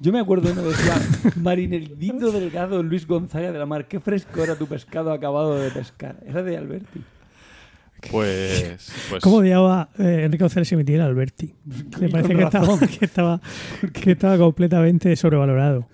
Yo 0.01 0.11
me 0.11 0.19
acuerdo 0.19 0.47
de 0.47 0.53
uno 0.53 0.63
de 0.63 0.69
decía 0.69 0.95
Marinelito 1.35 2.31
Delgado 2.31 2.81
Luis 2.81 3.05
Gonzaga 3.05 3.51
de 3.51 3.59
la 3.59 3.67
Mar. 3.67 3.87
Qué 3.87 3.99
fresco 3.99 4.43
era 4.43 4.55
tu 4.55 4.65
pescado 4.65 5.13
acabado 5.13 5.55
de 5.59 5.69
pescar. 5.69 6.17
Era 6.25 6.41
de 6.41 6.57
Alberti. 6.57 7.03
Pues, 8.09 8.91
pues 9.11 9.21
¿Cómo 9.21 9.37
odiaba 9.37 9.89
eh, 9.99 10.23
Enrique 10.23 10.43
González 10.43 10.71
y 10.71 10.75
Mitiel 10.75 11.01
a 11.01 11.05
Alberti? 11.05 11.53
Me 11.99 12.09
parece 12.09 12.35
que 12.35 12.41
estaba, 12.41 12.79
que, 12.79 13.05
estaba, 13.05 13.41
que 13.93 14.11
estaba 14.13 14.37
completamente 14.39 15.15
sobrevalorado. 15.15 15.87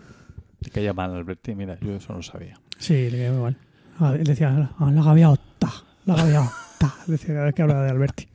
te 0.61 0.69
caía 0.69 0.93
mal, 0.93 1.13
Alberti. 1.13 1.53
Mira, 1.53 1.77
yo 1.81 1.95
eso 1.95 2.13
no 2.13 2.19
lo 2.19 2.23
sabía. 2.23 2.57
Sí, 2.77 3.09
le 3.09 3.17
caía 3.17 3.31
muy 3.33 3.41
mal. 3.41 3.57
Ah, 3.99 4.13
él 4.17 4.23
decía, 4.23 4.71
ah, 4.79 4.89
la 4.89 5.03
gaviota, 5.03 5.69
la 6.05 6.15
gaviota. 6.15 6.53
Decía 7.07 7.33
cada 7.33 7.45
vez 7.45 7.55
que 7.55 7.61
hablaba 7.61 7.83
de 7.83 7.89
Alberti. 7.89 8.27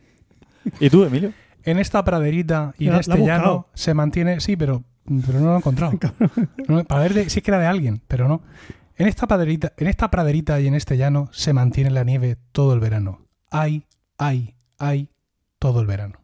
¿Y 0.81 0.91
tú, 0.91 1.05
Emilio? 1.05 1.33
En 1.64 1.79
esta 1.79 2.05
praderita 2.05 2.75
y 2.77 2.89
en 2.89 2.97
este 2.97 3.18
llano 3.25 3.68
se 3.73 3.95
mantiene. 3.95 4.41
Sí, 4.41 4.57
pero, 4.57 4.83
pero 5.05 5.40
no 5.40 5.46
lo 5.46 5.55
he 5.55 5.59
encontrado. 5.59 5.98
No, 6.68 6.84
para 6.84 7.03
ver 7.03 7.14
de- 7.14 7.30
si 7.30 7.38
es 7.40 7.42
que 7.44 7.50
era 7.50 7.59
de 7.61 7.66
alguien, 7.66 8.00
pero 8.09 8.28
no. 8.28 8.42
En 8.96 9.09
esta, 9.09 9.26
praderita, 9.26 9.72
en 9.78 9.86
esta 9.88 10.11
praderita 10.11 10.61
y 10.61 10.66
en 10.68 10.74
este 10.74 10.96
llano 10.96 11.28
se 11.32 11.53
mantiene 11.53 11.90
la 11.90 12.05
nieve 12.05 12.36
todo 12.53 12.74
el 12.74 12.80
verano. 12.80 13.26
Hay, 13.50 13.84
hay, 14.18 14.55
hay 14.78 15.09
todo 15.59 15.80
el 15.80 15.86
verano. 15.86 16.18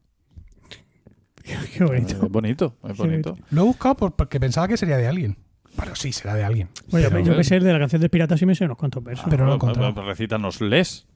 Qué 1.74 1.84
bonito. 1.84 2.24
Es 2.26 2.30
bonito, 2.30 2.76
es 2.84 2.92
Qué 2.96 3.02
bonito. 3.02 3.36
Lo 3.50 3.62
he 3.62 3.64
buscado 3.64 3.96
por- 3.96 4.14
porque 4.16 4.38
pensaba 4.38 4.68
que 4.68 4.76
sería 4.76 4.96
de 4.96 5.08
alguien. 5.08 5.38
Bueno, 5.76 5.94
sí, 5.96 6.12
será 6.12 6.34
de 6.34 6.44
alguien. 6.44 6.68
Bueno, 6.90 7.08
Pero- 7.10 7.24
yo 7.24 7.36
que 7.36 7.44
sé, 7.44 7.56
el 7.56 7.64
de 7.64 7.72
la 7.72 7.78
canción 7.78 8.00
de 8.02 8.08
Piratas 8.08 8.40
y 8.42 8.46
me 8.46 8.54
sé 8.54 8.64
unos 8.64 8.76
cuantos 8.76 9.02
versos. 9.02 9.26
Pero 9.30 9.44
no 9.44 9.50
lo 9.50 9.56
he 9.56 9.58
Bueno, 9.58 9.72
encontrado. 9.72 9.94
pues 9.94 10.06
Recítanos 10.06 10.60
les. 10.60 11.06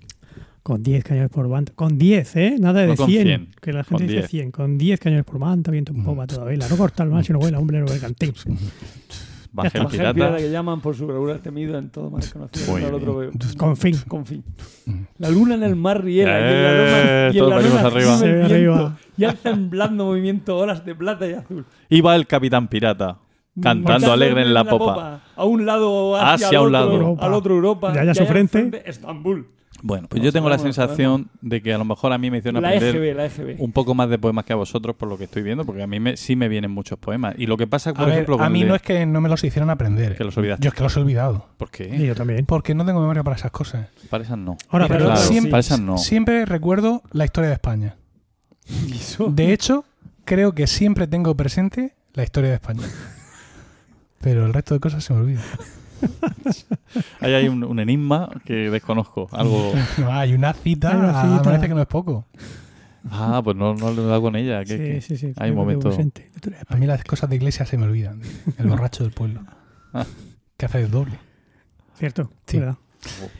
Con 0.62 0.82
10 0.82 1.02
cañones 1.04 1.30
por 1.30 1.48
banda. 1.48 1.72
Con 1.74 1.98
10, 1.98 2.36
¿eh? 2.36 2.56
Nada 2.60 2.82
de 2.82 2.88
No 2.88 2.96
con 2.96 3.08
100. 3.08 3.26
100, 3.26 3.48
Que 3.60 3.72
la 3.72 3.82
con 3.84 3.98
gente 3.98 4.04
dice 4.12 4.18
10. 4.20 4.30
100. 4.30 4.50
Con 4.52 4.78
10 4.78 5.00
cañones 5.00 5.24
por 5.24 5.38
manta, 5.40 5.70
viento 5.72 5.92
en 5.92 6.04
popa, 6.04 6.26
toda 6.26 6.44
vela. 6.44 6.68
No 6.68 6.76
corta 6.76 7.02
el 7.02 7.24
si 7.24 7.32
no 7.32 7.38
vuela, 7.40 7.58
hombre, 7.58 7.80
no 7.80 7.86
cantín. 8.00 8.32
Baja 9.54 9.66
el 9.66 9.66
está. 9.66 9.82
Baja 9.82 9.82
el 9.82 9.90
pirata. 9.90 10.14
pirata 10.14 10.36
que 10.38 10.50
llaman 10.50 10.80
por 10.80 10.96
su 10.96 11.06
regular 11.06 11.38
temido 11.40 11.76
en 11.76 11.90
todo 11.90 12.10
mar 12.10 12.22
conocido. 12.32 12.74
Bien. 12.76 12.94
otro 12.94 13.16
veo. 13.16 13.30
Con 13.58 13.76
fin. 13.76 13.96
Con 14.08 14.24
fin. 14.24 14.42
La 15.18 15.28
luna 15.30 15.56
en 15.56 15.62
el 15.64 15.76
mar 15.76 16.02
riera 16.02 16.38
y 16.40 16.42
en 16.42 16.48
Eh, 16.48 16.62
la 16.62 16.72
luna, 16.72 17.34
y 17.34 17.38
en 17.38 17.50
la 17.50 17.56
venimos 17.56 17.82
luna 17.82 17.88
arriba. 17.88 18.12
el 18.14 18.18
Se 18.20 18.26
ve 18.28 18.34
viento, 18.38 18.54
arriba. 18.54 18.98
Y 19.18 19.24
alza 19.24 19.50
en 19.50 19.68
blando 19.68 20.06
movimiento 20.06 20.56
olas 20.56 20.86
de 20.86 20.94
plata 20.94 21.28
y 21.28 21.34
azul. 21.34 21.66
Iba 21.90 22.16
el 22.16 22.26
capitán 22.26 22.68
pirata, 22.68 23.18
cantando 23.60 24.10
alegre 24.12 24.40
en 24.42 24.54
la 24.54 24.64
popa. 24.64 25.20
A 25.36 25.44
un 25.44 25.66
lado 25.66 26.16
hacia, 26.16 26.46
Hacia 26.46 26.58
al 26.60 26.66
un 26.68 26.68
otro, 26.68 26.70
lado. 26.70 26.92
Europa. 26.94 27.26
al 27.26 27.34
otro 27.34 27.54
Europa. 27.54 27.92
Y 27.94 27.98
allá 27.98 28.10
a 28.12 28.14
su 28.14 28.22
al 28.22 28.28
frente. 28.28 28.82
Estambul. 28.88 29.48
Bueno, 29.84 30.06
pues 30.08 30.20
No, 30.20 30.24
yo 30.26 30.32
tengo 30.32 30.48
la 30.48 30.58
sensación 30.58 31.28
de 31.40 31.60
que 31.60 31.74
a 31.74 31.78
lo 31.78 31.84
mejor 31.84 32.12
a 32.12 32.18
mí 32.18 32.30
me 32.30 32.38
hicieron 32.38 32.62
La 32.62 32.68
aprender 32.68 32.94
EGB, 32.96 33.16
la 33.16 33.26
EGB. 33.26 33.56
un 33.60 33.72
poco 33.72 33.94
más 33.96 34.08
de 34.08 34.16
poemas 34.16 34.44
que 34.44 34.52
a 34.52 34.56
vosotros 34.56 34.94
por 34.94 35.08
lo 35.08 35.18
que 35.18 35.24
estoy 35.24 35.42
viendo, 35.42 35.64
porque 35.64 35.82
a 35.82 35.86
mí 35.88 35.98
me, 35.98 36.16
sí 36.16 36.36
me 36.36 36.48
vienen 36.48 36.70
muchos 36.70 36.98
poemas. 37.00 37.34
Y 37.36 37.46
lo 37.46 37.56
que 37.56 37.66
pasa, 37.66 37.92
por 37.92 38.02
A, 38.02 38.06
ver, 38.06 38.14
ejemplo, 38.14 38.40
a 38.40 38.48
mí 38.48 38.62
de- 38.62 38.68
no 38.68 38.74
es 38.76 38.82
que 38.82 39.04
no 39.06 39.20
me 39.20 39.28
los 39.28 39.42
hicieron 39.42 39.70
aprender. 39.70 40.16
que 40.16 40.22
los 40.22 40.36
olvidaste. 40.36 40.62
Yo 40.62 40.68
es 40.68 40.74
que 40.74 40.82
los 40.84 40.96
he 40.96 41.00
olvidado. 41.00 41.48
¿Por 41.56 41.68
Y 41.68 41.70
qué? 41.72 42.06
yo 42.06 42.14
también. 42.14 42.46
Porque 42.46 42.74
no 42.76 42.84
tengo 42.86 43.00
memoria 43.00 43.24
para 43.24 43.34
esas 43.36 43.50
cosas. 43.50 43.88
Para 44.08 44.22
esas 44.22 44.38
no. 44.38 44.56
Ahora, 44.68 44.86
Pero 44.86 45.06
claro, 45.06 45.20
siempre, 45.20 45.50
para 45.50 45.60
esas 45.60 45.80
no. 45.80 45.98
siempre 45.98 46.44
recuerdo 46.46 47.02
la 47.10 47.24
historia 47.24 47.48
de 47.48 47.54
España. 47.54 47.96
Y 48.86 48.92
eso- 48.94 49.30
De 49.32 49.52
hecho, 49.52 49.84
creo 50.24 50.52
que 50.54 50.68
siempre 50.68 51.08
tengo 51.08 51.34
presente 51.36 51.96
la 52.14 52.22
historia 52.22 52.50
de 52.50 52.54
España. 52.56 52.82
Pero 54.20 54.46
el 54.46 54.52
resto 54.54 54.74
de 54.74 54.80
cosas 54.80 55.02
se 55.02 55.12
me 55.12 55.18
olvidan. 55.20 55.42
Ahí 57.20 57.34
hay 57.34 57.48
un, 57.48 57.64
un 57.64 57.78
enigma 57.80 58.28
que 58.44 58.70
desconozco. 58.70 59.28
Algo. 59.32 59.72
No, 59.98 60.12
hay 60.12 60.34
una 60.34 60.52
cita, 60.52 60.90
Hay 60.90 60.96
una 60.96 61.36
ah, 61.38 61.42
parece 61.42 61.68
que 61.68 61.74
no 61.74 61.80
es 61.80 61.86
poco. 61.86 62.26
Ah, 63.10 63.40
pues 63.42 63.56
no, 63.56 63.74
no 63.74 63.90
lo 63.92 64.02
he 64.04 64.06
dado 64.06 64.22
con 64.22 64.36
ella. 64.36 64.64
que- 64.64 65.00
Sí, 65.00 65.16
sí, 65.16 65.28
sí. 65.28 65.32
Hay 65.38 65.50
un 65.50 65.56
momento. 65.56 65.90
A 66.68 66.76
mí 66.76 66.86
las 66.86 67.02
cosas 67.04 67.28
de 67.30 67.36
iglesia 67.36 67.66
se 67.66 67.76
me 67.76 67.84
olvidan. 67.84 68.20
El 68.58 68.66
borracho 68.68 69.04
del 69.04 69.12
pueblo. 69.12 69.42
Ah. 69.92 70.06
Que 70.56 70.66
hace 70.66 70.80
el 70.82 70.90
doble. 70.90 71.18
Cierto, 71.98 72.30
Sí. 72.46 72.58
¿verdad? 72.58 72.76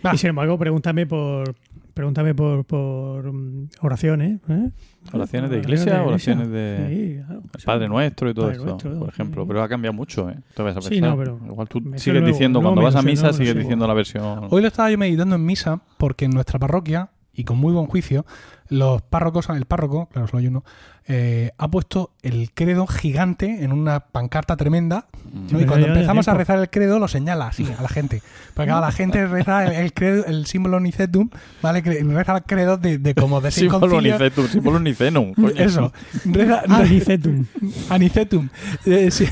Va. 0.05 0.15
Y 0.15 0.19
sin 0.19 0.31
embargo, 0.31 0.59
pregúntame 0.59 1.07
por 1.07 1.55
pregúntame 1.95 2.35
por, 2.35 2.65
por 2.65 3.33
mm, 3.33 3.69
oraciones. 3.81 4.41
¿eh? 4.49 4.71
¿Oraciones 5.13 5.51
de 5.51 5.59
iglesia 5.59 6.03
o 6.03 6.09
oraciones 6.09 6.49
de 6.51 6.87
Sí, 6.89 7.25
claro. 7.25 7.43
el 7.57 7.65
Padre 7.65 7.89
Nuestro 7.89 8.31
y 8.31 8.35
todo 8.35 8.47
Padre 8.47 8.57
esto? 8.59 8.69
Nuestro, 8.71 8.99
por 8.99 9.09
ejemplo. 9.09 9.43
sí. 9.43 9.49
Pero 9.49 9.63
ha 9.63 9.69
cambiado 9.69 9.93
mucho, 9.95 10.31
¿eh? 10.31 10.37
Te 10.55 10.63
vas 10.63 10.77
a 10.77 10.81
Sí, 10.81 10.89
pensar. 10.91 11.11
no, 11.11 11.17
pero- 11.17 11.41
Igual 11.47 11.69
tú 11.69 11.81
sigues 11.97 12.25
diciendo, 12.27 12.61
cuando 12.63 12.83
vas 12.83 12.97
a 12.97 13.03
misa, 13.03 13.29
lo 13.29 13.33
sigues 13.33 13.55
diciendo 13.57 13.87
la 13.87 13.95
versión. 13.95 14.47
Hoy 14.51 14.63
lo 14.63 14.69
estaba 14.69 14.91
yo 14.91 14.99
meditando 14.99 15.37
en 15.37 15.45
misa 15.45 15.81
porque 15.99 16.25
en 16.25 16.33
nuestra 16.33 16.59
parroquia 16.59 17.11
y 17.35 17.45
con 17.45 17.57
muy 17.59 17.73
buen 17.73 17.87
juicio, 17.87 18.27
los 18.73 19.03
párrocos, 19.03 19.49
el 19.51 19.67
párroco, 19.67 20.09
claro, 20.13 20.29
solo 20.29 20.41
hay 20.41 20.47
uno, 20.49 20.65
eh, 21.09 21.51
ha 21.59 21.69
puesto 21.69 22.13
el 22.23 22.53
credo 22.55 22.87
gigante 22.87 23.65
en 23.65 23.73
una 23.73 24.01
pancarta 24.01 24.57
tremenda. 24.57 25.07
¿no? 25.51 25.61
Y 25.61 25.65
cuando 25.67 25.89
empezamos 25.89 26.29
a 26.29 26.35
rezar 26.35 26.59
el 26.59 26.71
credo, 26.71 26.99
lo 26.99 27.09
señala 27.09 27.49
así 27.49 27.67
a 27.77 27.83
la 27.83 27.89
gente. 27.89 28.23
Porque 28.55 28.69
claro, 28.69 28.81
la 28.87 28.93
gente 28.93 29.27
reza 29.27 29.65
el, 29.67 29.73
el 29.73 29.93
credo, 29.93 30.25
el 30.27 30.47
símbolo 30.47 30.79
nicetum, 30.79 31.29
¿vale? 31.61 31.81
Reza 31.81 32.37
el 32.37 32.43
credo 32.45 32.77
de, 32.77 32.99
de 32.99 33.15
como 33.15 33.41
de 33.41 33.51
seis 33.51 33.71
Símbolo 33.71 33.91
concilios. 33.93 34.21
unicetum, 34.21 34.47
símbolo 34.49 34.77
unicenum. 34.79 35.35
coño. 35.35 35.49
Eso. 35.57 35.93
Reza, 36.25 36.63
Ah, 36.69 36.77
Anicetum. 36.79 37.47
Anicetum. 37.91 38.49
Eh, 38.87 39.11
sí, 39.11 39.27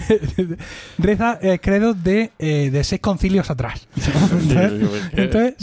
reza 0.99 1.39
eh, 1.41 1.59
credo 1.61 1.95
de, 1.95 2.33
eh, 2.39 2.71
de 2.73 2.85
seis 2.85 3.01
concilios 3.01 3.49
atrás. 3.51 3.87
Entonces, 5.13 5.55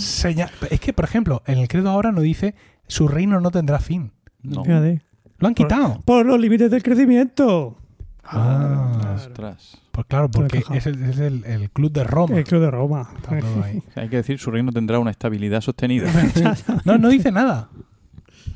es 0.69 0.79
que, 0.79 0.93
por 0.93 1.05
ejemplo, 1.05 1.43
en 1.47 1.57
el 1.59 1.67
credo 1.67 1.89
ahora 1.89 2.11
no 2.11 2.21
dice 2.21 2.55
su 2.87 3.07
reino 3.07 3.39
no 3.39 3.51
tendrá 3.51 3.79
fin. 3.79 4.11
No. 4.41 4.63
Fíjate. 4.63 5.01
Lo 5.39 5.47
han 5.47 5.53
quitado. 5.53 6.01
Por 6.05 6.25
los 6.25 6.39
límites 6.39 6.71
del 6.71 6.81
crecimiento. 6.83 7.77
Ah, 8.23 9.13
Ostras. 9.15 9.77
pues 9.91 10.05
claro, 10.07 10.29
porque 10.29 10.61
es 10.73 10.85
el, 10.85 11.01
es 11.03 11.19
el- 11.19 11.45
el 11.45 11.69
club 11.71 11.91
de 11.91 12.03
Roma. 12.03 12.37
El 12.37 12.43
Club 12.43 12.61
de 12.61 12.71
Roma. 12.71 13.09
Está 13.15 13.39
todo 13.39 13.63
ahí. 13.63 13.81
Hay 13.95 14.09
que 14.09 14.17
decir, 14.17 14.37
su 14.39 14.51
reino 14.51 14.71
tendrá 14.71 14.99
una 14.99 15.11
estabilidad 15.11 15.61
sostenida. 15.61 16.11
No, 16.85 16.97
no 16.97 17.09
dice 17.09 17.31
nada. 17.31 17.69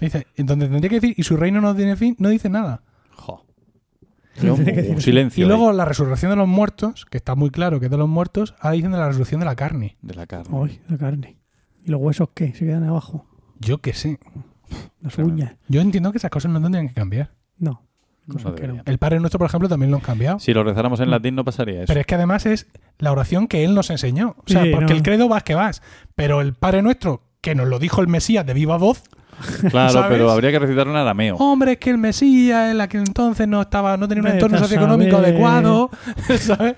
Dice, 0.01 0.27
entonces 0.35 0.69
tendría 0.69 0.89
que 0.89 0.99
decir, 0.99 1.13
y 1.17 1.23
su 1.23 1.37
reino 1.37 1.61
no 1.61 1.75
tiene 1.75 1.95
fin, 1.95 2.15
no 2.19 2.29
dice 2.29 2.49
nada. 2.49 2.81
Jo. 3.15 3.45
Un 4.43 4.99
silencio 5.01 5.45
Y 5.45 5.47
luego 5.47 5.69
ahí 5.69 5.75
la 5.77 5.85
resurrección 5.85 6.31
de 6.31 6.35
los 6.37 6.47
muertos, 6.47 7.05
que 7.05 7.17
está 7.17 7.35
muy 7.35 7.49
claro 7.51 7.79
que 7.79 7.85
es 7.85 7.91
de 7.91 7.97
los 7.97 8.09
muertos, 8.09 8.55
ahora 8.59 8.75
dicen 8.75 8.91
de 8.91 8.97
la 8.97 9.07
resurrección 9.07 9.39
de 9.39 9.45
la 9.45 9.55
carne. 9.55 9.97
de 10.01 10.15
la 10.15 10.25
carne. 10.25 10.57
Ay, 10.63 10.81
la 10.89 10.97
carne. 10.97 11.37
¿Y 11.85 11.91
los 11.91 12.01
huesos 12.01 12.29
qué? 12.33 12.53
Se 12.53 12.65
quedan 12.65 12.83
abajo. 12.83 13.25
Yo 13.61 13.77
qué 13.79 13.93
sé. 13.93 14.19
Las 15.01 15.17
uñas. 15.17 15.53
Yo 15.67 15.81
entiendo 15.81 16.11
que 16.11 16.17
esas 16.17 16.31
cosas 16.31 16.51
no 16.51 16.61
tendrían 16.61 16.87
que 16.89 16.93
cambiar. 16.93 17.31
No. 17.57 17.81
El 18.85 18.97
Padre 18.97 19.19
Nuestro, 19.19 19.39
por 19.39 19.47
ejemplo, 19.47 19.67
también 19.67 19.91
lo 19.91 19.97
han 19.97 20.03
cambiado. 20.03 20.39
Si 20.39 20.53
lo 20.53 20.63
rezáramos 20.63 20.99
en 20.99 21.09
latín 21.09 21.35
no 21.35 21.43
pasaría 21.43 21.79
eso. 21.79 21.87
Pero 21.87 21.99
es 21.99 22.05
que 22.05 22.15
además 22.15 22.45
es 22.45 22.67
la 22.99 23.11
oración 23.11 23.47
que 23.47 23.63
Él 23.65 23.73
nos 23.75 23.89
enseñó. 23.89 24.35
O 24.37 24.43
sea, 24.45 24.63
Sí, 24.63 24.69
porque 24.71 24.93
no. 24.93 24.97
el 24.97 25.03
credo 25.03 25.27
vas 25.27 25.43
que 25.43 25.55
vas. 25.55 25.81
Pero 26.15 26.39
el 26.41 26.53
Padre 26.53 26.81
Nuestro, 26.81 27.23
que 27.41 27.55
nos 27.55 27.67
lo 27.67 27.79
dijo 27.79 27.99
el 28.01 28.07
Mesías 28.07 28.45
de 28.45 28.53
viva 28.53 28.77
voz, 28.77 29.03
claro, 29.69 29.93
¿sabes? 29.93 30.07
pero 30.09 30.31
habría 30.31 30.51
que 30.51 30.59
recitarlo 30.59 30.91
en 30.93 30.97
arameo. 30.97 31.35
hombre, 31.37 31.73
es 31.73 31.77
que 31.79 31.89
el 31.89 31.97
Mesías 31.97 32.71
en 32.71 32.77
la 32.77 32.87
que 32.87 32.97
entonces 32.97 33.47
no 33.47 33.61
estaba, 33.61 33.97
no 33.97 34.07
tenía 34.07 34.21
un 34.21 34.25
Vete 34.25 34.37
entorno 34.37 34.57
socioeconómico 34.59 35.11
saber. 35.17 35.29
adecuado, 35.29 35.89
¿sabes? 36.39 36.75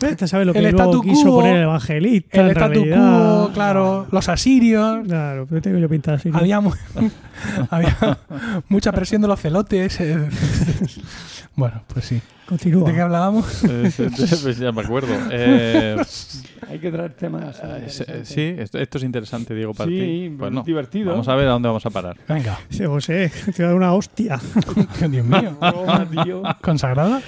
Este 0.00 0.26
sabe 0.28 0.44
lo 0.44 0.52
El 0.52 0.56
que 0.64 0.72
luego 0.72 0.78
statu 0.78 1.02
quiso 1.02 1.24
quo, 1.28 1.36
poner 1.40 1.56
el 1.56 1.62
evangelista. 1.62 2.40
El 2.40 2.50
statu 2.50 2.84
quo, 2.88 3.50
claro, 3.54 4.06
los 4.10 4.28
asirios. 4.28 5.06
Claro, 5.06 5.46
pero 5.48 5.62
tengo 5.62 5.78
yo 5.78 5.88
pintada 5.88 6.16
así. 6.18 6.30
Había, 6.32 6.60
mu- 6.60 6.72
había 7.70 7.96
mucha 8.68 8.92
presión 8.92 9.22
de 9.22 9.28
los 9.28 9.40
celotes. 9.40 9.98
Bueno, 11.56 11.82
pues 11.88 12.04
sí. 12.04 12.20
Continúa. 12.46 12.88
¿De 12.88 12.94
qué 12.94 13.00
hablábamos? 13.00 13.64
Eh, 13.68 13.90
pues 14.42 14.56
ya 14.58 14.70
me 14.70 14.82
acuerdo. 14.82 15.08
Eh, 15.32 15.96
Hay 16.70 16.78
que 16.78 16.90
traer 16.92 17.12
temas. 17.14 17.60
eh, 17.62 18.20
sí, 18.24 18.54
esto, 18.56 18.78
esto 18.78 18.98
es 18.98 19.04
interesante, 19.04 19.52
Diego, 19.54 19.74
para 19.74 19.90
Sí, 19.90 19.98
ti. 19.98 20.36
Pues 20.38 20.52
no. 20.52 20.62
divertido. 20.62 21.10
Vamos 21.10 21.26
a 21.28 21.34
ver 21.34 21.48
a 21.48 21.52
dónde 21.52 21.66
vamos 21.68 21.84
a 21.86 21.90
parar. 21.90 22.16
Venga. 22.28 22.58
Dice, 22.70 22.86
José, 22.86 23.32
te 23.46 23.52
voy 23.62 23.64
a 23.64 23.66
dar 23.68 23.74
una 23.74 23.92
hostia. 23.94 24.38
Dios 25.10 25.26
mío. 25.26 25.56
Broma, 25.60 26.06
tío. 26.08 26.42
¿Consagrada? 26.62 27.20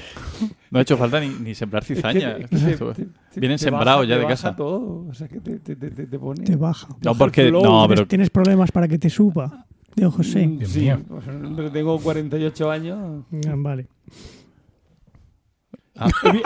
No 0.71 0.79
ha 0.79 0.83
hecho 0.83 0.97
falta 0.97 1.19
ni, 1.19 1.29
ni 1.31 1.55
sembrar 1.55 1.83
Es 1.83 1.89
que- 1.89 1.95
cizaña. 1.97 2.33
es 2.37 2.49
que 2.51 2.57
te- 2.57 2.77
te- 2.77 2.95
te- 3.35 3.41
Vienen 3.41 3.59
sembrados 3.59 4.03
baja- 4.03 4.09
ya 4.09 4.15
te 4.15 4.19
de 4.21 4.25
baja 4.25 4.35
casa. 4.35 4.57
todo. 4.57 5.07
O 5.09 5.15
sea, 5.15 5.27
que 5.27 5.41
te, 5.41 5.59
te, 5.59 5.75
te, 5.75 5.91
te- 5.91 6.07
te 6.07 6.19
pone. 6.19 6.45
Te 6.45 6.55
baja. 6.55 6.87
No, 7.03 7.15
porque. 7.17 7.49
flow. 7.49 7.63
No, 7.63 7.71
¿Tienes, 7.83 7.89
pero. 7.99 8.07
tienes 8.09 8.31
problemas 8.31 8.71
para 8.71 8.87
que 8.87 8.99
te 8.99 9.11
suba. 9.11 9.67
Dios 9.97 10.15
José. 10.15 10.47
Mm, 10.47 10.65
sí, 10.65 10.81
mío. 10.81 11.01
pues, 11.09 11.27
hombre, 11.29 11.71
tengo 11.71 11.99
48 11.99 12.71
años. 12.71 13.25
Ah, 13.49 13.55
Vale. 13.57 13.87
He, 16.23 16.31
vi- 16.33 16.43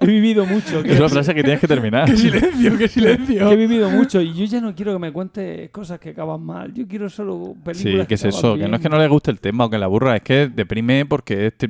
he 0.00 0.06
vivido 0.06 0.44
mucho. 0.44 0.82
que- 0.82 0.92
Es 0.92 0.98
una 0.98 1.08
frase 1.08 1.34
que 1.34 1.42
tienes 1.42 1.60
que 1.60 1.68
terminar. 1.68 2.04
¡Qué 2.10 2.16
silencio, 2.18 2.76
qué 2.76 2.88
silencio! 2.88 3.38
que 3.48 3.54
he 3.54 3.56
vivido 3.56 3.88
mucho 3.88 4.20
y 4.20 4.34
yo 4.34 4.44
ya 4.44 4.60
no 4.60 4.74
quiero 4.74 4.92
que 4.92 4.98
me 4.98 5.12
cuentes 5.12 5.70
cosas 5.70 5.98
que 5.98 6.10
acaban 6.10 6.42
mal. 6.42 6.74
Yo 6.74 6.86
quiero 6.86 7.08
solo 7.08 7.54
películas 7.64 8.02
Sí, 8.02 8.06
¿qué 8.08 8.14
es 8.14 8.24
eso? 8.26 8.56
Que 8.56 8.68
no 8.68 8.76
es 8.76 8.82
que 8.82 8.88
no 8.90 8.98
le 8.98 9.08
guste 9.08 9.30
el 9.30 9.40
tema 9.40 9.64
o 9.64 9.70
que 9.70 9.78
le 9.78 9.84
aburra, 9.84 10.16
es 10.16 10.22
que 10.22 10.48
deprime 10.48 11.06
porque 11.06 11.46
es- 11.46 11.56
te 11.56 11.68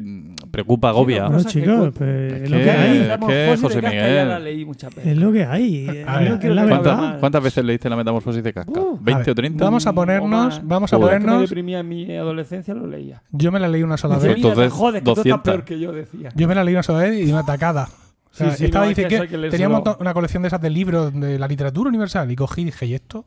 preocupa, 0.52 0.90
agobia. 0.90 1.28
no, 1.28 1.42
chicos, 1.42 1.92
pues, 1.98 2.32
Es 2.44 2.50
lo 2.50 2.58
que- 2.58 2.62
que 2.62 2.70
hay. 2.70 3.10
es 3.50 3.60
José 3.60 3.82
Miguel- 3.82 4.28
la 4.28 4.38
leí 4.38 4.64
muchas 4.64 4.94
veces. 4.94 5.10
Es 5.12 5.18
lo 5.18 5.32
que 5.32 5.44
hay. 5.44 5.88
A 5.88 5.92
Es 5.92 6.20
ver, 6.20 6.30
lo 6.30 6.38
que 6.38 6.46
es 6.48 6.54
la 6.54 6.62
¿cuántas- 6.62 6.82
verdad. 6.84 6.98
¿Cuántas, 6.98 7.20
cuántas 7.20 7.42
veces 7.42 7.64
leíste 7.64 7.88
la 7.90 7.96
metamorfosis 7.96 8.44
de 8.44 8.52
Casca? 8.52 8.70
Uh, 8.80 8.98
¿20 9.00 9.12
A 9.12 9.16
o 9.16 9.24
ver, 9.26 9.34
30? 9.34 9.64
Vamos 9.64 9.86
a 9.86 9.92
ponernos, 9.92 10.60
vamos 10.62 10.92
a 10.92 10.96
Joder. 10.96 11.18
Ponernos. 11.20 11.40
deprimía 11.42 11.80
en 11.80 11.88
mi 11.88 12.16
adolescencia 12.16 12.74
lo 12.74 12.86
leía. 12.86 13.22
Yo 13.32 13.50
me 13.50 13.58
la 13.58 13.66
leí 13.68 13.82
una 13.82 13.96
sola 13.96 14.16
vez. 14.18 14.24
Entonces, 14.36 14.56
"Mira, 14.56 14.68
te 14.68 14.70
jodes, 14.70 15.00
que 15.00 15.04
tú 15.04 15.10
estás 15.10 15.24
200. 15.24 15.42
peor 15.54 15.64
que 15.64 15.80
yo, 15.80 15.92
decía. 15.92 16.28
Yo 16.36 16.46
me 16.48 16.54
la 16.54 16.62
leí 16.62 16.74
una 16.74 16.82
sola 16.84 16.98
vez 17.00 17.26
y 17.26 17.30
una 17.30 17.40
atacada. 17.40 17.88
O 18.30 18.34
sea, 18.34 18.50
Sí, 18.52 18.56
sí, 18.58 18.64
estaba 18.66 18.84
no, 18.86 18.88
dice 18.90 19.02
que 19.08 19.20
que, 19.20 19.28
que 19.28 19.48
tenía 19.50 19.66
un 19.68 19.74
montón- 19.74 19.96
una 20.00 20.14
colección 20.14 20.42
de 20.42 20.46
esas 20.48 20.60
de 20.62 20.70
libros 20.70 21.12
de 21.12 21.38
la 21.38 21.46
literatura 21.48 21.88
universal 21.90 22.30
y 22.30 22.36
cogí 22.36 22.62
y 22.62 22.64
dije, 22.66 22.86
¿y 22.86 22.94
esto? 22.94 23.26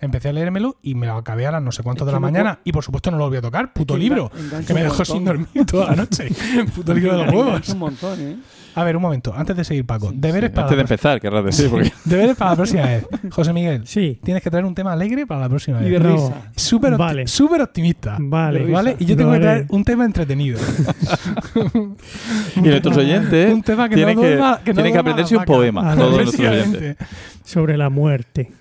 Empecé 0.00 0.28
a 0.28 0.32
leérmelo 0.32 0.76
y 0.82 0.94
me 0.94 1.06
lo 1.06 1.14
acabé 1.14 1.46
a 1.46 1.52
las 1.52 1.62
no 1.62 1.72
sé 1.72 1.82
cuánto 1.82 2.04
Es 2.04 2.06
de 2.06 2.12
la 2.12 2.20
mañana 2.20 2.60
y 2.64 2.72
por 2.72 2.84
supuesto 2.84 3.10
no 3.10 3.18
lo 3.18 3.24
volví 3.24 3.38
a 3.38 3.42
tocar. 3.42 3.72
Puto 3.72 3.94
que 3.94 4.00
libro. 4.00 4.30
Que 4.66 4.74
me 4.74 4.82
dejó 4.82 5.04
sin 5.04 5.24
dormir 5.24 5.48
toda 5.66 5.90
la 5.90 5.96
noche. 5.96 6.28
Puto 6.74 6.94
libro 6.94 7.18
de 7.18 7.24
los 7.24 7.34
huevos. 7.34 7.68
un 7.68 7.78
montón, 7.78 8.20
¿eh? 8.20 8.38
A 8.80 8.84
ver, 8.84 8.96
un 8.96 9.02
momento. 9.02 9.34
Antes 9.36 9.56
de 9.56 9.64
seguir, 9.64 9.84
Paco. 9.84 10.12
Deberes, 10.14 10.50
para 10.50 10.62
Antes 10.62 10.70
de 10.70 10.76
la 10.76 10.82
empezar, 10.82 11.20
querrás 11.20 11.44
decir, 11.44 11.68
porque 11.68 11.92
deberes 12.04 12.36
para 12.36 12.50
la 12.52 12.56
próxima 12.56 12.82
vez. 12.84 13.06
José 13.30 13.52
Miguel, 13.52 13.86
Sí. 13.86 14.18
tienes 14.22 14.42
que 14.42 14.50
traer 14.50 14.64
un 14.64 14.74
tema 14.74 14.92
alegre 14.92 15.26
para 15.26 15.40
la 15.40 15.48
próxima 15.48 15.80
Y 15.80 15.90
vez. 15.90 15.92
de 15.94 16.08
No. 16.08 16.14
risa. 16.14 16.32
Súper 16.54 16.96
Vale. 16.96 17.26
súper 17.26 17.60
optimista. 17.62 18.16
Vale. 18.20 18.64
De 18.66 18.72
¿Vale? 18.72 18.96
Y 18.98 19.04
yo 19.04 19.16
tengo 19.16 19.32
que 19.32 19.40
traer 19.40 19.66
un 19.70 19.84
tema 19.84 20.04
entretenido. 20.04 20.58
y 22.56 22.60
nuestros 22.60 22.96
oyentes 22.96 23.52
un 23.54 23.62
tema 23.62 23.88
que 23.88 23.94
tienen 23.96 24.16
no 24.16 24.22
que, 24.22 24.36
duerma- 24.38 24.58
que 24.62 24.70
no 24.70 24.74
tienen 24.74 24.92
que 24.92 24.98
aprenderse 24.98 25.36
un 25.36 25.44
poema. 25.44 25.94
Todos 25.94 26.10
nuestros 26.16 26.34
Efectivamente. 26.34 26.78
oyentes. 26.78 27.08
Sobre 27.44 27.76
la 27.76 27.88
muerte. 27.90 28.52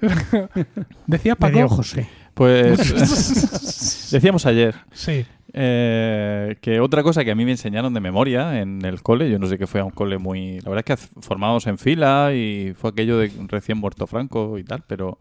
Decías, 1.05 1.37
De 1.37 1.51
Paco. 1.51 1.67
José. 1.69 2.07
Pues 2.33 4.09
decíamos 4.11 4.45
ayer 4.45 4.75
Sí. 4.93 5.25
Eh, 5.53 6.55
que 6.61 6.79
otra 6.79 7.03
cosa 7.03 7.23
que 7.23 7.31
a 7.31 7.35
mí 7.35 7.45
me 7.45 7.51
enseñaron 7.51 7.93
de 7.93 7.99
memoria 7.99 8.59
en 8.61 8.83
el 8.85 9.01
cole, 9.01 9.29
yo 9.29 9.39
no 9.39 9.47
sé 9.47 9.57
que 9.57 9.67
fue 9.67 9.79
a 9.81 9.85
un 9.85 9.91
cole 9.91 10.17
muy... 10.17 10.59
La 10.61 10.69
verdad 10.69 10.83
es 10.87 10.99
que 11.09 11.21
formábamos 11.21 11.67
en 11.67 11.77
fila 11.77 12.31
y 12.33 12.73
fue 12.75 12.89
aquello 12.91 13.17
de 13.17 13.31
recién 13.47 13.77
muerto 13.77 14.07
Franco 14.07 14.57
y 14.57 14.63
tal, 14.63 14.83
pero 14.87 15.19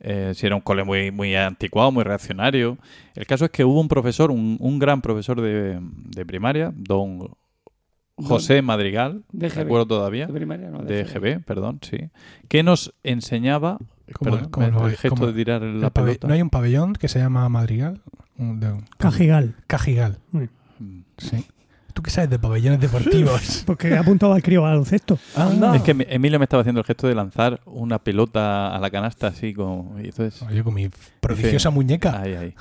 eh, 0.00 0.32
sí 0.34 0.46
era 0.46 0.56
un 0.56 0.60
cole 0.62 0.84
muy, 0.84 1.10
muy 1.10 1.34
anticuado, 1.36 1.92
muy 1.92 2.04
reaccionario. 2.04 2.78
El 3.14 3.26
caso 3.26 3.44
es 3.44 3.50
que 3.50 3.64
hubo 3.64 3.80
un 3.80 3.88
profesor, 3.88 4.30
un, 4.30 4.56
un 4.60 4.78
gran 4.78 5.00
profesor 5.02 5.40
de, 5.40 5.78
de 5.80 6.26
primaria, 6.26 6.72
don 6.74 7.30
José 8.16 8.60
Madrigal, 8.62 9.22
De 9.32 9.48
me 9.48 9.54
GB. 9.54 9.60
acuerdo 9.64 9.86
todavía, 9.86 10.26
De 10.26 10.32
primaria, 10.34 10.68
no. 10.70 10.80
de 10.80 11.04
GB. 11.04 11.36
GB, 11.38 11.44
perdón, 11.44 11.78
sí, 11.82 11.98
que 12.48 12.62
nos 12.62 12.92
enseñaba... 13.02 13.78
¿Cómo- 14.12 14.32
perdón, 14.32 14.50
cómo 14.50 14.66
el, 14.66 14.90
el 14.92 14.96
gesto 14.98 15.14
cómo- 15.14 15.26
de 15.28 15.32
tirar 15.32 15.62
El 15.62 15.80
la 15.80 15.90
pelota. 15.90 16.26
¿No 16.26 16.34
hay 16.34 16.42
un 16.42 16.50
pabellón 16.50 16.94
que 16.94 17.06
se 17.08 17.20
llama 17.20 17.48
Madrigal? 17.48 18.00
Un- 18.40 18.86
Cajigal. 18.96 19.54
Cajigal. 19.66 20.18
Mm. 20.32 21.00
Sí. 21.18 21.44
¿Tú 21.92 22.02
qué 22.02 22.10
sabes 22.10 22.30
de 22.30 22.38
pabellones 22.38 22.80
deportivos? 22.80 23.62
Porque 23.66 23.88
he 23.88 23.96
apuntado 23.98 24.32
al 24.32 24.42
crío 24.42 24.64
al 24.64 24.70
baloncesto. 24.72 25.18
Anda. 25.36 25.76
Es 25.76 25.82
que 25.82 25.90
Emilio 26.08 26.38
me 26.38 26.44
estaba 26.44 26.62
haciendo 26.62 26.80
el 26.80 26.86
gesto 26.86 27.06
de 27.06 27.14
lanzar 27.14 27.60
una 27.66 27.98
pelota 27.98 28.74
a 28.74 28.78
la 28.78 28.90
canasta 28.90 29.26
así 29.26 29.52
como... 29.52 29.96
Y 30.00 30.06
entonces... 30.06 30.42
Yo 30.52 30.64
con 30.64 30.74
mi 30.74 30.88
prodigiosa 31.20 31.70
muñeca. 31.70 32.20
Ahí, 32.20 32.34
ahí. 32.34 32.54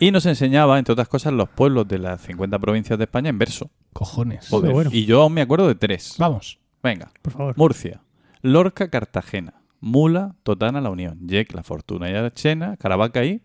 Y 0.00 0.10
nos 0.10 0.26
enseñaba, 0.26 0.78
entre 0.80 0.92
otras 0.94 1.06
cosas, 1.06 1.32
los 1.32 1.48
pueblos 1.48 1.86
de 1.86 1.98
las 1.98 2.20
50 2.22 2.58
provincias 2.58 2.98
de 2.98 3.04
España 3.04 3.30
en 3.30 3.38
verso. 3.38 3.70
Cojones. 3.92 4.48
Joder. 4.48 4.72
bueno. 4.72 4.90
Y 4.92 5.04
yo 5.04 5.22
aún 5.22 5.34
me 5.34 5.42
acuerdo 5.42 5.68
de 5.68 5.76
tres. 5.76 6.16
Vamos. 6.18 6.58
Venga. 6.82 7.12
Por 7.22 7.32
favor. 7.32 7.54
Murcia, 7.56 8.00
Lorca, 8.40 8.88
Cartagena, 8.90 9.54
Mula, 9.80 10.34
Totana, 10.42 10.80
La 10.80 10.90
Unión, 10.90 11.20
Yec, 11.28 11.52
La 11.54 11.62
Fortuna 11.62 12.10
y 12.10 12.30
Chena, 12.32 12.76
Caravaca 12.76 13.24
y... 13.24 13.42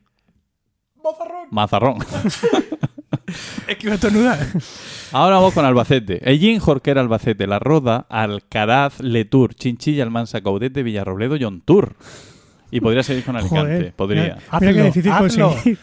Mazarrón. 1.51 1.97
Es 3.68 3.76
que 3.78 3.88
iba 3.88 3.93
a 3.93 3.95
estornudar. 3.95 4.39
Ahora 5.12 5.36
vamos 5.36 5.53
con 5.53 5.66
Albacete. 5.66 6.22
Ellín, 6.30 6.60
Jorquera, 6.60 7.01
Albacete, 7.01 7.45
La 7.45 7.60
Roda, 7.60 8.05
Alcaraz, 8.10 9.01
Letur, 9.01 9.53
Chinchilla, 9.53 10.03
Almansa, 10.03 10.39
Caudete, 10.41 10.82
Villarrobledo 10.82 11.36
y 11.36 11.43
Ontur. 11.43 11.95
Y 12.72 12.80
podría 12.80 13.03
seguir 13.03 13.26
con 13.26 13.36
Alicante. 13.36 13.60
Joder. 13.60 13.93
Podría. 13.93 14.22
Mira, 14.24 14.38
Hazlo, 14.49 14.74
qué 14.74 14.84
difícil 14.84 15.12
hazlo, 15.12 15.49
conseguir. 15.49 15.78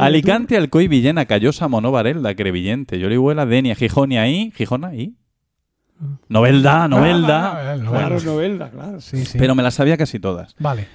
Alicante, 0.00 0.56
Alcoy, 0.56 0.88
Villena, 0.88 1.24
Callosa, 1.26 1.68
Monó, 1.68 1.92
Varelda, 1.92 2.34
Crevillente, 2.34 2.98
Yorihuela, 2.98 3.46
Denia, 3.46 3.76
Gijón 3.76 4.10
y 4.12 4.18
ahí, 4.18 4.52
Gijona 4.56 4.94
y... 4.94 5.14
Novelda, 6.28 6.88
Novelda. 6.88 7.72
Ah, 7.72 7.76
Claro, 7.78 8.16
bueno. 8.16 8.20
novelda, 8.32 8.70
claro. 8.70 9.00
Sí, 9.00 9.24
sí. 9.24 9.38
Pero 9.38 9.54
me 9.54 9.62
las 9.62 9.74
sabía 9.74 9.96
casi 9.96 10.18
todas. 10.18 10.54
Vale. 10.58 10.86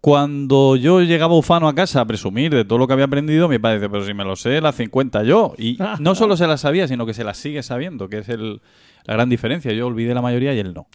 Cuando 0.00 0.76
yo 0.76 1.02
llegaba 1.02 1.34
ufano 1.36 1.68
a 1.68 1.74
casa 1.74 2.00
a 2.00 2.04
presumir 2.06 2.54
de 2.54 2.64
todo 2.64 2.78
lo 2.78 2.86
que 2.86 2.94
había 2.94 3.04
aprendido, 3.04 3.48
mi 3.48 3.58
padre 3.58 3.76
dice, 3.80 3.90
pero 3.90 4.04
si 4.04 4.14
me 4.14 4.24
lo 4.24 4.34
sé, 4.36 4.60
las 4.60 4.74
50 4.76 5.24
yo. 5.24 5.54
Y 5.58 5.76
no 6.00 6.14
solo 6.14 6.36
se 6.36 6.46
las 6.46 6.62
sabía, 6.62 6.88
sino 6.88 7.04
que 7.06 7.12
se 7.14 7.24
las 7.24 7.36
sigue 7.36 7.62
sabiendo, 7.62 8.08
que 8.08 8.18
es 8.18 8.28
el- 8.28 8.62
la 9.04 9.14
gran 9.14 9.28
diferencia. 9.28 9.72
Yo 9.72 9.86
olvidé 9.86 10.14
la 10.14 10.22
mayoría 10.22 10.54
y 10.54 10.58
él 10.58 10.72
no. 10.74 10.86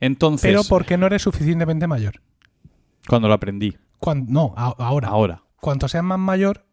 Entonces, 0.00 0.48
Pero 0.50 0.62
porque 0.68 0.96
no 0.98 1.06
eres 1.06 1.22
suficientemente 1.22 1.86
mayor. 1.86 2.20
cuando 3.08 3.28
lo 3.28 3.34
aprendí. 3.34 3.76
cuan- 3.98 4.26
no, 4.28 4.52
a- 4.56 4.74
ahora. 4.78 5.08
Ahora. 5.08 5.42
Cuanto 5.60 5.88
seas 5.88 6.04
más 6.04 6.18
mayor, 6.18 6.65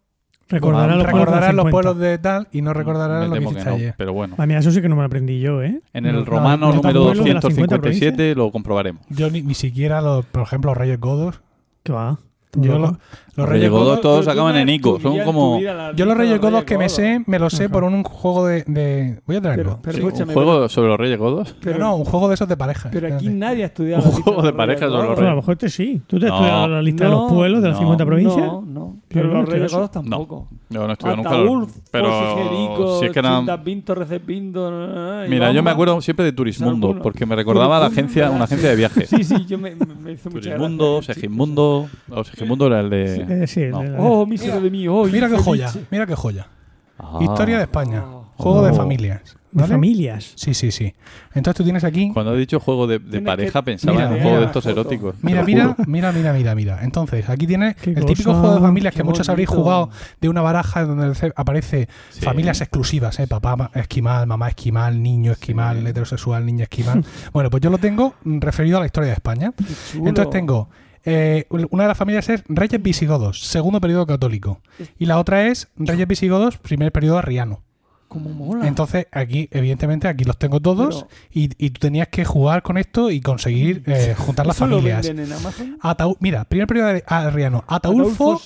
Recordarás 0.50 0.98
los 0.98 1.06
pueblos 1.08 1.30
los 1.36 1.46
50. 1.46 1.72
pueblos 1.72 1.98
de 2.00 2.18
tal 2.18 2.48
y 2.52 2.62
no 2.62 2.74
recordarás 2.74 3.22
Me 3.22 3.28
lo 3.28 3.34
que 3.42 3.44
hiciste 3.52 3.70
no, 3.70 3.76
ayer. 3.76 3.96
pero 3.98 4.14
bueno. 4.14 4.36
Ah, 4.38 4.46
mira, 4.46 4.60
eso 4.60 4.72
sí 4.72 4.82
que 4.82 4.90
no 4.90 4.96
me 4.96 5.02
lo 5.02 5.08
aprendí 5.08 5.40
yo, 5.40 5.62
¿eh? 5.64 5.82
En 5.94 6.06
el 6.06 6.16
No, 6.18 6.26
romano 6.26 6.68
no, 6.68 6.74
número 6.76 7.04
pueblos 7.06 7.26
de 7.26 7.34
las 7.34 7.44
50 7.44 7.78
257 7.78 8.36
lo 8.36 8.52
comprobaremos. 8.52 9.02
Yo 9.10 9.30
ni, 9.32 9.42
ni 9.42 9.54
siquiera, 9.56 10.02
los, 10.02 10.26
por 10.26 10.44
ejemplo, 10.44 10.72
los 10.72 10.78
Reyes 10.78 11.00
Godos. 11.00 11.42
¿Qué 11.84 11.92
va? 11.94 12.20
Yo 12.56 12.78
lo- 12.78 12.98
los 13.36 13.50
Reyes 13.50 13.70
Godos 13.72 14.02
todos 14.02 14.28
acaban 14.28 14.56
en 14.58 14.70
Ico, 14.70 14.92
son 15.00 15.14
estudiado 15.14 15.26
como- 15.26 15.60
yo 15.96 16.06
los 16.06 16.18
Reyes 16.18 16.40
Godos 16.40 16.64
que 16.64 16.78
me 16.78 16.90
sé, 16.90 17.24
me 17.26 17.40
los 17.40 17.54
sé 17.54 17.70
por 17.70 17.84
un 17.84 18.04
juego 18.04 18.46
de... 18.48 19.20
Voy 19.26 19.36
a 19.38 19.42
traerlo. 19.42 19.80
¿Un 19.84 20.34
juego 20.34 20.70
sobre 20.70 20.90
los 20.90 21.00
Reyes 21.00 21.18
Godos? 21.18 21.56
pero, 21.62 21.80
no, 21.80 21.96
un 21.96 22.06
juego 22.06 22.28
de 22.28 22.36
esos 22.36 22.48
de 22.48 22.58
pareja. 22.58 22.90
pero 22.92 23.14
aquí 23.16 23.30
nadie 23.30 23.64
ha 23.64 23.68
estudiado 23.68 24.04
Un 24.04 24.12
juego 24.22 24.42
de 24.44 24.52
Reyes 24.52 24.80
sobre 24.80 24.92
los 24.92 25.04
Godos. 25.04 25.16
Pero 25.16 25.28
a 25.28 25.32
lo 25.32 25.36
mejor 25.38 25.52
este 25.54 25.70
sí. 25.70 26.02
¿Tú 26.08 26.20
te 26.20 26.26
has 26.26 26.32
No. 26.32 26.36
estudiado 26.38 26.68
la 26.68 26.82
lista 26.82 27.04
de 27.06 27.10
los 27.10 27.20
No, 27.22 27.28
pueblos 27.36 27.62
de 27.62 27.68
las 27.70 27.76
no, 27.78 27.82
50 27.82 28.06
provincias? 28.06 28.46
No, 28.46 28.62
no. 28.62 28.98
Pero 29.08 29.28
los 29.30 29.50
Reyes 29.50 29.72
Godos 29.74 29.92
tampoco. 29.92 30.48
Yo 30.70 30.88
no 30.88 30.94
estuve 30.94 31.16
nunca. 31.16 31.32
Pero 31.92 33.00
si 33.00 33.06
es 33.06 33.12
que 33.12 33.20
eran... 33.20 33.46
Mira, 35.30 35.52
yo 35.52 35.64
me 35.64 35.72
acuerdo 35.72 36.00
siempre 36.02 36.26
de 36.26 36.32
Turismundo, 36.34 37.00
porque 37.02 37.26
me 37.26 37.36
recordaba 37.36 37.78
a 37.78 37.80
la 37.80 37.86
agencia, 37.88 38.30
una 38.32 38.46
agencia 38.46 38.70
de 38.70 38.76
viajes. 38.76 39.10
Sí, 39.14 39.24
sí, 39.24 39.46
yo 39.46 39.58
me, 39.60 39.72
hizo 40.12 40.30
mucha 40.30 40.50
Turismundo. 40.50 41.02
Segismundo. 41.04 41.88
O 42.10 42.24
Segismundo 42.24 42.68
era 42.68 42.80
el 42.80 42.90
de. 42.90 43.23
Eh, 43.30 43.48
sí, 43.48 43.62
No. 43.72 43.82
el- 43.82 43.96
Oh, 43.98 44.26
mísero 44.26 44.60
de 44.62 44.70
mí, 44.70 44.88
oh, 44.88 45.06
Mira 45.06 45.28
qué 45.28 45.36
infelice. 45.36 45.44
joya, 45.68 45.72
mira 45.92 46.06
qué 46.06 46.16
joya. 46.16 46.48
Ah. 47.00 47.20
Historia 47.22 47.58
de 47.58 47.64
España. 47.64 48.04
Oh. 48.06 48.24
Juego 48.38 48.64
de 48.66 48.72
Oh. 48.72 48.76
familias. 48.76 49.38
de 49.54 49.62
¿vale? 49.62 49.74
familias. 49.76 50.34
Sí, 50.36 50.56
sí, 50.56 50.72
sí. 50.72 50.96
Entonces 51.36 51.56
tú 51.58 51.64
tienes 51.64 51.84
aquí... 51.84 52.10
Cuando 52.12 52.34
he 52.34 52.40
dicho 52.40 52.60
juego 52.60 52.88
de, 52.88 52.98
de 52.98 53.06
Tienes 53.08 53.24
pareja, 53.28 53.60
que- 53.60 53.64
pensaba 53.66 53.94
Mira, 53.94 54.08
en 54.08 54.14
un 54.16 54.20
juego 54.22 54.40
de 54.40 54.46
estos 54.48 54.64
foto. 54.64 54.80
eróticos. 54.82 55.16
te 55.16 55.28
Mira, 55.28 55.42
lo 55.42 55.46
mira, 55.46 55.64
juro. 55.68 55.76
mira, 55.88 56.12
mira, 56.12 56.34
mira, 56.34 56.56
mira. 56.56 56.80
Entonces, 56.82 57.30
aquí 57.30 57.46
tienes 57.46 57.76
Qué 57.76 57.92
el 57.92 58.04
típico 58.04 58.32
cosa. 58.32 58.40
juego 58.42 58.56
de 58.56 58.62
familias 58.62 58.94
que 58.96 59.02
Qué 59.02 59.04
muchos 59.04 59.30
habréis 59.30 59.50
bonito. 59.50 59.64
jugado 59.64 59.90
de 60.20 60.30
una 60.30 60.42
baraja 60.42 60.86
donde 60.86 61.14
ce- 61.14 61.34
aparece 61.36 61.88
Sí. 62.10 62.22
familias 62.22 62.62
exclusivas, 62.62 63.20
¿eh? 63.20 63.28
Papá 63.28 63.56
ma- 63.56 63.70
esquimal, 63.76 64.26
mamá 64.26 64.48
esquimal, 64.50 65.04
niño 65.04 65.34
esquimal, 65.34 65.82
Sí. 65.82 65.88
heterosexual, 65.88 66.44
niña 66.48 66.64
esquimal. 66.64 67.06
bueno, 67.32 67.52
pues 67.52 67.62
yo 67.62 67.70
lo 67.70 67.78
tengo 67.78 68.16
mm, 68.24 68.40
referido 68.40 68.78
a 68.78 68.80
la 68.80 68.88
historia 68.88 69.10
de 69.10 69.14
España. 69.14 69.54
Entonces 69.94 70.32
tengo... 70.32 70.68
eh, 71.06 71.46
una 71.50 71.84
de 71.84 71.88
las 71.90 71.98
familias 71.98 72.30
es 72.30 72.44
Reyes 72.48 72.82
Visigodos, 72.82 73.42
segundo 73.42 73.82
periodo 73.82 74.06
católico. 74.06 74.62
Y 75.00 75.06
la 75.06 75.20
otra 75.20 75.48
es 75.48 75.68
Reyes 75.78 76.08
Visigodos, 76.08 76.58
primer 76.58 76.92
periodo 76.92 77.18
arriano. 77.18 77.62
Como 78.08 78.30
mola. 78.30 78.68
Entonces, 78.68 79.08
aquí, 79.12 79.50
evidentemente, 79.52 80.08
aquí 80.08 80.24
los 80.24 80.38
tengo 80.38 80.60
todos 80.60 81.08
y, 81.32 81.50
y 81.58 81.72
tú 81.72 81.80
tenías 81.80 82.10
que 82.10 82.24
jugar 82.26 82.62
con 82.62 82.78
esto 82.78 83.10
y 83.10 83.22
conseguir 83.22 83.82
eh, 83.88 84.14
juntar 84.18 84.46
las 84.46 84.56
¿Eso 84.58 84.68
lo 84.68 84.76
familias. 84.76 85.08
venden 85.08 85.26
en 85.26 85.34
Amazon? 85.34 85.78
Ataú- 85.82 86.18
mira, 86.20 86.46
primer 86.46 86.68
periodo 86.68 86.90
de 86.90 87.04
Arriano. 87.08 87.64
Ataulfo. 87.68 88.40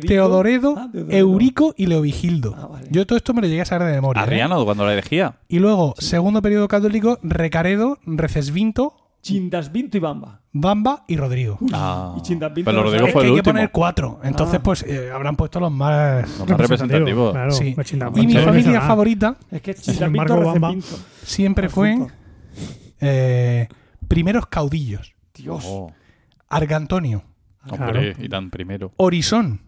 Teodoredo, 0.00 0.74
Ah, 0.76 0.88
Teodoredo. 0.90 1.16
Eurico 1.16 1.72
y 1.76 1.86
Leovigildo. 1.86 2.54
Ah, 2.58 2.66
vale. 2.66 2.88
Yo 2.90 3.06
todo 3.06 3.16
esto 3.16 3.32
me 3.32 3.42
lo 3.42 3.46
llegué 3.46 3.60
a 3.60 3.64
saber 3.64 3.86
de 3.88 3.94
memoria. 3.94 4.20
¿eh? 4.20 4.24
Arriano, 4.24 4.64
cuando 4.64 4.84
la 4.86 4.92
elegía. 4.92 5.36
Y 5.48 5.60
luego, 5.60 5.94
segundo 5.98 6.42
periodo 6.42 6.66
católico, 6.66 7.20
Recaredo, 7.22 7.98
Recesvinto, 8.04 8.94
Chindasvinto 9.22 9.96
y 9.96 10.00
Bamba. 10.00 10.40
Bamba 10.52 11.04
y 11.06 11.16
Rodrigo. 11.16 11.58
Ah. 11.72 12.14
y 12.18 12.34
Pero 12.64 12.72
no 12.72 12.82
Rodrigo 12.82 13.06
Es 13.06 13.12
fue 13.12 13.22
que 13.22 13.28
el 13.28 13.34
hay 13.34 13.40
que 13.40 13.42
poner 13.44 13.70
cuatro. 13.70 14.20
Entonces, 14.24 14.58
Ah. 14.58 14.62
pues 14.62 14.82
eh, 14.82 15.10
habrán 15.12 15.36
puesto 15.36 15.60
los 15.60 15.70
más. 15.72 16.28
Los 16.38 16.48
más 16.48 16.58
representativos. 16.60 17.32
Claro, 17.32 17.50
Sí. 17.52 17.74
Y 18.16 18.26
mi 18.26 18.34
familia 18.36 18.80
favorita 18.82 19.36
Es 19.50 19.62
que 19.62 19.74
embargo, 20.04 20.42
Bamba- 20.42 20.74
siempre 21.22 21.68
fue 21.68 21.96
eh, 23.00 23.68
primeros 24.08 24.46
caudillos. 24.46 25.14
Dios. 25.34 25.64
Oh, 25.66 25.92
Argantonio, 26.48 27.22
hombre, 27.70 28.14
y 28.18 28.28
tan 28.28 28.50
primero. 28.50 28.92
Orisón, 28.96 29.60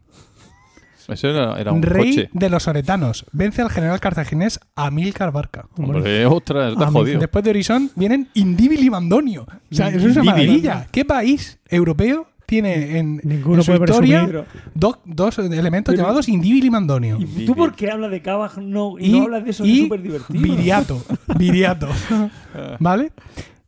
Eso 1.09 1.29
era, 1.29 1.59
era 1.61 1.73
un 1.73 1.83
rey 1.83 2.11
coche. 2.17 2.31
de 2.33 2.51
los 2.51 2.67
oretanos. 2.69 3.25
Vence 3.33 3.63
al 3.63 3.71
general 3.71 4.01
cartaginés 4.01 4.61
Amílcar 4.75 5.33
Barca. 5.33 5.67
Hombre, 5.77 6.27
ostras, 6.27 6.73
está 6.73 6.87
Ah, 6.87 6.91
jodido. 6.91 7.21
Después 7.21 7.45
de 7.45 7.51
Horizon 7.51 7.91
vienen 7.97 8.29
Indíbil 8.35 8.83
y 8.83 8.91
Mandonio. 8.91 9.47
O 9.71 9.75
sea, 9.75 9.89
eso 9.89 10.09
es 10.09 10.17
una 10.17 10.25
maravilla. 10.25 10.87
¿Qué 10.91 11.05
país 11.05 11.59
europeo 11.69 12.27
tiene 12.47 12.99
en, 12.99 13.21
Ninguno 13.25 13.57
en 13.57 13.63
su 13.65 13.73
puede 13.73 13.85
historia 13.91 14.45
dos, 14.75 14.99
dos 15.07 15.39
elementos 15.39 15.93
Pero- 15.95 16.03
llamados 16.05 16.29
Indíbil 16.29 16.65
y 16.65 16.71
Mandonio? 16.71 17.19
¿Y 17.21 17.47
tú 17.47 17.55
por 17.55 17.75
qué 17.75 17.91
hablas 17.91 18.11
de 18.11 18.21
Cavaj 18.21 18.59
no, 18.59 18.99
y, 18.99 19.07
Y, 19.07 19.13
no 19.19 19.23
hablas 19.25 19.45
de 19.45 19.51
eso? 19.51 19.65
y 19.65 19.73
es 19.73 19.79
súper 19.85 20.03
divertido. 20.03 20.43
Viriato. 20.43 21.03
Viriato. 21.39 21.89
¿Vale? 22.81 23.13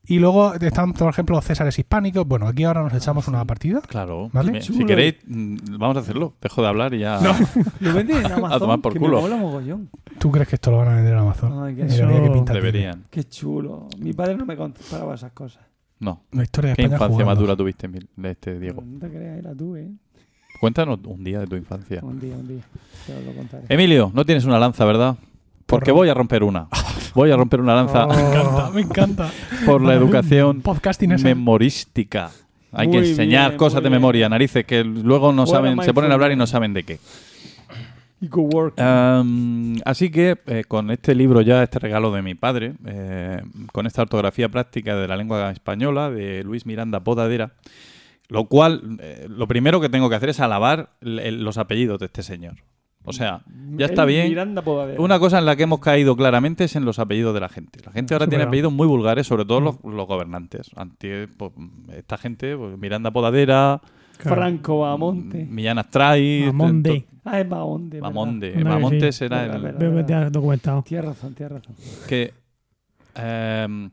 Y 0.08 0.18
luego 0.20 0.54
están, 0.54 0.92
por 0.92 1.08
ejemplo, 1.10 1.36
los 1.36 1.44
Césares 1.44 1.78
hispánicos. 1.78 2.26
Bueno, 2.26 2.46
aquí 2.46 2.64
ahora 2.64 2.82
nos 2.82 2.94
echamos 2.94 3.26
una 3.28 3.44
partida. 3.44 3.80
Claro. 3.80 4.30
Vale. 4.32 4.52
Me- 4.52 4.62
Si 4.62 4.72
Chulo. 4.72 4.86
queréis, 4.86 5.16
mm, 5.26 5.56
vamos 5.78 5.96
a 5.96 6.00
hacerlo. 6.00 6.34
Dejo 6.40 6.62
de 6.62 6.68
hablar 6.68 6.94
y 6.94 7.00
ya. 7.00 7.20
Lo 7.80 7.92
venden 7.94 8.18
en 8.24 8.32
Amazon. 8.32 8.58
tomar 8.60 8.80
por 8.80 8.92
que 8.92 8.98
culo. 9.00 9.16
Me 9.16 9.22
mola 9.22 9.36
mogollón. 9.36 9.90
¿Tú 10.18 10.30
crees 10.30 10.48
que 10.48 10.54
esto 10.54 10.70
lo 10.70 10.78
van 10.78 10.88
a 10.88 10.94
vender 10.96 11.12
en 11.14 11.18
Amazon? 11.18 11.62
Ay, 11.64 11.74
qué, 11.74 11.84
tiene. 11.86 12.42
Deberían. 12.52 13.02
qué 13.10 13.24
chulo. 13.24 13.88
Mi 13.98 14.12
padre 14.12 14.36
no 14.36 14.46
me 14.46 14.56
contaba 14.56 15.14
esas 15.14 15.32
cosas. 15.32 15.64
No. 15.98 16.22
La 16.32 16.42
historia 16.44 16.70
de 16.70 16.76
¿Qué 16.76 16.82
España 16.82 16.96
infancia 17.04 17.24
más 17.26 17.38
dura 17.38 17.56
tuviste, 17.56 17.88
este 18.24 18.58
Diego? 18.60 18.82
No 18.86 18.98
te 18.98 19.08
creas, 19.10 19.38
era 19.38 19.54
tú, 19.54 19.76
¿eh? 19.76 19.90
Cuéntanos 20.60 21.00
un 21.04 21.22
día 21.24 21.40
de 21.40 21.46
tu 21.46 21.56
infancia. 21.56 22.00
Un 22.02 22.18
día, 22.20 22.34
un 22.36 22.46
día. 22.48 22.62
Te 23.06 23.22
lo 23.24 23.32
contaré. 23.32 23.64
Emilio, 23.68 24.10
no 24.14 24.24
tienes 24.24 24.44
una 24.44 24.58
lanza, 24.58 24.84
¿verdad? 24.84 25.16
Porque 25.66 25.90
voy 25.92 26.08
a 26.08 26.14
romper 26.14 26.42
una. 26.44 26.68
Voy 27.14 27.30
a 27.30 27.36
romper 27.36 27.60
una 27.60 27.74
lanza 27.74 28.06
Me 28.06 28.20
encanta, 28.20 28.70
me 28.70 28.80
encanta. 28.82 29.30
por 29.64 29.82
la 29.82 29.94
educación 29.94 30.60
Podcasting 30.62 31.12
es 31.12 31.24
memorística. 31.24 32.30
Hay 32.72 32.90
que 32.90 32.98
enseñar 32.98 33.50
bien, 33.52 33.58
cosas 33.58 33.82
de 33.82 33.88
bien. 33.88 34.00
memoria, 34.00 34.28
narices, 34.28 34.64
que 34.66 34.84
luego 34.84 35.32
no 35.32 35.46
saben, 35.46 35.80
se 35.82 35.94
ponen 35.94 36.10
a 36.10 36.14
hablar 36.14 36.32
y 36.32 36.36
no 36.36 36.46
saben 36.46 36.74
de 36.74 36.82
qué. 36.84 36.98
Y 38.20 38.28
así 39.84 40.10
que 40.10 40.38
eh, 40.46 40.64
con 40.66 40.90
este 40.90 41.14
libro 41.14 41.40
ya, 41.42 41.62
este 41.62 41.78
regalo 41.78 42.10
de 42.12 42.22
mi 42.22 42.34
padre, 42.34 42.74
eh, 42.86 43.40
con 43.72 43.86
esta 43.86 44.02
ortografía 44.02 44.48
práctica 44.48 44.96
de 44.96 45.08
la 45.08 45.16
lengua 45.16 45.50
española 45.50 46.10
de 46.10 46.42
Luis 46.44 46.66
Miranda 46.66 47.00
Podadera, 47.00 47.52
lo 48.28 48.46
cual, 48.46 48.98
eh, 49.00 49.26
lo 49.28 49.46
primero 49.46 49.80
que 49.80 49.88
tengo 49.88 50.08
que 50.08 50.16
hacer 50.16 50.30
es 50.30 50.40
alabar 50.40 50.90
el- 51.00 51.44
los 51.44 51.58
apellidos 51.58 51.98
de 51.98 52.06
este 52.06 52.22
señor. 52.22 52.54
O 53.06 53.12
sea, 53.12 53.40
ya 53.76 53.86
está 53.86 54.04
bien. 54.04 54.28
Miranda. 54.28 54.62
Una 54.98 55.18
cosa 55.18 55.38
en 55.38 55.46
la 55.46 55.56
que 55.56 55.62
hemos 55.62 55.80
caído 55.80 56.16
claramente 56.16 56.64
es 56.64 56.76
en 56.76 56.84
los 56.84 56.98
apellidos 56.98 57.32
de 57.34 57.40
la 57.40 57.48
gente. 57.48 57.78
La 57.86 57.92
gente 57.92 58.14
ahora 58.14 58.26
Sí, 58.26 58.30
tiene 58.30 58.40
verdad. 58.42 58.48
apellidos 58.50 58.72
muy 58.72 58.86
vulgares, 58.86 59.26
sobre 59.26 59.44
todo 59.44 59.60
los, 59.60 59.76
los 59.84 60.06
gobernantes. 60.06 60.70
Ante, 60.76 61.28
pues, 61.28 61.52
esta 61.96 62.18
gente, 62.18 62.56
pues, 62.56 62.76
Miranda 62.78 63.10
Podadera, 63.10 63.80
Claro. 64.18 64.36
Franco 64.36 64.80
Bamonte. 64.80 65.44
Millán 65.44 65.78
Astray, 65.78 66.44
Mamonde. 66.46 67.00
to- 67.00 67.16
Ah, 67.28 67.40
es 67.40 67.48
Bamonte. 67.48 68.00
Mamonte 68.00 69.12
sí. 69.12 69.18
será 69.18 69.44
el. 69.46 69.72
Veo 69.72 69.94
que 69.96 70.04
te 70.04 70.14
has 70.14 70.30
documentado. 70.32 70.82
Tienes 70.82 71.06
razón, 71.06 71.34
tienes 71.34 71.52
razón. 71.54 71.74
que 72.08 72.32
em, 73.14 73.90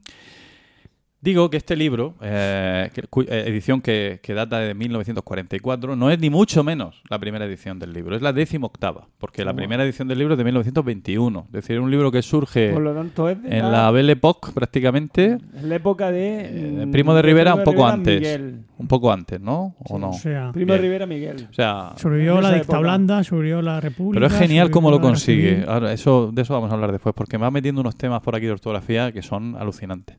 digo 1.24 1.50
que 1.50 1.56
este 1.56 1.78
libro, 1.78 2.16
eh, 2.22 2.90
eh, 2.94 3.44
edición 3.48 3.80
que, 3.80 4.20
que 4.22 4.34
data 4.34 4.60
de 4.60 4.74
1944, 4.74 5.96
no 5.96 6.12
es 6.12 6.20
ni 6.20 6.30
mucho 6.30 6.66
menos 6.66 7.02
la 7.10 7.18
primera 7.18 7.46
edición 7.46 7.80
del 7.80 7.94
libro, 7.94 8.16
es 8.16 8.22
la 8.22 8.34
décima 8.34 8.68
octava, 8.68 9.08
porque 9.20 9.46
la 9.46 9.54
primera 9.54 9.86
edición 9.86 10.10
del 10.10 10.20
libro 10.20 10.34
es 10.34 10.38
de 10.38 10.44
1921, 10.44 11.46
es 11.48 11.52
decir, 11.54 11.80
un 11.80 11.90
libro 11.90 12.12
que 12.12 12.22
surge 12.22 12.74
Por 12.74 12.82
lo 12.82 12.94
tanto, 12.94 13.30
es 13.30 13.42
de 13.42 13.58
en 13.58 13.72
la 13.72 13.90
Belle 13.92 14.12
Époque 14.12 14.52
prácticamente, 14.54 15.38
es 15.56 15.64
la 15.64 15.76
época 15.76 16.12
de. 16.12 16.82
eh, 16.82 16.86
mm, 16.86 16.92
Primo 16.92 17.14
de 17.16 17.22
Rivera 17.22 17.56
un 17.56 17.64
poco 17.64 17.78
Rivera, 17.78 17.94
antes, 17.94 18.20
Miguel. 18.20 18.60
un 18.78 18.88
poco 18.88 19.12
antes, 19.12 19.40
¿no? 19.40 19.76
¿O 19.88 19.98
no? 19.98 20.10
O 20.10 20.14
sea, 20.14 20.52
Primo 20.52 20.74
de. 20.74 20.80
Rivera 20.80 21.06
Miguel. 21.06 21.48
O 21.50 21.54
sea, 21.54 21.94
sobrevivió 21.96 22.36
en 22.36 22.44
la 22.44 22.54
dicta 22.56 22.80
blanda, 22.80 23.24
sobrevivió 23.24 23.62
la 23.62 23.80
república. 23.80 24.16
Pero 24.20 24.28
es 24.28 24.38
genial 24.38 24.70
cómo 24.72 24.90
lo 24.90 24.98
la 24.98 25.02
consigue. 25.02 25.64
Ahora, 25.66 25.94
eso, 25.94 26.32
de 26.34 26.42
eso 26.42 26.54
vamos 26.54 26.70
a 26.70 26.74
hablar 26.74 26.92
después, 26.92 27.16
porque 27.16 27.38
me 27.38 27.44
va 27.44 27.52
metiendo 27.52 27.80
unos 27.80 27.96
temas 27.96 28.22
por 28.22 28.36
aquí 28.36 28.46
de 28.46 28.52
ortografía 28.52 29.14
que 29.14 29.22
son 29.22 29.56
alucinantes. 29.56 30.18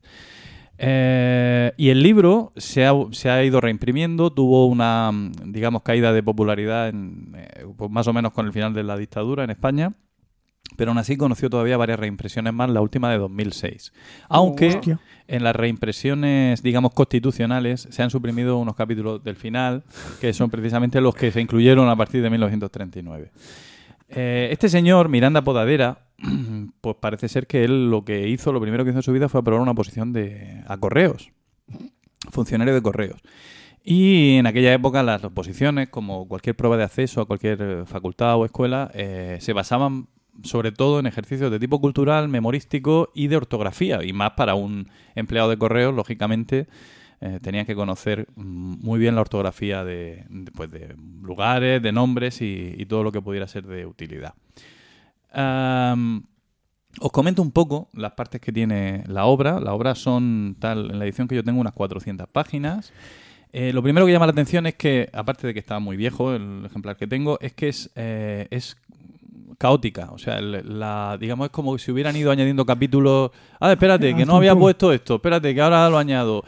Eh, 0.77 1.71
y 1.77 1.89
el 1.89 2.03
libro 2.03 2.51
se 2.57 2.85
ha, 2.85 2.93
se 3.11 3.29
ha 3.29 3.43
ido 3.43 3.61
reimprimiendo, 3.61 4.31
tuvo 4.31 4.67
una, 4.67 5.11
mm, 5.11 5.51
digamos, 5.51 5.83
caída 5.83 6.11
de 6.11 6.21
popularidad 6.21 6.89
en, 6.89 7.33
eh, 7.35 7.65
pues 7.77 7.89
más 7.89 8.07
o 8.07 8.13
menos 8.13 8.33
con 8.33 8.45
el 8.45 8.53
final 8.53 8.73
de 8.73 8.83
la 8.83 8.97
dictadura 8.97 9.43
en 9.43 9.51
España, 9.51 9.93
pero 10.75 10.91
aún 10.91 10.97
así 10.97 11.15
conoció 11.15 11.49
todavía 11.49 11.77
varias 11.77 11.99
reimpresiones 11.99 12.53
más, 12.53 12.69
la 12.69 12.81
última 12.81 13.09
de 13.09 13.17
2006. 13.17 13.93
Aunque 14.27 14.81
en 15.27 15.43
las 15.43 15.55
reimpresiones, 15.55 16.61
digamos, 16.61 16.93
constitucionales, 16.93 17.87
se 17.89 18.03
han 18.03 18.09
suprimido 18.09 18.57
unos 18.57 18.75
capítulos 18.75 19.23
del 19.23 19.35
final, 19.35 19.83
que 20.19 20.33
son 20.33 20.49
precisamente 20.49 20.99
los 20.99 21.15
que 21.15 21.31
se 21.31 21.39
incluyeron 21.39 21.87
a 21.87 21.95
partir 21.95 22.21
de 22.21 22.29
1939. 22.29 23.31
Eh, 24.09 24.49
este 24.51 24.69
señor, 24.69 25.09
Miranda 25.09 25.41
Podadera, 25.43 26.04
pues 26.81 26.95
parece 26.99 27.27
ser 27.27 27.47
que 27.47 27.63
él 27.63 27.89
lo 27.89 28.05
que 28.05 28.27
hizo, 28.27 28.53
lo 28.53 28.61
primero 28.61 28.83
que 28.83 28.91
hizo 28.91 28.99
en 28.99 29.03
su 29.03 29.13
vida 29.13 29.29
fue 29.29 29.41
aprobar 29.41 29.61
una 29.61 29.73
posición 29.73 30.13
de, 30.13 30.63
a 30.67 30.77
correos, 30.77 31.31
funcionario 32.31 32.73
de 32.73 32.81
correos. 32.81 33.21
Y 33.83 34.37
en 34.37 34.47
aquella 34.47 34.73
época 34.73 35.03
las 35.03 35.23
oposiciones, 35.23 35.89
como 35.89 36.27
cualquier 36.27 36.55
prueba 36.55 36.75
de 36.75 36.83
acceso 36.83 37.21
a 37.21 37.25
cualquier 37.25 37.61
eh, 37.61 37.85
facultad 37.85 38.35
o 38.35 38.45
escuela, 38.45 38.89
eh, 38.95 39.37
se 39.41 39.53
basaban 39.53 40.07
sobre 40.43 40.71
todo 40.71 40.99
en 40.99 41.05
ejercicios 41.05 41.51
de 41.51 41.59
tipo 41.59 41.79
cultural, 41.79 42.27
memorístico 42.27 43.11
y 43.13 43.27
de 43.27 43.37
ortografía. 43.37 44.03
Y 44.03 44.11
más 44.11 44.31
para 44.31 44.55
un 44.55 44.89
empleado 45.13 45.49
de 45.49 45.57
correos, 45.57 45.93
lógicamente, 45.93 46.67
eh, 47.21 47.39
tenían 47.43 47.67
que 47.67 47.75
conocer 47.75 48.27
mm, 48.35 48.83
muy 48.83 48.99
bien 48.99 49.13
la 49.13 49.21
ortografía 49.21 49.83
de, 49.83 50.25
pues, 50.55 50.71
de 50.71 50.95
lugares, 51.21 51.79
de 51.81 51.91
nombres 51.91 52.41
y 52.41 52.83
todo 52.87 53.03
lo 53.03 53.11
que 53.11 53.21
pudiera 53.21 53.47
ser 53.47 53.65
de 53.67 53.85
utilidad. 53.85 54.33
Os 55.35 57.11
comento 57.11 57.41
un 57.41 57.51
poco 57.51 57.89
las 57.93 58.13
partes 58.13 58.39
que 58.39 58.51
tiene 58.51 59.03
la 59.07 59.25
obra. 59.25 59.59
La 59.59 59.73
obra 59.73 59.95
son, 59.95 60.55
tal, 60.59 60.91
en 60.91 60.99
la 60.99 61.05
edición 61.05 61.27
que 61.27 61.35
yo 61.35 61.43
tengo, 61.43 61.59
unas 61.59 61.73
400 61.73 62.27
páginas. 62.29 62.93
Eh, 63.51 63.73
lo 63.73 63.83
primero 63.83 64.05
que 64.05 64.11
llama 64.11 64.25
la 64.25 64.31
atención 64.31 64.65
es 64.65 64.75
que, 64.75 65.09
aparte 65.13 65.47
de 65.47 65.53
que 65.53 65.59
está 65.59 65.79
muy 65.79 65.97
viejo 65.97 66.33
el 66.33 66.65
ejemplar 66.65 66.97
que 66.97 67.07
tengo, 67.07 67.37
es 67.41 67.53
que 67.53 67.69
es, 67.69 67.91
eh, 67.95 68.47
es 68.49 68.77
caótica. 69.57 70.09
O 70.11 70.17
sea, 70.17 70.39
la, 70.41 71.17
digamos, 71.19 71.45
es 71.45 71.51
como 71.51 71.77
si 71.77 71.91
hubieran 71.91 72.15
ido 72.15 72.31
añadiendo 72.31 72.65
capítulos. 72.65 73.31
Ah, 73.59 73.71
espérate, 73.71 74.15
que 74.15 74.23
Ah, 74.23 74.25
no 74.25 74.33
pum, 74.33 74.37
había 74.37 74.55
puesto 74.55 74.93
esto. 74.93 75.15
Espérate, 75.15 75.53
que 75.53 75.61
ahora 75.61 75.89
lo 75.89 75.97
añado. 75.97 76.43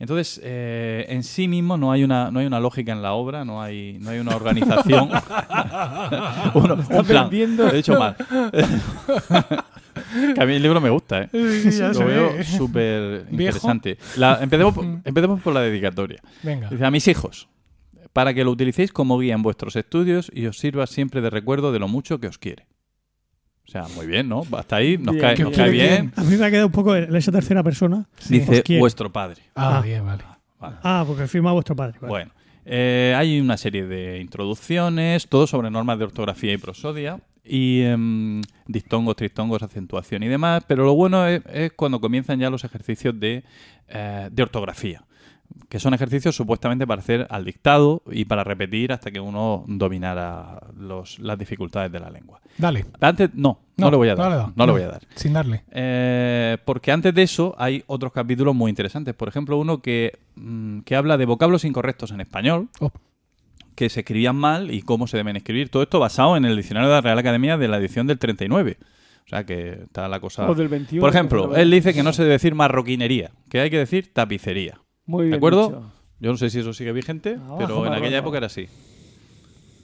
Entonces, 0.00 0.40
eh, 0.42 1.04
en 1.10 1.22
sí 1.22 1.46
mismo 1.46 1.76
no 1.76 1.92
hay 1.92 2.02
una 2.02 2.30
no 2.30 2.40
hay 2.40 2.46
una 2.46 2.58
lógica 2.58 2.90
en 2.90 3.02
la 3.02 3.12
obra, 3.12 3.44
no 3.44 3.62
hay 3.62 3.98
no 4.00 4.10
hay 4.10 4.18
una 4.18 4.34
organización. 4.34 5.10
Uno- 6.54 6.74
un 6.90 7.04
plan. 7.06 7.28
Lo 7.56 7.68
he 7.68 7.76
dicho 7.76 7.98
mal. 7.98 8.16
que 10.34 10.40
a 10.40 10.46
mí 10.46 10.54
el 10.54 10.62
libro 10.62 10.80
me 10.80 10.90
gusta, 10.90 11.22
¿eh? 11.22 11.28
ya 11.70 11.88
Lo 11.92 12.06
veo 12.06 12.32
ve. 12.34 12.44
súper 12.44 13.26
interesante. 13.30 13.98
Empecemos, 14.40 14.74
empecemos 15.04 15.40
por 15.42 15.54
la 15.54 15.60
dedicatoria. 15.60 16.20
Venga. 16.42 16.68
Dice, 16.70 16.84
a 16.84 16.90
mis 16.90 17.06
hijos, 17.06 17.48
para 18.12 18.34
que 18.34 18.44
lo 18.44 18.50
utilicéis 18.50 18.92
como 18.92 19.18
guía 19.18 19.34
en 19.34 19.42
vuestros 19.42 19.76
estudios 19.76 20.30
y 20.34 20.46
os 20.46 20.58
sirva 20.58 20.86
siempre 20.86 21.20
de 21.20 21.30
recuerdo 21.30 21.72
de 21.72 21.78
lo 21.78 21.88
mucho 21.88 22.18
que 22.20 22.26
os 22.26 22.38
quiere. 22.38 22.66
O 23.70 23.72
sea, 23.72 23.86
muy 23.94 24.04
bien, 24.06 24.28
¿no? 24.28 24.42
Hasta 24.58 24.74
ahí 24.76 24.98
nos 24.98 25.14
Bien, 25.14 25.20
cae, 25.26 25.34
bien. 25.36 25.48
nos 25.48 25.56
cae 25.56 25.70
bien. 25.70 26.12
A 26.16 26.24
mí 26.24 26.34
me 26.36 26.44
ha 26.44 26.50
quedado 26.50 26.66
un 26.66 26.72
poco 26.72 26.96
en 26.96 27.14
esa 27.14 27.30
tercera 27.30 27.62
persona. 27.62 28.04
Dice 28.28 28.64
vuestro 28.80 29.12
padre. 29.12 29.42
Ah, 29.54 29.78
Ah. 29.78 29.80
bien, 29.80 30.04
vale. 30.04 30.24
Vale. 30.58 30.76
Ah, 30.82 31.04
porque 31.06 31.28
firma 31.28 31.52
vuestro 31.52 31.76
padre. 31.76 31.96
vale. 32.00 32.10
Bueno, 32.10 32.32
eh, 32.64 33.14
hay 33.16 33.38
una 33.40 33.56
serie 33.56 33.86
de 33.86 34.18
introducciones, 34.20 35.28
todo 35.28 35.46
sobre 35.46 35.70
normas 35.70 35.98
de 36.00 36.04
ortografía 36.06 36.52
y 36.52 36.58
prosodia, 36.58 37.20
y 37.44 37.82
em, 37.82 38.42
dictongos, 38.66 39.14
tristongos, 39.14 39.62
acentuación 39.62 40.24
y 40.24 40.28
demás, 40.28 40.64
pero 40.66 40.84
lo 40.84 40.94
bueno 40.94 41.24
es, 41.28 41.40
es 41.52 41.72
cuando 41.72 42.00
comienzan 42.00 42.40
ya 42.40 42.50
los 42.50 42.64
ejercicios 42.64 43.20
de, 43.20 43.44
eh, 43.88 44.28
de 44.32 44.42
ortografía, 44.42 45.04
que 45.68 45.78
son 45.78 45.94
ejercicios 45.94 46.34
supuestamente 46.34 46.86
para 46.86 47.00
hacer 47.00 47.26
al 47.30 47.44
dictado 47.44 48.02
y 48.10 48.24
para 48.24 48.42
repetir 48.44 48.92
hasta 48.92 49.10
que 49.10 49.20
uno 49.20 49.64
dominara 49.68 50.60
los- 50.78 51.18
las 51.20 51.38
dificultades 51.38 51.92
de 51.92 52.00
la 52.00 52.10
lengua. 52.10 52.40
Dale. 52.58 52.86
Antes, 53.00 53.30
no, 53.34 53.60
no, 53.76 53.90
le 53.90 53.96
voy 53.96 54.08
a 54.08 54.14
dar. 54.16 54.30
le 54.48 54.52
no 54.56 54.66
le 54.66 54.72
voy 54.72 54.82
a 54.82 54.88
dar. 54.88 55.02
Sin 55.14 55.32
darle. 55.32 55.62
Eh, 55.70 56.58
porque 56.64 56.90
antes 56.92 57.14
de 57.14 57.22
eso 57.22 57.54
hay 57.58 57.84
otros 57.86 58.12
capítulos 58.12 58.54
muy 58.54 58.68
interesantes. 58.70 59.14
Por 59.14 59.28
ejemplo, 59.28 59.56
uno 59.58 59.80
que, 59.80 60.18
mm, 60.36 60.80
que 60.80 60.96
habla 60.96 61.16
de 61.16 61.26
vocablos 61.26 61.64
incorrectos 61.64 62.10
en 62.10 62.20
español, 62.20 62.68
Oh. 62.80 62.90
que 63.76 63.88
se 63.88 64.00
escribían 64.00 64.36
mal 64.36 64.70
y 64.72 64.82
cómo 64.82 65.06
se 65.06 65.16
deben 65.16 65.36
escribir. 65.36 65.70
Todo 65.70 65.82
esto 65.82 66.00
basado 66.00 66.36
en 66.36 66.44
el 66.44 66.56
diccionario 66.56 66.88
de 66.90 66.96
la 66.96 67.00
Real 67.00 67.18
Academia 67.18 67.56
de 67.56 67.68
la 67.68 67.78
edición 67.78 68.06
del 68.06 68.18
39. 68.18 68.76
O 69.24 69.28
sea 69.30 69.44
que 69.44 69.82
está 69.84 70.08
la 70.08 70.18
cosa... 70.18 70.50
O 70.50 70.54
del 70.56 70.66
21. 70.68 71.00
Por 71.00 71.10
ejemplo, 71.10 71.54
él 71.56 71.70
dice 71.70 71.94
que 71.94 72.02
no 72.02 72.12
se 72.12 72.22
debe 72.22 72.32
decir 72.34 72.54
marroquinería, 72.56 73.30
que 73.48 73.60
hay 73.60 73.70
que 73.70 73.78
decir 73.78 74.12
tapicería. 74.12 74.80
Muy 75.06 75.22
bien 75.24 75.30
¿De 75.32 75.36
acuerdo? 75.36 75.66
dicho. 75.68 75.92
Yo 76.20 76.30
no 76.32 76.36
sé 76.36 76.50
si 76.50 76.58
eso 76.60 76.72
sigue 76.72 76.92
vigente, 76.92 77.34
Abajo, 77.36 77.56
pero 77.58 77.86
en 77.86 77.92
aquella 77.94 78.18
época 78.18 78.36
era 78.38 78.46
así. 78.46 78.68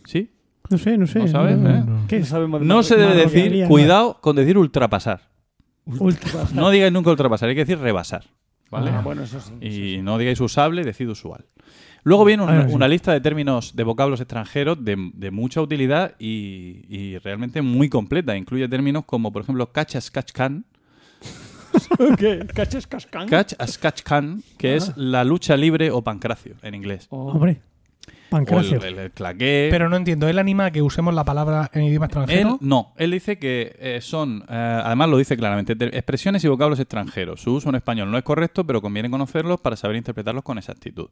¿Sí? 0.04 0.30
No 0.68 0.78
sé, 0.78 0.98
no 0.98 1.06
sé. 1.06 1.20
¿No 1.20 1.28
sabes, 1.28 1.56
eh? 1.56 1.84
¿Qué 2.08 2.16
No 2.18 2.22
es? 2.22 2.28
sabemos 2.28 2.60
de 2.60 2.66
No 2.66 2.82
se 2.82 2.96
debe 2.96 3.14
decir, 3.14 3.66
cuidado 3.68 4.18
con 4.20 4.36
decir 4.36 4.58
ultrapasar. 4.58 5.20
Ultra. 5.86 6.44
No 6.52 6.70
digáis 6.70 6.92
nunca 6.92 7.10
ultrapasar, 7.10 7.48
hay 7.48 7.54
que 7.54 7.64
decir 7.64 7.78
rebasar. 7.78 8.24
¿Vale? 8.70 8.90
Ah, 8.90 9.00
bueno, 9.02 9.22
eso 9.22 9.40
sí. 9.40 9.52
Y 9.96 10.02
no 10.02 10.18
digáis 10.18 10.40
usable, 10.40 10.82
decid 10.82 11.08
usual. 11.08 11.44
Luego 12.02 12.24
viene 12.24 12.42
una, 12.42 12.60
Ah, 12.62 12.68
sí. 12.68 12.74
una 12.74 12.88
lista 12.88 13.12
de 13.12 13.20
términos 13.20 13.74
de 13.76 13.84
vocablos 13.84 14.20
extranjeros 14.20 14.84
de, 14.84 15.10
de 15.14 15.30
mucha 15.30 15.60
utilidad 15.60 16.14
y, 16.18 16.84
y 16.88 17.18
realmente 17.18 17.62
muy 17.62 17.88
completa. 17.88 18.36
Incluye 18.36 18.68
términos 18.68 19.04
como, 19.06 19.32
por 19.32 19.42
ejemplo, 19.42 19.70
catch 22.54 22.74
as 22.74 22.86
catch 22.86 23.06
can, 23.06 23.24
¿Qué? 23.26 23.30
Catch 23.30 23.52
as 23.58 23.78
catch 23.78 24.02
can, 24.02 24.42
que 24.58 24.76
es 24.76 24.96
la 24.96 25.24
lucha 25.24 25.56
libre 25.56 25.90
o 25.90 26.02
pancracio 26.02 26.54
en 26.62 26.74
inglés. 26.74 27.06
Oh. 27.10 27.32
Hombre, 27.32 27.60
O 28.30 28.38
el, 28.38 28.44
pancracio. 28.44 28.82
el- 28.82 28.98
el 28.98 29.10
claqué. 29.12 29.68
Pero 29.70 29.88
no 29.88 29.96
entiendo. 29.96 30.28
¿Él 30.28 30.38
anima 30.38 30.66
a 30.66 30.70
que 30.70 30.82
usemos 30.82 31.14
la 31.14 31.24
palabra 31.24 31.70
en 31.72 31.84
idioma 31.84 32.06
Él 32.06 32.10
extranjero? 32.10 32.58
no, 32.60 32.92
él 32.96 33.10
dice 33.12 33.38
que 33.38 33.76
eh, 33.78 34.00
son, 34.02 34.44
eh, 34.48 34.80
además 34.84 35.08
lo 35.08 35.16
dice 35.18 35.36
claramente, 35.36 35.76
te- 35.76 35.96
expresiones 35.96 36.42
y 36.44 36.48
vocablos 36.48 36.80
extranjeros. 36.80 37.40
Su 37.40 37.54
uso 37.54 37.68
en 37.68 37.76
español 37.76 38.10
no 38.10 38.18
es 38.18 38.24
correcto, 38.24 38.66
pero 38.66 38.82
conviene 38.82 39.08
conocerlos 39.10 39.60
para 39.60 39.76
saber 39.76 39.96
interpretarlos 39.96 40.42
con 40.42 40.58
exactitud. 40.58 41.08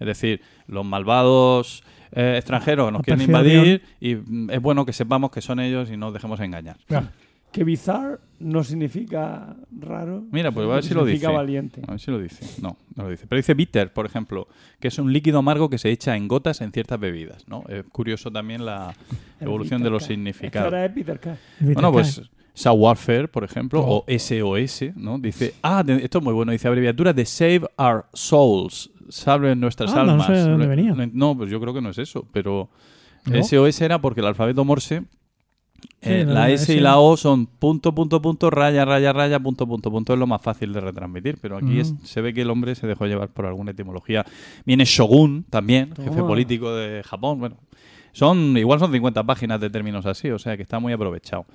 Es 0.00 0.06
decir, 0.06 0.40
los 0.66 0.84
malvados 0.86 1.82
eh, 2.12 2.34
extranjeros 2.38 2.90
nos 2.92 3.02
quieren 3.02 3.22
invadir 3.22 3.82
y 4.00 4.14
mm, 4.14 4.50
es 4.50 4.60
bueno 4.62 4.86
que 4.86 4.92
sepamos 4.92 5.30
que 5.30 5.40
son 5.42 5.60
ellos 5.60 5.88
y 5.90 5.96
no 5.96 6.06
nos 6.06 6.14
dejemos 6.14 6.40
engañar. 6.40 6.76
Ya. 6.88 7.10
Que 7.54 7.62
bizarre 7.62 8.18
no 8.40 8.64
significa 8.64 9.54
raro. 9.80 10.24
Mira, 10.32 10.50
pues 10.50 10.68
a 10.68 10.74
ver 10.74 10.82
si 10.82 10.92
lo 10.92 11.00
significa 11.02 11.28
dice. 11.28 11.36
valiente. 11.36 11.82
A 11.86 11.92
ver 11.92 12.00
si 12.00 12.10
lo 12.10 12.18
dice. 12.18 12.60
No, 12.60 12.76
no 12.96 13.04
lo 13.04 13.10
dice. 13.10 13.26
Pero 13.28 13.36
dice 13.36 13.54
bitter, 13.54 13.92
por 13.92 14.06
ejemplo, 14.06 14.48
que 14.80 14.88
es 14.88 14.98
un 14.98 15.12
líquido 15.12 15.38
amargo 15.38 15.70
que 15.70 15.78
se 15.78 15.90
echa 15.90 16.16
en 16.16 16.26
gotas 16.26 16.60
en 16.60 16.72
ciertas 16.72 16.98
bebidas. 16.98 17.46
¿no? 17.46 17.62
Es 17.68 17.84
curioso 17.92 18.32
también 18.32 18.64
la 18.66 18.92
El 19.40 19.46
evolución 19.46 19.84
de 19.84 19.90
los 19.90 20.02
significados. 20.02 20.72
De 20.72 20.90
Peter 20.90 21.20
K. 21.20 21.36
Bueno, 21.60 21.92
pues 21.92 22.22
Warfare, 22.66 23.28
por 23.28 23.44
ejemplo, 23.44 23.80
Oh. 23.86 24.04
o 24.04 24.04
SOS, 24.08 24.96
¿no? 24.96 25.18
Dice, 25.20 25.54
ah, 25.62 25.84
esto 25.86 26.18
es 26.18 26.24
muy 26.24 26.34
bueno, 26.34 26.50
dice 26.50 26.66
abreviatura 26.66 27.12
de 27.12 27.24
Save 27.24 27.62
Our 27.78 28.06
Souls, 28.12 28.90
salve 29.08 29.54
nuestras 29.54 29.94
no 29.94 30.00
almas. 30.00 30.26
sé 30.26 30.32
de 30.32 30.42
dónde 30.42 30.66
venía. 30.66 30.92
No, 30.92 31.06
no, 31.12 31.36
pues 31.36 31.50
yo 31.52 31.60
creo 31.60 31.72
que 31.72 31.80
no 31.80 31.90
es 31.90 31.98
eso, 31.98 32.26
pero 32.32 32.68
¿No? 33.26 33.42
SOS 33.42 33.80
era 33.80 34.00
porque 34.00 34.20
el 34.20 34.26
alfabeto 34.26 34.64
Morse, 34.64 35.04
eh, 36.00 36.20
Sí, 36.20 36.26
la 36.26 36.32
la 36.34 36.50
S 36.50 36.74
y 36.74 36.80
la 36.80 36.98
O 36.98 37.16
son 37.16 37.46
punto, 37.46 37.94
punto, 37.94 38.20
punto, 38.20 38.50
raya, 38.50 38.84
raya, 38.84 39.12
raya, 39.12 39.38
punto, 39.40 39.66
punto, 39.66 39.90
punto, 39.90 40.12
es 40.12 40.18
lo 40.18 40.26
más 40.26 40.42
fácil 40.42 40.72
de 40.72 40.80
retransmitir, 40.80 41.38
pero 41.40 41.56
aquí 41.56 41.80
es- 41.80 41.94
se 42.02 42.20
ve 42.20 42.32
que 42.34 42.42
el 42.42 42.50
hombre 42.50 42.74
se 42.74 42.86
dejó 42.86 43.06
llevar 43.06 43.28
por 43.28 43.46
alguna 43.46 43.70
etimología. 43.72 44.24
Viene 44.66 44.84
Shogun 44.84 45.44
también, 45.50 45.94
jefe 45.96 46.10
Toma. 46.10 46.26
político 46.26 46.74
de 46.74 47.02
Japón, 47.02 47.38
bueno. 47.40 47.56
Son, 48.12 48.56
igual 48.56 48.78
son 48.78 48.92
50 48.92 49.24
páginas 49.24 49.60
de 49.60 49.70
términos 49.70 50.06
así, 50.06 50.30
o 50.30 50.38
sea 50.38 50.56
que 50.56 50.62
está 50.62 50.78
muy 50.78 50.92
aprovechado. 50.92 51.46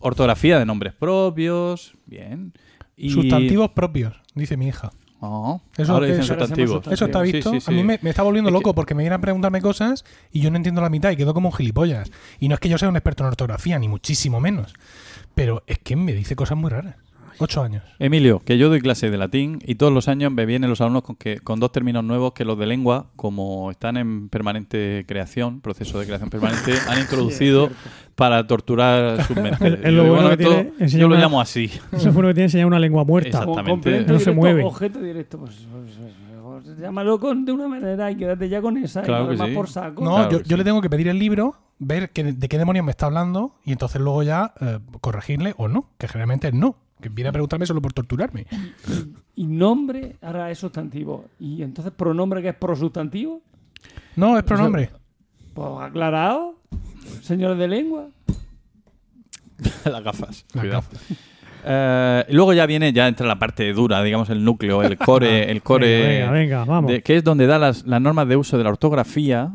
Ortografía 0.00 0.58
de 0.58 0.64
nombres 0.64 0.94
propios, 0.94 1.94
bien. 2.06 2.52
Y... 2.96 3.10
Sustantivos 3.10 3.70
propios, 3.70 4.14
dice 4.34 4.56
mi 4.56 4.68
hija. 4.68 4.90
Oh, 5.22 5.60
Eso 5.76 5.92
ahora 5.92 6.06
dicen 6.06 6.22
está 6.22 6.46
Sí, 6.46 7.32
visto. 7.32 7.50
sí, 7.52 7.60
sí. 7.60 7.70
A 7.70 7.74
mí 7.74 7.84
me, 7.84 7.98
me 8.00 8.08
está 8.10 8.22
volviendo 8.22 8.48
Es 8.48 8.54
loco 8.54 8.70
que- 8.70 8.74
porque 8.74 8.94
me 8.94 9.02
vienen 9.02 9.18
a 9.18 9.20
preguntarme 9.20 9.60
cosas 9.60 10.04
y 10.32 10.40
yo 10.40 10.50
no 10.50 10.56
entiendo 10.56 10.80
la 10.80 10.88
mitad 10.88 11.10
y 11.10 11.16
quedo 11.16 11.34
como 11.34 11.50
un 11.50 11.54
gilipollas. 11.54 12.10
Y 12.38 12.48
no 12.48 12.54
es 12.54 12.60
que 12.60 12.70
yo 12.70 12.78
sea 12.78 12.88
un 12.88 12.96
experto 12.96 13.22
en 13.24 13.28
ortografía, 13.28 13.78
ni 13.78 13.86
muchísimo 13.88 14.40
menos. 14.40 14.72
Pero 15.34 15.62
es 15.66 15.78
que 15.78 15.94
me 15.96 16.12
dice 16.14 16.36
cosas 16.36 16.56
muy 16.56 16.70
raras. 16.70 16.96
Ocho 17.42 17.62
años. 17.62 17.82
Emilio, 17.98 18.40
que 18.40 18.58
yo 18.58 18.68
doy 18.68 18.80
clase 18.80 19.10
de 19.10 19.16
latín 19.18 19.58
y 19.66 19.76
todos 19.76 19.92
los 19.92 20.08
años 20.08 20.30
me 20.32 20.44
vienen 20.46 20.68
los 20.70 20.80
alumnos 20.80 21.02
con, 21.02 21.16
que, 21.16 21.38
con 21.38 21.58
dos 21.58 21.72
términos 21.72 22.04
nuevos 22.04 22.32
que 22.34 22.44
los 22.44 22.58
de 22.58 22.66
lengua, 22.66 23.06
como 23.16 23.70
están 23.70 23.96
en 23.96 24.28
permanente 24.28 25.04
creación, 25.08 25.60
proceso 25.60 25.98
de 25.98 26.06
creación 26.06 26.28
permanente, 26.30 26.72
han 26.88 26.98
introducido 27.00 27.70
para 28.14 28.46
torturar 28.46 29.24
sus 29.24 29.36
mentes. 29.42 29.78
Es 29.82 29.92
lo 29.92 30.04
yo, 30.04 30.10
bueno 30.14 30.28
que 30.36 30.42
esto- 30.42 30.54
tiene 30.54 30.72
enseñar 30.78 31.00
yo 31.00 31.08
lo 31.08 31.14
una- 31.14 31.24
llamo 31.24 31.40
así. 31.40 31.70
Eso 31.92 32.12
fue 32.12 32.22
lo 32.22 32.28
que 32.28 32.34
tiene 32.34 32.44
enseñar 32.44 32.66
una 32.66 32.78
lengua 32.78 33.04
muerta. 33.04 33.28
Exactamente. 33.38 34.04
No 34.04 34.18
se 34.20 34.32
mueve. 34.32 34.62
Objeto 34.64 35.00
directo. 35.00 35.38
Pues, 35.38 35.66
pues, 35.72 35.94
pues, 36.42 36.78
llámalo 36.78 37.18
con, 37.18 37.44
de 37.46 37.52
una 37.52 37.68
manera 37.68 38.10
y 38.10 38.16
quédate 38.16 38.48
ya 38.48 38.60
con 38.60 38.76
esa. 38.76 39.02
Claro 39.02 39.24
y 39.24 39.26
lo 39.28 39.32
demás 39.32 39.48
sí. 39.48 39.54
por 39.54 39.68
saco. 39.68 40.04
No, 40.04 40.14
Claro 40.16 40.30
yo, 40.30 40.38
que 40.38 40.44
yo 40.44 40.56
sí. 40.56 40.58
le 40.58 40.64
tengo 40.64 40.82
que 40.82 40.90
pedir 40.90 41.08
el 41.08 41.18
libro, 41.18 41.54
ver 41.78 42.10
que- 42.10 42.32
de 42.34 42.48
qué 42.48 42.58
demonios 42.58 42.84
me 42.84 42.90
está 42.90 43.06
hablando 43.06 43.54
y 43.64 43.72
entonces 43.72 43.98
luego 44.00 44.22
ya 44.22 44.52
eh, 44.60 44.78
corregirle 45.00 45.54
o 45.56 45.68
no, 45.68 45.86
que 45.96 46.06
generalmente 46.06 46.48
es 46.48 46.54
no. 46.54 46.76
Que 47.00 47.08
viene 47.08 47.28
a 47.28 47.32
preguntarme 47.32 47.66
solo 47.66 47.80
por 47.80 47.92
torturarme. 47.92 48.46
Y 49.36 49.46
nombre 49.46 50.16
ahora 50.22 50.50
es 50.50 50.58
sustantivo. 50.58 51.26
Y 51.38 51.62
entonces 51.62 51.92
pronombre 51.96 52.42
que 52.42 52.48
es 52.50 52.54
prosustantivo. 52.54 53.40
No, 54.16 54.36
es 54.36 54.44
pronombre. 54.44 54.90
Pues 55.54 55.68
aclarado. 55.80 56.56
Señores 57.22 57.58
de 57.58 57.68
lengua. 57.68 58.08
Las 59.84 60.02
gafas. 60.04 60.44
Las 60.54 60.62
cuidado. 60.62 60.82
gafas. 60.82 61.00
Eh, 61.64 62.24
y 62.28 62.32
luego 62.34 62.52
ya 62.54 62.64
viene, 62.66 62.92
ya 62.92 63.06
entra 63.06 63.26
la 63.26 63.38
parte 63.38 63.70
dura, 63.74 64.02
digamos, 64.02 64.30
el 64.30 64.42
núcleo, 64.42 64.82
el 64.82 64.96
core, 64.96 65.50
el 65.50 65.62
core, 65.62 66.00
Venga, 66.00 66.30
venga, 66.30 66.60
venga, 66.60 66.64
vamos. 66.64 66.90
de- 66.90 67.02
que 67.02 67.16
es 67.16 67.24
donde 67.24 67.46
da 67.46 67.58
las, 67.58 67.86
las 67.86 68.00
normas 68.00 68.26
de 68.28 68.36
uso 68.36 68.56
de 68.56 68.64
la 68.64 68.70
ortografía. 68.70 69.52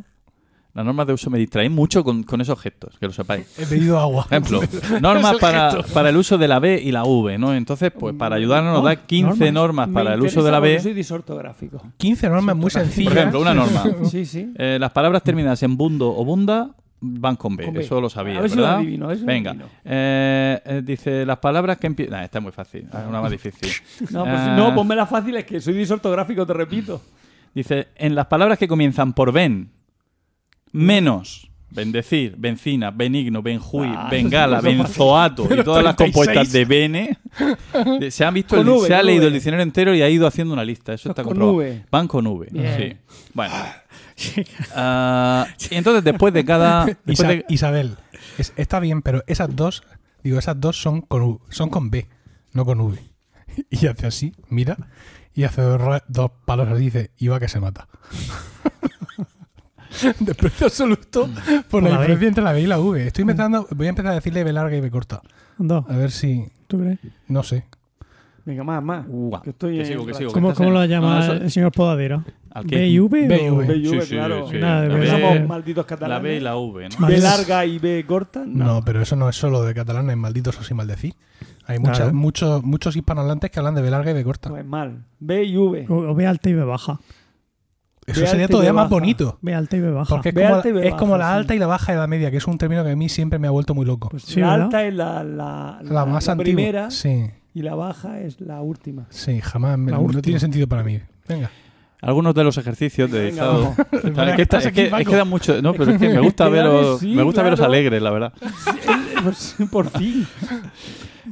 Las 0.76 0.84
normas 0.84 1.08
de 1.08 1.14
uso 1.14 1.30
me 1.30 1.40
distraen 1.40 1.72
mucho 1.72 2.04
con, 2.04 2.24
con 2.24 2.42
esos 2.42 2.60
gestos, 2.60 2.98
que 3.00 3.06
lo 3.08 3.14
sepáis. 3.14 3.48
He 3.58 3.66
pedido 3.66 3.98
agua. 3.98 4.26
Ejemplo, 4.30 4.60
normas 5.02 5.32
el 5.32 5.40
para, 5.40 5.82
para 5.94 6.10
el 6.10 6.18
uso 6.18 6.38
de 6.38 6.50
la 6.50 6.60
B 6.60 6.82
y 6.84 6.92
la 6.92 7.06
V, 7.06 7.38
¿no? 7.38 7.56
Entonces, 7.56 7.94
pues 7.98 8.14
para 8.14 8.36
ayudarnos 8.36 8.74
nos 8.74 8.84
da 8.84 8.98
15 8.98 9.54
normas, 9.54 9.88
para 9.88 10.14
el 10.14 10.22
uso 10.22 10.44
de 10.44 10.52
la 10.52 10.60
B. 10.60 10.78
Soy 10.82 10.94
disortográfico. 10.94 11.82
15 11.96 12.28
normas 12.28 12.58
muy 12.58 12.70
sencillas. 12.70 13.14
Por 13.14 13.18
ejemplo, 13.18 13.42
una 13.42 13.54
norma. 13.54 13.84
Sí, 14.04 14.26
sí. 14.26 14.52
Eh, 14.58 14.78
las 14.78 14.92
palabras 14.92 15.24
terminadas 15.24 15.64
en 15.64 15.78
bundo 15.78 16.14
o 16.14 16.26
bunda 16.26 16.72
van 17.00 17.36
con 17.38 17.56
B, 17.56 17.66
Con 17.66 17.76
B. 17.76 17.82
eso 17.82 18.02
lo 18.02 18.10
sabía, 18.10 18.40
A 18.40 18.42
ver 18.42 18.50
si 18.50 18.58
lo 18.58 18.64
¿verdad? 18.64 18.78
adivino, 18.80 19.14
lo 19.14 19.26
Venga, 19.26 19.56
eh, 19.84 20.60
eh, 20.66 20.82
dice 20.84 21.26
las 21.26 21.38
palabras 21.38 21.78
que 21.78 21.88
empiezan... 21.88 22.24
esta 22.24 22.40
es 22.40 22.44
muy 22.44 22.52
fácil, 22.52 22.88
hay 22.92 23.08
una 23.08 23.22
más 23.22 23.32
difícil. 23.32 23.70
No, 24.12 24.24
pues 24.24 24.48
no, 24.58 24.74
ponme 24.76 24.96
la 24.96 25.06
fácil, 25.06 25.36
es 25.38 25.46
que 25.46 25.62
soy 25.62 25.74
disortográfico, 25.74 26.46
te 26.46 26.54
repito. 26.54 27.02
Dice, 27.54 27.88
en 27.96 28.16
las 28.16 28.26
palabras 28.28 28.58
que 28.58 28.68
comienzan 28.68 29.14
por 29.14 29.32
ben, 29.32 29.70
menos, 30.76 31.50
bendecir, 31.72 32.36
bencina, 32.38 32.92
benigno, 32.92 33.42
benjuy, 33.42 33.88
Ah, 33.96 34.08
bengala, 34.10 34.62
benzoato 34.62 35.44
y 35.46 35.64
todas 35.64 35.84
las 35.84 35.96
36. 35.96 35.98
compuestas 35.98 36.52
de 36.52 36.66
bene, 36.66 37.18
se 38.12 38.24
han 38.26 38.34
visto, 38.34 38.60
el- 38.60 38.68
V, 38.70 38.88
se 38.88 38.94
ha 38.96 39.04
leído 39.04 39.22
V. 39.24 39.28
el 39.28 39.34
diccionario 39.34 39.64
entero 39.64 39.94
y 39.96 40.02
ha 40.02 40.10
ido 40.10 40.26
haciendo 40.28 40.54
una 40.54 40.64
lista. 40.64 40.94
Eso 40.94 41.04
Eso 41.04 41.10
está 41.10 41.22
es 41.22 41.28
con 41.28 41.34
comprobado. 41.38 41.58
V. 41.58 41.86
Van 41.92 42.08
con 42.08 42.28
V. 42.28 42.48
Sí. 42.78 42.98
Bueno. 43.34 43.54
Ah, 44.74 45.48
y 45.70 45.76
entonces 45.76 46.04
después 46.04 46.34
de 46.34 46.46
cada... 46.46 46.86
después 47.06 47.20
Isa- 47.20 47.28
de- 47.28 47.46
Isabel, 47.50 47.96
es- 48.38 48.54
está 48.56 48.80
bien, 48.80 49.02
pero 49.02 49.24
esas 49.28 49.54
dos, 49.56 49.84
digo, 50.24 50.40
esas 50.40 50.60
dos 50.60 50.82
son 50.82 51.02
con, 51.02 51.22
U- 51.24 51.42
son 51.50 51.70
con 51.70 51.90
B, 51.90 52.08
no 52.54 52.66
con 52.66 52.80
V. 52.82 52.98
Y 53.70 53.88
hace 53.88 54.08
así, 54.08 54.34
mira, 54.50 54.78
y 55.34 55.44
hace 55.44 55.62
dos, 55.62 56.02
dos 56.08 56.32
palos 56.46 56.68
y 56.80 56.84
dice, 56.84 57.12
iba 57.18 57.40
que 57.40 57.48
se 57.50 57.60
mata. 57.60 57.88
Desprecio 60.20 60.68
absoluto 60.68 61.30
por 61.30 61.34
la 61.54 61.64
Por 61.70 61.84
la 61.84 61.90
B. 61.90 61.98
diferencia 61.98 62.28
entre 62.28 62.44
la 62.44 62.52
B 62.54 62.62
y 62.62 62.68
la 62.68 62.80
V. 62.80 63.08
Estoy 63.08 63.22
empezando, 63.24 63.68
voy 63.76 63.88
a 63.88 63.90
empezar 63.90 64.12
a 64.12 64.16
decirle 64.16 64.44
B 64.44 64.54
larga 64.54 64.76
y 64.76 64.82
B 64.82 64.90
corta. 64.92 65.22
A 65.88 65.96
ver 65.96 66.12
si, 66.12 66.46
¿tú 66.68 66.80
crees? 66.80 67.00
no 67.28 67.44
sé. 67.44 67.66
Venga, 68.46 68.64
más, 68.64 68.84
más. 68.84 69.06
Que 69.44 69.50
estoy 69.50 69.74
que 69.76 69.80
en 69.82 69.86
sigo, 69.88 70.02
que 70.06 70.12
racha. 70.12 70.20
sigo. 70.20 70.32
¿Cómo, 70.32 70.54
cómo 70.54 70.70
lo 70.70 70.86
llama 70.86 71.16
No, 71.18 71.24
eso- 71.24 71.34
el 71.34 71.50
señor 71.52 71.72
Podadero? 71.72 72.24
Al 72.52 72.66
que- 72.66 72.76
¿B 72.76 72.88
y 72.90 73.00
V? 73.00 73.28
Sí, 73.84 74.02
sí, 74.02 74.08
claro. 74.16 74.48
Nada 74.54 74.82
de 74.82 74.88
La 74.90 74.94
B. 74.96 75.00
B- 75.00 75.08
Somos 75.10 75.48
malditos 75.48 75.84
La 75.84 75.88
catalanes. 75.88 76.24
B 76.24 76.36
y 76.36 76.40
la 76.42 76.56
V. 76.56 76.88
B 77.08 77.18
larga 77.18 77.66
y 77.66 77.80
B 77.80 78.06
corta. 78.08 78.44
No. 78.46 78.82
pero 78.86 79.02
eso 79.02 79.16
no 79.16 79.28
es 79.30 79.36
solo 79.36 79.64
de 79.64 79.74
catalanes 79.74 80.16
malditos 80.16 80.60
o 80.60 80.64
sin 80.64 80.78
maldecir. 80.78 81.16
Hay 81.66 81.80
mucha- 81.80 81.94
Claro. 81.94 82.14
muchos, 82.14 82.64
muchos 82.64 82.96
hispanohablantes 82.96 83.50
que 83.50 83.60
hablan 83.60 83.74
de 83.76 83.82
B 83.82 83.90
larga 83.90 84.12
y 84.12 84.14
B 84.14 84.24
corta. 84.24 84.50
Pues 84.50 84.64
mal. 84.66 85.04
B 85.20 85.44
y 85.44 85.58
V. 85.58 85.86
O, 85.90 85.96
o 86.12 86.14
B 86.16 86.28
alta 86.28 86.48
y 86.50 86.54
B 86.54 86.64
baja. 86.64 87.00
Eso 88.08 88.26
sería 88.28 88.46
y 88.46 88.48
todavía 88.48 88.72
más 88.74 88.84
baja. 88.86 88.96
bonito. 88.96 89.38
B 89.42 89.54
alta 89.56 89.78
y 89.78 89.82
B 89.82 89.90
baja. 89.92 90.10
Porque 90.10 90.30
es 90.30 90.36
como, 90.36 90.56
alta 90.56 90.70
y 90.70 90.72
B 90.72 90.80
es 90.80 90.86
baja, 90.92 90.98
como 90.98 91.18
la 91.18 91.28
sí. 91.30 91.34
alta 91.38 91.56
y 91.56 91.60
la 91.60 91.68
baja 91.68 91.92
de 91.94 91.98
la 91.98 92.08
media, 92.08 92.30
que 92.32 92.38
es 92.38 92.46
un 92.48 92.58
término 92.58 92.84
que 92.84 92.92
a 92.92 92.96
mí 92.96 93.10
siempre 93.10 93.40
me 93.40 93.48
ha 93.48 93.52
vuelto 93.52 93.74
muy 93.74 93.86
loco. 93.86 94.10
Pues 94.10 94.24
Sí, 94.24 94.40
la 94.40 94.52
¿verdad? 94.52 94.66
alta 94.66 94.84
es 94.86 94.94
la, 94.94 95.24
la, 95.24 95.80
la 95.82 96.06
más 96.06 96.30
antigua. 96.30 96.44
primera 96.44 96.92
Sí, 96.92 97.26
y 97.54 97.62
la 97.64 97.74
baja 97.76 98.20
es 98.20 98.40
la 98.42 98.62
última. 98.62 99.08
sí, 99.10 99.42
jamás. 99.42 99.78
me- 99.80 99.92
no 99.92 100.22
tiene 100.22 100.40
sentido 100.40 100.68
para 100.68 100.84
mí. 100.84 101.00
Venga. 101.28 101.50
Algunos 102.02 102.36
de 102.36 102.44
los 102.44 102.56
ejercicios 102.60 103.10
dedicados. 103.10 103.76
vamos. 103.76 103.76
Claro, 104.14 104.30
es, 104.30 104.36
que 104.36 104.42
está- 104.44 104.58
Estás 104.58 104.66
es 104.68 104.72
que, 104.74 104.82
aquí, 104.82 104.86
es 104.88 104.92
Paco. 104.92 105.10
que 105.10 105.16
da 105.18 105.26
mucho. 105.26 105.62
No, 105.64 105.74
pero 105.74 105.92
es 105.94 105.98
que 105.98 106.10
me 106.10 106.20
gusta 106.20 106.48
veros, 106.50 107.00
sí, 107.00 107.16
me 107.16 107.24
gusta 107.24 107.42
veros 107.42 107.60
alegres, 107.62 108.00
la 108.02 108.12
verdad. 108.12 108.34
Por 109.72 109.90
fin. 109.90 110.28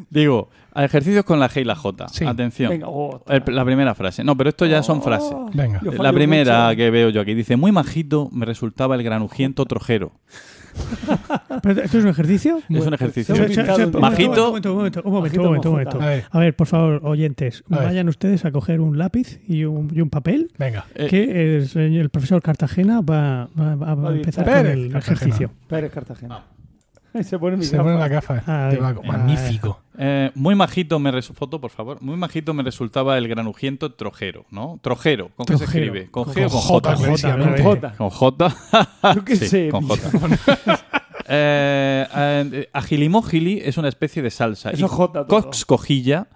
Digo, 0.09 0.49
a 0.73 0.83
ejercicios 0.85 1.23
con 1.25 1.39
la 1.39 1.49
G 1.49 1.61
y 1.61 1.63
la 1.65 1.75
J. 1.75 2.07
Sí. 2.09 2.25
Atención. 2.25 2.69
Venga. 2.71 2.87
El- 3.27 3.55
la 3.55 3.63
primera 3.65 3.93
frase. 3.95 4.23
No, 4.23 4.35
pero 4.35 4.49
esto 4.49 4.65
ya 4.65 4.81
son 4.83 4.99
Oh. 4.99 5.01
frases. 5.01 5.35
Venga. 5.53 5.79
Yo 5.83 5.91
La 6.01 6.11
primera 6.13 6.65
mucho. 6.67 6.77
que 6.77 6.89
veo 6.89 7.09
yo 7.09 7.21
aquí 7.21 7.33
dice: 7.33 7.55
Muy 7.57 7.71
majito 7.71 8.29
me 8.31 8.45
resultaba 8.45 8.95
el 8.95 9.03
granujiento 9.03 9.65
trojero. 9.65 10.11
¿Pero 11.61 11.81
¿Esto 11.83 11.97
es 11.99 12.03
un 12.03 12.09
ejercicio? 12.09 12.57
es 12.67 12.85
un 12.87 12.93
ejercicio. 12.95 13.35
se 13.35 13.43
ha 13.43 13.45
pintado 13.45 13.75
un 13.75 13.91
momento, 13.91 13.99
Majito. 14.01 14.31
Un 14.31 14.47
momento, 14.47 14.71
un 14.71 14.77
momento, 14.77 15.01
un 15.05 15.11
momento, 15.13 15.39
un 15.39 15.45
momento, 15.45 15.69
un 15.69 15.73
momento. 15.75 16.01
A 16.01 16.05
ver, 16.07 16.23
A 16.31 16.39
ver, 16.39 16.55
por 16.55 16.65
favor, 16.67 17.01
oyentes, 17.03 17.63
A 17.69 17.77
ver. 17.77 17.85
vayan 17.89 18.09
ustedes 18.09 18.43
a 18.45 18.51
coger 18.51 18.81
un 18.81 18.97
lápiz 18.97 19.39
y 19.47 19.65
un, 19.65 19.91
y 19.93 20.01
un 20.01 20.09
papel 20.09 20.51
venga. 20.57 20.85
Eh, 20.95 21.07
que 21.07 21.57
el, 21.57 21.67
señor- 21.69 22.01
el 22.01 22.09
profesor 22.09 22.41
Cartagena 22.41 23.01
va, 23.01 23.49
va- 23.59 23.75
va- 23.75 23.93
va 23.95 24.09
a 24.09 24.13
empezar 24.15 24.45
dictar. 24.45 24.63
con 24.63 24.71
el 24.71 24.79
Pérez 24.79 24.91
Cartagena. 24.93 24.99
ejercicio. 24.99 25.51
Pérez 25.67 25.91
Cartagena. 25.91 26.43
Se 27.21 27.37
pone 27.37 27.57
mi 27.57 27.63
Se 27.65 27.77
pone 27.77 27.95
la 27.99 28.07
gafa. 28.07 28.33
gafa. 28.35 28.69
Ah, 28.69 28.73
va- 28.81 28.93
Magnífico. 29.05 29.79
Eh, 29.97 30.31
muy 30.35 30.55
majito 30.55 30.99
me 30.99 31.11
resu- 31.11 31.33
foto, 31.33 31.59
por 31.61 31.69
favor. 31.71 32.01
Muy 32.01 32.15
majito 32.17 32.53
me 32.53 32.63
resultaba 32.63 33.17
el 33.17 33.27
granujiento 33.27 33.93
trojero, 33.93 34.45
¿no? 34.51 34.79
Trojero. 34.81 35.29
¿Con 35.35 35.45
qué 35.45 35.53
se 35.53 35.65
Trojero. 35.65 35.85
escribe? 35.85 36.11
¿Con 36.11 36.25
Con 36.25 36.33
G 36.33 36.45
o 36.47 36.49
con 36.49 36.61
J, 36.61 36.95
J? 36.95 37.37
Con 37.37 37.57
Jota. 37.63 37.95
Con 37.97 38.09
J. 38.09 39.13
Yo 39.15 39.25
qué 39.25 39.35
Sí, 39.35 39.47
sé. 39.47 39.69
con. 39.69 39.87
J. 39.87 39.99
Eh, 41.25 42.05
eh, 42.15 42.69
agilimógili 42.73 43.61
es 43.63 43.77
una 43.77 43.87
especie 43.87 44.21
de 44.21 44.29
salsa. 44.29 44.71
Eso 44.71 44.85
y 44.85 44.89
J 44.89 45.25
todo. 45.25 45.27
coxcojilla, 45.27 46.27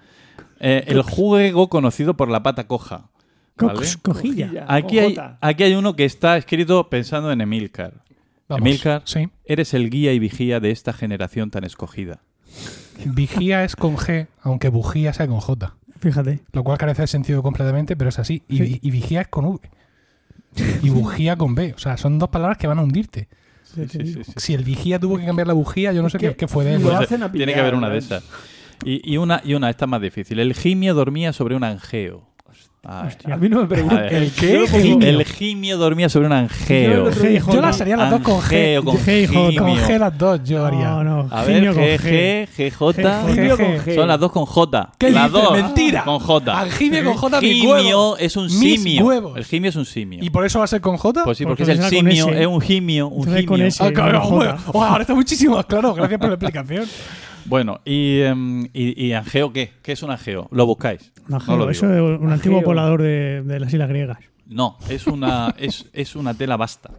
eh, 0.61 0.85
el 0.87 1.01
juego 1.01 1.67
conocido 1.67 2.15
por 2.15 2.29
la 2.29 2.41
pata 2.41 2.67
coja. 2.67 3.09
¿vale? 3.57 3.73
Cox, 3.73 3.97
cojilla. 3.97 4.45
Cojilla. 4.47 4.65
Aquí 4.69 4.99
hay, 4.99 5.15
J. 5.15 5.37
aquí 5.41 5.63
hay 5.63 5.75
uno 5.75 5.95
que 5.97 6.05
está 6.05 6.37
escrito 6.37 6.89
pensando 6.89 7.31
en 7.33 7.41
Emilcar. 7.41 7.95
Vamos. 8.47 8.65
Emilcar, 8.65 9.01
Sí. 9.03 9.27
eres 9.43 9.73
el 9.73 9.89
guía 9.89 10.13
y 10.13 10.19
vigía 10.19 10.61
de 10.61 10.71
esta 10.71 10.93
generación 10.93 11.51
tan 11.51 11.65
escogida. 11.65 12.21
Vigía 13.05 13.63
es 13.63 13.75
con 13.75 13.95
G, 13.97 14.27
aunque 14.41 14.69
bujía 14.69 15.13
sea 15.13 15.27
con 15.27 15.39
J. 15.39 15.75
Fíjate. 15.99 16.41
Lo 16.51 16.63
cual 16.63 16.77
carece 16.77 17.01
de 17.03 17.07
sentido 17.07 17.41
completamente, 17.43 17.95
pero 17.95 18.09
es 18.09 18.19
así. 18.19 18.43
Y, 18.47 18.57
Sí. 18.57 18.79
y 18.81 18.91
vigía 18.91 19.21
es 19.21 19.27
con 19.27 19.45
V. 19.45 19.59
Y 20.83 20.89
bujía 20.89 21.35
con 21.35 21.55
B. 21.55 21.73
O 21.75 21.79
sea, 21.79 21.97
son 21.97 22.19
dos 22.19 22.29
palabras 22.29 22.57
que 22.57 22.67
van 22.67 22.79
a 22.79 22.83
hundirte. 22.83 23.27
Sí, 23.63 23.87
sí, 23.89 24.05
sí, 24.05 24.23
sí. 24.23 24.33
Si 24.37 24.53
el 24.53 24.63
vigía 24.63 24.99
tuvo 24.99 25.17
que 25.17 25.25
cambiar 25.25 25.47
la 25.47 25.53
bujía, 25.53 25.91
yo 25.93 26.01
no 26.01 26.09
sé 26.09 26.17
qué, 26.17 26.35
qué 26.35 26.47
fue 26.47 26.65
de 26.65 26.75
él. 26.75 26.81
Lo 26.81 26.89
Pues, 26.89 27.01
hacen 27.01 27.21
a 27.23 27.31
Tiene 27.31 27.53
que 27.53 27.59
haber 27.59 27.75
una 27.75 27.89
de 27.89 27.97
esas. 27.97 28.23
Y, 28.85 29.11
y 29.11 29.17
una, 29.17 29.41
y 29.43 29.53
una, 29.55 29.69
esta 29.69 29.85
es 29.85 29.89
más 29.91 30.01
difícil. 30.01 30.39
El 30.39 30.53
gimio 30.53 30.93
dormía 30.93 31.33
sobre 31.33 31.55
un 31.55 31.63
angeo. 31.63 32.27
Ay. 32.89 33.09
A 33.31 33.35
mí 33.35 33.49
no 33.49 33.57
me 33.57 33.63
A 33.65 33.67
preguntan. 33.67 34.05
¿El 34.05 34.31
qué? 34.31 34.65
Yo. 34.65 34.99
El 35.01 35.25
gimio 35.25 35.77
dormía 35.77 36.07
sobre 36.07 36.27
un 36.27 36.31
Yo 36.31 36.37
angeo. 36.37 37.09
día- 37.09 37.41
Yo 37.51 37.61
las 37.61 37.81
haría 37.81 37.97
las 37.97 38.11
dos 38.11 38.21
con 38.21 38.39
G. 38.39 38.81
Con 38.83 38.97
G. 38.97 39.57
Con. 39.57 39.75
G 39.77 39.97
las 39.99 40.17
dos 40.17 40.41
yo 40.45 40.65
haría. 40.65 40.89
No, 40.91 41.03
no. 41.03 41.27
A 41.29 41.43
ver, 41.43 41.63
G, 41.73 41.97
G. 41.99 42.47
G, 42.47 42.71
GJ. 42.71 43.95
Son 43.95 44.07
las 44.07 44.19
dos 44.19 44.31
con 44.31 44.45
J. 44.45 44.91
¿Qué 44.97 45.11
las 45.11 45.31
dos. 45.31 45.51
Mentira. 45.51 46.03
Con 46.05 46.19
J. 46.19 46.57
Al 46.59 46.71
gimio 46.71 47.03
con 47.03 47.13
J 47.15 47.41
mi 47.41 47.53
Gimio 47.55 48.17
es 48.17 48.37
un 48.37 48.49
simio. 48.49 49.35
El 49.35 49.43
gimio 49.43 49.69
es 49.69 49.75
un 49.75 49.85
simio. 49.85 50.19
¿Y 50.23 50.29
por 50.29 50.45
eso 50.45 50.59
va 50.59 50.65
a 50.65 50.67
ser 50.69 50.79
con 50.79 50.97
J? 50.97 51.23
Pues 51.25 51.37
sí, 51.37 51.45
porque, 51.45 51.63
es 51.63 51.69
el 51.69 51.83
simio, 51.83 52.29
es 52.29 52.47
un 52.47 52.61
gimio, 52.61 53.07
un 53.07 53.25
gimio. 53.35 53.67
Ah, 53.79 54.61
ahora 54.73 55.01
está 55.01 55.13
muchísimo 55.13 55.55
más 55.57 55.65
claro. 55.65 55.93
Gracias 55.93 56.19
por 56.19 56.29
la 56.29 56.35
explicación. 56.35 56.85
Bueno, 57.47 57.79
y, 57.85 58.19
em, 58.21 58.65
y, 58.73 59.05
y 59.07 59.13
angeo 59.13 59.51
qué? 59.53 59.73
¿Qué 59.81 59.93
es 59.93 60.03
un 60.03 60.11
angeo? 60.11 60.47
¿Lo 60.51 60.65
buscáis? 60.65 61.11
Un 61.29 61.39
No 61.47 61.57
lo 61.57 61.69
eso 61.69 61.91
es 61.93 62.19
un 62.19 62.31
antiguo 62.31 62.61
poblador 62.61 63.01
de, 63.01 63.41
de 63.43 63.59
las 63.59 63.71
islas 63.73 63.89
griegas. 63.89 64.17
No, 64.45 64.77
es 64.89 65.07
una, 65.07 65.53
es, 65.57 65.85
es 65.93 66.15
una 66.15 66.33
tela 66.33 66.55
basta, 66.57 66.91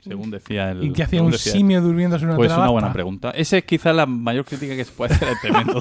según 0.00 0.30
decía 0.30 0.70
el... 0.70 0.84
¿Y 0.84 0.92
qué 0.92 1.02
hacía 1.02 1.22
un 1.22 1.30
decía- 1.30 1.52
simio 1.52 1.80
durmiendo 1.82 2.16
sobre 2.18 2.30
una 2.32 2.36
Pues 2.36 2.48
tela 2.50 2.62
una 2.62 2.70
buena 2.70 2.92
pregunta. 2.92 3.30
Esa 3.30 3.58
es 3.58 3.64
quizá 3.64 3.92
la 3.92 4.06
mayor 4.06 4.44
crítica 4.44 4.74
que 4.76 4.84
se 4.84 4.92
puede 4.92 5.14
hacer 5.14 5.28
a 5.28 5.32
este 5.32 5.50
método. 5.52 5.80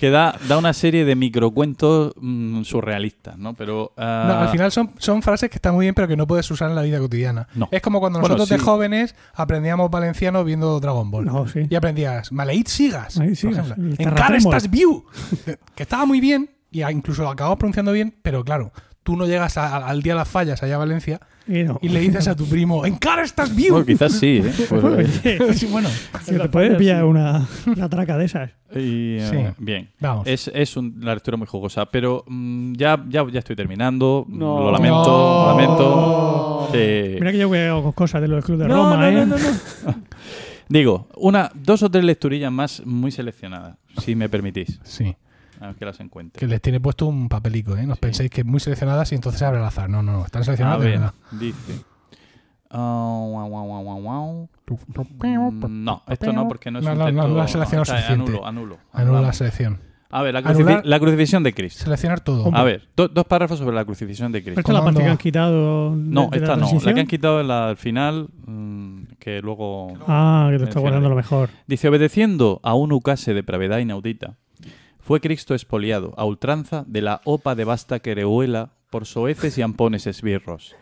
Que 0.00 0.08
da, 0.08 0.34
da 0.48 0.56
una 0.56 0.72
serie 0.72 1.04
de 1.04 1.14
microcuentos 1.14 2.14
mm, 2.18 2.62
surrealistas, 2.62 3.36
¿no? 3.36 3.52
Pero... 3.52 3.92
ah, 3.98 4.24
No, 4.28 4.38
al 4.40 4.48
final 4.48 4.72
son, 4.72 4.92
son 4.96 5.20
frases 5.20 5.50
que 5.50 5.56
están 5.56 5.74
muy 5.74 5.84
bien, 5.84 5.94
pero 5.94 6.08
que 6.08 6.16
no 6.16 6.26
puedes 6.26 6.50
usar 6.50 6.70
en 6.70 6.74
la 6.74 6.80
vida 6.80 6.98
cotidiana. 6.98 7.48
No. 7.54 7.68
Es 7.70 7.82
como 7.82 8.00
cuando 8.00 8.18
Bueno, 8.18 8.34
nosotros 8.36 8.58
de 8.58 8.64
jóvenes 8.64 9.14
aprendíamos 9.34 9.90
valenciano 9.90 10.42
viendo 10.42 10.80
Dragon 10.80 11.10
Ball. 11.10 11.26
No, 11.26 11.46
sí. 11.46 11.66
Y 11.68 11.74
aprendías, 11.74 12.32
Maleit 12.32 12.66
sigas. 12.68 13.18
Encara 13.18 13.36
terratrèmol. 13.98 14.36
estás 14.38 14.70
view. 14.70 15.04
que 15.74 15.82
estaba 15.82 16.06
muy 16.06 16.18
bien 16.20 16.48
y 16.70 16.82
incluso 16.82 17.22
lo 17.22 17.28
acabamos 17.28 17.58
pronunciando 17.58 17.92
bien, 17.92 18.14
pero 18.22 18.42
claro, 18.42 18.72
tú 19.02 19.16
no 19.18 19.26
llegas 19.26 19.58
a- 19.58 19.76
a- 19.76 19.86
al 19.86 20.00
día 20.00 20.14
de 20.14 20.20
las 20.20 20.28
fallas 20.28 20.62
allá 20.62 20.76
a 20.76 20.78
Valencia 20.78 21.20
Y 21.50 21.64
no. 21.64 21.78
y 21.82 21.88
le 21.88 21.98
dices 22.00 22.28
a 22.28 22.36
tu 22.36 22.46
primo, 22.46 22.86
Encara 22.86 23.22
estás 23.24 23.54
view. 23.54 23.72
bueno, 23.72 23.86
quizás 23.86 24.12
sí, 24.12 24.40
¿eh? 24.44 24.52
Pues, 24.68 24.84
Oye, 24.84 25.06
Sí, 25.54 25.66
bueno, 25.66 25.88
que 26.24 26.38
te 26.38 26.48
puedes 26.48 26.76
pillar 26.78 27.04
una, 27.04 27.46
una 27.66 27.88
traca 27.88 28.16
de 28.16 28.24
esas. 28.26 28.50
y, 28.74 29.16
eh, 29.16 29.28
Sí. 29.30 29.36
Bien. 29.58 29.90
vamos. 29.98 30.26
Es, 30.28 30.48
es 30.54 30.76
un- 30.76 31.00
una 31.02 31.12
lectura 31.14 31.36
muy 31.36 31.46
jugosa, 31.48 31.86
pero 31.86 32.24
mm, 32.28 32.74
ya, 32.74 33.04
ya, 33.08 33.26
ya 33.30 33.40
estoy 33.40 33.56
terminando. 33.56 34.24
No. 34.28 34.60
Lo 34.60 34.70
lamento, 34.72 35.04
No. 35.04 35.42
lo 35.42 35.56
lamento. 35.56 36.68
Sí. 36.72 37.16
Mira 37.18 37.32
que 37.32 37.38
yo 37.38 37.50
veo 37.50 37.90
cosas 37.92 38.22
de 38.22 38.28
los 38.28 38.44
clubes 38.44 38.62
de 38.62 38.68
No, 38.68 38.84
Roma, 38.90 38.96
no, 38.96 39.08
¿eh? 39.08 39.26
no, 39.26 39.26
no, 39.26 39.36
no. 39.38 39.94
Digo, 40.68 41.08
una, 41.16 41.50
dos 41.54 41.82
o 41.82 41.90
tres 41.90 42.04
lecturillas 42.04 42.52
más 42.52 42.86
muy 42.86 43.10
seleccionadas, 43.10 43.76
si 43.98 44.14
me 44.14 44.28
permitís. 44.28 44.78
Sí, 44.84 45.16
A 45.60 45.66
ver 45.68 45.76
que 45.76 45.84
las 45.84 46.00
encuentre. 46.00 46.40
que 46.40 46.46
les 46.46 46.60
tiene 46.62 46.80
puesto 46.80 47.06
un 47.06 47.28
papelico, 47.28 47.76
¿eh? 47.76 47.86
No 47.86 47.92
os 47.92 47.98
penséis 47.98 48.30
que 48.30 48.44
muy 48.44 48.60
seleccionadas 48.60 49.12
y 49.12 49.14
entonces 49.14 49.38
se 49.38 49.44
abre 49.44 49.58
al 49.58 49.64
azar. 49.66 49.88
No, 49.90 50.02
no, 50.02 50.12
no, 50.12 50.24
están 50.24 50.40
A 50.42 50.44
seleccionadas 50.46 50.80
de 50.80 50.86
ver, 50.86 50.98
verdad. 50.98 51.14
dice. 51.32 51.84
Ah, 52.70 53.24
guau, 53.28 53.48
guau, 53.48 54.00
guau. 54.00 54.48
Mm, 55.18 55.84
No, 55.84 56.02
esto 56.08 56.32
no, 56.32 56.48
porque 56.48 56.70
no 56.70 56.78
es 56.78 56.84
No, 56.84 56.92
un 56.92 56.98
no, 56.98 57.04
no, 57.04 57.10
texto. 57.12 57.28
no 57.28 57.48
seleccionado 57.48 57.82
está, 57.82 57.96
suficiente. 57.96 58.30
Anulo, 58.30 58.46
anulo. 58.46 58.78
Anula 58.92 59.20
la 59.22 59.32
selección. 59.32 59.80
A 60.12 60.22
ver, 60.22 60.34
la, 60.34 60.40
la 60.84 60.98
crucifixión 60.98 61.42
de 61.44 61.54
Cristo. 61.54 61.84
Seleccionar 61.84 62.18
todo. 62.20 62.50
A 62.52 62.64
ver, 62.64 62.88
do- 62.96 63.06
dos 63.08 63.24
párrafos 63.26 63.58
sobre 63.60 63.76
la 63.76 63.84
crucifixión 63.84 64.32
de 64.32 64.40
Pero 64.40 64.54
Cristo. 64.56 64.60
esta 64.60 64.72
es 64.72 64.78
la 64.78 64.84
parte 64.84 65.02
que 65.02 65.08
A. 65.08 65.12
han 65.12 65.18
quitado. 65.18 65.90
de- 65.94 66.02
No, 66.02 66.28
de 66.30 66.38
esta 66.38 66.56
no. 66.56 66.68
La 66.84 66.94
que 66.94 67.00
han 67.00 67.06
quitado 67.06 67.40
en 67.40 67.46
la- 67.48 67.68
al 67.68 67.76
final, 67.76 68.28
mm, 68.46 69.02
que 69.20 69.40
luego... 69.40 69.92
Ah, 70.08 70.48
que 70.50 70.58
te 70.58 70.64
está 70.64 70.80
guardando 70.80 71.08
lo 71.08 71.14
mejor. 71.14 71.50
Dice, 71.68 71.88
obedeciendo 71.88 72.60
a 72.64 72.74
un 72.74 72.90
ucase 72.92 73.34
de 73.34 73.42
pravedad 73.44 73.78
inaudita, 73.78 74.36
fue 75.10 75.20
Cristo 75.20 75.54
expoliado 75.54 76.14
a 76.16 76.24
ultranza 76.24 76.84
de 76.86 77.02
la 77.02 77.20
opa 77.24 77.56
de 77.56 77.64
vasta 77.64 77.98
querehuela 77.98 78.74
por 78.90 79.06
soeces 79.06 79.58
y 79.58 79.62
ampones 79.62 80.06
esbirros. 80.06 80.76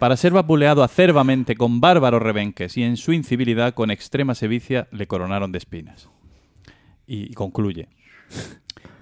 para 0.00 0.16
ser 0.16 0.32
vapuleado 0.32 0.82
acerbamente 0.82 1.54
con 1.54 1.80
bárbaros 1.80 2.20
rebenques 2.20 2.76
y 2.76 2.82
en 2.82 2.96
su 2.96 3.12
incivilidad 3.12 3.74
con 3.74 3.92
extrema 3.92 4.34
sevicia 4.34 4.88
le 4.90 5.06
coronaron 5.06 5.52
de 5.52 5.58
espinas. 5.58 6.08
Y 7.06 7.32
concluye. 7.34 7.88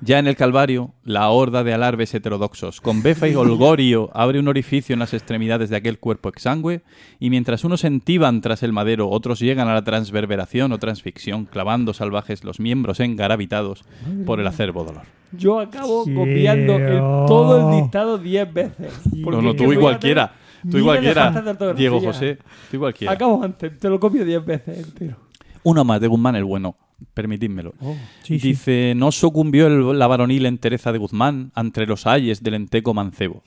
Ya 0.00 0.18
en 0.18 0.26
el 0.26 0.36
Calvario, 0.36 0.92
la 1.04 1.30
horda 1.30 1.64
de 1.64 1.72
alarbes 1.72 2.14
heterodoxos, 2.14 2.80
con 2.80 3.02
befa 3.02 3.28
y 3.28 3.34
holgorio, 3.34 4.10
abre 4.14 4.38
un 4.38 4.48
orificio 4.48 4.92
en 4.92 4.98
las 5.00 5.14
extremidades 5.14 5.70
de 5.70 5.76
aquel 5.76 5.98
cuerpo 5.98 6.28
exangüe, 6.28 6.82
y 7.18 7.30
mientras 7.30 7.64
unos 7.64 7.82
entiban 7.84 8.40
tras 8.42 8.62
el 8.62 8.72
madero, 8.72 9.08
otros 9.08 9.40
llegan 9.40 9.68
a 9.68 9.74
la 9.74 9.84
transverberación 9.84 10.72
o 10.72 10.78
transficción, 10.78 11.46
clavando 11.46 11.94
salvajes 11.94 12.44
los 12.44 12.60
miembros 12.60 13.00
engarabitados 13.00 13.84
por 14.26 14.38
el 14.40 14.46
acerbo 14.46 14.84
dolor. 14.84 15.02
Yo 15.32 15.58
acabo 15.60 16.04
Sí, 16.04 16.14
copiando 16.14 16.76
el- 16.76 16.98
oh. 17.00 17.24
todo 17.26 17.70
el 17.74 17.82
dictado 17.82 18.18
10 18.18 18.52
veces. 18.52 18.92
No, 19.12 19.42
no, 19.42 19.54
tú 19.54 19.72
y 19.72 19.76
cualquiera. 19.76 20.34
Tú 20.70 20.78
y 20.78 20.82
cualquiera. 20.82 21.30
Diego 21.76 22.00
José, 22.00 22.38
tú 22.70 22.76
y 22.76 22.78
cualquiera. 22.80 23.12
Acabo 23.12 23.42
antes, 23.42 23.78
te 23.78 23.88
lo 23.88 23.98
copio 24.00 24.24
10 24.24 24.44
veces 24.44 24.78
entero. 24.78 25.16
Uno 25.62 25.84
más 25.84 26.00
de 26.00 26.06
Guzmán 26.06 26.36
el 26.36 26.44
bueno, 26.44 26.76
permitidmelo. 27.14 27.74
Sí. 28.22 28.38
Dice, 28.38 28.94
no 28.96 29.12
sucumbió 29.12 29.66
el- 29.66 29.98
la 29.98 30.06
varonil 30.06 30.46
entereza 30.46 30.92
de 30.92 30.98
Guzmán 30.98 31.52
ante 31.54 31.86
los 31.86 32.06
ayes 32.06 32.42
del 32.42 32.54
enteco 32.54 32.94
mancebo, 32.94 33.42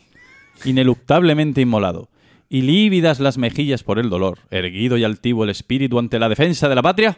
ineluctablemente 0.65 1.61
inmolado, 1.61 2.09
y 2.49 2.61
lívidas 2.63 3.19
las 3.19 3.37
mejillas 3.37 3.83
por 3.83 3.99
el 3.99 4.09
dolor, 4.09 4.39
erguido 4.51 4.97
y 4.97 5.03
altivo 5.03 5.43
el 5.43 5.49
espíritu 5.49 5.99
ante 5.99 6.19
la 6.19 6.29
defensa 6.29 6.67
de 6.69 6.75
la 6.75 6.81
patria. 6.81 7.17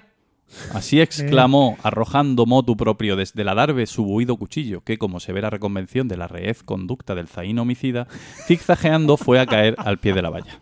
Así 0.74 1.00
exclamó, 1.00 1.78
arrojando 1.82 2.46
motu 2.46 2.76
propio 2.76 3.16
desde 3.16 3.46
la 3.46 3.56
darbe 3.56 3.86
su 3.88 4.04
buido 4.04 4.36
cuchillo, 4.36 4.82
que, 4.82 4.98
como 4.98 5.22
severa 5.22 5.50
reconvención 5.50 6.10
de 6.10 6.18
la 6.18 6.28
reez 6.28 6.62
conducta 6.64 7.16
del 7.16 7.30
zaín 7.30 7.58
homicida, 7.60 8.08
zigzagueando 8.48 9.16
fue 9.16 9.40
a 9.40 9.46
caer 9.46 9.76
al 9.78 10.00
pie 10.00 10.14
de 10.14 10.22
la 10.22 10.30
valla. 10.30 10.60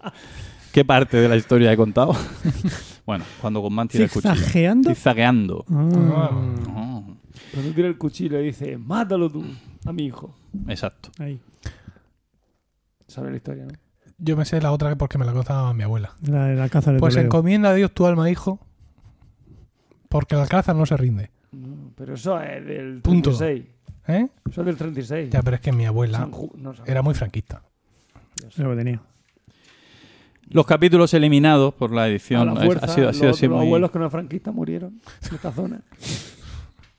¿Qué 0.79 0.85
parte 0.85 1.17
de 1.17 1.27
la 1.27 1.35
historia 1.35 1.73
he 1.73 1.75
contado? 1.75 2.13
bueno, 3.05 3.25
cuando 3.41 3.59
Guzmán 3.59 3.89
tira 3.89 4.05
el 4.05 4.09
cuchillo. 4.09 4.33
¿Zigzagueando? 4.33 4.89
Zigzagueando. 4.91 5.65
Ah, 5.69 6.29
Oh, 6.73 7.03
Cuando 7.53 7.73
tira 7.73 7.89
el 7.89 7.97
cuchillo 7.97 8.39
y 8.39 8.45
dice, 8.45 8.77
mátalo 8.77 9.29
tú 9.29 9.43
a 9.85 9.91
mi 9.91 10.05
hijo. 10.05 10.33
exacto. 10.69 11.09
ahí. 11.19 11.41
Sabe 13.07 13.29
la 13.31 13.35
historia, 13.35 13.65
¿no? 13.65 13.73
Yo 14.19 14.37
me 14.37 14.45
sé 14.45 14.61
la 14.61 14.71
otra 14.71 14.95
porque 14.95 15.17
me 15.17 15.25
la 15.25 15.33
contaba 15.33 15.73
mi 15.73 15.83
abuela. 15.83 16.13
La, 16.21 16.47
la 16.53 16.69
caza 16.69 16.93
de 16.93 16.99
Pues 16.99 17.17
encomienda 17.17 17.71
a 17.71 17.73
Dios 17.73 17.91
tu 17.91 18.05
alma, 18.05 18.29
hijo, 18.29 18.65
porque 20.07 20.35
el 20.35 20.41
alcázar 20.41 20.77
no 20.77 20.85
se 20.85 20.95
rinde. 20.95 21.29
No, 21.51 21.91
pero 21.97 22.13
eso 22.13 22.39
es 22.39 22.65
del 22.65 23.01
Punto. 23.01 23.31
36. 23.37 23.65
¿Eh? 24.07 24.29
Eso 24.49 24.61
es 24.61 24.65
del 24.65 24.77
36. 24.77 25.29
Ya, 25.29 25.41
pero 25.41 25.55
es 25.55 25.61
que 25.61 25.73
mi 25.73 25.85
abuela 25.85 26.19
San 26.19 26.31
Ju- 26.31 26.53
no, 26.55 26.73
San 26.73 26.89
era 26.89 27.01
muy 27.01 27.15
franquista. 27.15 27.63
Es 28.47 28.57
lo 28.59 28.69
que 28.69 28.77
tenía. 28.77 29.01
Los 30.51 30.65
capítulos 30.65 31.13
eliminados 31.13 31.73
por 31.73 31.91
la 31.93 32.03
A 32.03 32.07
edición 32.07 32.47
la 32.47 32.53
ha- 32.61 32.65
fuerza, 32.65 32.85
ha 32.85 32.89
sido, 32.89 33.09
ha 33.09 33.13
sido 33.13 33.27
los, 33.27 33.37
así 33.37 33.47
los 33.47 33.57
muy- 33.57 33.65
abuelos 33.67 33.91
que 33.91 33.99
no 33.99 34.09
franquistas 34.09 34.53
murieron 34.53 34.99
en 35.29 35.35
esta 35.35 35.51
zona. 35.51 35.81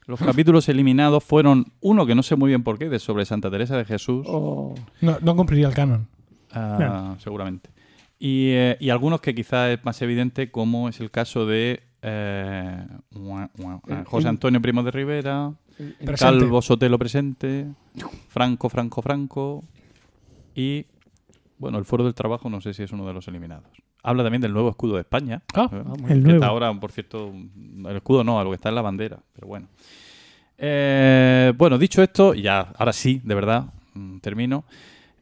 Los 0.06 0.18
capítulos 0.20 0.68
eliminados 0.68 1.22
fueron 1.22 1.66
uno 1.80 2.04
que 2.06 2.14
no 2.14 2.22
sé 2.22 2.34
muy 2.36 2.48
bien 2.48 2.62
por 2.64 2.78
qué, 2.78 2.88
de 2.88 2.98
sobre 2.98 3.24
Santa 3.24 3.50
Teresa 3.50 3.76
de 3.76 3.84
Jesús, 3.84 4.24
O 4.28 4.74
No, 5.00 5.18
no 5.20 5.36
cumpliría 5.36 5.68
el 5.68 5.74
canon. 5.74 6.06
ah, 6.52 7.14
seguramente. 7.18 7.70
Y, 8.18 8.50
eh, 8.50 8.76
y 8.80 8.90
algunos 8.90 9.20
que 9.20 9.34
quizás 9.34 9.70
es 9.70 9.84
más 9.84 10.00
evidente, 10.02 10.50
como 10.50 10.88
es 10.88 11.00
el 11.00 11.10
caso 11.10 11.46
de 11.46 11.82
eh, 12.02 12.86
José 14.06 14.28
Antonio 14.28 14.60
Primo 14.60 14.82
de 14.82 14.90
Rivera, 14.90 15.52
el- 15.78 15.96
el- 16.00 16.06
Presente. 16.06 16.38
Calvo 16.40 16.62
Sotelo 16.62 16.98
presente, 16.98 17.66
Franco, 18.28 18.68
Franco, 18.68 19.02
Franco 19.02 19.64
y, 20.54 20.86
bueno, 21.60 21.78
el 21.78 21.84
Foro 21.84 22.02
del 22.02 22.14
Trabajo 22.14 22.50
no 22.50 22.60
sé 22.60 22.74
si 22.74 22.82
es 22.82 22.90
uno 22.90 23.06
de 23.06 23.12
los 23.12 23.28
eliminados. 23.28 23.68
Habla 24.02 24.24
también 24.24 24.40
del 24.42 24.52
nuevo 24.52 24.70
escudo 24.70 24.94
de 24.94 25.02
España. 25.02 25.42
Ah. 25.54 25.68
eh, 25.70 25.82
Vamos. 25.84 26.10
El 26.10 26.18
que 26.18 26.24
nuevo. 26.24 26.34
está 26.38 26.46
ahora, 26.48 26.74
por 26.80 26.90
cierto, 26.90 27.32
el 27.32 27.96
escudo 27.96 28.24
no, 28.24 28.40
algo 28.40 28.50
que 28.50 28.56
está 28.56 28.70
en 28.70 28.74
la 28.74 28.82
bandera, 28.82 29.20
pero 29.34 29.46
bueno. 29.46 29.68
Eh, 30.58 31.52
bueno, 31.56 31.78
dicho 31.78 32.02
esto, 32.02 32.34
ya, 32.34 32.72
ahora 32.76 32.92
sí, 32.92 33.20
de 33.24 33.34
verdad, 33.34 33.66
mm, 33.94 34.18
termino. 34.18 34.64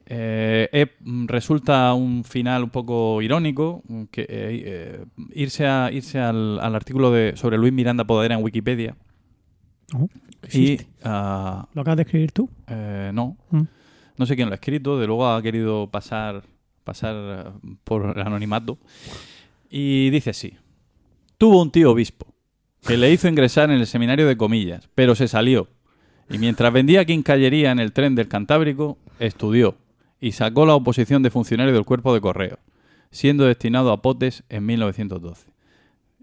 Eh, 0.06 0.68
eh, 0.72 0.86
mm, 1.00 1.26
resulta 1.26 1.92
un 1.92 2.24
final 2.24 2.64
un 2.64 2.70
poco 2.70 3.20
irónico 3.20 3.82
mm, 3.86 4.04
que 4.04 4.26
eh, 4.28 5.04
irse 5.34 5.66
a 5.66 5.90
irse 5.92 6.18
al, 6.18 6.58
al 6.60 6.74
artículo 6.74 7.10
de 7.10 7.36
sobre 7.36 7.58
Luis 7.58 7.74
Miranda 7.74 8.04
Podadera 8.04 8.34
en 8.36 8.42
Wikipedia 8.42 8.96
Oh, 9.94 10.08
y 10.52 10.78
ah, 11.04 11.66
¿Lo 11.74 11.82
acabas 11.82 11.96
de 11.98 12.02
escribir 12.04 12.32
tú? 12.32 12.48
no 13.12 13.36
Mm. 13.50 13.62
No 14.18 14.26
sé 14.26 14.36
quién 14.36 14.48
lo 14.48 14.52
ha 14.52 14.56
escrito 14.56 14.98
de 14.98 15.06
luego 15.06 15.28
ha 15.28 15.42
querido 15.42 15.90
pasar 15.90 16.42
pasar 16.84 17.14
eh, 17.16 17.70
por 17.84 18.16
el 18.16 18.26
anonimato. 18.26 18.78
Y 19.70 20.10
dice 20.10 20.30
así 20.30 20.54
tuvo 21.36 21.62
un 21.62 21.70
tío 21.70 21.92
obispo 21.92 22.26
que 22.86 22.96
le 22.96 23.12
hizo 23.12 23.28
ingresar 23.28 23.70
en 23.70 23.78
el 23.78 23.86
seminario 23.86 24.26
de 24.26 24.36
comillas 24.36 24.88
pero 24.94 25.14
se 25.14 25.28
salió. 25.28 25.68
Y 26.30 26.38
mientras 26.38 26.72
vendía 26.72 27.04
quincallería 27.04 27.70
en 27.70 27.78
el 27.78 27.92
tren 27.92 28.14
del 28.14 28.28
Cantábrico 28.28 28.98
estudió 29.18 29.76
y 30.20 30.32
sacó 30.32 30.66
la 30.66 30.74
oposición 30.74 31.22
de 31.22 31.30
funcionario 31.30 31.72
del 31.72 31.84
cuerpo 31.84 32.12
de 32.12 32.20
correo 32.20 32.58
siendo 33.10 33.44
destinado 33.44 33.92
a 33.92 34.02
Potes 34.02 34.44
en 34.48 34.66
1912 34.66 35.46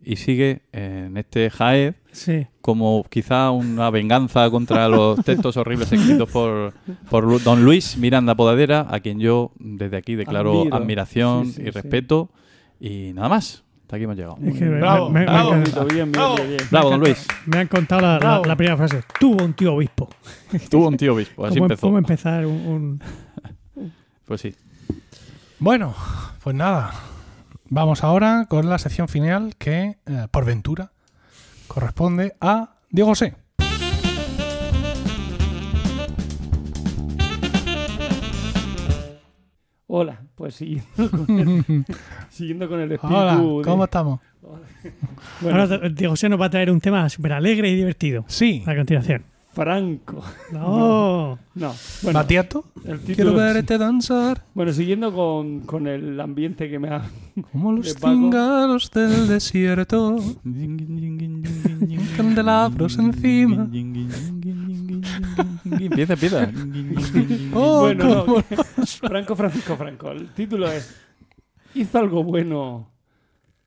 y 0.06 0.16
sigue 0.18 0.62
en 0.72 1.18
este 1.18 1.50
Jaez 1.50 1.96
Sí. 2.12 2.48
como 2.62 3.04
quizá 3.10 3.52
una 3.52 3.90
venganza 3.90 4.50
contra 4.50 4.88
los 4.88 5.20
textos 5.26 5.58
horribles 5.58 5.92
escritos 5.92 6.30
por, 6.30 6.74
por 7.10 7.44
don 7.44 7.66
Luis 7.66 7.98
Miranda 7.98 8.36
Podadera, 8.36 8.86
a 8.90 9.00
quien 9.02 9.20
yo 9.20 9.52
desde 9.60 9.98
aquí 9.98 10.16
declaro 10.16 10.62
Admiro. 10.62 10.76
admiración 10.78 11.48
Sí, 11.48 11.52
sí, 11.54 11.62
y 11.62 11.66
sí. 11.66 11.72
respeto. 11.72 12.30
Y 12.80 13.12
nada 13.14 13.28
más. 13.30 13.64
Hasta 13.82 13.98
aquí 13.98 14.06
hemos 14.06 14.16
llegado. 14.16 14.38
Es 14.44 14.58
que 14.58 14.66
me- 14.66 14.80
Bravo, 14.80 15.10
me, 15.10 15.20
me- 15.20 15.26
bravo. 15.26 15.52
me- 15.52 15.58
Bonito, 15.60 15.80
bien, 15.86 15.96
bien, 15.96 16.12
Bravo. 16.14 16.36
bien, 16.38 16.48
bien. 16.48 16.62
Bravo, 16.72 16.90
don 16.90 17.00
Luis. 17.02 17.28
me 17.46 17.58
han 17.60 17.68
contado 17.68 18.02
la, 18.02 18.14
la- 18.14 18.20
Bravo. 18.20 18.46
la 18.46 18.56
primera 18.56 18.78
frase. 18.78 19.04
Tuvo 19.20 19.44
un 19.44 19.54
tío 19.54 19.74
obispo. 19.76 20.10
Tuvo 20.72 20.88
un 20.88 20.98
tío 20.98 21.14
obispo. 21.14 21.46
Así 21.46 21.56
¿Cómo, 21.56 21.66
empezó. 21.66 21.82
cómo 21.88 21.98
empezar 22.00 22.46
un, 22.46 23.00
un- 23.76 23.90
Pues 24.26 24.42
sí. 24.42 24.56
Bueno, 25.60 25.94
pues 26.44 26.56
nada. 26.56 26.94
Vamos 27.70 28.04
ahora 28.04 28.46
con 28.48 28.70
la 28.70 28.78
sección 28.78 29.08
final 29.08 29.56
que, 29.58 29.98
eh, 30.06 30.28
por 30.32 30.46
ventura, 30.46 30.92
corresponde 31.68 32.36
a 32.40 32.76
Diego 32.90 33.10
José. 33.10 33.36
Hola, 39.88 40.22
pues 40.36 40.56
siguiendo 40.56 41.10
con 41.12 41.40
el, 41.40 41.86
siguiendo 42.30 42.68
con 42.68 42.80
el 42.80 42.92
espíritu 42.92 43.18
Hola, 43.20 43.36
de- 43.38 43.62
¿cómo 43.64 43.84
estamos? 43.84 44.20
Bueno, 45.42 45.62
Ahora 45.62 45.90
Diego 45.90 46.12
José 46.14 46.28
nos 46.30 46.42
va 46.42 46.46
a 46.48 46.50
traer 46.50 46.70
un 46.72 46.80
tema 46.80 47.08
súper 47.10 47.34
alegre 47.34 47.70
y 47.70 47.76
divertido. 47.76 48.26
Sí. 48.28 48.64
A 48.66 48.76
continuación. 48.76 49.24
Franco. 49.56 50.22
No. 50.52 51.40
No, 51.56 51.74
bueno, 52.04 52.20
Batiato. 52.20 52.66
el 52.84 53.00
Quiero 53.00 53.34
verte 53.34 53.78
danzar 53.78 54.44
Bueno, 54.54 54.74
siguiendo 54.74 55.14
con, 55.14 55.62
con 55.62 55.88
el 55.88 56.20
ambiente 56.20 56.70
que 56.70 56.78
me 56.78 56.90
ha... 56.90 57.10
como 57.52 57.72
los 57.72 57.96
cíngaros 57.96 58.92
del 58.92 59.28
desierto. 59.30 60.18
Candelabros 62.18 62.98
encima. 62.98 63.68
Empieza, 65.80 66.14
empieza. 66.14 66.52
Oh, 67.54 67.80
Bueno, 67.82 68.26
no, 68.28 68.44
Franco 68.86 69.36
Francisco 69.36 69.76
Franco. 69.78 70.12
El 70.12 70.30
título 70.30 70.70
es 70.72 70.96
¿Hizo 71.74 72.00
algo 72.00 72.24
bueno? 72.24 72.90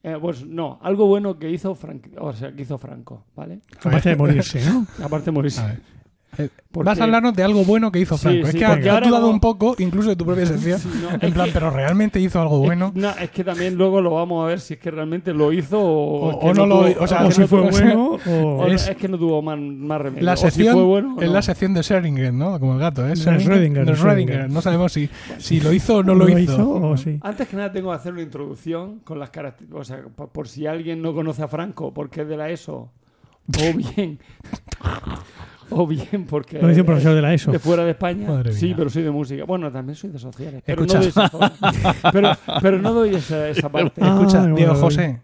Eh, 0.03 0.17
pues 0.21 0.45
no, 0.47 0.79
algo 0.83 1.07
bueno 1.07 1.39
que 1.39 1.51
hizo 1.51 1.75
Franco, 1.75 2.09
o 2.19 2.33
sea, 2.33 2.55
que 2.55 2.63
hizo 2.63 2.79
Franco, 2.79 3.25
¿vale? 3.35 3.61
Aparte 3.81 4.11
de 4.11 4.17
morirse, 4.17 4.65
¿no? 4.65 4.87
Aparte 5.05 5.27
de 5.27 5.33
morirse. 5.33 5.79
Eh, 6.37 6.51
Porque- 6.71 6.87
Vas 6.91 7.01
a 7.01 7.05
hablarnos 7.05 7.35
de 7.35 7.43
algo 7.43 7.65
bueno 7.65 7.91
que 7.91 7.99
hizo 8.01 8.17
Sí, 8.19 8.23
Franco. 8.29 8.49
es 8.49 8.55
que 8.55 8.65
has 8.65 8.87
ahora 8.87 9.09
dudado 9.09 9.23
como- 9.23 9.33
un 9.35 9.41
poco, 9.41 9.75
incluso 9.79 10.11
de 10.11 10.17
tu 10.17 10.27
propia 10.27 10.45
sección. 10.47 10.79
Sí, 10.79 10.89
no, 11.03 11.09
en 11.27 11.33
plan, 11.33 11.47
que- 11.47 11.53
pero 11.53 11.71
realmente 11.71 12.21
hizo 12.21 12.41
algo 12.41 12.59
bueno. 12.59 12.93
Es, 12.95 13.03
no, 13.03 13.11
es 13.19 13.31
que 13.31 13.43
también 13.43 13.75
luego 13.77 14.01
lo 14.03 14.11
vamos 14.13 14.45
a 14.45 14.47
ver 14.49 14.61
si 14.61 14.75
es 14.75 14.81
que 14.81 14.91
realmente 14.91 15.33
lo 15.33 15.53
hizo 15.53 15.81
o, 15.81 16.27
O- 16.29 16.31
es 16.33 16.39
que 16.39 16.47
o 16.47 16.55
no 16.55 16.67
lo- 16.67 16.81
tuvo- 16.87 17.03
o 17.03 17.07
sea, 17.07 17.25
O 17.25 17.29
que 17.29 17.35
si 17.35 17.41
no 17.41 17.49
fue 17.49 17.61
bueno 17.63 18.19
o 18.27 18.67
es- 18.67 18.89
es 18.89 18.97
que 18.97 19.09
no 19.09 19.19
tuvo 19.19 19.41
más, 19.43 19.59
más 19.59 20.01
remedio. 20.01 20.23
La 20.25 20.37
si 20.37 20.43
sección 20.51 20.75
fue 20.75 20.83
bueno 20.85 21.17
o 21.17 21.23
es 21.23 21.31
la 21.31 21.43
sección 21.43 21.73
de 21.75 21.81
Schrödinger, 21.81 22.33
¿no? 22.33 22.61
Como 22.61 22.75
el 22.75 22.79
gato, 22.79 23.05
¿eh? 23.07 23.11
De 23.11 23.15
Schrödinger. 23.17 24.49
No 24.49 24.61
sabemos 24.61 24.93
si, 24.93 25.09
si 25.39 25.61
lo 25.61 25.73
hizo 25.73 25.97
o 25.97 26.03
no 26.03 26.15
lo, 26.15 26.29
hizo. 26.39 26.71
o 26.71 26.97
sí. 26.99 27.19
Antes 27.23 27.49
que 27.49 27.57
nada 27.57 27.73
tengo 27.73 27.89
que 27.91 27.97
hacer 27.97 28.13
una 28.13 28.23
introducción 28.23 29.01
con 29.01 29.19
las 29.19 29.31
características, 29.31 29.81
o 29.81 29.85
sea, 29.85 30.03
por, 30.15 30.29
por 30.29 30.47
si 30.47 30.67
alguien 30.67 31.01
no 31.03 31.15
conoce 31.15 31.43
a 31.43 31.49
Franco 31.49 31.93
porque 31.95 32.21
es 32.23 32.29
de 32.29 32.37
la 32.37 32.51
ESO, 32.51 32.91
o 33.49 33.73
bien, 33.97 34.19
o 35.71 35.87
bien 35.87 36.27
porque 36.29 36.61
Lo 36.61 36.69
dice 36.69 36.81
un 36.81 36.85
es 36.85 36.87
profesor 36.87 37.15
de 37.15 37.23
la 37.23 37.35
ESO. 37.35 37.53
de 37.53 37.59
fuera 37.59 37.85
de 37.85 37.91
España. 37.93 38.29
Madre 38.29 38.53
sí, 38.53 38.67
mía. 38.67 38.75
pero 38.79 38.91
soy 38.91 39.03
de 39.03 39.11
música. 39.11 39.45
Bueno, 39.45 39.71
también 39.73 39.97
soy 39.97 40.11
de 40.11 40.19
sociales, 40.19 40.63
pero 40.65 40.85
Escucha. 40.85 40.99
no 40.99 41.01
doy 41.01 41.09
esa, 41.11 42.11
pero, 42.13 42.31
pero 42.63 42.79
no 42.79 42.93
doy 42.93 43.15
esa, 43.15 43.49
esa 43.49 43.69
parte. 43.69 44.01
Ah, 44.03 44.15
Escucha, 44.19 44.41
bueno, 44.41 44.57
Diego. 44.57 44.75
José, 44.75 45.21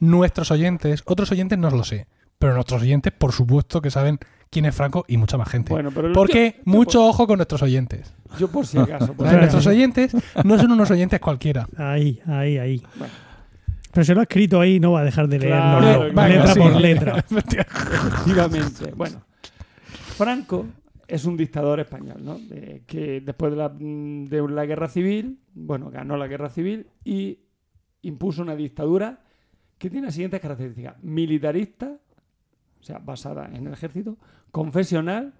nuestros 0.00 0.50
oyentes, 0.50 1.02
otros 1.06 1.30
oyentes 1.32 1.58
no 1.58 1.70
lo 1.70 1.84
sé, 1.84 2.06
pero 2.38 2.54
nuestros 2.54 2.82
oyentes, 2.82 3.12
por 3.16 3.32
supuesto, 3.32 3.80
que 3.80 3.90
saben 3.90 4.18
quién 4.50 4.64
es 4.66 4.74
Franco 4.74 5.04
y 5.08 5.16
mucha 5.16 5.38
más 5.38 5.48
gente. 5.48 5.72
Bueno, 5.72 5.90
pero 5.94 6.12
Porque 6.12 6.56
yo- 6.58 6.62
mucho 6.64 7.04
ojo 7.06 7.26
con 7.26 7.36
nuestros 7.38 7.62
oyentes. 7.62 8.12
Yo 8.38 8.48
por 8.48 8.66
si 8.66 8.78
acaso. 8.78 9.14
si 9.18 9.22
Nuestros 9.36 9.66
oyentes 9.66 10.16
no 10.44 10.58
son 10.58 10.72
unos 10.72 10.90
oyentes 10.90 11.20
cualquiera. 11.20 11.66
Ahí, 11.76 12.20
ahí, 12.26 12.58
ahí. 12.58 12.82
Bueno. 12.96 13.12
Pero 13.92 14.04
se 14.06 14.14
lo 14.14 14.20
ha 14.20 14.22
escrito 14.22 14.58
ahí, 14.58 14.80
no 14.80 14.92
va 14.92 15.00
a 15.00 15.04
dejar 15.04 15.28
de 15.28 15.38
Claro, 15.38 15.80
leerlo 16.10 16.26
letra 16.26 16.54
sí. 16.54 16.60
por 16.60 16.80
letra. 16.80 17.24
Efectivamente. 17.30 18.92
Bueno, 18.96 19.22
Franco 20.14 20.66
es 21.08 21.24
un 21.24 21.36
dictador 21.36 21.80
español, 21.80 22.24
¿no? 22.24 22.38
De- 22.38 22.84
que 22.86 23.20
después 23.20 23.52
de 23.52 23.58
la, 23.58 23.68
de 23.68 24.48
la 24.48 24.66
guerra 24.66 24.88
civil, 24.88 25.40
bueno, 25.54 25.90
ganó 25.90 26.16
la 26.16 26.26
guerra 26.26 26.48
civil 26.48 26.86
y 27.04 27.40
impuso 28.02 28.42
una 28.42 28.56
dictadura 28.56 29.22
que 29.78 29.90
tiene 29.90 30.06
las 30.06 30.14
siguientes 30.14 30.40
características: 30.40 31.02
militarista, 31.02 31.98
o 32.80 32.82
sea, 32.82 32.98
basada 32.98 33.46
en 33.52 33.66
el 33.66 33.72
ejército, 33.72 34.16
confesional, 34.50 35.34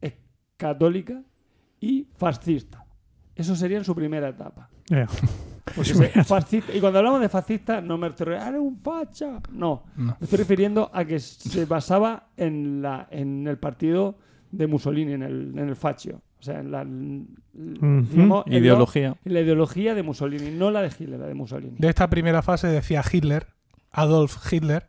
es 0.00 0.14
católica 0.56 1.22
y 1.80 2.08
fascista. 2.16 2.84
Eso 3.34 3.56
sería 3.56 3.78
en 3.78 3.84
su 3.84 3.94
primera 3.94 4.28
etapa. 4.28 4.70
Fascista- 5.66 6.74
y 6.74 6.80
cuando 6.80 6.98
hablamos 6.98 7.20
de 7.20 7.28
fascista, 7.28 7.80
no 7.80 7.96
me 7.98 8.08
estoy 8.08 8.26
refiriendo, 8.26 8.62
un 8.62 8.80
facha! 8.80 9.40
No, 9.50 9.84
No. 9.96 10.16
me 10.20 10.24
estoy 10.24 10.38
refiriendo 10.38 10.90
a 10.92 11.04
que 11.04 11.18
se 11.18 11.64
basaba 11.64 12.28
en, 12.36 12.82
la, 12.82 13.08
en 13.10 13.46
el 13.48 13.58
partido 13.58 14.18
de 14.50 14.66
Mussolini, 14.66 15.12
en 15.14 15.22
el, 15.22 15.58
en 15.58 15.68
el 15.68 15.76
fascio. 15.76 16.20
O 16.38 16.42
sea, 16.44 16.60
en 16.60 16.70
la, 16.70 16.84
Ideología. 18.46 19.16
en 19.24 19.32
la 19.34 19.40
ideología 19.40 19.94
de 19.94 20.02
Mussolini, 20.02 20.50
no 20.50 20.70
la 20.70 20.82
de 20.82 20.88
Hitler, 20.88 21.18
la 21.18 21.26
de 21.26 21.34
Mussolini. 21.34 21.76
De 21.78 21.88
esta 21.88 22.10
primera 22.10 22.42
fase 22.42 22.66
decía 22.68 23.02
Hitler, 23.10 23.46
Adolf 23.90 24.52
Hitler, 24.52 24.86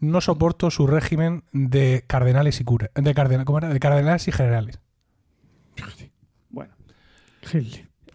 no 0.00 0.20
soporto 0.20 0.70
su 0.70 0.86
régimen 0.86 1.44
de 1.52 2.04
cardenales 2.06 2.60
y 2.60 2.64
curas, 2.64 2.90
de, 2.94 3.14
cardenal, 3.14 3.46
¿cómo 3.46 3.58
era? 3.58 3.70
de 3.70 3.80
cardenales 3.80 4.28
y 4.28 4.32
generales. 4.32 4.78
Bueno. 6.50 6.74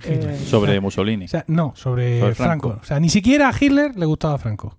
Eh, 0.03 0.38
Sobre 0.45 0.80
Mussolini. 0.80 1.26
O 1.26 1.27
sea, 1.27 1.45
no, 1.47 1.73
sobre, 1.76 2.19
Sobre 2.19 2.35
Franco. 2.35 2.69
Franco. 2.69 2.81
O 2.84 2.85
sea, 2.85 2.99
ni 2.99 3.09
siquiera 3.09 3.49
a 3.49 3.53
Hitler 3.59 3.95
le 3.95 4.05
gustaba 4.05 4.38
Franco. 4.38 4.77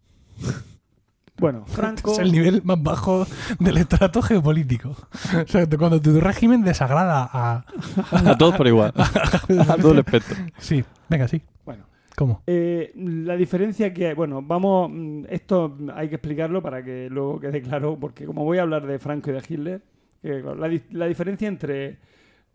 bueno, 1.38 1.64
Franco... 1.66 2.12
Es 2.12 2.18
el 2.18 2.32
nivel 2.32 2.62
más 2.64 2.82
bajo 2.82 3.26
del 3.58 3.78
estrato 3.78 4.22
geopolítico. 4.22 4.90
O 4.90 5.46
sea, 5.46 5.66
cuando 5.78 6.00
tu 6.00 6.20
régimen 6.20 6.62
desagrada 6.62 7.28
a... 7.32 7.64
A 8.10 8.38
todos 8.38 8.56
por 8.56 8.66
igual. 8.66 8.92
A 9.68 9.76
todo 9.76 9.92
el 9.92 9.98
espectro. 10.00 10.36
Sí, 10.58 10.84
venga, 11.08 11.28
sí. 11.28 11.40
Bueno, 11.64 11.84
¿Cómo? 12.16 12.42
Eh, 12.46 12.92
la 12.96 13.36
diferencia 13.36 13.92
que 13.92 14.08
hay, 14.08 14.14
bueno, 14.14 14.40
vamos, 14.42 14.90
mm, 14.90 15.24
esto 15.28 15.76
hay 15.94 16.08
que 16.08 16.14
explicarlo 16.14 16.62
para 16.62 16.82
que 16.82 17.08
luego 17.10 17.40
quede 17.40 17.60
claro, 17.62 17.98
porque 18.00 18.24
como 18.24 18.44
voy 18.44 18.58
a 18.58 18.62
hablar 18.62 18.86
de 18.86 18.98
Franco 18.98 19.30
y 19.30 19.34
de 19.34 19.42
Hitler, 19.46 19.82
claro, 20.22 20.54
la, 20.54 20.80
la 20.92 21.06
diferencia 21.06 21.46
entre 21.46 21.98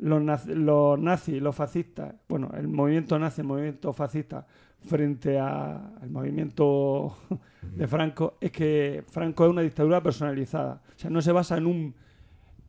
los, 0.02 0.22
naz- 0.22 0.46
los 0.54 1.00
nazis 1.00 1.42
los 1.42 1.56
fascistas, 1.56 2.14
bueno, 2.28 2.50
el 2.58 2.68
movimiento 2.68 3.18
nazi, 3.18 3.42
el 3.42 3.48
movimiento 3.48 3.94
fascista, 3.94 4.46
frente 4.80 5.40
a- 5.40 5.96
al 6.02 6.10
movimiento 6.10 7.16
de 7.62 7.88
Franco, 7.88 8.38
es 8.42 8.52
que 8.52 9.04
Franco 9.08 9.46
es 9.46 9.52
una 9.52 9.62
dictadura 9.62 10.02
personalizada. 10.04 10.82
O 10.96 11.00
sea, 11.00 11.10
no 11.10 11.22
se 11.22 11.32
basa 11.32 11.58
en 11.58 11.66
un, 11.68 11.96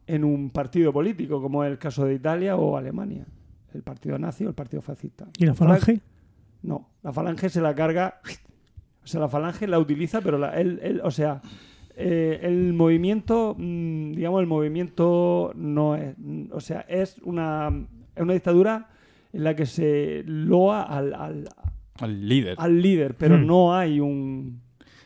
en 0.07 0.25
un 0.25 0.51
partido 0.51 0.93
político, 0.93 1.41
como 1.43 1.65
es 1.65 1.71
el 1.71 1.79
caso 1.79 2.05
de 2.05 2.15
Italia 2.15 2.57
o 2.57 2.77
Alemania, 2.77 3.27
el 3.75 3.83
partido 3.83 4.19
nazi 4.19 4.45
o 4.45 4.49
el 4.49 4.55
partido 4.55 4.83
fascista. 4.83 5.27
¿Y 5.39 5.47
la 5.47 5.55
falange? 5.55 6.01
No, 6.63 6.91
la 7.03 7.13
falange 7.13 7.49
se 7.49 7.61
la 7.61 7.75
carga. 7.75 8.21
O 9.05 9.07
sea, 9.09 9.19
la 9.21 9.29
falange 9.29 9.67
la 9.67 9.81
utiliza, 9.81 10.21
pero 10.21 10.39
la, 10.39 10.61
él, 10.61 10.79
él- 10.81 11.01
o 11.03 11.11
sea, 11.11 11.43
eh, 11.97 12.41
el 12.43 12.73
movimiento, 12.73 13.55
mm, 13.59 14.13
digamos, 14.13 14.41
el 14.41 14.47
movimiento 14.47 15.53
no 15.55 15.95
es. 15.97 16.15
O 16.53 16.61
sea, 16.61 16.81
es 16.89 17.19
una, 17.25 17.71
es 18.17 18.23
una 18.23 18.33
dictadura 18.33 18.89
en 19.33 19.45
la 19.45 19.55
que 19.57 19.67
se 19.67 20.23
loa 20.27 20.83
al, 20.83 21.15
al, 21.15 21.49
El 22.03 22.29
líder. 22.29 22.57
al 22.59 22.81
líder, 22.83 23.17
pero 23.17 23.37
Hmm. 23.39 23.47
no 23.47 23.75
hay 23.75 24.01
un. 24.01 24.61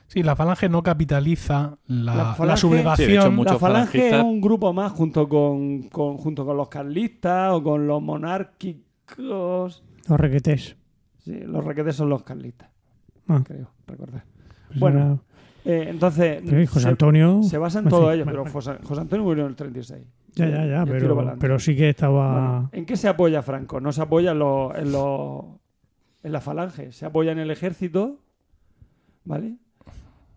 Sí, 0.08 0.22
la 0.22 0.36
falange 0.36 0.68
no 0.68 0.82
capitaliza 0.84 1.78
la, 1.88 2.14
La 2.14 2.22
la 2.22 2.34
falange- 2.36 2.56
sublevación. 2.58 3.06
Sí, 3.08 3.12
de 3.12 3.18
hecho, 3.18 3.32
muchos 3.32 3.54
la 3.54 3.58
falange 3.58 3.98
falangistas- 3.98 4.18
es 4.18 4.24
un 4.24 4.40
grupo 4.40 4.72
más 4.72 4.92
junto 4.92 5.28
con, 5.28 5.82
con- 5.88 6.16
junto 6.16 6.46
con 6.46 6.56
los 6.56 6.68
carlistas 6.68 7.52
o 7.52 7.62
con 7.62 7.86
los 7.88 8.00
monárquicos. 8.00 9.82
Los 10.08 10.20
requetés. 10.20 10.76
Sí, 11.18 11.40
los 11.40 11.64
requetes 11.64 11.96
son 11.96 12.08
los 12.08 12.22
carlistas, 12.22 12.70
Ah. 13.28 13.42
creo, 13.44 13.70
recordar. 13.86 14.24
Pues 14.68 14.80
Bueno, 14.80 14.98
era- 14.98 15.18
Eh, 15.68 15.86
entonces. 15.90 16.42
José 16.68 16.80
se- 16.80 16.88
Antonio. 16.88 17.42
Se 17.42 17.58
basa 17.58 17.80
en 17.80 17.88
todo 17.88 18.12
ello, 18.12 18.24
pero. 18.24 18.44
José, 18.46 18.76
José 18.84 19.00
Antonio 19.00 19.24
murió 19.24 19.44
en 19.44 19.50
el 19.50 19.56
36. 19.56 20.00
Ya, 20.36 20.48
ya, 20.48 20.66
ya, 20.66 20.84
pero, 21.38 21.58
sí 21.58 21.74
que 21.74 21.88
estaba. 21.88 22.32
Bueno, 22.32 22.70
¿En 22.72 22.86
qué 22.86 22.96
se 22.96 23.08
apoya 23.08 23.42
Franco? 23.42 23.80
No 23.80 23.90
se 23.92 24.02
apoya 24.02 24.30
en, 24.32 24.38
los- 24.38 24.74
en, 24.76 24.92
los- 24.92 25.44
en 26.22 26.32
la 26.32 26.40
falange, 26.40 26.92
se 26.92 27.04
apoya 27.06 27.32
en 27.32 27.38
el 27.38 27.50
ejército, 27.50 28.20
¿vale? 29.24 29.56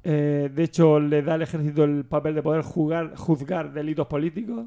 Eh, 0.03 0.49
de 0.53 0.64
hecho, 0.64 0.99
le 0.99 1.22
da 1.22 1.34
al 1.35 1.41
ejército 1.41 1.84
el 1.84 2.06
papel 2.06 2.34
de 2.35 2.41
poder 2.41 2.61
jugar, 2.64 3.15
juzgar 3.15 3.73
delitos 3.73 4.07
políticos. 4.07 4.65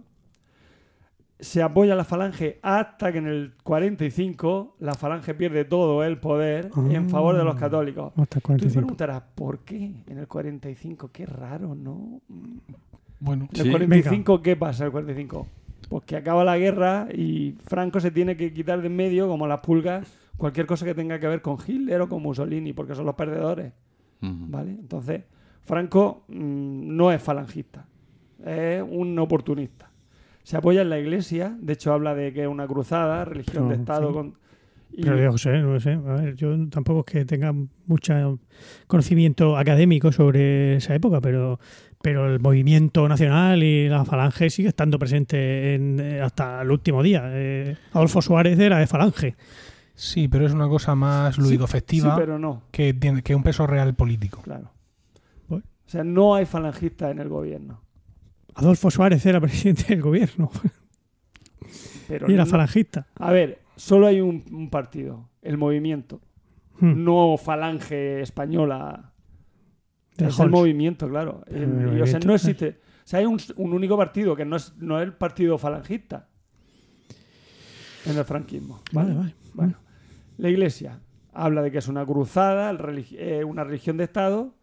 Se 1.42 1.60
apoya 1.60 1.96
la 1.96 2.04
falange 2.04 2.60
hasta 2.62 3.10
que 3.10 3.18
en 3.18 3.26
el 3.26 3.52
45 3.64 4.76
la 4.78 4.94
falange 4.94 5.34
pierde 5.34 5.64
todo 5.64 6.04
el 6.04 6.18
poder 6.18 6.70
en 6.90 7.10
favor 7.10 7.36
de 7.36 7.42
los 7.44 7.56
Ah. 7.56 7.58
católicos. 7.58 8.12
hasta 8.16 8.22
el 8.22 8.28
Tú 8.28 8.38
te 8.38 8.40
45. 8.42 8.80
preguntarás, 8.80 9.22
¿por 9.34 9.58
qué 9.60 9.92
en 10.06 10.18
el 10.18 10.28
45? 10.28 11.10
Qué 11.12 11.26
raro, 11.26 11.74
¿no? 11.74 12.20
Bueno, 13.18 13.48
En 13.52 13.58
el 13.60 13.64
Sí. 13.66 13.70
45, 13.70 14.40
¿qué 14.40 14.54
pasa 14.56 14.84
en 14.84 14.86
el 14.86 14.92
45? 14.92 15.46
Pues 15.88 16.04
que 16.04 16.16
acaba 16.16 16.44
la 16.44 16.56
guerra 16.58 17.08
y 17.12 17.56
Franco 17.66 17.98
se 18.00 18.10
tiene 18.12 18.36
que 18.36 18.52
quitar 18.52 18.80
de 18.80 18.86
en 18.86 18.94
medio, 18.96 19.26
como 19.28 19.46
las 19.48 19.60
pulgas, 19.60 20.06
cualquier 20.36 20.66
cosa 20.66 20.84
que 20.86 20.94
tenga 20.94 21.18
que 21.18 21.26
ver 21.28 21.42
con 21.42 21.56
Hitler 21.66 22.00
o 22.02 22.08
con 22.08 22.22
Mussolini, 22.22 22.72
porque 22.72 22.94
son 22.94 23.04
los 23.06 23.14
perdedores. 23.16 23.72
¿vale? 24.20 24.70
Entonces, 24.70 25.22
Franco 25.62 26.22
mm, 26.28 26.96
no 26.96 27.10
es 27.10 27.20
falangista, 27.20 27.84
es 28.46 28.80
un 28.88 29.18
oportunista. 29.18 29.90
Se 30.42 30.56
apoya 30.56 30.82
en 30.82 30.90
la 30.90 30.98
iglesia, 30.98 31.56
de 31.60 31.72
hecho 31.74 31.92
habla 31.92 32.14
de 32.14 32.32
que 32.32 32.42
es 32.42 32.48
una 32.48 32.66
cruzada, 32.66 33.24
religión 33.24 33.68
de 33.68 33.76
Estado 33.76 34.08
sí. 34.08 34.14
con... 34.14 34.34
y- 34.92 35.02
Pero 35.04 35.16
yo 35.18 35.30
no 35.30 35.78
sé. 35.80 35.90
A 35.92 35.98
ver, 36.14 36.34
yo 36.34 36.68
tampoco 36.68 37.00
es 37.00 37.12
que 37.12 37.24
tenga 37.24 37.54
mucho 37.86 38.38
conocimiento 38.86 39.56
académico 39.56 40.10
sobre 40.12 40.76
esa 40.76 40.94
época, 40.94 41.20
pero, 41.20 41.60
pero 42.02 42.26
el 42.32 42.40
movimiento 42.40 43.08
nacional 43.08 43.62
y 43.62 43.88
la 43.88 44.04
falange 44.04 44.50
sigue 44.50 44.68
estando 44.68 44.98
presente 44.98 45.74
en, 45.74 46.00
eh, 46.00 46.20
hasta 46.20 46.62
el 46.62 46.70
último 46.70 47.02
día. 47.02 47.22
Eh, 47.26 47.76
Adolfo 47.92 48.20
Suárez 48.20 48.58
era 48.58 48.78
de 48.78 48.86
falange. 48.88 49.36
sí, 49.94 50.26
pero 50.26 50.44
es 50.46 50.52
una 50.52 50.68
cosa 50.68 50.94
más 50.96 51.36
Sí, 51.36 51.40
lúdico-festiva 51.40 52.14
Sí, 52.14 52.20
pero 52.20 52.38
no, 52.38 52.62
que, 52.72 52.92
tiene, 52.94 53.22
que 53.22 53.34
un 53.36 53.42
peso 53.44 53.66
real 53.66 53.94
político. 53.94 54.42
claro. 54.42 54.72
Bueno. 55.48 55.64
O 55.86 55.88
sea, 55.92 56.02
no 56.02 56.34
hay 56.34 56.46
falangistas 56.46 57.12
en 57.12 57.18
el 57.20 57.28
gobierno. 57.28 57.81
Adolfo 58.54 58.90
Suárez 58.90 59.24
era 59.26 59.40
presidente 59.40 59.84
del 59.88 60.02
gobierno 60.02 60.50
Pero 62.08 62.30
y 62.30 62.34
era 62.34 62.44
no- 62.44 62.50
falangista. 62.50 63.06
A 63.16 63.32
ver, 63.32 63.60
solo 63.76 64.06
hay 64.06 64.20
un, 64.20 64.44
un 64.50 64.70
partido, 64.70 65.30
el 65.42 65.56
movimiento, 65.58 66.20
Hmm. 66.80 67.04
no 67.04 67.36
falange 67.36 68.22
española. 68.22 69.12
De 70.16 70.26
es 70.26 70.38
el 70.40 70.50
movimiento, 70.50 71.08
claro. 71.08 71.44
El 71.46 72.00
o 72.02 72.06
sea, 72.06 72.18
no 72.20 72.32
eh. 72.32 72.36
existe. 72.36 72.80
O 73.04 73.06
sea, 73.06 73.20
hay 73.20 73.26
un, 73.26 73.38
un 73.56 73.72
único 73.72 73.96
partido 73.96 74.34
que 74.34 74.44
no 74.44 74.56
es, 74.56 74.74
no 74.78 74.98
es 74.98 75.04
el 75.04 75.12
partido 75.12 75.58
falangista 75.58 76.28
en 78.06 78.16
el 78.18 78.24
franquismo. 78.24 78.80
¿vale? 78.92 79.10
Vale, 79.14 79.18
vale. 79.20 79.34
Bueno, 79.54 79.74
la 80.38 80.48
iglesia 80.48 80.98
habla 81.32 81.62
de 81.62 81.70
que 81.70 81.78
es 81.78 81.88
una 81.88 82.04
cruzada, 82.04 82.72
religi- 82.72 83.16
eh, 83.18 83.44
una 83.44 83.64
religión 83.64 83.96
de 83.98 84.04
Estado, 84.04 84.54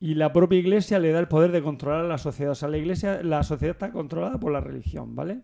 y 0.00 0.14
la 0.14 0.32
propia 0.32 0.58
iglesia 0.58 0.98
le 0.98 1.12
da 1.12 1.18
el 1.20 1.28
poder 1.28 1.50
de 1.52 1.62
controlar 1.62 2.04
a 2.04 2.08
la 2.08 2.18
sociedad. 2.18 2.52
O 2.52 2.54
sea, 2.54 2.68
la 2.68 2.78
iglesia, 2.78 3.22
la 3.22 3.42
sociedad 3.42 3.74
está 3.76 3.90
controlada 3.92 4.38
por 4.38 4.52
la 4.52 4.60
religión, 4.60 5.14
¿vale? 5.16 5.40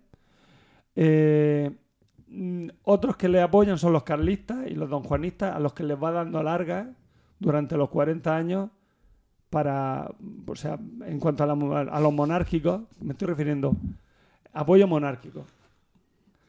Eh, 0.97 1.71
mm, 2.29 2.69
otros 2.85 3.17
que 3.17 3.29
le 3.29 3.41
apoyan 3.43 3.79
son 3.79 3.93
los 3.93 4.05
carlistas 4.05 4.67
y 4.69 4.75
los 4.75 4.89
donjuanistas, 4.91 5.55
a 5.55 5.59
los 5.59 5.73
que 5.73 5.83
les 5.85 6.01
va 6.03 6.13
dando 6.13 6.43
larga 6.43 6.91
durante 7.39 7.77
los 7.77 7.89
40 7.91 8.37
años 8.37 8.71
para, 9.51 10.11
o 10.47 10.57
sea, 10.57 10.79
en 11.07 11.19
cuanto 11.21 11.45
a, 11.45 11.81
a 11.81 12.01
los 12.01 12.13
monárquicos, 12.13 12.83
me 13.01 13.13
estoy 13.13 13.29
refiriendo, 13.29 13.77
apoyo 14.53 14.87
monárquico. 14.89 15.45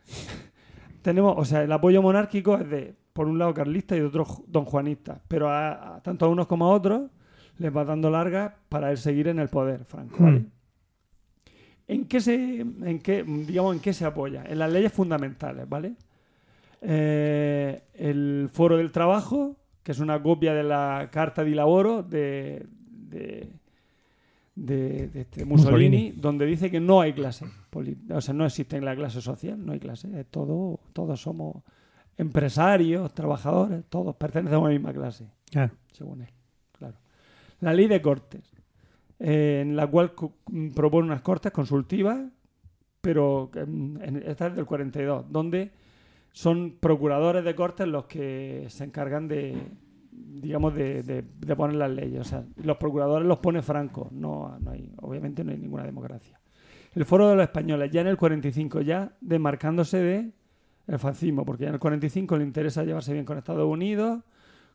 Tenemos, 1.01 1.35
o 1.37 1.45
sea, 1.45 1.63
el 1.63 1.71
apoyo 1.71 2.01
monárquico 2.01 2.55
es 2.57 2.69
de, 2.69 2.95
por 3.13 3.27
un 3.27 3.37
lado, 3.37 3.53
carlista 3.53 3.95
y 3.95 3.99
de 3.99 4.05
otro, 4.07 4.25
donjuanista, 4.47 5.21
pero 5.27 5.49
a, 5.49 5.95
a- 5.97 6.01
tanto 6.01 6.25
a 6.25 6.29
unos 6.29 6.47
como 6.47 6.65
a 6.65 6.69
otros 6.71 7.03
les 7.57 7.75
va 7.75 7.85
dando 7.85 8.09
larga 8.09 8.55
para 8.69 8.91
el 8.91 8.97
seguir 8.97 9.27
en 9.27 9.39
el 9.39 9.47
poder, 9.49 9.85
Franco. 9.85 10.17
¿vale? 10.19 10.39
Hmm. 10.39 10.47
¿En 11.87 12.05
qué 12.05 12.19
se, 12.19 12.61
en 12.61 12.99
qué, 12.99 13.23
digamos, 13.23 13.75
en 13.75 13.81
qué 13.81 13.93
se 13.93 14.05
apoya? 14.05 14.43
En 14.47 14.57
las 14.59 14.71
leyes 14.71 14.91
fundamentales, 14.91 15.69
¿vale? 15.69 15.93
Eh, 16.81 17.81
el 17.93 18.49
Foro 18.51 18.77
del 18.77 18.91
Trabajo, 18.91 19.55
que 19.83 19.91
es 19.91 19.99
una 19.99 20.21
copia 20.21 20.53
de 20.53 20.63
la 20.63 21.09
Carta 21.11 21.43
di 21.43 21.53
Lavoro 21.53 22.01
de, 22.03 22.65
de, 22.89 23.49
de, 24.55 25.07
de 25.09 25.21
este 25.21 25.45
Mussolini, 25.45 25.97
Mussolini. 25.97 26.11
donde 26.21 26.45
dice 26.47 26.71
que 26.71 26.79
no 26.79 27.01
hay 27.01 27.13
clase, 27.13 27.45
o 28.09 28.21
sea, 28.21 28.33
no 28.33 28.45
existe 28.45 28.81
la 28.81 28.95
clase 28.95 29.21
social, 29.21 29.63
no 29.63 29.73
hay 29.73 29.79
clase, 29.79 30.25
todo, 30.25 30.79
todos 30.93 31.21
somos 31.21 31.57
empresarios, 32.17 33.13
trabajadores, 33.13 33.83
todos 33.89 34.15
pertenecemos 34.15 34.65
a 34.65 34.69
la 34.69 34.73
misma 34.73 34.93
clase 34.93 35.25
Claro. 35.51 35.73
según 35.91 36.21
él. 36.21 36.29
La 37.65 37.73
ley 37.73 37.87
de 37.87 37.99
cortes, 38.01 38.43
eh, 39.19 39.61
en 39.63 39.75
la 39.75 39.87
cual 39.87 40.13
mm, 40.49 40.69
propone 40.69 41.07
unas 41.07 41.21
cortes 41.21 41.51
consultivas, 41.51 42.19
pero 43.01 43.49
mm, 43.55 43.97
en- 44.03 44.23
esta 44.25 44.47
es 44.47 44.55
del 44.55 44.65
42, 44.65 45.25
donde 45.31 45.71
son 46.31 46.77
procuradores 46.79 47.43
de 47.43 47.55
cortes 47.55 47.87
los 47.87 48.05
que 48.05 48.65
se 48.69 48.83
encargan 48.83 49.27
de, 49.27 49.57
digamos, 50.11 50.75
de, 50.75 51.01
de- 51.01 51.23
de 51.39 51.55
poner 51.55 51.77
las 51.77 51.89
leyes. 51.89 52.21
O 52.21 52.23
sea, 52.23 52.43
los 52.57 52.77
procuradores 52.77 53.27
los 53.27 53.39
pone 53.39 53.61
Franco, 53.61 54.09
no, 54.11 54.57
no 54.59 54.71
hay, 54.71 54.91
obviamente 55.01 55.43
no 55.43 55.51
hay 55.51 55.57
ninguna 55.57 55.83
democracia. 55.85 56.39
El 56.93 57.03
foro 57.05 57.29
de 57.29 57.35
los 57.35 57.43
españoles, 57.43 57.89
ya 57.91 58.01
en 58.01 58.07
el 58.07 58.17
45, 58.17 58.81
ya 58.81 59.11
demarcándose 59.21 59.97
de 59.97 60.31
el 60.87 60.99
fascismo, 60.99 61.43
porque 61.45 61.63
ya 61.63 61.69
en 61.69 61.73
el 61.75 61.79
45 61.79 62.37
le 62.37 62.43
interesa 62.43 62.83
llevarse 62.83 63.11
bien 63.11 63.25
con 63.25 63.37
Estados 63.39 63.65
Unidos, 63.67 64.21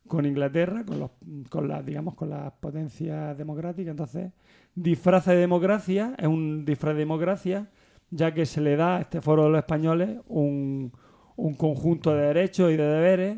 con 0.07 0.25
Inglaterra, 0.25 0.83
con, 0.85 0.99
los, 0.99 1.11
con 1.49 1.67
las, 1.67 1.85
digamos, 1.85 2.15
con 2.15 2.29
las 2.29 2.51
potencias 2.53 3.37
democráticas. 3.37 3.91
Entonces, 3.91 4.31
disfraza 4.75 5.31
de 5.31 5.37
democracia, 5.39 6.15
es 6.17 6.27
un 6.27 6.65
disfraz 6.65 6.93
de 6.95 6.99
democracia, 6.99 7.69
ya 8.09 8.33
que 8.33 8.45
se 8.45 8.61
le 8.61 8.75
da 8.75 8.97
a 8.97 9.01
este 9.01 9.21
foro 9.21 9.43
de 9.45 9.49
los 9.51 9.59
españoles 9.59 10.19
un, 10.27 10.91
un 11.37 11.53
conjunto 11.55 12.13
de 12.13 12.23
derechos 12.27 12.71
y 12.71 12.77
de 12.77 12.83
deberes, 12.85 13.37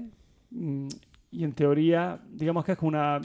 mm, 0.52 0.88
y 1.32 1.44
en 1.44 1.54
teoría, 1.54 2.20
digamos 2.32 2.64
que 2.66 2.74
es 2.74 2.80
una 2.82 3.20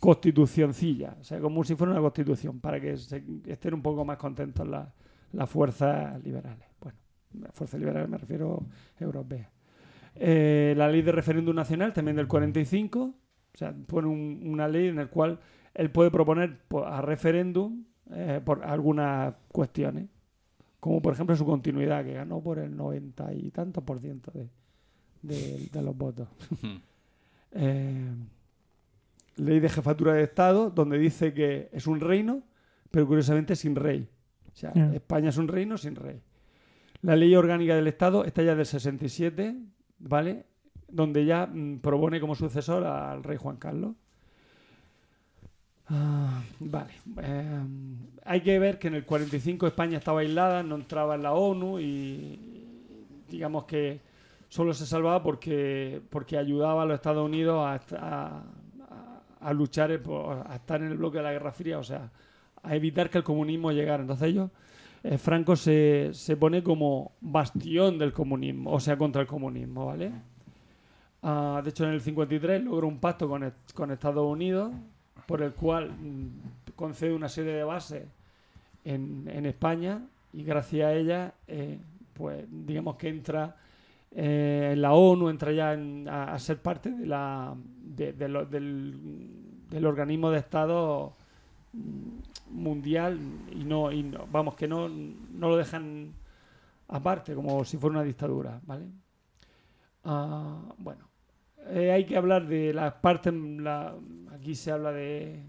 constitucioncilla, 0.00 1.16
o 1.20 1.24
sea, 1.24 1.40
como 1.40 1.64
si 1.64 1.74
fuera 1.74 1.92
una 1.92 2.00
constitución, 2.02 2.60
para 2.60 2.80
que 2.80 2.96
se- 2.96 3.22
estén 3.46 3.74
un 3.74 3.82
poco 3.82 4.04
más 4.04 4.18
contentos 4.18 4.66
las, 4.68 4.88
las 5.32 5.48
fuerzas 5.48 6.22
liberales. 6.22 6.66
Bueno, 6.80 6.98
las 7.40 7.52
fuerzas 7.54 7.80
liberales 7.80 8.08
me 8.08 8.18
refiero 8.18 8.66
europeas. 8.98 9.48
Eh, 10.16 10.74
la 10.76 10.88
ley 10.88 11.02
de 11.02 11.12
referéndum 11.12 11.54
nacional, 11.56 11.92
también 11.92 12.16
del 12.16 12.28
45, 12.28 13.00
o 13.02 13.14
sea, 13.58 13.74
pone 13.86 14.08
un- 14.08 14.40
una 14.44 14.68
ley 14.68 14.88
en 14.88 14.96
la 14.96 15.06
cual 15.06 15.40
él 15.74 15.90
puede 15.90 16.10
proponer 16.10 16.58
a 16.86 17.00
referéndum 17.02 17.84
eh, 18.12 18.40
por 18.44 18.62
algunas 18.64 19.34
cuestiones, 19.48 20.08
como 20.78 21.00
por 21.00 21.14
ejemplo 21.14 21.34
su 21.36 21.44
continuidad, 21.46 22.04
que 22.04 22.12
ganó 22.12 22.40
por 22.42 22.58
el 22.58 22.76
90 22.76 23.32
y 23.32 23.50
tantos 23.50 23.82
por 23.82 23.98
ciento 24.00 24.30
de, 24.32 24.48
de- 25.22 25.68
de 25.72 25.82
los 25.82 25.96
votos. 25.96 26.28
Eh, 27.56 28.10
ley 29.36 29.60
de 29.60 29.68
jefatura 29.68 30.14
de 30.14 30.24
Estado, 30.24 30.70
donde 30.70 30.98
dice 30.98 31.32
que 31.32 31.68
es 31.72 31.86
un 31.86 32.00
reino, 32.00 32.42
pero 32.90 33.06
curiosamente 33.06 33.54
sin 33.56 33.76
rey. 33.76 34.08
O 34.52 34.56
sea. 34.56 34.72
España 34.92 35.28
es 35.28 35.36
un 35.36 35.46
reino 35.48 35.78
sin 35.78 35.94
rey. 35.94 36.20
La 37.02 37.14
ley 37.16 37.34
orgánica 37.36 37.76
del 37.76 37.86
Estado 37.86 38.24
está 38.24 38.42
ya 38.42 38.54
del 38.56 38.66
67, 38.66 39.56
¿vale? 40.08 40.46
Donde 40.88 41.24
ya 41.24 41.46
mm, 41.46 41.78
propone 41.80 42.20
como 42.20 42.34
sucesor 42.34 42.84
al 42.84 43.22
rey 43.24 43.36
Juan 43.38 43.56
Carlos. 43.56 43.94
Ah, 45.88 46.42
vale. 46.60 46.92
Eh, 47.22 47.60
hay 48.24 48.40
que 48.40 48.58
ver 48.58 48.78
que 48.78 48.88
en 48.88 48.94
el 48.94 49.04
45 49.04 49.66
España 49.66 49.98
estaba 49.98 50.20
aislada, 50.20 50.62
no 50.62 50.76
entraba 50.76 51.14
en 51.14 51.22
la 51.22 51.32
ONU 51.34 51.78
y 51.78 52.64
digamos 53.28 53.64
que 53.64 54.00
solo 54.48 54.72
se 54.72 54.86
salvaba 54.86 55.22
porque, 55.22 56.00
porque 56.10 56.38
ayudaba 56.38 56.82
a 56.82 56.86
los 56.86 56.94
Estados 56.94 57.24
Unidos 57.24 57.58
a, 57.66 57.80
a- 57.98 58.42
a- 59.40 59.52
luchar, 59.52 59.90
a 59.92 60.54
estar 60.54 60.80
en 60.82 60.88
el 60.90 60.96
bloque 60.96 61.18
de 61.18 61.24
la 61.24 61.32
Guerra 61.32 61.52
Fría, 61.52 61.78
o 61.78 61.84
sea, 61.84 62.10
a 62.62 62.74
evitar 62.74 63.10
que 63.10 63.18
el 63.18 63.24
comunismo 63.24 63.72
llegara. 63.72 64.00
Entonces 64.02 64.28
ellos, 64.28 64.50
eh, 65.04 65.18
Franco 65.18 65.54
se, 65.54 66.10
se 66.14 66.34
pone 66.34 66.62
como 66.62 67.12
bastión 67.20 67.98
del 67.98 68.14
comunismo, 68.14 68.72
o 68.72 68.80
sea, 68.80 68.96
contra 68.96 69.20
el 69.20 69.28
comunismo, 69.28 69.84
¿vale? 69.86 70.10
Ah, 71.22 71.60
de 71.62 71.70
hecho, 71.70 71.84
en 71.84 71.90
el 71.90 72.00
53 72.00 72.64
logró 72.64 72.88
un 72.88 72.98
pacto 72.98 73.28
con, 73.28 73.52
con 73.74 73.90
Estados 73.90 74.24
Unidos 74.26 74.72
por 75.26 75.42
el 75.42 75.52
cual 75.52 75.90
mm, 75.90 76.72
concede 76.74 77.12
una 77.12 77.28
serie 77.28 77.52
de 77.52 77.64
bases 77.64 78.04
en, 78.82 79.28
en 79.28 79.44
España 79.44 80.00
y 80.32 80.42
gracias 80.42 80.86
a 80.86 80.94
ella, 80.94 81.34
eh, 81.48 81.78
pues 82.14 82.46
digamos 82.50 82.96
que 82.96 83.08
entra 83.08 83.56
eh, 84.10 84.70
en 84.72 84.80
la 84.80 84.94
ONU, 84.94 85.28
entra 85.28 85.52
ya 85.52 85.76
a, 86.32 86.38
ser 86.38 86.62
parte 86.62 86.90
del, 86.90 87.14
del 89.68 89.86
organismo 89.86 90.30
de 90.30 90.38
Estado 90.38 91.12
mm, 91.74 92.33
mundial 92.50 93.18
y 93.52 93.64
no, 93.64 93.90
y 93.92 94.02
no- 94.02 94.26
vamos, 94.30 94.54
que 94.56 94.68
no, 94.68 94.88
no 94.88 95.48
lo 95.50 95.56
dejan 95.56 96.14
aparte, 96.88 97.34
como 97.34 97.64
si 97.64 97.76
fuera 97.78 97.96
una 97.98 98.04
dictadura, 98.04 98.60
¿vale? 98.64 98.86
Ah, 100.04 100.74
bueno, 100.78 101.08
eh, 101.70 101.90
hay 101.92 102.04
que 102.04 102.16
hablar 102.16 102.46
de 102.46 102.74
las 102.74 102.94
partes, 102.94 103.32
la- 103.34 103.94
aquí 104.32 104.54
se 104.54 104.70
habla 104.70 104.92
de, 104.92 105.42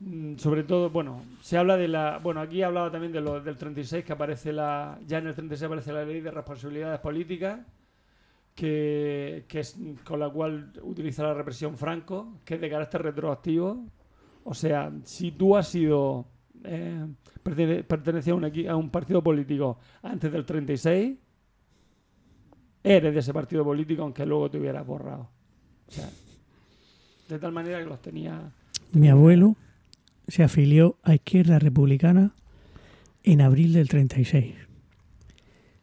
mm, 0.00 0.36
sobre 0.36 0.62
todo, 0.64 0.90
bueno, 0.90 1.22
se 1.40 1.56
habla 1.58 1.76
de 1.76 1.88
la, 1.88 2.18
bueno, 2.18 2.40
aquí 2.40 2.60
he 2.60 2.64
hablado 2.64 2.90
también 2.90 3.12
de 3.12 3.20
lo, 3.20 3.40
del 3.40 3.56
36, 3.56 4.04
que 4.04 4.12
aparece 4.12 4.52
la, 4.52 4.98
ya 5.06 5.18
en 5.18 5.26
el 5.28 5.34
36 5.34 5.66
aparece 5.66 5.92
la 5.92 6.04
ley 6.04 6.20
de 6.20 6.30
responsabilidades 6.30 7.00
políticas, 7.00 7.60
que, 8.54 9.44
que 9.48 9.60
es 9.60 9.76
con 10.04 10.20
la 10.20 10.30
cual 10.30 10.72
utiliza 10.82 11.22
la 11.24 11.34
represión 11.34 11.76
Franco, 11.76 12.38
que 12.44 12.54
es 12.56 12.60
de 12.60 12.70
carácter 12.70 13.02
retroactivo. 13.02 13.84
O 14.48 14.54
sea, 14.54 14.92
si 15.04 15.32
tú 15.32 15.56
has 15.56 15.66
sido 15.68 16.24
eh, 16.62 17.04
pertene- 17.42 17.82
pertenecías 17.82 18.32
a 18.32 18.36
un, 18.36 18.44
equi- 18.44 18.68
a 18.68 18.76
un 18.76 18.90
partido 18.90 19.20
político 19.22 19.78
antes 20.02 20.30
del 20.30 20.44
36, 20.46 21.16
eres 22.84 23.12
de 23.14 23.20
ese 23.20 23.32
partido 23.32 23.64
político 23.64 24.02
aunque 24.02 24.24
luego 24.24 24.48
te 24.50 24.58
hubieras 24.58 24.86
borrado. 24.86 25.28
O 25.88 25.90
sea, 25.92 26.08
de 27.28 27.38
tal 27.38 27.50
manera 27.52 27.80
que 27.80 27.86
los 27.86 28.00
tenía... 28.00 28.52
Mi 28.92 29.08
abuelo 29.08 29.56
se 30.28 30.44
afilió 30.44 30.96
a 31.02 31.14
Izquierda 31.14 31.58
Republicana 31.58 32.30
en 33.24 33.40
abril 33.40 33.72
del 33.72 33.88
36. 33.88 34.54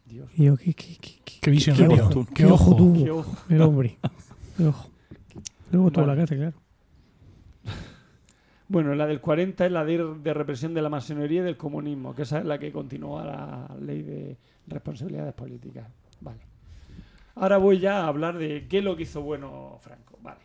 Dios. 0.06 0.30
Y 0.36 0.44
yo, 0.44 0.56
qué, 0.56 0.72
qué, 0.74 0.96
qué, 1.00 1.10
qué- 1.24 1.34
Qué 1.42 1.50
visionario. 1.50 2.06
ojo, 2.06 2.24
Qué 2.24 2.34
qué 2.34 2.44
ojo 2.46 2.54
ojo. 2.70 2.76
tuvo 2.76 3.04
Qué 3.04 3.10
ojo. 3.10 3.36
el 3.50 3.60
hombre. 3.60 3.98
Qué 4.56 4.66
ojo. 4.66 4.88
Luego 5.70 5.90
toda 5.90 6.06
Vale. 6.06 6.18
la 6.20 6.26
casa, 6.26 6.36
claro. 6.36 6.54
Bueno, 8.74 8.92
la 8.96 9.06
del 9.06 9.20
40 9.20 9.66
es 9.66 9.70
la 9.70 9.84
de, 9.84 10.04
de 10.20 10.34
represión 10.34 10.74
de 10.74 10.82
la 10.82 10.88
masonería 10.88 11.42
y 11.42 11.44
del 11.44 11.56
comunismo, 11.56 12.12
que 12.12 12.22
esa 12.22 12.40
es 12.40 12.44
la 12.44 12.58
que 12.58 12.72
continúa 12.72 13.24
la 13.24 13.76
ley 13.80 14.02
de 14.02 14.36
responsabilidades 14.66 15.32
políticas. 15.32 15.86
Vale. 16.20 16.40
Ahora 17.36 17.58
voy 17.58 17.78
ya 17.78 18.00
a 18.02 18.08
hablar 18.08 18.36
de 18.36 18.66
qué 18.68 18.78
es 18.78 18.84
lo 18.84 18.96
que 18.96 19.04
hizo 19.04 19.22
bueno 19.22 19.78
Franco. 19.80 20.18
Vale. 20.24 20.40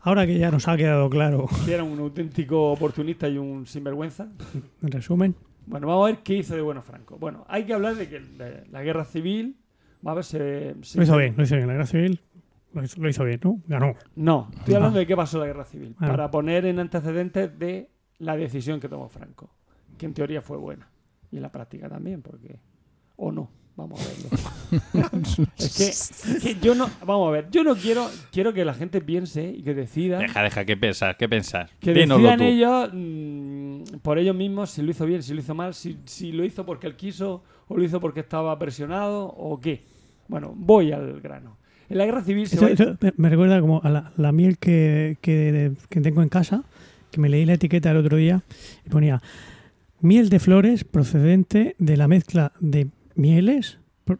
Ahora 0.00 0.26
que 0.26 0.36
ya 0.36 0.50
nos 0.50 0.66
ha 0.66 0.76
quedado 0.76 1.08
claro, 1.08 1.46
Que 1.64 1.74
era 1.74 1.84
un 1.84 1.96
auténtico 2.00 2.72
oportunista 2.72 3.28
y 3.28 3.38
un 3.38 3.66
sinvergüenza. 3.68 4.26
en 4.82 4.90
resumen, 4.90 5.36
Bueno, 5.66 5.86
vamos 5.86 6.08
a 6.08 6.10
ver 6.12 6.22
qué 6.24 6.34
hizo 6.38 6.56
de 6.56 6.60
bueno 6.60 6.82
Franco. 6.82 7.16
Bueno, 7.18 7.44
hay 7.48 7.64
que 7.66 7.74
hablar 7.74 7.94
de 7.94 8.08
que 8.08 8.20
la 8.72 8.82
guerra 8.82 9.04
civil, 9.04 9.56
a 10.04 10.12
ver, 10.14 10.24
se, 10.24 10.74
se- 10.82 10.98
lo 10.98 11.04
hizo 11.04 11.16
bien, 11.16 11.34
lo 11.36 11.44
hizo 11.44 11.54
bien. 11.54 11.68
La 11.68 11.74
guerra 11.74 11.86
civil 11.86 12.20
lo 12.74 12.84
hizo, 12.84 13.00
lo 13.00 13.08
hizo 13.08 13.24
bien, 13.24 13.40
¿no? 13.42 13.60
Ganó. 13.66 13.94
No, 14.16 14.50
estoy 14.58 14.74
hablando 14.74 14.98
de 14.98 15.06
qué 15.06 15.16
pasó 15.16 15.36
en 15.38 15.40
la 15.42 15.46
guerra 15.46 15.64
civil, 15.64 15.94
Ah. 16.00 16.08
para 16.08 16.30
poner 16.30 16.66
en 16.66 16.78
antecedentes 16.78 17.58
de 17.58 17.90
la 18.18 18.36
decisión 18.36 18.80
que 18.80 18.88
tomó 18.88 19.08
Franco, 19.08 19.50
que 19.98 20.06
en 20.06 20.14
teoría 20.14 20.42
fue 20.42 20.56
buena 20.58 20.88
y 21.30 21.36
en 21.36 21.42
la 21.42 21.50
práctica 21.52 21.88
también, 21.88 22.22
porque 22.22 22.58
o 23.16 23.30
no, 23.32 23.50
vamos 23.76 24.00
a 24.00 24.08
verlo. 24.08 25.48
es, 25.58 26.38
que, 26.42 26.54
que 26.54 26.60
yo 26.60 26.74
no, 26.74 26.88
vamos 27.06 27.28
a 27.28 27.30
ver, 27.32 27.48
yo 27.50 27.62
no 27.64 27.74
quiero 27.76 28.08
quiero 28.32 28.52
que 28.52 28.64
la 28.64 28.74
gente 28.74 29.00
piense 29.00 29.48
y 29.50 29.62
que 29.62 29.74
decida 29.74 30.18
Deja, 30.18 30.42
deja, 30.42 30.64
¿qué 30.64 30.76
pensar? 30.76 31.16
¿Qué 31.16 31.28
pensar? 31.28 31.70
que 31.80 31.92
Dínoslo 31.92 32.28
decidan 32.28 32.38
tú. 32.38 32.44
ellos 32.44 32.90
mm, 32.92 33.98
por 34.02 34.18
ellos 34.18 34.34
mismos 34.34 34.70
si 34.70 34.82
lo 34.82 34.90
hizo 34.90 35.06
bien, 35.06 35.22
si 35.22 35.32
lo 35.34 35.40
hizo 35.40 35.54
mal, 35.54 35.74
si, 35.74 35.98
si 36.06 36.32
lo 36.32 36.44
hizo 36.44 36.64
porque 36.66 36.86
él 36.86 36.96
quiso 36.96 37.44
o 37.68 37.76
lo 37.76 37.82
hizo 37.84 38.00
porque 38.00 38.20
estaba 38.20 38.58
presionado 38.58 39.26
o 39.26 39.60
qué. 39.60 39.84
Bueno, 40.28 40.52
voy 40.56 40.90
al 40.92 41.20
grano. 41.20 41.58
En 41.88 41.98
la 41.98 42.06
guerra 42.06 42.22
civil 42.22 42.46
se 42.48 42.58
va- 42.60 42.70
esto 42.70 42.96
me- 43.16 43.28
recuerda 43.28 43.60
como 43.60 43.80
a 43.82 43.90
la, 43.90 44.12
la 44.16 44.32
miel 44.32 44.58
que, 44.58 45.18
que, 45.20 45.72
que 45.88 46.00
tengo 46.00 46.22
en 46.22 46.28
casa, 46.28 46.64
que 47.10 47.20
me 47.20 47.28
leí 47.28 47.44
la 47.44 47.54
etiqueta 47.54 47.90
el 47.90 47.98
otro 47.98 48.16
día 48.16 48.42
y 48.86 48.90
ponía 48.90 49.20
miel 50.00 50.28
de 50.28 50.38
flores 50.38 50.84
procedente 50.84 51.76
de 51.78 51.96
la 51.96 52.08
mezcla 52.08 52.52
de 52.60 52.88
mieles 53.14 53.78
pro- 54.04 54.18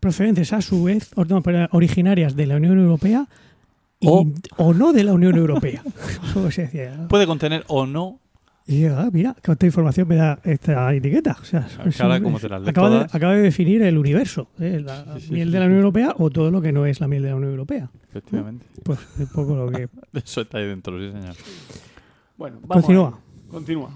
procedentes 0.00 0.52
a 0.52 0.60
su 0.62 0.84
vez 0.84 1.10
or- 1.16 1.28
no, 1.28 1.42
pero 1.42 1.68
originarias 1.72 2.36
de 2.36 2.46
la 2.46 2.56
Unión 2.56 2.78
Europea 2.78 3.26
y, 3.98 4.08
O- 4.08 4.26
o 4.58 4.74
no 4.74 4.92
de 4.92 5.04
la 5.04 5.12
Unión 5.14 5.36
Europea. 5.36 5.82
Eso. 6.26 6.48
Puede 7.08 7.26
contener 7.26 7.64
o 7.68 7.86
no. 7.86 8.20
Y 8.68 8.80
yo, 8.80 8.98
ah, 8.98 9.08
mira, 9.12 9.36
cuánta 9.44 9.64
información 9.66 10.08
me 10.08 10.16
da 10.16 10.40
esta 10.42 10.92
etiqueta. 10.92 11.36
O 11.40 11.44
sea, 11.44 11.60
es- 11.86 11.96
cara, 11.96 12.16
es- 12.16 12.22
como 12.22 12.40
te 12.40 12.48
las 12.48 12.60
lees 12.60 12.70
acaba, 12.70 12.90
de, 12.90 12.96
acaba 13.12 13.32
de 13.34 13.42
definir 13.42 13.80
el 13.82 13.96
universo, 13.96 14.48
¿eh? 14.58 14.80
la 14.84 15.04
Sí, 15.20 15.26
sí, 15.28 15.32
miel 15.34 15.48
sí, 15.48 15.52
de 15.52 15.60
la. 15.60 15.66
Unión 15.66 15.78
Europea 15.78 16.14
o 16.18 16.30
todo 16.30 16.50
lo 16.50 16.60
que 16.60 16.72
no 16.72 16.84
es 16.84 17.00
la 17.00 17.06
miel 17.06 17.22
de 17.22 17.28
la 17.30 17.36
Unión 17.36 17.52
Europea. 17.52 17.88
Efectivamente. 18.08 18.66
Pues 18.82 18.98
un 19.20 19.26
poco 19.28 19.54
lo 19.54 19.70
que... 19.70 19.88
Eso 20.14 20.40
está 20.40 20.58
ahí 20.58 20.66
dentro, 20.66 20.98
sí, 20.98 21.12
señor. 21.12 21.34
Bueno, 22.36 22.58
vamos 22.62 22.84
Continúa. 22.84 23.20
Continúa. 23.48 23.90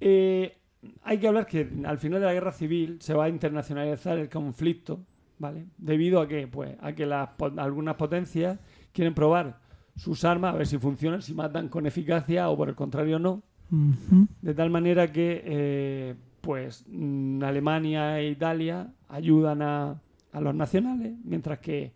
Eh, 0.00 0.54
hay 1.02 1.18
que 1.18 1.26
hablar 1.28 1.46
que 1.46 1.68
al 1.84 1.98
final 1.98 2.20
de 2.20 2.26
la 2.26 2.32
guerra 2.34 2.52
civil 2.52 2.98
se 3.00 3.14
va 3.14 3.24
a 3.24 3.28
internacionalizar 3.28 4.18
el 4.18 4.28
conflicto, 4.28 5.00
¿vale? 5.38 5.64
Debido 5.78 6.20
a 6.20 6.28
que, 6.28 6.46
pues, 6.46 6.76
a 6.80 6.92
que 6.92 7.06
las, 7.06 7.30
po- 7.30 7.52
algunas 7.56 7.96
potencias 7.96 8.58
quieren 8.92 9.14
probar 9.14 9.58
sus 9.96 10.24
armas, 10.24 10.54
a 10.54 10.58
ver 10.58 10.66
si 10.66 10.78
funcionan, 10.78 11.22
si 11.22 11.34
matan 11.34 11.68
con 11.68 11.86
eficacia 11.86 12.48
o 12.50 12.56
por 12.56 12.68
el 12.68 12.74
contrario 12.74 13.18
no. 13.18 13.42
De 13.70 14.54
tal 14.54 14.70
manera 14.70 15.12
que, 15.12 15.42
eh, 15.44 16.14
pues, 16.40 16.84
mm, 16.88 17.42
Alemania 17.42 18.20
e 18.20 18.30
Italia 18.30 18.92
ayudan 19.08 19.62
a, 19.62 20.00
a 20.32 20.40
los 20.40 20.54
nacionales, 20.54 21.14
mientras 21.24 21.58
que 21.58 21.92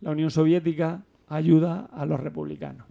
la 0.00 0.10
Unión 0.10 0.30
Soviética 0.30 1.04
ayuda 1.28 1.88
a 1.92 2.06
los 2.06 2.20
republicanos 2.20 2.86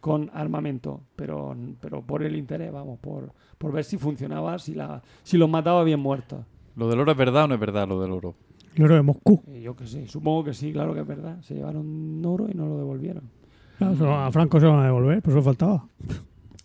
con 0.00 0.30
armamento, 0.34 1.00
pero, 1.16 1.56
pero 1.80 2.02
por 2.02 2.22
el 2.22 2.36
interés, 2.36 2.70
vamos, 2.70 2.98
por, 2.98 3.32
por 3.56 3.72
ver 3.72 3.84
si 3.84 3.96
funcionaba, 3.96 4.58
si, 4.58 4.74
la, 4.74 5.02
si 5.22 5.38
los 5.38 5.48
mataba 5.48 5.82
bien 5.82 5.98
muertos. 5.98 6.44
¿Lo 6.76 6.90
del 6.90 7.00
oro 7.00 7.12
es 7.12 7.16
verdad 7.16 7.44
o 7.44 7.48
no 7.48 7.54
es 7.54 7.60
verdad 7.60 7.88
lo 7.88 7.98
del 8.02 8.12
oro? 8.12 8.34
El 8.74 8.84
oro 8.84 8.96
de 8.96 9.02
Moscú. 9.02 9.42
Eh, 9.46 9.62
yo 9.62 9.74
que 9.74 9.86
sé, 9.86 10.06
supongo 10.06 10.44
que 10.44 10.52
sí, 10.52 10.74
claro 10.74 10.92
que 10.92 11.00
es 11.00 11.06
verdad. 11.06 11.40
Se 11.40 11.54
llevaron 11.54 12.22
oro 12.26 12.48
y 12.50 12.54
no 12.54 12.66
lo 12.66 12.76
devolvieron. 12.76 13.30
Claro, 13.78 14.14
a 14.14 14.30
Franco 14.30 14.60
se 14.60 14.66
lo 14.66 14.72
van 14.72 14.80
a 14.82 14.86
devolver, 14.86 15.22
por 15.22 15.32
eso 15.32 15.42
faltaba. 15.42 15.86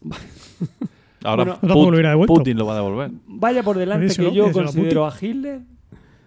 Ahora 1.24 1.44
Bueno, 1.44 1.60
Put- 1.62 1.68
lo. 2.04 2.28
Putin 2.28 2.58
lo 2.58 2.66
va 2.66 2.74
a 2.74 2.76
devolver. 2.76 3.12
Vaya 3.28 3.64
por 3.64 3.78
delante 3.78 4.06
Díselo, 4.06 4.30
que 4.30 4.36
yo 4.36 4.46
díselo 4.48 4.62
a 4.62 4.66
considero 4.66 5.06
a 5.06 5.14
Hitler. 5.20 5.62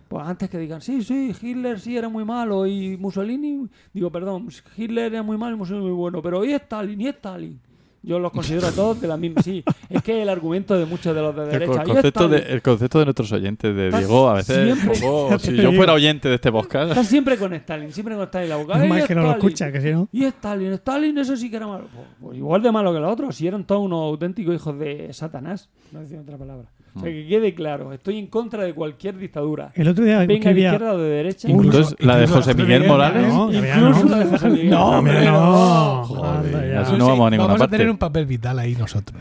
Pues 0.09 0.27
antes 0.27 0.51
que 0.51 0.59
digan, 0.59 0.83
sí, 0.83 1.03
sí, 1.03 1.33
Hitler 1.41 1.81
sí 1.81 1.97
era 1.97 2.11
muy 2.11 2.25
malo 2.25 2.67
y 2.67 2.99
Mussolini, 2.99 3.67
digo, 3.95 4.11
perdón, 4.13 4.49
Hitler 4.77 5.11
era 5.11 5.23
muy 5.23 5.39
malo 5.39 5.57
y 5.57 5.59
Mussolini 5.59 5.87
muy 5.87 5.95
bueno, 5.95 6.21
pero 6.21 6.45
¿y 6.45 6.53
Stalin? 6.53 7.01
¿Y 7.01 7.09
Stalin? 7.09 7.59
Yo 8.05 8.19
los 8.19 8.33
considero 8.33 8.67
a 8.67 8.73
todos 8.73 9.01
de 9.01 9.07
la 9.07 9.17
misma. 9.17 9.43
Sí, 9.43 9.63
es 9.89 10.03
que 10.03 10.23
el 10.23 10.29
argumento 10.29 10.77
de 10.77 10.87
muchos 10.87 11.15
de 11.15 11.23
los 11.23 11.37
de 11.37 11.43
El, 11.45 11.51
derecha. 11.51 11.83
"¿Y 11.85 11.87
concepto 11.87 12.29
de, 12.29 12.37
Stalin?". 12.39 12.55
el 12.57 12.63
concepto 12.63 12.99
de 12.99 13.05
nuestros 13.05 13.33
oyentes 13.33 13.77
de 13.77 13.91
Diego, 13.91 14.29
a 14.29 14.35
veces 14.35 14.57
es 14.59 14.79
siempre- 14.79 15.01
poco- 15.01 15.39
Si 15.39 15.57
yo 15.57 15.73
fuera 15.73 15.93
oyente 15.93 16.29
de 16.29 16.35
este 16.35 16.51
podcast, 16.51 16.91
Están 16.91 17.05
siempre 17.07 17.37
con 17.39 17.53
Stalin, 17.55 17.93
siempre 17.93 18.15
con 18.17 18.25
Stalin 18.25 18.49
la. 18.49 18.57
Es 18.61 18.85
"¿Y 18.85 18.89
mal 18.89 19.07
que 19.07 19.15
no 19.15 19.21
lo 19.23 19.27
Stalin?". 19.29 19.47
escucha, 19.47 19.71
que 19.73 19.81
si 19.81 19.91
no. 19.93 20.09
Y 20.13 20.25
Stalin, 20.25 20.73
Stalin, 20.73 21.19
eso 21.19 21.37
sí 21.37 21.49
que 21.49 21.57
era 21.57 21.67
malo. 21.69 21.85
Pues, 21.95 22.07
pues 22.21 22.39
igual 22.39 22.63
de 22.63 22.73
malo 22.73 22.93
que 22.93 22.99
los 22.99 23.13
otros, 23.13 23.37
si 23.37 23.47
eran 23.47 23.65
todos 23.65 23.83
unos 23.83 24.01
auténticos 24.03 24.55
hijos 24.55 24.79
de 24.79 25.13
Satanás. 25.13 25.69
No 25.93 26.01
decía 26.01 26.21
otra 26.21 26.37
palabra. 26.37 26.69
O 26.95 27.01
sea, 27.01 27.11
que 27.11 27.27
quede 27.27 27.55
claro, 27.55 27.93
estoy 27.93 28.19
en 28.19 28.27
contra 28.27 28.65
de 28.65 28.75
cualquier 28.75 29.17
dictadura. 29.17 29.73
El 29.75 29.89
otro 29.89 30.05
día 30.05 30.19
Venga 30.27 30.53
de 30.53 30.61
izquierda 30.61 30.93
o 30.93 30.99
de 30.99 31.09
derecha. 31.09 31.49
Incluso- 31.51 31.97
la 32.01 32.17
de 32.19 32.27
José 32.27 32.55
Miguel 32.55 32.87
Morales. 32.87 33.29
No, 33.29 33.51
Incluso 33.53 34.05
no. 34.05 34.11
la 34.11 34.19
de 34.19 34.25
José 34.27 34.51
Miguel. 34.51 34.71
No, 34.71 34.87
hombre, 34.99 35.15
hombre, 35.17 35.31
no. 35.31 36.05
Joder, 36.05 36.35
Anda 36.57 36.67
ya. 36.67 36.81
así 36.83 36.97
no 36.99 37.07
vamos 37.09 37.27
a 37.27 37.31
ninguna 37.31 37.47
vamos 37.47 37.61
a 37.61 37.65
parte. 37.65 37.77
tener 37.79 37.91
un 37.91 37.99
papel 37.99 38.27
vital 38.27 38.59
ahí 38.59 38.75
nosotros. 38.77 39.19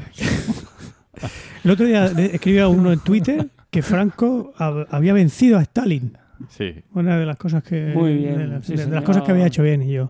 El 1.63 1.71
otro 1.71 1.85
día 1.85 2.05
escribía 2.07 2.67
uno 2.67 2.91
en 2.91 2.99
Twitter 2.99 3.47
que 3.69 3.81
Franco 3.81 4.53
hab- 4.57 4.87
había 4.89 5.13
vencido 5.13 5.57
a 5.57 5.61
Stalin. 5.61 6.17
Sí. 6.49 6.73
Una 6.93 7.17
de 7.19 7.25
las 7.25 7.37
cosas 7.37 7.63
que. 7.63 7.93
Muy 7.95 8.15
bien, 8.15 8.37
De, 8.37 8.47
las- 8.47 8.65
sí, 8.65 8.75
de 8.75 8.87
las 8.87 9.03
cosas 9.03 9.23
que 9.23 9.31
había 9.31 9.45
hecho 9.45 9.61
bien. 9.63 9.81
Y 9.83 9.91
yo. 9.93 10.09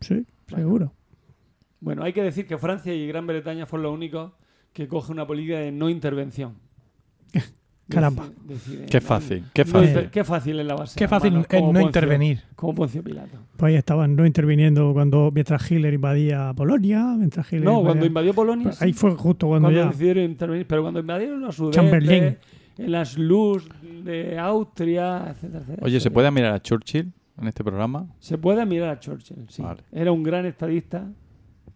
Sí, 0.00 0.24
seguro. 0.48 0.92
Bueno, 1.80 2.02
hay 2.02 2.12
que 2.12 2.22
decir 2.22 2.46
que 2.46 2.58
Francia 2.58 2.92
y 2.94 3.06
Gran 3.06 3.26
Bretaña 3.26 3.66
fueron 3.66 3.84
los 3.84 3.94
únicos 3.94 4.32
que 4.72 4.88
cogen 4.88 5.14
una 5.14 5.26
política 5.26 5.58
de 5.58 5.72
no 5.72 5.88
intervención. 5.88 6.54
Caramba. 7.88 8.28
Qué 8.88 9.00
no- 9.00 9.06
fácil, 9.06 9.44
qué 9.52 9.64
fácil. 9.64 10.10
qué 10.10 10.22
fácil 10.24 10.60
es 10.60 10.66
la 10.66 10.76
base. 10.76 10.96
Qué 10.96 11.08
fácil 11.08 11.28
hermano, 11.34 11.46
es 11.50 11.60
no 11.62 11.66
Poncio- 11.72 11.86
intervenir. 11.86 12.40
Como 12.54 12.74
Poncio 12.76 13.02
Pilato. 13.02 13.36
Pues 13.56 13.70
ahí 13.70 13.76
estaban 13.76 14.14
no 14.14 14.24
interviniendo 14.24 14.92
cuando 14.92 15.30
mientras 15.34 15.68
Hitler 15.68 15.92
invadía 15.94 16.52
Polonia. 16.54 17.04
Mientras 17.18 17.46
Hitler 17.52 17.64
No, 17.64 17.82
cuando 17.82 18.06
invadió 18.06 18.32
Polonia. 18.32 18.64
Pues 18.64 18.80
ahí 18.82 18.92
fue 18.92 19.10
justo 19.16 19.48
cuando, 19.48 19.66
cuando 19.66 19.80
ya. 19.82 19.90
decidieron 19.90 20.22
intervenir, 20.24 20.66
pero 20.68 20.82
cuando 20.82 21.00
invadieron 21.00 21.40
los 21.40 21.56
Sudeste, 21.56 21.80
Chamberlain. 21.80 22.38
en 22.78 22.92
las 22.92 23.18
Luz 23.18 23.68
de 24.04 24.38
Austria, 24.38 25.26
etcétera, 25.30 25.58
etcétera. 25.62 25.84
Oye, 25.84 25.98
¿se 25.98 26.10
puede 26.12 26.30
mirar 26.30 26.54
a 26.54 26.62
Churchill 26.62 27.12
en 27.40 27.48
este 27.48 27.64
programa? 27.64 28.06
Se 28.20 28.38
puede 28.38 28.64
mirar 28.66 28.90
a 28.90 29.00
Churchill, 29.00 29.46
sí. 29.48 29.62
Vale. 29.62 29.82
Era 29.90 30.12
un 30.12 30.22
gran 30.22 30.46
estadista 30.46 31.08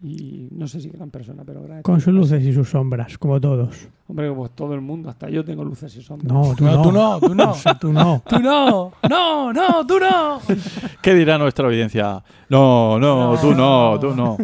y 0.06 0.48
no 0.52 0.68
sé 0.68 0.80
si 0.82 0.90
gran 0.90 1.10
persona, 1.10 1.42
pero 1.46 1.62
gran 1.62 1.80
Con 1.82 1.98
sus 2.00 2.12
luces 2.12 2.42
y 2.44 2.52
sus 2.52 2.68
sombras, 2.68 3.16
como 3.16 3.40
todos. 3.40 3.88
Hombre, 4.06 4.30
pues 4.32 4.50
todo 4.54 4.74
el 4.74 4.82
mundo, 4.82 5.08
hasta 5.08 5.30
yo 5.30 5.42
tengo 5.44 5.64
luces 5.64 5.96
y 5.96 6.02
sombras. 6.02 6.30
No, 6.30 6.54
tú 6.54 6.64
No, 6.64 6.82
tú 6.82 6.92
no, 6.92 7.20
tú 7.20 7.34
no. 7.34 7.54
Tú 7.80 7.92
no. 7.92 8.22
Tú 8.28 8.38
no, 8.40 8.92
no, 9.08 9.52
no, 9.52 9.86
tú 9.86 9.98
no. 9.98 10.40
¿Qué 11.02 11.14
dirá 11.14 11.38
nuestra 11.38 11.66
audiencia? 11.66 12.22
No, 12.50 12.98
no, 12.98 13.32
No. 13.34 13.40
tú 13.40 13.54
no, 13.54 13.98
tú 13.98 14.14
no. 14.14 14.36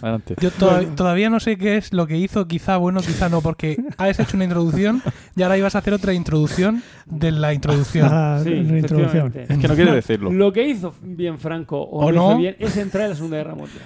Adelante. 0.00 0.34
Yo 0.40 0.50
todav- 0.50 0.94
todavía 0.94 1.28
no 1.28 1.38
sé 1.38 1.58
qué 1.58 1.76
es 1.76 1.92
lo 1.92 2.06
que 2.06 2.16
hizo, 2.16 2.48
quizá 2.48 2.78
bueno, 2.78 3.00
quizá 3.00 3.28
no, 3.28 3.42
porque 3.42 3.76
has 3.98 4.18
hecho 4.18 4.38
una 4.38 4.44
introducción 4.44 5.02
y 5.36 5.42
ahora 5.42 5.58
ibas 5.58 5.74
a 5.74 5.78
hacer 5.80 5.92
otra 5.92 6.14
introducción 6.14 6.82
de 7.04 7.30
la 7.32 7.52
introducción. 7.52 8.08
Ah, 8.10 8.40
Sí, 8.42 8.48
reintroducción. 8.48 9.26
efectivamente. 9.26 9.52
Es 9.52 9.58
que 9.58 9.68
no 9.68 9.74
quiere 9.74 9.92
decirlo. 9.92 10.32
Lo 10.32 10.50
que 10.54 10.66
hizo 10.66 10.94
bien 11.02 11.38
Franco 11.38 11.78
o, 11.82 12.06
¿O 12.06 12.10
no, 12.12 12.16
no? 12.22 12.30
hizo 12.30 12.38
bien 12.38 12.56
es 12.58 12.74
entrar 12.78 13.04
en 13.04 13.10
la 13.10 13.16
Segunda 13.16 13.36
Guerra 13.36 13.54
Mundial. 13.54 13.82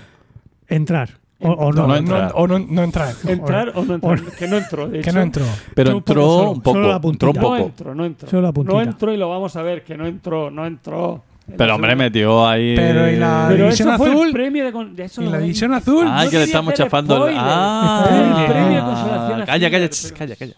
Entrar. 0.68 1.10
O, 1.40 1.50
o 1.50 1.72
No, 1.72 1.82
no. 1.82 1.86
no 1.88 1.96
entrar. 1.96 2.32
o 2.34 2.46
no, 2.48 2.58
no 2.58 2.82
entrar. 2.82 3.14
Entrar 3.28 3.72
o 3.76 3.84
no 3.84 3.94
entrar. 3.94 4.20
Que 4.38 4.48
no 4.48 4.56
entró, 4.56 4.86
de 4.88 5.00
Que 5.00 5.08
hecho. 5.10 5.12
no 5.18 5.22
entró. 5.22 5.44
Pero 5.74 5.90
poco 5.92 5.98
entró 5.98 6.22
solo, 6.22 6.50
un 6.50 6.60
poco. 6.62 6.76
solo 6.76 6.88
la 6.88 6.94
entró 6.96 7.08
un 7.08 7.12
puntita. 7.18 7.26
No 7.32 7.40
poco. 7.40 7.56
entró, 7.56 7.94
no 7.94 8.04
entró. 8.04 8.28
Solo 8.28 8.42
la. 8.42 8.52
No 8.64 8.80
entró 8.82 9.12
y 9.12 9.16
lo 9.16 9.28
vamos 9.28 9.54
a 9.56 9.62
ver, 9.62 9.84
que 9.84 9.96
no 9.96 10.06
entró, 10.06 10.50
no 10.50 10.66
entró. 10.66 11.22
En 11.46 11.56
Pero 11.56 11.76
hombre, 11.76 11.96
metió 11.96 12.46
ahí. 12.46 12.74
Pero, 12.76 13.08
¿y 13.10 13.16
la- 13.16 13.46
Pero 13.48 13.64
división 13.64 13.88
eso 13.88 13.96
fue 13.98 14.10
azul? 14.10 14.26
el 14.26 14.32
premio 14.34 14.64
de... 14.66 14.72
con- 14.72 14.94
de 14.94 15.04
eso 15.04 15.22
Y 15.22 15.24
no 15.26 15.30
la 15.30 15.38
división 15.38 15.72
azul. 15.72 16.06
Ay, 16.10 16.26
No 16.26 16.30
que 16.30 16.36
le 16.38 16.44
estamos 16.44 16.74
chafando. 16.74 17.14
el- 17.14 17.20
spoiler. 17.34 17.40
Ah, 17.42 18.06
El 18.40 18.46
premio 18.52 18.74
de 18.76 18.80
consolación 18.82 19.40
a 19.42 19.46
calla, 19.46 19.70
calla, 19.70 19.84
Hitler, 19.84 19.90
ch, 19.90 20.02
pero- 20.02 20.16
calla, 20.18 20.36
calla. 20.36 20.54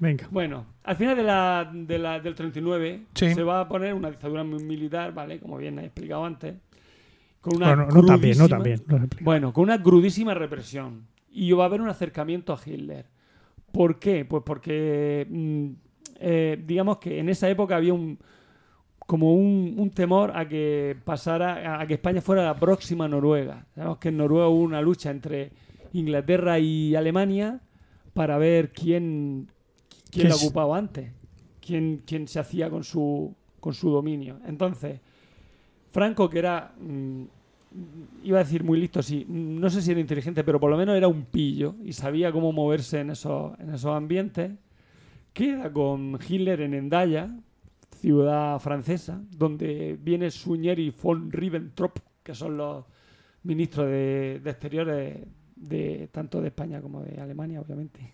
Venga. 0.00 0.26
Bueno, 0.30 0.66
al 0.84 0.96
final 0.96 1.16
de 1.16 1.22
la, 1.24 1.68
de 1.72 1.98
la- 1.98 2.20
del 2.20 2.34
39 2.34 3.00
Sí. 3.14 3.34
se 3.34 3.42
va 3.42 3.60
a 3.62 3.68
poner 3.68 3.94
una 3.94 4.10
dictadura 4.10 4.44
mi- 4.44 4.62
militar, 4.62 5.12
¿vale? 5.12 5.40
Como 5.40 5.56
bien 5.56 5.78
he 5.80 5.86
explicado 5.86 6.24
antes. 6.24 6.54
Con 7.40 7.56
una 7.56 7.74
Bueno, 7.74 7.88
no 7.92 8.04
tan 8.04 8.20
bien, 8.20 8.38
no 8.38 8.48
tan 8.48 8.62
bien. 8.62 8.74
explicado. 8.76 9.08
Bueno, 9.20 9.52
con 9.52 9.64
una 9.64 9.82
crudísima 9.82 10.34
represión. 10.34 11.06
Y 11.30 11.52
va 11.52 11.64
a 11.64 11.66
haber 11.66 11.80
un 11.80 11.88
acercamiento 11.88 12.52
a 12.52 12.58
Hitler. 12.64 13.06
¿Por 13.72 13.98
qué? 13.98 14.24
Pues 14.24 14.42
porque, 14.44 15.26
mm, 15.28 15.68
eh, 16.20 16.62
digamos 16.66 16.98
que 16.98 17.18
en 17.18 17.28
esa 17.28 17.48
época 17.48 17.76
había 17.76 17.94
un 17.94 18.18
como 19.08 19.32
un, 19.34 19.76
un 19.78 19.88
temor 19.88 20.36
a 20.36 20.46
que 20.46 20.94
pasara, 21.02 21.80
a 21.80 21.86
que 21.86 21.94
España 21.94 22.20
fuera 22.20 22.44
la 22.44 22.54
próxima 22.54 23.08
Noruega. 23.08 23.64
Sabemos 23.74 23.96
que 23.96 24.10
en 24.10 24.18
Noruega 24.18 24.48
hubo 24.48 24.60
una 24.60 24.82
lucha 24.82 25.10
entre 25.10 25.50
Inglaterra 25.94 26.58
y 26.58 26.94
Alemania 26.94 27.60
para 28.12 28.36
ver 28.36 28.70
quién, 28.70 29.50
quién 30.10 30.24
¿Qué 30.24 30.28
la 30.28 30.34
ocupaba 30.36 30.76
antes, 30.76 31.10
quién, 31.64 32.02
quién 32.04 32.28
se 32.28 32.38
hacía 32.38 32.68
con 32.68 32.84
su, 32.84 33.34
con 33.60 33.72
su 33.72 33.88
dominio. 33.90 34.40
Entonces, 34.46 35.00
Franco, 35.98 36.30
que 36.30 36.38
era, 36.38 36.72
mm, 36.80 37.22
iba 38.22 38.38
a 38.38 38.44
decir 38.44 38.62
muy 38.62 38.78
listo, 38.78 39.02
sí, 39.02 39.26
no 39.28 39.68
sé 39.68 39.82
si 39.82 39.90
era 39.90 39.98
inteligente, 39.98 40.44
pero 40.44 40.60
por 40.60 40.70
lo 40.70 40.76
menos 40.76 40.96
era 40.96 41.08
un 41.08 41.24
pillo 41.24 41.74
y 41.82 41.92
sabía 41.92 42.30
cómo 42.30 42.52
moverse 42.52 43.00
en 43.00 43.10
esos, 43.10 43.58
en 43.58 43.74
esos 43.74 43.96
ambientes, 43.96 44.52
queda 45.32 45.72
con 45.72 46.16
Hitler 46.24 46.60
en 46.60 46.74
Endaya, 46.74 47.36
ciudad 47.96 48.60
francesa, 48.60 49.20
donde 49.36 49.98
viene 50.00 50.30
Suñer 50.30 50.78
y 50.78 50.90
von 50.90 51.32
Ribbentrop, 51.32 51.98
que 52.22 52.32
son 52.32 52.56
los 52.56 52.84
ministros 53.42 53.86
de, 53.86 54.40
de 54.40 54.50
exteriores 54.50 55.16
de 55.56 56.08
tanto 56.12 56.40
de 56.40 56.46
España 56.46 56.80
como 56.80 57.02
de 57.02 57.20
Alemania, 57.20 57.60
obviamente. 57.60 58.12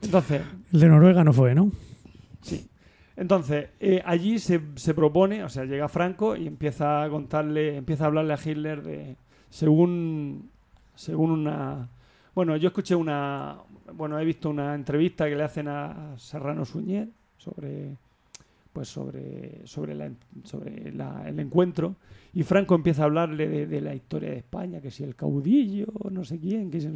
Entonces, 0.00 0.40
El 0.72 0.80
de 0.80 0.88
Noruega 0.88 1.22
no 1.22 1.34
fue, 1.34 1.54
¿no? 1.54 1.70
Sí. 2.40 2.66
Entonces, 3.16 3.68
eh, 3.78 4.02
allí 4.04 4.38
se, 4.38 4.60
se 4.74 4.92
propone, 4.94 5.44
o 5.44 5.48
sea, 5.48 5.64
llega 5.64 5.88
Franco 5.88 6.36
y 6.36 6.46
empieza 6.46 7.04
a 7.04 7.08
contarle, 7.08 7.76
empieza 7.76 8.04
a 8.04 8.06
hablarle 8.08 8.34
a 8.34 8.38
Hitler 8.44 8.82
de, 8.82 9.16
según, 9.50 10.50
según 10.96 11.30
una, 11.30 11.88
bueno, 12.34 12.56
yo 12.56 12.68
escuché 12.68 12.96
una, 12.96 13.56
bueno, 13.92 14.18
he 14.18 14.24
visto 14.24 14.50
una 14.50 14.74
entrevista 14.74 15.28
que 15.28 15.36
le 15.36 15.44
hacen 15.44 15.68
a 15.68 16.14
Serrano 16.16 16.64
Suñer 16.64 17.08
sobre, 17.36 17.96
pues 18.72 18.88
sobre, 18.88 19.64
sobre, 19.64 19.94
la, 19.94 20.10
sobre 20.42 20.88
el 20.88 21.38
encuentro 21.38 21.94
y 22.32 22.42
Franco 22.42 22.74
empieza 22.74 23.02
a 23.02 23.04
hablarle 23.04 23.48
de, 23.48 23.66
de 23.68 23.80
la 23.80 23.94
historia 23.94 24.30
de 24.30 24.38
España, 24.38 24.80
que 24.80 24.90
si 24.90 25.04
el 25.04 25.14
caudillo, 25.14 25.86
no 26.10 26.24
sé 26.24 26.40
quién, 26.40 26.68
que 26.68 26.80
si, 26.80 26.88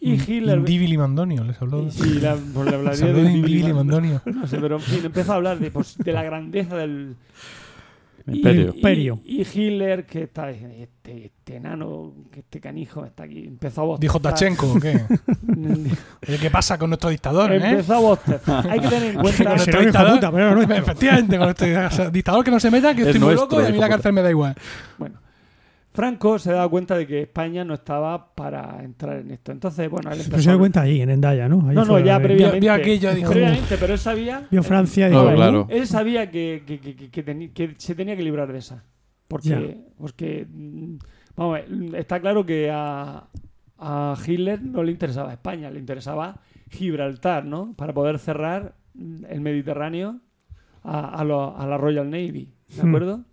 y 0.00 0.12
Hitler, 0.14 0.58
Indíbil 0.58 0.92
y 0.94 0.98
Mandonio, 0.98 1.44
les 1.44 1.60
habló. 1.60 1.90
sí, 1.90 2.20
la, 2.20 2.36
pues 2.54 2.68
le 2.70 2.76
hablaría 2.76 3.06
de 3.06 3.12
de 3.12 3.30
Indíbil 3.32 3.68
y 3.68 3.72
Mandonio. 3.72 4.22
No 4.24 4.46
sé, 4.46 4.58
pero 4.58 4.76
en 4.76 4.82
fin, 4.82 5.00
empezó 5.04 5.32
a 5.32 5.36
hablar 5.36 5.58
de, 5.58 5.70
pues, 5.70 5.96
de 5.98 6.12
la 6.12 6.22
grandeza 6.22 6.76
del 6.76 7.16
Imperio. 8.26 8.72
Y, 8.72 8.76
Imperio. 8.76 9.20
y 9.24 9.40
Hitler, 9.42 10.04
que 10.06 10.22
está 10.24 10.50
este, 10.50 11.26
este 11.26 11.56
enano, 11.56 12.12
que 12.30 12.40
este 12.40 12.60
canijo 12.60 13.04
está 13.04 13.24
aquí, 13.24 13.44
empezó 13.46 13.80
a 13.80 13.84
bostezar. 13.86 14.00
Dijo 14.02 14.20
Tachenko, 14.20 14.72
¿o 14.72 14.78
qué? 14.80 15.00
Oye, 16.28 16.38
¿Qué 16.38 16.50
pasa 16.50 16.78
con 16.78 16.90
nuestro 16.90 17.10
dictador, 17.10 17.50
eh? 17.52 17.56
empezó 17.56 17.94
a 17.94 17.98
bostezar. 18.00 18.70
Hay 18.70 18.78
que 18.80 18.88
tener 18.88 19.14
en 19.14 19.14
cuenta. 19.20 19.44
Nuestro 19.44 19.80
un 19.80 19.88
hijo 19.88 19.98
dictador- 19.98 20.14
puta, 20.14 20.32
pero 20.32 20.54
no 20.54 20.62
Efectivamente, 20.74 21.38
con 21.38 21.46
nuestro 21.46 22.10
dictador 22.10 22.44
que 22.44 22.50
no 22.50 22.60
se 22.60 22.70
meta, 22.70 22.94
que 22.94 23.02
Es 23.02 23.06
estoy 23.08 23.20
muy 23.20 23.34
nuestro 23.34 23.58
loco 23.58 23.62
y 23.62 23.70
a 23.70 23.72
mí 23.74 23.78
la 23.78 23.88
cárcel 23.88 24.12
me 24.12 24.22
da 24.22 24.30
igual. 24.30 24.54
Bueno, 24.98 25.18
Franco 25.92 26.38
se 26.38 26.52
daba 26.52 26.68
cuenta 26.68 26.96
de 26.96 27.06
que 27.06 27.22
España 27.22 27.64
no 27.64 27.74
estaba 27.74 28.32
para 28.34 28.82
entrar 28.84 29.18
en 29.18 29.32
esto. 29.32 29.50
Entonces, 29.50 29.90
bueno, 29.90 30.10
él 30.10 30.18
Pero 30.18 30.24
empezó 30.26 30.42
se 30.42 30.48
a- 30.50 30.52
dio 30.52 30.58
cuenta 30.60 30.80
allí, 30.82 31.00
en 31.02 31.10
Endaya, 31.10 31.48
¿no? 31.48 31.56
No, 31.62 31.84
no, 31.84 31.98
ya 31.98 32.20
previamente. 32.20 32.60
vio 32.60 32.72
aquello 32.72 33.10
y 33.12 33.14
dijo, 33.16 33.30
previamente, 33.32 33.76
pero 33.76 33.92
él 33.94 33.98
sabía. 33.98 34.46
Vio 34.50 34.62
Francia 34.62 35.08
y 35.08 35.12
No, 35.12 35.34
claro. 35.34 35.66
Él 35.68 35.86
sabía 35.88 36.30
que, 36.30 36.62
que- 36.66 36.78
que- 36.78 36.94
que- 36.94 37.10
que 37.10 37.24
teni- 37.26 37.52
que 37.52 37.74
se 37.78 37.94
tenía 37.96 38.16
que 38.16 38.22
librar 38.22 38.52
de 38.52 38.58
esa. 38.58 38.84
Porque, 39.26 39.78
porque 39.98 40.46
mm, 40.48 40.94
vamos 41.36 41.56
a 41.58 41.60
ver, 41.62 41.94
está 41.96 42.20
claro 42.20 42.44
que 42.46 42.70
a, 42.72 43.28
a 43.78 44.16
Hitler 44.26 44.62
no 44.62 44.82
le 44.84 44.92
interesaba 44.92 45.32
España, 45.32 45.70
le 45.70 45.78
interesaba 45.80 46.40
Gibraltar, 46.68 47.44
¿no? 47.44 47.74
Para 47.76 47.92
poder 47.94 48.18
cerrar 48.20 48.74
mm, 48.94 49.24
el 49.28 49.40
Mediterráneo 49.40 50.20
a, 50.84 51.20
a 51.20 51.24
lo- 51.24 51.56
a 51.56 51.66
la 51.66 51.76
Royal 51.78 52.08
Navy, 52.10 52.48
¿de 52.76 52.82
Hmm. 52.82 52.88
acuerdo? 52.88 53.24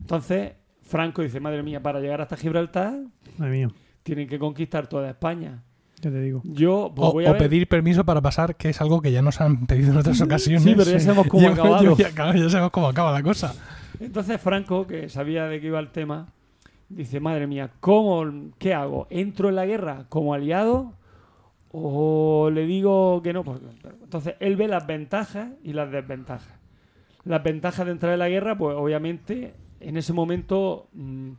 Entonces, 0.00 0.52
Franco 0.86 1.22
dice, 1.22 1.40
madre 1.40 1.62
mía, 1.62 1.82
para 1.82 2.00
llegar 2.00 2.20
hasta 2.20 2.36
Gibraltar 2.36 2.94
Madre 3.38 3.52
mía, 3.52 3.68
tienen 4.02 4.28
que 4.28 4.38
conquistar 4.38 4.86
toda 4.86 5.10
España. 5.10 5.62
ya 6.00 6.10
te 6.10 6.20
digo. 6.20 6.42
Yo 6.44 6.92
pues, 6.94 7.08
O, 7.08 7.12
voy 7.12 7.26
a 7.26 7.30
o 7.30 7.32
ver- 7.32 7.42
pedir 7.42 7.68
permiso 7.68 8.04
para 8.04 8.20
pasar, 8.22 8.56
que 8.56 8.68
es 8.70 8.80
algo 8.80 9.00
que 9.02 9.10
ya 9.12 9.20
nos 9.22 9.40
han 9.40 9.66
pedido 9.66 9.92
en 9.92 9.98
otras 9.98 10.20
ocasiones. 10.20 10.62
Sí, 10.62 10.74
pero 10.76 10.90
ya 10.90 11.00
sabemos 11.00 11.26
cómo 11.26 11.42
ha 11.48 11.54
Ya- 11.54 11.60
acabado. 11.62 11.96
ya- 11.96 12.10
claro, 12.10 12.38
ya 12.38 12.48
sabemos 12.48 12.70
cómo 12.70 12.88
acaba 12.88 13.12
la 13.12 13.22
cosa. 13.22 13.54
Entonces 13.98 14.40
Franco, 14.40 14.86
que 14.86 15.08
sabía 15.08 15.46
de 15.46 15.60
qué 15.60 15.66
iba 15.68 15.80
el 15.80 15.88
tema, 15.90 16.28
dice, 16.88 17.18
madre 17.18 17.46
mía, 17.46 17.70
¿cómo, 17.80 18.50
¿qué 18.58 18.74
hago? 18.74 19.06
¿Entro 19.10 19.48
en 19.48 19.56
la 19.56 19.66
guerra 19.66 20.04
como 20.08 20.34
aliado 20.34 20.92
o 21.72 22.50
le 22.52 22.64
digo 22.66 23.20
que 23.22 23.32
no? 23.32 23.42
Pues, 23.42 23.60
entonces 24.02 24.34
él 24.40 24.56
ve 24.56 24.68
las 24.68 24.86
ventajas 24.86 25.48
y 25.64 25.72
las 25.72 25.90
desventajas. 25.90 26.54
Las 27.24 27.42
ventajas 27.42 27.84
de 27.86 27.92
entrar 27.92 28.12
en 28.12 28.20
la 28.20 28.28
guerra, 28.28 28.56
pues 28.56 28.76
obviamente 28.78 29.54
en 29.88 29.96
ese 29.96 30.12
momento 30.12 30.88
mm, 30.94 31.30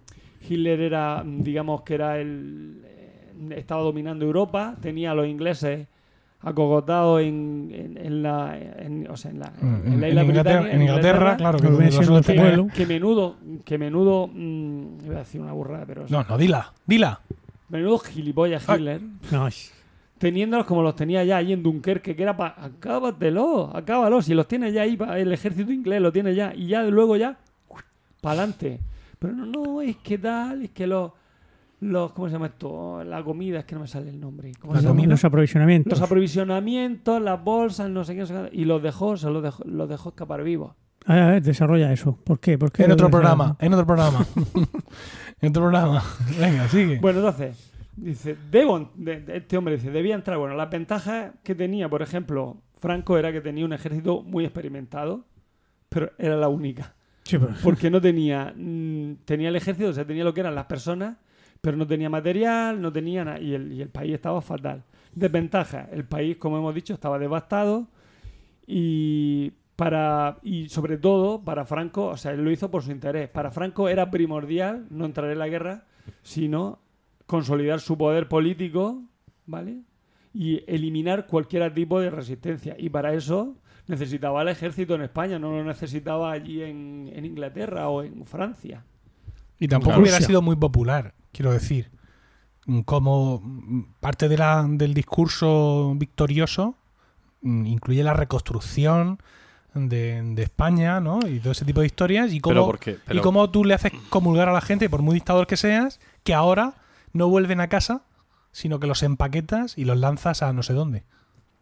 Hitler 0.49 0.79
era, 0.81 1.23
mm, 1.23 1.43
digamos 1.43 1.81
que 1.81 1.93
era 1.95 2.19
el... 2.19 2.81
eh, 2.85 3.55
estaba 3.57 3.81
dominando 3.83 4.25
Europa, 4.25 4.75
tenía 4.81 5.11
a 5.11 5.15
los 5.15 5.27
ingleses 5.27 5.87
acogotados 6.39 7.21
en, 7.21 7.71
en, 7.73 7.97
en 7.97 8.23
la, 8.23 8.57
en- 8.57 9.07
o 9.09 9.17
sea, 9.17 9.31
en 9.31 9.39
la, 9.39 9.51
En, 9.61 9.67
en 9.93 9.99
la 10.01 10.07
en 10.07 10.11
isla 10.11 10.23
Inglaterra, 10.23 10.71
en 10.71 10.81
Inglaterra, 10.81 11.37
claro, 11.37 11.57
que 11.59 11.67
tener. 12.35 12.55
pueblo. 12.55 12.67
que 12.73 12.85
menudo, 12.85 13.35
que 13.65 13.77
menudo, 13.77 14.27
mm, 14.31 15.05
iba 15.05 15.15
a 15.15 15.19
decir 15.19 15.41
una 15.41 15.51
burrada, 15.53 15.85
pero 15.85 16.05
No, 16.09 16.23
no, 16.23 16.37
dila, 16.37 16.73
dila. 16.85 17.19
menudo 17.69 17.97
gilipollas. 17.99 18.65
Hitler, 18.69 19.01
Ay, 19.31 19.51
teniéndolos 20.19 20.65
como 20.67 20.83
los 20.83 20.95
tenía 20.95 21.23
ya 21.23 21.37
ahí 21.37 21.53
en 21.53 21.63
Dunkerque, 21.63 22.15
que 22.15 22.23
era 22.23 22.37
para, 22.37 22.63
acábatelo, 22.65 23.75
acábalo, 23.75 24.21
si 24.21 24.33
los 24.33 24.47
tiene 24.47 24.71
ya 24.71 24.83
ahí, 24.83 24.95
pa- 24.95 25.17
el 25.19 25.31
ejército 25.33 25.71
inglés 25.71 26.01
lo 26.01 26.11
tiene 26.11 26.33
ya, 26.35 26.53
y 26.55 26.67
ya 26.67 26.83
luego 26.83 27.17
ya, 27.17 27.37
para 28.21 28.33
adelante. 28.39 28.79
Pero 29.19 29.33
no, 29.33 29.45
no, 29.45 29.81
es 29.81 29.97
que 29.97 30.17
tal, 30.17 30.63
es 30.63 30.69
que 30.71 30.85
los, 30.87 31.11
los, 31.79 32.11
¿cómo 32.13 32.27
se 32.27 32.33
llama 32.33 32.47
esto? 32.47 33.03
La 33.03 33.23
comida, 33.23 33.59
es 33.59 33.65
que 33.65 33.75
no 33.75 33.81
me 33.81 33.87
sale 33.87 34.09
el 34.09 34.19
nombre. 34.19 34.51
¿Cómo 34.59 34.73
La 34.73 34.79
se 34.79 34.85
llama? 34.85 34.95
comida. 34.95 35.09
los 35.11 35.25
aprovisionamientos. 35.25 35.91
Los 35.91 36.01
aprovisionamientos, 36.01 37.21
las 37.21 37.43
bolsas, 37.43 37.89
no 37.89 38.03
sé 38.03 38.13
qué, 38.13 38.19
no 38.21 38.25
sé 38.27 38.33
qué, 38.33 38.49
y 38.57 38.65
los 38.65 38.81
dejó, 38.83 39.17
se 39.17 39.29
los 39.29 39.41
dejó, 39.41 39.63
los 39.65 39.89
dejó 39.89 40.09
escapar 40.09 40.43
vivos. 40.43 40.73
A 41.05 41.13
ver, 41.15 41.23
a 41.23 41.27
ver, 41.31 41.41
desarrolla 41.43 41.91
eso. 41.93 42.17
¿Por 42.23 42.39
qué? 42.39 42.57
¿Por 42.57 42.71
qué 42.71 42.83
En 42.83 42.91
otro 42.91 43.09
programa, 43.09 43.55
en 43.59 43.73
otro 43.73 43.85
programa. 43.85 44.25
en 45.41 45.49
otro 45.49 45.61
programa. 45.63 46.03
Venga, 46.39 46.67
sigue. 46.67 46.99
Bueno, 46.99 47.19
entonces, 47.19 47.71
dice, 47.95 48.35
debo, 48.51 48.91
de- 48.95 49.21
de- 49.21 49.37
este 49.37 49.57
hombre 49.57 49.75
dice, 49.77 49.89
debía 49.89 50.15
entrar. 50.15 50.37
Bueno, 50.37 50.55
las 50.55 50.69
ventajas 50.69 51.31
que 51.43 51.55
tenía, 51.55 51.87
por 51.89 52.01
ejemplo, 52.01 52.57
Franco 52.79 53.17
era 53.17 53.31
que 53.31 53.39
tenía 53.41 53.63
un 53.65 53.73
ejército 53.73 54.21
muy 54.21 54.43
experimentado, 54.43 55.25
pero 55.89 56.11
era 56.17 56.35
la 56.35 56.49
única. 56.49 56.93
Porque 57.63 57.89
no 57.89 58.01
tenía, 58.01 58.53
mm, 58.55 59.17
tenía 59.25 59.49
el 59.49 59.55
ejército, 59.55 59.89
o 59.89 59.93
sea, 59.93 60.05
tenía 60.05 60.23
lo 60.23 60.33
que 60.33 60.41
eran 60.41 60.55
las 60.55 60.65
personas, 60.65 61.17
pero 61.61 61.77
no 61.77 61.87
tenía 61.87 62.09
material, 62.09 62.81
no 62.81 62.91
tenía 62.91 63.25
nada, 63.25 63.39
y 63.39 63.53
el, 63.53 63.73
y 63.73 63.81
el 63.81 63.89
país 63.89 64.13
estaba 64.13 64.41
fatal. 64.41 64.83
Desventaja, 65.13 65.89
el 65.91 66.05
país, 66.05 66.37
como 66.37 66.57
hemos 66.57 66.73
dicho, 66.75 66.93
estaba 66.93 67.17
devastado 67.17 67.87
y 68.65 69.53
para 69.75 70.39
y 70.41 70.69
sobre 70.69 70.97
todo 70.97 71.43
para 71.43 71.65
Franco, 71.65 72.07
o 72.07 72.17
sea, 72.17 72.31
él 72.31 72.43
lo 72.43 72.51
hizo 72.51 72.69
por 72.69 72.83
su 72.83 72.91
interés. 72.91 73.29
Para 73.29 73.51
Franco 73.51 73.87
era 73.89 74.11
primordial 74.11 74.87
no 74.89 75.05
entrar 75.05 75.31
en 75.31 75.39
la 75.39 75.47
guerra, 75.47 75.85
sino 76.23 76.79
consolidar 77.25 77.79
su 77.79 77.97
poder 77.97 78.27
político, 78.27 79.03
¿vale? 79.45 79.81
Y 80.33 80.63
eliminar 80.67 81.27
cualquier 81.27 81.73
tipo 81.73 81.99
de 81.99 82.09
resistencia. 82.09 82.75
Y 82.77 82.89
para 82.89 83.13
eso 83.13 83.55
necesitaba 83.87 84.41
el 84.41 84.49
ejército 84.49 84.95
en 84.95 85.01
España, 85.01 85.39
no 85.39 85.51
lo 85.51 85.63
necesitaba 85.63 86.31
allí 86.31 86.61
en, 86.63 87.09
en 87.13 87.25
Inglaterra 87.25 87.89
o 87.89 88.03
en 88.03 88.25
Francia. 88.25 88.83
Y 89.59 89.67
tampoco 89.67 89.95
Rusia. 89.97 90.01
hubiera 90.13 90.25
sido 90.25 90.41
muy 90.41 90.55
popular, 90.55 91.13
quiero 91.31 91.51
decir. 91.51 91.89
Mm, 92.65 92.81
Como 92.81 93.39
mm, 93.43 93.81
parte 93.99 94.27
de 94.29 94.37
la, 94.37 94.65
del 94.69 94.93
discurso 94.93 95.93
victorioso 95.95 96.75
mm, 97.41 97.65
incluye 97.65 98.03
la 98.03 98.13
reconstrucción 98.13 99.19
de, 99.73 100.21
de 100.35 100.43
España, 100.43 100.99
¿no? 100.99 101.19
Y 101.27 101.39
todo 101.39 101.51
ese 101.51 101.65
tipo 101.65 101.79
de 101.81 101.85
historias. 101.87 102.31
Y 102.33 102.39
Pero 102.39 102.61
cómo, 102.61 102.65
porque- 102.67 102.97
pero- 103.05 103.19
y 103.19 103.21
cómo 103.21 103.49
tú 103.49 103.63
le 103.63 103.73
haces 103.73 103.91
comulgar 104.09 104.49
a 104.49 104.53
la 104.53 104.61
gente, 104.61 104.89
por 104.89 105.01
muy 105.01 105.13
dictador 105.15 105.47
que 105.47 105.55
seas, 105.57 105.99
que 106.23 106.33
ahora 106.33 106.73
no 107.13 107.27
vuelven 107.29 107.61
a 107.61 107.67
casa, 107.69 108.03
sino 108.51 108.79
que 108.79 108.87
los 108.87 109.01
empaquetas 109.03 109.77
y 109.77 109.85
los 109.85 109.97
lanzas 109.97 110.41
a 110.43 110.51
no 110.51 110.61
sé 110.63 110.73
dónde. 110.73 111.03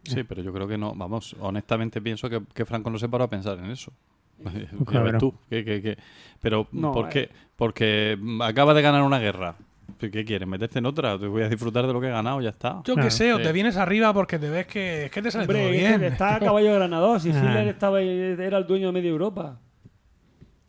Sí, 0.05 0.23
pero 0.23 0.41
yo 0.41 0.53
creo 0.53 0.67
que 0.67 0.77
no. 0.77 0.93
Vamos, 0.95 1.35
honestamente 1.39 2.01
pienso 2.01 2.29
que, 2.29 2.41
que 2.53 2.65
Franco 2.65 2.89
no 2.89 2.97
se 2.97 3.09
paró 3.09 3.23
a 3.25 3.29
pensar 3.29 3.57
en 3.59 3.71
eso. 3.71 3.91
Ya 4.43 4.85
claro. 4.85 5.17
tú. 5.17 5.33
que- 5.49 5.63
que- 5.63 5.81
que- 5.81 5.97
Pero, 6.41 6.67
No, 6.71 6.91
¿por 6.91 7.05
eh. 7.05 7.09
qué? 7.11 7.29
Porque 7.55 8.17
acaba 8.41 8.73
de 8.73 8.81
ganar 8.81 9.01
una 9.03 9.19
guerra. 9.19 9.55
¿Qué 9.97 10.25
quieres? 10.25 10.47
¿Meterte 10.47 10.79
en 10.79 10.85
otra? 10.87 11.17
Te 11.17 11.25
voy 11.27 11.43
a 11.43 11.49
disfrutar 11.49 11.87
de 11.87 11.93
lo 11.93 12.01
que 12.01 12.07
he 12.07 12.11
ganado, 12.11 12.41
ya 12.41 12.49
está. 12.49 12.81
Yo 12.85 12.95
Claro. 12.95 13.03
qué 13.07 13.11
sé, 13.11 13.33
o 13.33 13.39
te 13.41 13.51
vienes 13.53 13.77
arriba 13.77 14.13
porque 14.13 14.37
te 14.37 14.49
ves 14.49 14.67
que, 14.67 15.05
es 15.05 15.11
que 15.11 15.21
te 15.21 15.31
sale 15.31 15.45
todo 15.47 15.55
Hombre, 15.57 15.71
bien. 15.71 16.03
está 16.03 16.35
a 16.35 16.39
caballo 16.39 16.67
de 16.69 16.75
Granados 16.75 17.25
y 17.25 17.31
Ah. 17.31 17.37
Hitler 17.39 17.67
estaba, 17.69 18.01
era 18.01 18.57
el 18.57 18.67
dueño 18.67 18.87
de 18.87 18.91
media 18.91 19.09
Europa. 19.09 19.59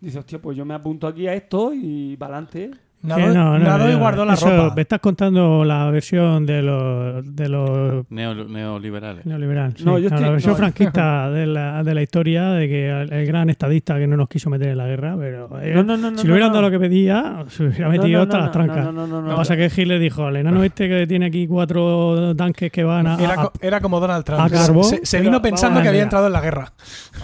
Dice, 0.01 0.19
hostia, 0.19 0.41
pues 0.41 0.57
yo 0.57 0.65
me 0.65 0.75
apunto 0.75 1.07
aquí 1.09 1.27
a 1.27 1.35
esto 1.35 1.73
y 1.75 2.17
para 2.17 2.35
adelante. 2.37 2.71
Nadó, 3.03 3.21
Que 3.21 3.27
no, 3.29 3.59
no, 3.59 3.59
nadó 3.61 3.89
y 3.89 3.93
no, 3.93 3.99
guardó 4.01 4.25
la 4.25 4.35
eso, 4.35 4.49
ropa. 4.51 4.75
Me 4.75 4.83
estás 4.83 4.99
contando 4.99 5.65
la 5.65 5.89
versión 5.91 6.45
de 6.45 6.61
los, 6.63 7.37
de 7.37 7.49
los 7.49 8.05
Neo- 8.11 8.35
neoliberales. 8.49 9.25
neoliberal. 9.25 9.75
sí. 9.77 9.85
No, 9.85 9.99
yo 9.99 10.09
No, 10.09 10.17
estoy- 10.17 10.25
la 10.25 10.31
versión 10.33 10.53
no. 10.55 10.57
franquista 10.59 11.31
de 11.31 11.47
la, 11.47 11.85
de 11.85 11.95
la 11.95 12.03
historia 12.03 12.49
de 12.51 12.67
que 12.69 12.89
el, 12.91 13.13
el 13.13 13.27
gran 13.27 13.49
estadista 13.51 13.97
que 13.99 14.07
no 14.09 14.17
nos 14.17 14.29
quiso 14.29 14.51
meter 14.51 14.69
en 14.71 14.79
la 14.79 14.87
guerra, 14.87 15.15
pero 15.17 15.49
eh, 15.63 15.73
No, 15.75 15.85
no, 15.85 15.97
no, 15.97 16.11
no, 16.11 16.19
si 16.19 16.27
le 16.27 16.33
hubieran 16.33 16.49
no, 16.51 16.55
dado 16.57 16.69
lo 16.69 16.71
que 16.73 16.81
pedía, 16.81 17.45
se 17.49 17.65
hubiera 17.65 17.89
metido 17.89 18.09
No, 18.09 18.17
no, 18.19 18.23
hasta 18.25 18.37
no, 18.39 18.43
las 18.43 18.53
trancas. 18.53 18.85
no, 18.87 18.93
no, 18.93 19.07
no, 19.07 19.07
no, 19.07 19.21
Lo 19.21 19.25
que 19.27 19.31
no. 19.31 19.37
pasa 19.37 19.55
es 19.55 19.73
que 19.75 19.83
Hitler 19.83 20.01
dijo, 20.01 20.29
el 20.29 20.37
enano 20.37 20.65
este 20.65 20.89
que 20.89 21.07
tiene 21.07 21.27
aquí 21.27 21.47
cuatro 21.47 22.35
tanques 22.35 22.73
que 22.73 22.83
van 22.83 23.07
a... 23.07 23.15
Era, 23.23 23.35
a- 23.35 23.37
co- 23.37 23.53
era 23.61 23.81
como 23.81 24.01
Donald 24.01 24.25
Trump. 24.25 24.41
a 24.41 24.49
carbón. 24.51 24.85
se 24.85 25.07
se 25.07 25.19
Pero 25.19 25.31
vino 25.31 25.43
pensando 25.43 25.81
que 25.81 25.89
había 25.89 26.03
entrado 26.03 26.27
en 26.27 26.33
la 26.33 26.41
guerra. 26.41 26.73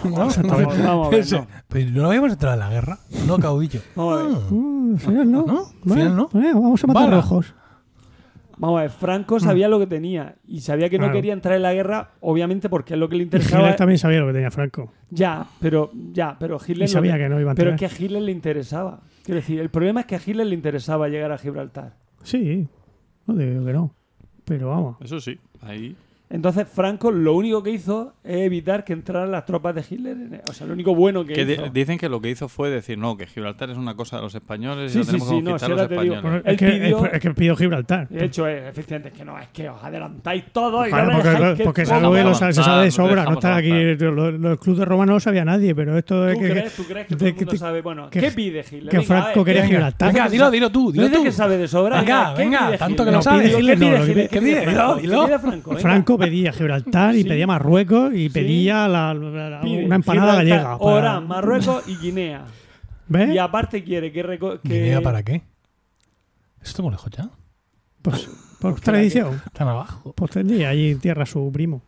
¿No? 0.05 0.11
Vamos, 0.15 0.37
vamos 0.41 1.07
a 1.07 1.09
ver, 1.09 1.19
Ese- 1.19 1.35
no. 1.39 1.47
Pero 1.67 1.89
no 1.91 2.07
habíamos 2.07 2.31
entrado 2.31 2.53
en 2.53 2.59
la 2.61 2.69
guerra. 2.69 2.99
No, 3.27 3.37
caudillo. 3.37 3.81
Ah. 3.97 4.29
Al 4.93 4.99
final 4.99 5.29
no. 5.31 5.45
¿No? 5.45 5.72
Al 5.81 5.87
Bueno, 5.89 6.01
final 6.03 6.15
no. 6.17 6.29
bueno, 6.31 6.61
vamos 6.61 6.83
a 6.83 6.87
matar 6.87 7.03
Bala. 7.03 7.15
rojos. 7.17 7.53
Vamos 8.57 8.77
a 8.77 8.81
ver, 8.83 8.91
Franco 8.91 9.39
sabía 9.39 9.67
lo 9.67 9.79
que 9.79 9.87
tenía 9.87 10.35
y 10.47 10.61
sabía 10.61 10.87
que 10.89 10.97
no 10.97 11.05
Claro. 11.05 11.15
quería 11.15 11.33
entrar 11.33 11.55
en 11.55 11.63
la 11.63 11.73
guerra, 11.73 12.11
obviamente 12.21 12.69
porque 12.69 12.93
es 12.93 12.99
lo 12.99 13.09
que 13.09 13.15
le 13.15 13.23
Y 13.23 13.25
interesaba. 13.25 13.63
Hitler 13.63 13.75
también 13.75 13.97
sabía 13.97 14.19
lo 14.19 14.27
que 14.27 14.33
tenía 14.33 14.51
Franco. 14.51 14.93
Ya, 15.09 15.45
pero 15.59 15.89
ya, 16.11 16.37
pero 16.39 16.59
Hitler 16.65 16.87
Y 16.87 16.91
sabía 16.91 17.13
no- 17.13 17.17
que 17.17 17.29
no 17.29 17.39
iba 17.41 17.51
a 17.51 17.55
Pero 17.55 17.71
entrar. 17.71 17.89
es 17.91 17.97
que 17.97 18.03
a 18.03 18.05
Hitler 18.05 18.21
le 18.21 18.31
interesaba. 18.31 19.01
Quiero 19.25 19.41
decir, 19.41 19.59
el 19.59 19.69
problema 19.69 20.01
es 20.01 20.05
que 20.05 20.15
a 20.15 20.19
Hitler 20.23 20.45
le 20.45 20.53
interesaba 20.55 21.07
llegar 21.09 21.31
a 21.31 21.37
Gibraltar. 21.39 21.95
Sí, 22.21 22.67
no 23.25 23.33
digo 23.35 23.65
que 23.65 23.73
no. 23.73 23.95
Pero 24.45 24.69
vamos. 24.69 24.97
Eso 25.01 25.19
sí, 25.19 25.39
ahí. 25.61 25.95
Entonces 26.29 26.67
Franco 26.67 27.11
lo 27.11 27.33
único 27.35 27.61
que 27.61 27.69
hizo 27.69 28.13
es 28.23 28.37
evitar 28.37 28.83
que 28.83 28.93
entraran 28.93 29.29
las 29.31 29.45
tropas 29.45 29.75
de 29.75 29.83
Hitler. 29.87 30.13
en- 30.17 30.41
O 30.47 30.53
sea, 30.53 30.65
lo 30.65 30.73
único 30.73 30.95
bueno 30.95 31.23
que, 31.25 31.33
Que 31.33 31.45
di- 31.45 31.53
hizo. 31.53 31.69
dicen 31.69 31.99
que 31.99 32.09
lo 32.09 32.21
que 32.21 32.31
hizo 32.31 32.47
fue 32.49 32.71
decir, 32.71 32.97
no, 32.97 33.15
que 33.17 33.27
Gibraltar 33.27 33.69
es 33.69 33.77
una 33.77 33.95
cosa 33.95 34.15
de 34.15 34.23
los 34.23 34.33
españoles 34.33 34.91
Sí, 34.91 34.97
y 34.97 34.99
lo 34.99 35.03
sí, 35.05 35.11
tenemos 35.11 35.29
sí, 35.29 35.35
que 35.35 35.41
no, 35.43 35.59
si 35.59 35.65
los 35.69 35.79
ahora 35.79 35.87
te 35.87 36.01
digo- 36.01 36.15
españoles. 36.15 36.41
Él 36.45 36.51
es, 36.53 36.57
que, 36.57 36.65
pidió- 36.67 37.05
es, 37.05 37.13
es 37.13 37.19
que 37.19 37.31
pidió 37.35 37.55
Gibraltar. 37.55 38.07
De 38.09 38.25
hecho, 38.25 38.47
es, 38.47 38.63
efectivamente, 38.67 39.09
es 39.09 39.15
que 39.15 39.25
no, 39.25 39.37
es 39.39 39.47
que 39.49 39.69
os 39.69 39.83
adelantáis 39.83 40.45
todo 40.51 40.87
y 40.87 40.89
Claro, 40.89 41.05
no 41.05 41.13
porque, 41.21 41.63
porque 41.65 41.81
lo 42.23 42.33
sabe- 42.33 42.53
se 42.53 42.63
sabe 42.63 42.85
de 42.85 42.91
sobra. 42.91 43.25
No 43.25 43.33
está 43.33 43.55
aquí. 43.57 43.69
Los, 43.69 44.33
los 44.33 44.59
clubes 44.59 44.79
de 44.79 44.85
Roma 44.85 45.05
no 45.05 45.13
lo 45.13 45.19
sabía 45.19 45.45
nadie, 45.45 45.75
pero 45.75 45.95
esto 45.99 46.27
es 46.27 46.33
¿Tú 46.35 46.41
que. 46.41 46.49
crees, 46.49 46.75
tú 46.75 46.83
crees 46.85 47.07
que 47.07 47.15
todo 47.15 47.27
el 47.27 47.35
mundo 47.35 47.57
sabe? 47.57 47.81
Bueno, 47.83 48.09
que- 48.09 48.19
¿qué 48.21 48.31
pide 48.31 48.61
Hitler? 48.61 48.89
que 48.89 49.01
Franco 49.01 49.43
ver, 49.43 49.45
quería 49.45 49.61
¿qué- 49.61 49.67
Gibraltar. 49.67 50.11
Venga, 50.13 50.29
dilo, 50.29 50.49
dilo 50.49 50.71
tú. 50.71 50.85
No 50.85 50.91
Dilo 51.03 51.17
tú. 51.17 51.23
que 51.23 51.31
sabe 51.31 51.57
de 51.57 51.67
sobra. 51.67 51.99
Venga, 51.99 52.33
¿qué 52.35 52.41
venga, 52.43 52.77
tanto 52.77 53.05
que 53.05 53.11
No, 53.11 53.19
dilo. 54.95 55.27
¿Qué 55.27 55.35
pide 55.37 55.39
Franco? 55.79 56.12
Pedía 56.17 56.51
Gibraltar 56.51 57.15
y 57.15 57.23
Sí. 57.23 57.29
pedía 57.29 57.47
Marruecos 57.47 58.13
y 58.13 58.29
pedía 58.29 58.87
la- 58.87 59.13
la- 59.13 59.61
Pide 59.61 59.85
una 59.85 59.95
empanada 59.95 60.31
Gibraltar, 60.41 60.57
gallega. 60.65 60.77
para- 60.79 60.93
Orán, 60.97 61.27
Marruecos 61.27 61.87
y 61.87 61.97
Guinea. 61.97 62.45
¿Ves? 63.07 63.33
Y 63.35 63.37
aparte 63.37 63.83
quiere 63.83 64.11
que... 64.11 64.23
reco- 64.25 64.59
que- 64.61 64.69
¿Guinea 64.81 65.01
para 65.01 65.23
qué? 65.23 65.41
¿Esto 66.61 66.81
muy 66.83 66.91
lejos 66.91 67.11
ya? 67.11 67.29
Pues, 68.01 68.29
por 68.61 68.79
tradición. 68.79 69.41
Tan 69.51 69.67
abajo. 69.67 70.13
Pues 70.15 70.31
tendría 70.31 70.69
allí 70.69 70.91
en 70.91 70.99
tierra 70.99 71.25
su 71.25 71.51
primo. 71.51 71.81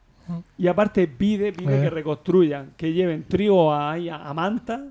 Y 0.57 0.68
aparte 0.68 1.07
pide, 1.07 1.53
pide 1.53 1.77
Eh. 1.77 1.81
que 1.84 1.89
reconstruyan, 1.89 2.72
que 2.76 2.91
lleven 2.93 3.23
trigo 3.23 3.72
a, 3.73 3.91
ahí 3.91 4.10
a, 4.10 4.15
a 4.27 4.34
Manta 4.34 4.88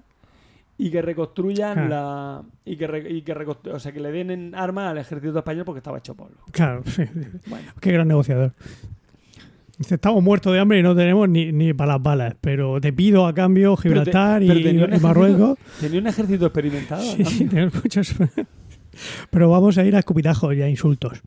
y 0.79 0.91
que 0.91 1.03
reconstruyan 1.03 1.79
Ah. 1.79 1.89
la 1.89 2.43
y 2.65 2.77
que, 2.77 2.87
re- 2.87 3.11
y 3.13 3.23
que 3.23 3.35
reconstru- 3.35 3.75
o 3.75 3.79
sea 3.81 3.93
que 3.93 4.01
le 4.01 4.11
den 4.13 4.31
en 4.31 4.55
armas 4.55 4.91
al 4.93 4.99
ejército 4.99 5.39
español 5.39 5.65
porque 5.65 5.79
estaba 5.79 5.99
hecho 5.99 6.15
polvo. 6.15 6.37
Claro, 6.53 6.83
sí. 6.87 7.03
Bueno, 7.47 7.73
Qué 7.81 7.93
gran 7.93 8.07
negociador. 8.09 8.53
Dice, 9.79 9.97
estamos 9.97 10.23
muertos 10.23 10.53
de 10.53 10.61
hambre 10.61 10.79
y 10.79 10.83
no 10.83 10.95
tenemos 10.95 11.29
ni, 11.29 11.51
ni 11.51 11.75
para 11.75 11.95
las 11.95 12.03
balas, 12.03 12.37
pero 12.41 12.81
te 12.81 12.93
pido 12.93 13.27
a 13.27 13.35
cambio 13.35 13.77
Gibraltar 13.77 14.43
y, 14.43 14.79
Marruecos. 15.01 15.59
tenía 15.81 16.01
un 16.01 16.07
ejército 16.07 16.47
experimentado. 16.47 17.03
Sí, 17.03 17.25
sí, 17.25 17.49
muchos. 17.83 18.15
pero 19.31 19.51
vamos 19.51 19.77
a 19.79 19.85
ir 19.85 19.97
a 19.97 19.99
escupitajos 19.99 20.55
y 20.55 20.63
a 20.63 20.69
insultos. 20.69 21.21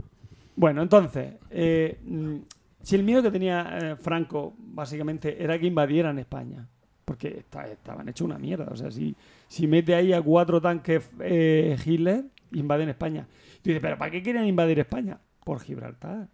Bueno, 0.56 0.82
entonces, 0.82 1.34
eh, 1.50 2.00
mm, 2.06 2.36
si 2.82 2.96
el 2.96 3.04
miedo 3.04 3.22
que 3.22 3.32
tenía 3.32 3.78
eh, 3.82 3.96
Franco 3.98 4.56
básicamente 4.58 5.44
era 5.44 5.60
que 5.60 5.68
invadieran 5.68 6.18
España, 6.18 6.68
porque 7.04 7.40
esta- 7.40 7.68
estaban 7.68 8.08
hechos 8.08 8.26
una 8.26 8.38
mierda, 8.40 8.68
o 8.72 8.76
sea, 8.76 8.92
si, 8.92 9.16
si 9.48 9.68
mete 9.68 9.94
ahí 9.94 10.14
a 10.14 10.22
cuatro 10.22 10.62
tanques 10.62 11.10
eh, 11.20 11.78
Hitler, 11.86 12.24
invaden 12.54 12.90
España. 12.90 13.28
Y 13.58 13.62
tú 13.62 13.70
dices, 13.72 13.82
pero 13.82 13.98
¿para 13.98 14.10
qué 14.12 14.24
querían 14.24 14.46
invadir 14.48 14.80
España? 14.80 15.20
Por 15.44 15.60
Gibraltar. 15.60 16.30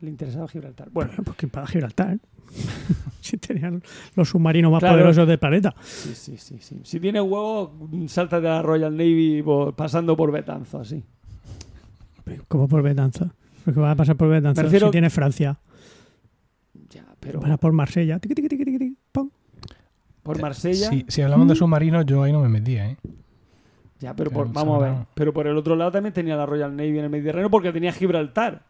Le 0.00 0.10
interesaba 0.10 0.46
Gibraltar. 0.48 0.90
Bueno, 0.90 1.12
Porque 1.24 1.48
para 1.48 1.66
Gibraltar. 1.66 2.18
si 3.20 3.36
tenían 3.38 3.82
los 4.16 4.28
submarinos 4.28 4.70
más 4.70 4.80
Claro. 4.80 4.96
poderosos 4.96 5.26
del 5.26 5.38
planeta. 5.38 5.74
sí, 5.82 6.14
sí, 6.14 6.36
sí, 6.38 6.58
sí. 6.60 6.80
Si 6.84 7.00
tienes 7.00 7.22
huevos, 7.22 7.70
salta 8.08 8.40
de 8.40 8.48
la 8.48 8.62
Royal 8.62 8.92
Navy 8.96 9.42
por- 9.42 9.74
pasando 9.74 10.16
por 10.16 10.30
Betanzo, 10.30 10.80
así. 10.80 11.02
Como 12.48 12.68
por 12.68 12.82
Betanza. 12.82 13.34
Porque 13.64 13.80
va 13.80 13.92
a 13.92 13.96
pasar 13.96 14.16
por 14.16 14.28
refiero- 14.28 14.86
si 14.88 14.92
tiene 14.92 15.08
Francia. 15.10 15.58
Ya, 16.90 17.04
pero 17.18 17.40
Para 17.40 17.56
por 17.56 17.72
Marsella. 17.72 18.18
Tiqui, 18.18 18.34
tiqui, 18.34 18.96
pum. 19.10 19.30
por 20.22 20.40
Marsella... 20.40 20.90
Si, 20.90 21.04
si 21.08 21.22
hablamos 21.22 21.48
de 21.48 21.54
submarinos, 21.54 22.04
yo 22.06 22.22
ahí 22.22 22.32
no 22.32 22.40
me 22.40 22.48
metía, 22.48 22.90
¿eh? 22.90 22.96
Ya, 24.00 24.14
pero 24.14 24.30
Que 24.30 24.34
por- 24.36 24.52
vamos 24.52 24.82
a 24.82 24.86
ver. 24.86 24.94
Pero 25.14 25.32
por 25.32 25.46
el 25.46 25.56
otro 25.56 25.76
lado 25.76 25.92
también 25.92 26.12
tenía 26.12 26.36
la 26.36 26.44
Royal 26.46 26.76
Navy 26.76 26.98
en 26.98 27.04
el 27.04 27.10
Mediterráneo 27.10 27.48
porque 27.50 27.72
tenía 27.72 27.92
Gibraltar. 27.92 28.62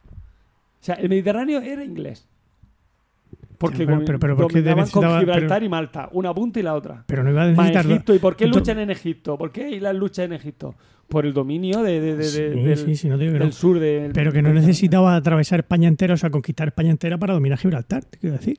O 0.85 0.86
sea, 0.86 0.97
el 0.97 1.09
Mediterráneo 1.09 1.62
era 1.62 1.82
inglés. 1.82 2.28
Porque 3.56 3.86
Pero- 3.86 4.05
pero- 4.05 4.19
pero 4.19 4.36
¿por 4.36 4.48
qué 4.52 4.61
dominaban 4.61 4.90
con 4.90 5.19
Gibraltar 5.19 5.62
y 5.62 5.69
Malta, 5.70 6.11
una 6.12 6.35
punta 6.35 6.61
y 6.61 6.62
la 6.62 6.74
otra. 6.74 7.05
Pero 7.06 7.24
no 7.24 7.31
iba 7.31 7.44
a 7.44 7.47
necesitar. 7.47 7.86
Egipto. 7.86 8.15
¿Y 8.15 8.19
por 8.19 8.36
qué 8.36 8.47
luchan 8.47 8.78
en 8.81 8.90
Egipto? 8.90 9.39
¿Por 9.39 9.51
qué 9.51 9.65
hay 9.65 9.81
las 9.81 9.94
luchas 9.94 10.27
en 10.27 10.35
Egipto? 10.35 10.74
Por 11.09 11.24
el 11.24 11.32
dominio 11.32 11.82
de, 11.82 12.01
de- 12.02 12.16
de- 12.16 12.16
de- 12.16 12.24
Sí, 12.55 12.62
del, 12.62 12.77
sí, 12.77 12.97
sí, 12.97 13.09
no 13.09 13.16
digo 13.16 13.32
que 13.32 13.39
no. 13.39 13.44
del 13.47 13.55
sur 13.55 13.78
del 13.78 14.12
Pero 14.12 14.31
que 14.31 14.43
no 14.43 14.52
necesitaba 14.52 15.16
atravesar 15.16 15.61
España 15.61 15.89
entera, 15.89 16.12
o 16.12 16.16
sea, 16.19 16.28
conquistar 16.28 16.69
España 16.69 16.90
entera 16.90 17.16
para 17.16 17.32
dominar 17.32 17.56
Gibraltar, 17.59 18.05
te 18.05 18.19
quiero 18.19 18.36
decir. 18.36 18.59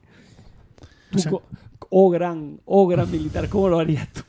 O 1.14 1.20
sea- 1.20 1.30
co- 1.32 1.44
oh 1.92 2.10
gran, 2.10 2.60
oh 2.66 2.88
gran 2.88 3.12
militar, 3.12 3.48
¿cómo 3.50 3.70
lo 3.70 3.78
harías 3.78 4.12
tú? 4.12 4.22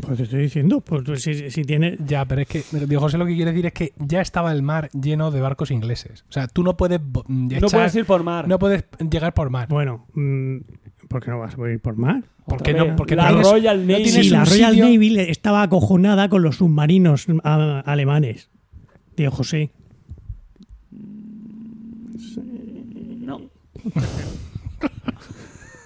Pues 0.00 0.16
te 0.16 0.22
estoy 0.24 0.42
diciendo, 0.42 0.80
pues 0.80 1.04
tú, 1.04 1.14
si, 1.16 1.48
si 1.50 1.62
tiene. 1.64 1.96
Ya, 2.04 2.24
pero 2.24 2.40
es 2.42 2.48
que 2.48 2.64
Diego 2.86 3.00
José 3.02 3.18
lo 3.18 3.26
que 3.26 3.36
quiere 3.36 3.52
decir 3.52 3.66
es 3.66 3.72
que 3.72 3.92
ya 3.98 4.20
estaba 4.20 4.50
el 4.52 4.62
mar 4.62 4.88
lleno 4.92 5.30
de 5.30 5.40
barcos 5.40 5.70
ingleses. 5.70 6.24
O 6.28 6.32
sea, 6.32 6.48
tú 6.48 6.64
no 6.64 6.76
puedes 6.76 7.00
mm, 7.00 7.48
No 7.48 7.48
echar- 7.56 7.70
puedes 7.70 7.94
ir 7.94 8.04
por 8.04 8.24
mar. 8.24 8.48
no 8.48 8.58
puedes 8.58 8.84
llegar 9.10 9.32
por 9.32 9.48
mar. 9.50 9.68
Bueno, 9.68 10.06
mm, 10.14 10.56
¿por 11.08 11.22
qué 11.22 11.30
no 11.30 11.38
vas 11.38 11.56
a 11.56 11.70
ir 11.70 11.80
por 11.80 11.96
mar? 11.96 12.24
¿Por 12.46 12.62
qué 12.62 12.74
no? 12.74 12.96
Porque 12.96 13.14
no 13.14 13.22
la 13.22 13.28
tienes- 13.28 13.50
Royal 13.50 13.86
Navy. 13.86 14.02
tienes 14.04 14.24
Sí, 14.26 14.30
la 14.30 14.44
Royal 14.44 14.70
sitio- 14.74 14.84
Navy 14.86 15.20
estaba 15.30 15.62
acojonada 15.62 16.28
con 16.28 16.42
los 16.42 16.56
submarinos 16.56 17.26
a- 17.44 17.80
alemanes. 17.80 18.50
Diego 19.16 19.34
José. 19.36 19.70
No. 23.20 23.40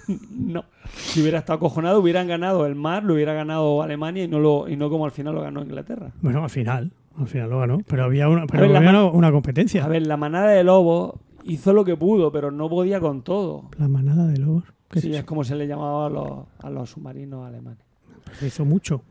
no. 0.38 0.64
Si 1.00 1.20
hubiera 1.20 1.40
estado 1.40 1.56
acojonado, 1.56 2.00
hubieran 2.00 2.28
ganado 2.28 2.66
el 2.66 2.74
mar, 2.74 3.02
lo 3.02 3.14
hubiera 3.14 3.32
ganado 3.32 3.82
Alemania 3.82 4.24
y 4.24 4.28
no 4.28 4.38
lo 4.38 4.68
y 4.68 4.76
no 4.76 4.90
como 4.90 5.04
al 5.04 5.10
final 5.10 5.34
lo 5.34 5.42
ganó 5.42 5.62
Inglaterra. 5.62 6.12
Bueno, 6.20 6.44
al 6.44 6.50
final. 6.50 6.92
Al 7.18 7.26
final 7.26 7.50
lo 7.50 7.58
ganó. 7.58 7.78
Pero 7.86 8.04
había 8.04 8.28
una, 8.28 8.46
pero 8.46 8.62
ver, 8.68 8.76
había 8.76 9.04
una, 9.04 9.32
competencia. 9.32 9.84
A 9.84 9.88
ver, 9.88 10.06
la 10.06 10.16
manada 10.16 10.50
de 10.50 10.62
lobos 10.64 11.14
hizo 11.44 11.72
lo 11.72 11.84
que 11.84 11.96
pudo, 11.96 12.30
pero 12.30 12.50
no 12.50 12.68
podía 12.68 13.00
con 13.00 13.22
todo. 13.22 13.68
La 13.78 13.88
manada 13.88 14.26
de 14.26 14.38
lobos. 14.38 14.64
¿Qué 14.88 15.00
Sí, 15.00 15.14
es 15.14 15.24
como 15.24 15.44
se 15.44 15.54
le 15.54 15.66
llamaba 15.66 16.06
a 16.06 16.10
los, 16.10 16.46
a 16.60 16.70
los 16.70 16.90
submarinos 16.90 17.46
alemanes. 17.46 17.84
Pues 18.24 18.42
hizo 18.42 18.64
mucho. 18.64 19.02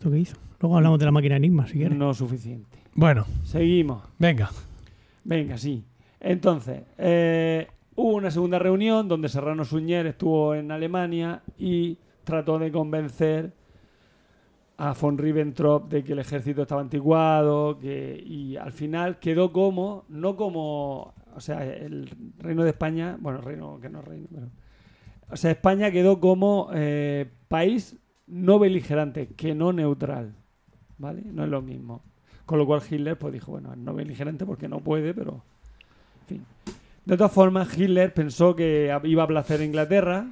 Que 0.00 0.18
hizo. 0.18 0.36
Luego 0.60 0.76
hablamos 0.76 0.98
de 0.98 1.04
la 1.04 1.12
máquina 1.12 1.36
Enigma, 1.36 1.66
si 1.66 1.74
quieres. 1.74 1.96
No 1.96 2.12
suficiente. 2.14 2.78
Bueno, 2.94 3.24
Seguimos. 3.44 4.02
venga. 4.18 4.50
Venga, 5.24 5.56
sí. 5.56 5.84
Entonces, 6.20 6.82
eh, 6.98 7.68
hubo 7.96 8.14
una 8.14 8.30
segunda 8.30 8.58
reunión 8.58 9.08
donde 9.08 9.28
Serrano 9.28 9.64
Suñer 9.64 10.06
estuvo 10.06 10.54
en 10.54 10.70
Alemania 10.70 11.42
y 11.58 11.98
trató 12.24 12.58
de 12.58 12.70
convencer 12.70 13.52
a 14.78 14.94
von 14.94 15.18
Ribbentrop 15.18 15.88
de 15.90 16.02
que 16.02 16.12
el 16.12 16.18
ejército 16.18 16.62
estaba 16.62 16.80
anticuado 16.80 17.78
y 17.82 18.56
al 18.56 18.72
final 18.72 19.18
quedó 19.18 19.52
como, 19.52 20.04
no 20.08 20.36
como, 20.36 21.14
o 21.34 21.40
sea, 21.40 21.64
el 21.64 22.10
reino 22.38 22.64
de 22.64 22.70
España, 22.70 23.16
bueno, 23.20 23.40
reino 23.40 23.78
que 23.80 23.88
no 23.88 24.00
es 24.00 24.04
reino, 24.04 24.28
pero... 24.32 24.48
O 25.30 25.36
sea, 25.36 25.50
España 25.50 25.90
quedó 25.90 26.20
como 26.20 26.68
eh, 26.74 27.30
país 27.48 27.96
no 28.26 28.58
beligerante, 28.58 29.28
que 29.28 29.54
no 29.54 29.72
neutral, 29.72 30.34
¿vale? 30.98 31.22
No 31.24 31.44
es 31.44 31.50
lo 31.50 31.62
mismo. 31.62 32.02
Con 32.44 32.58
lo 32.58 32.66
cual 32.66 32.82
Hitler 32.88 33.18
pues 33.18 33.32
dijo, 33.32 33.52
bueno, 33.52 33.74
no 33.76 33.94
beligerante 33.94 34.44
porque 34.44 34.68
no 34.68 34.80
puede, 34.80 35.14
pero... 35.14 35.42
En 36.22 36.26
fin. 36.26 36.46
De 37.04 37.16
todas 37.16 37.32
formas, 37.32 37.76
Hitler 37.76 38.14
pensó 38.14 38.54
que 38.54 38.96
iba 39.04 39.22
a 39.22 39.26
placer 39.26 39.60
a 39.60 39.64
Inglaterra, 39.64 40.26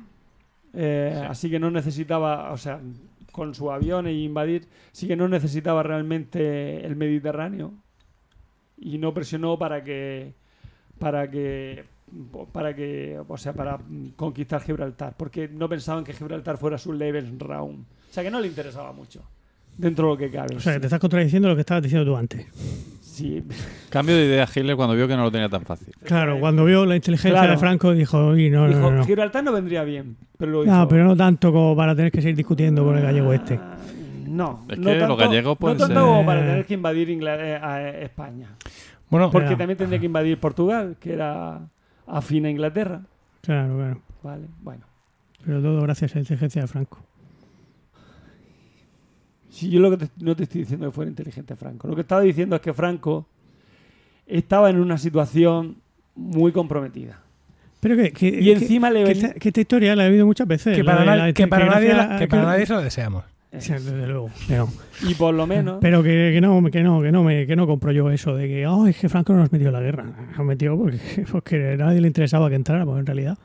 eh, 0.73 1.27
así 1.29 1.51
que 1.51 1.59
no 1.59 1.71
necesitaba, 1.71 2.53
o 2.53 2.57
sea, 2.57 2.81
con 3.33 3.55
su 3.55 3.71
avión 3.71 4.07
e 4.07 4.13
invadir, 4.13 4.69
sí 4.93 5.09
que 5.09 5.17
no 5.17 5.29
necesitaba 5.29 5.83
realmente 5.83 6.85
el 6.85 6.97
Mediterráneo. 6.97 7.73
Y 8.79 8.99
no 8.99 9.13
presionó 9.13 9.59
para 9.59 9.85
que 9.85 10.33
para 10.99 11.31
que 11.31 11.85
para 12.53 12.75
que 12.75 13.21
o 13.27 13.37
sea 13.37 13.53
para 13.53 13.79
conquistar 14.17 14.63
Gibraltar 14.63 15.15
porque 15.17 15.49
no 15.49 15.69
pensaban 15.69 16.03
que 16.03 16.13
Gibraltar 16.13 16.57
fuera 16.57 16.79
su 16.79 16.93
Lebensraum. 16.93 17.81
O 17.81 18.13
sea 18.13 18.23
que 18.23 18.31
no 18.31 18.41
le 18.41 18.49
interesaba 18.49 18.93
mucho 18.93 19.23
dentro 19.77 20.07
de 20.07 20.11
lo 20.13 20.19
que 20.19 20.31
cabe 20.31 20.57
O 20.57 20.61
sea, 20.61 20.75
que 20.75 20.81
te 20.81 20.87
estás 20.87 21.01
contradiciendo 21.01 21.49
lo 21.49 21.55
que 21.55 21.61
estabas 21.61 21.83
diciendo 21.83 22.11
tú 22.11 22.17
antes. 22.17 22.47
Sí 23.21 23.43
Cambio 23.91 24.17
de 24.17 24.27
idea 24.27 24.49
Hitler 24.53 24.77
cuando 24.77 24.95
vio 24.97 25.07
que 25.09 25.17
no 25.17 25.23
lo 25.25 25.31
tenía 25.31 25.49
tan 25.49 25.63
fácil. 25.63 25.93
Claro, 26.05 26.39
cuando 26.41 26.65
vio 26.65 26.87
la 26.87 26.97
inteligencia 26.97 27.31
Claro. 27.39 27.53
de 27.53 27.59
Franco 27.59 27.93
dijo, 27.93 28.29
"Uy, 28.29 28.51
no, 28.51 28.63
no, 28.63 28.69
dijo 28.69 28.81
no, 28.81 28.91
no. 28.99 29.05
Gibraltar 29.05 29.45
no 29.45 29.53
vendría 29.53 29.85
bien 29.85 30.17
pero 30.39 30.53
lo 30.53 30.65
No, 30.65 30.89
pero 30.89 31.05
no 31.05 31.17
tanto 31.17 31.53
como 31.53 31.77
para 31.77 31.95
tener 31.95 32.11
que 32.11 32.21
seguir 32.23 32.37
discutiendo 32.37 32.85
con 32.85 32.97
el 32.97 33.03
gallego 33.03 33.33
este. 33.33 33.55
Ah, 33.63 33.77
no 34.27 34.65
Es 34.69 34.79
no 34.79 34.85
que 34.91 34.91
los 34.97 34.99
tanto- 35.01 35.17
gallegos 35.17 35.59
pueden 35.59 35.77
no 35.79 35.87
tanto 35.87 36.01
ser- 36.01 36.09
como 36.09 36.25
para 36.27 36.41
tener 36.41 36.65
que 36.65 36.75
invadir 36.75 37.09
Ingla- 37.11 37.37
eh, 37.39 37.57
a- 37.63 37.83
eh, 37.83 38.05
España 38.05 38.49
Bueno, 39.11 39.31
porque 39.31 39.57
también 39.57 39.77
tendría 39.77 39.99
que 39.99 40.07
invadir 40.07 40.39
Portugal 40.39 40.97
que 41.01 41.13
era 41.13 41.61
afín 42.07 42.47
a 42.47 42.51
Inglaterra 42.51 43.01
Claro, 43.43 43.77
claro. 43.77 44.01
vale 44.23 44.45
bueno 44.63 44.85
Pero 45.45 45.61
todo 45.61 45.81
gracias 45.83 46.13
a 46.13 46.15
la 46.17 46.21
inteligencia 46.21 46.63
de 46.63 46.69
Franco. 46.69 47.03
Si 49.51 49.69
yo 49.69 49.81
lo 49.81 49.91
que 49.91 49.97
te- 50.07 50.11
no 50.25 50.35
te 50.37 50.45
estoy 50.45 50.61
diciendo 50.63 50.87
que 50.87 50.93
fuera 50.93 51.11
inteligente 51.11 51.57
Franco, 51.57 51.89
lo 51.89 51.95
que 51.95 52.03
estaba 52.03 52.21
diciendo 52.23 52.57
es 52.57 52.63
que 52.63 52.73
Franco 52.73 53.27
estaba 54.27 54.71
en 54.71 54.79
una 54.81 54.97
situación 54.99 55.77
muy 56.15 56.53
comprometida. 56.53 57.21
Pero 57.81 57.97
que, 57.97 58.13
que- 58.13 58.29
Y 58.29 58.45
que- 58.45 58.53
encima 58.53 58.91
le 58.91 59.05
que 59.05 59.11
esta, 59.13 59.33
que 59.35 59.49
esta 59.49 59.61
historia 59.61 59.97
la 59.97 60.07
he 60.07 60.11
oído 60.11 60.27
muchas 60.27 60.47
veces. 60.47 60.77
que 60.77 60.85
para, 60.85 61.05
nadie, 61.05 61.19
la 61.29 61.33
que 61.33 61.47
para 61.49 61.65
nadie, 61.67 61.89
inteligencia- 61.89 62.13
la- 62.13 62.19
que 62.19 62.29
para 62.29 62.43
nadie 62.45 62.67
se 62.67 62.73
lo 62.75 62.81
deseamos. 62.83 63.25
Sí, 63.59 63.73
desde 63.73 64.07
luego. 64.07 64.31
Pero, 64.47 64.69
Y 65.09 65.15
por 65.15 65.35
lo 65.35 65.45
menos, 65.45 65.79
pero 65.81 66.05
que, 66.05 66.31
que 66.33 66.41
no, 66.41 66.63
que 66.71 66.83
no, 66.85 67.03
que 67.03 67.11
no 67.11 67.25
me, 67.25 67.47
que 67.49 67.57
no 67.57 67.67
compro 67.67 67.91
yo 67.91 68.09
eso 68.13 68.37
de 68.37 68.47
que, 68.47 68.65
oh, 68.69 68.87
es 68.87 68.97
que 68.97 69.09
Franco 69.09 69.33
no 69.33 69.41
nos 69.41 69.51
metió 69.51 69.67
en 69.69 69.73
la 69.73 69.81
guerra. 69.81 70.05
Nos 70.39 70.47
metió 70.47 70.77
porque, 70.79 71.01
porque 71.33 71.73
a 71.73 71.77
nadie 71.77 72.01
le 72.01 72.07
interesaba 72.07 72.49
que 72.49 72.55
entráramos 72.55 72.97
en 73.01 73.07
realidad. 73.07 73.37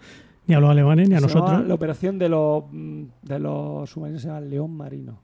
Ni 0.46 0.54
a 0.54 0.60
los 0.60 0.70
alemanes 0.70 1.10
ni 1.10 1.16
a 1.16 1.20
se 1.20 1.24
nosotros. 1.26 1.66
la 1.68 1.74
operación 1.74 2.20
de 2.20 2.30
los 2.30 2.66
mm, 2.72 3.04
de 3.24 3.40
los 3.40 3.90
submarinos 3.90 4.22
se 4.22 4.28
llama 4.28 4.42
León 4.42 4.78
Marino. 4.78 5.22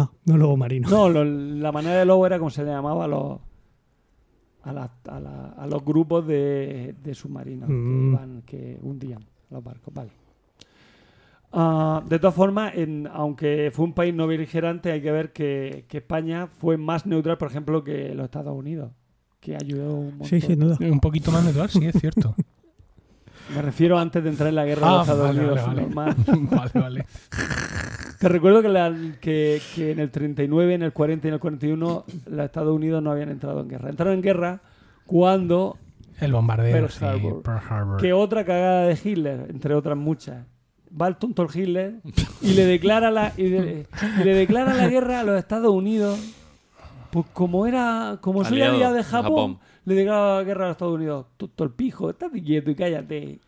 Ah, 0.00 0.10
no 0.26 0.36
lobo 0.36 0.56
marino. 0.56 0.88
No, 0.88 1.08
lo- 1.08 1.24
la 1.24 1.72
manera 1.72 1.98
de 1.98 2.04
lobo 2.04 2.26
era 2.26 2.38
como 2.38 2.50
se 2.50 2.62
le 2.64 2.70
llamaba 2.70 3.04
a 3.04 3.08
los 3.08 3.38
a, 4.62 4.72
la- 4.72 4.90
a 5.08 5.20
la- 5.20 5.48
a 5.56 5.66
los 5.66 5.82
grupos 5.84 6.26
de, 6.26 6.94
de 7.02 7.14
submarinos 7.14 7.68
que 7.68 7.74
Mm. 7.74 8.12
iban, 8.12 8.42
que 8.42 8.78
hundían 8.82 9.24
los 9.50 9.62
barcos, 9.64 9.94
vale. 9.94 10.10
Ah, 11.52 12.02
de 12.06 12.18
todas 12.18 12.34
formas, 12.34 12.74
en- 12.76 13.08
aunque 13.10 13.70
fue 13.72 13.86
un 13.86 13.94
país 13.94 14.12
no 14.14 14.26
beligerante, 14.26 14.92
hay 14.92 15.00
que 15.00 15.10
ver 15.12 15.32
que, 15.32 15.86
que 15.88 15.98
España 15.98 16.46
fue 16.48 16.76
más 16.76 17.06
neutral, 17.06 17.38
por 17.38 17.48
ejemplo, 17.48 17.82
que 17.82 18.14
los 18.14 18.24
Estados 18.24 18.54
Unidos, 18.54 18.92
que 19.40 19.56
ayudó 19.56 19.94
un 19.94 20.08
montón. 20.18 20.26
Sí, 20.26 20.40
sin 20.42 20.58
duda. 20.60 20.76
Un 20.80 21.00
poquito 21.00 21.32
más 21.32 21.42
neutral, 21.44 21.70
sí, 21.70 21.84
es 21.86 21.94
cierto. 21.98 22.34
Me 23.54 23.62
refiero 23.62 23.98
antes 23.98 24.22
de 24.22 24.30
entrar 24.30 24.48
en 24.48 24.54
la 24.54 24.64
guerra 24.64 24.86
de 24.86 24.92
Ah, 24.92 24.96
los 24.98 25.08
Estados 25.08 25.26
vale, 25.28 25.38
Unidos. 25.40 25.66
vale, 25.66 25.86
vale. 25.94 26.14
normal. 26.26 26.48
vale, 26.50 26.70
vale. 26.74 27.06
Te 28.18 28.28
recuerdo 28.28 28.62
que, 28.62 28.68
la- 28.68 28.94
que, 29.20 29.60
que 29.74 29.92
en 29.92 30.00
el 30.00 30.10
39, 30.10 30.74
en 30.74 30.82
el 30.82 30.92
40 30.92 31.26
y 31.26 31.28
en 31.28 31.34
el 31.34 31.40
41 31.40 32.04
los 32.26 32.44
Estados 32.44 32.74
Unidos 32.74 33.02
no 33.02 33.10
habían 33.12 33.30
entrado 33.30 33.60
en 33.60 33.68
guerra. 33.68 33.90
Entraron 33.90 34.14
en 34.14 34.22
guerra 34.22 34.60
cuando 35.06 35.76
El 36.20 36.32
bombardeo, 36.32 36.72
Pearl 36.72 36.90
sí, 36.90 37.04
Harbor. 37.04 37.42
Pearl 37.42 37.60
Harbor. 37.70 38.00
que 38.00 38.12
otra 38.12 38.44
cagada 38.44 38.82
de 38.86 38.98
Hitler, 39.02 39.46
entre 39.50 39.74
otras 39.74 39.96
muchas, 39.96 40.44
va 41.00 41.06
el 41.08 41.16
tonto 41.16 41.42
el 41.42 41.48
Hitler 41.56 41.94
y 42.42 42.54
le 42.54 42.64
declara 42.66 43.10
la 43.10 43.32
y 43.36 43.44
de- 43.44 43.86
y 44.20 44.24
le 44.24 44.34
declara 44.34 44.74
la 44.74 44.88
guerra 44.88 45.20
a 45.20 45.22
los 45.24 45.38
Estados 45.38 45.70
Unidos. 45.72 46.18
Pues 47.10 47.24
como 47.32 47.66
era, 47.66 48.18
como 48.20 48.44
soy 48.44 48.60
Aliado 48.60 48.92
de 48.92 48.98
de 48.98 49.04
Japón, 49.04 49.22
Japón. 49.22 49.58
Le 49.88 49.94
declara 49.94 50.36
la 50.36 50.44
guerra 50.44 50.64
a 50.64 50.68
los 50.68 50.74
Estados 50.74 50.94
Unidos. 50.94 51.26
El 51.58 51.70
pijo, 51.70 52.10
estate 52.10 52.42
quieto 52.42 52.70
y 52.70 52.74
cállate. 52.74 53.38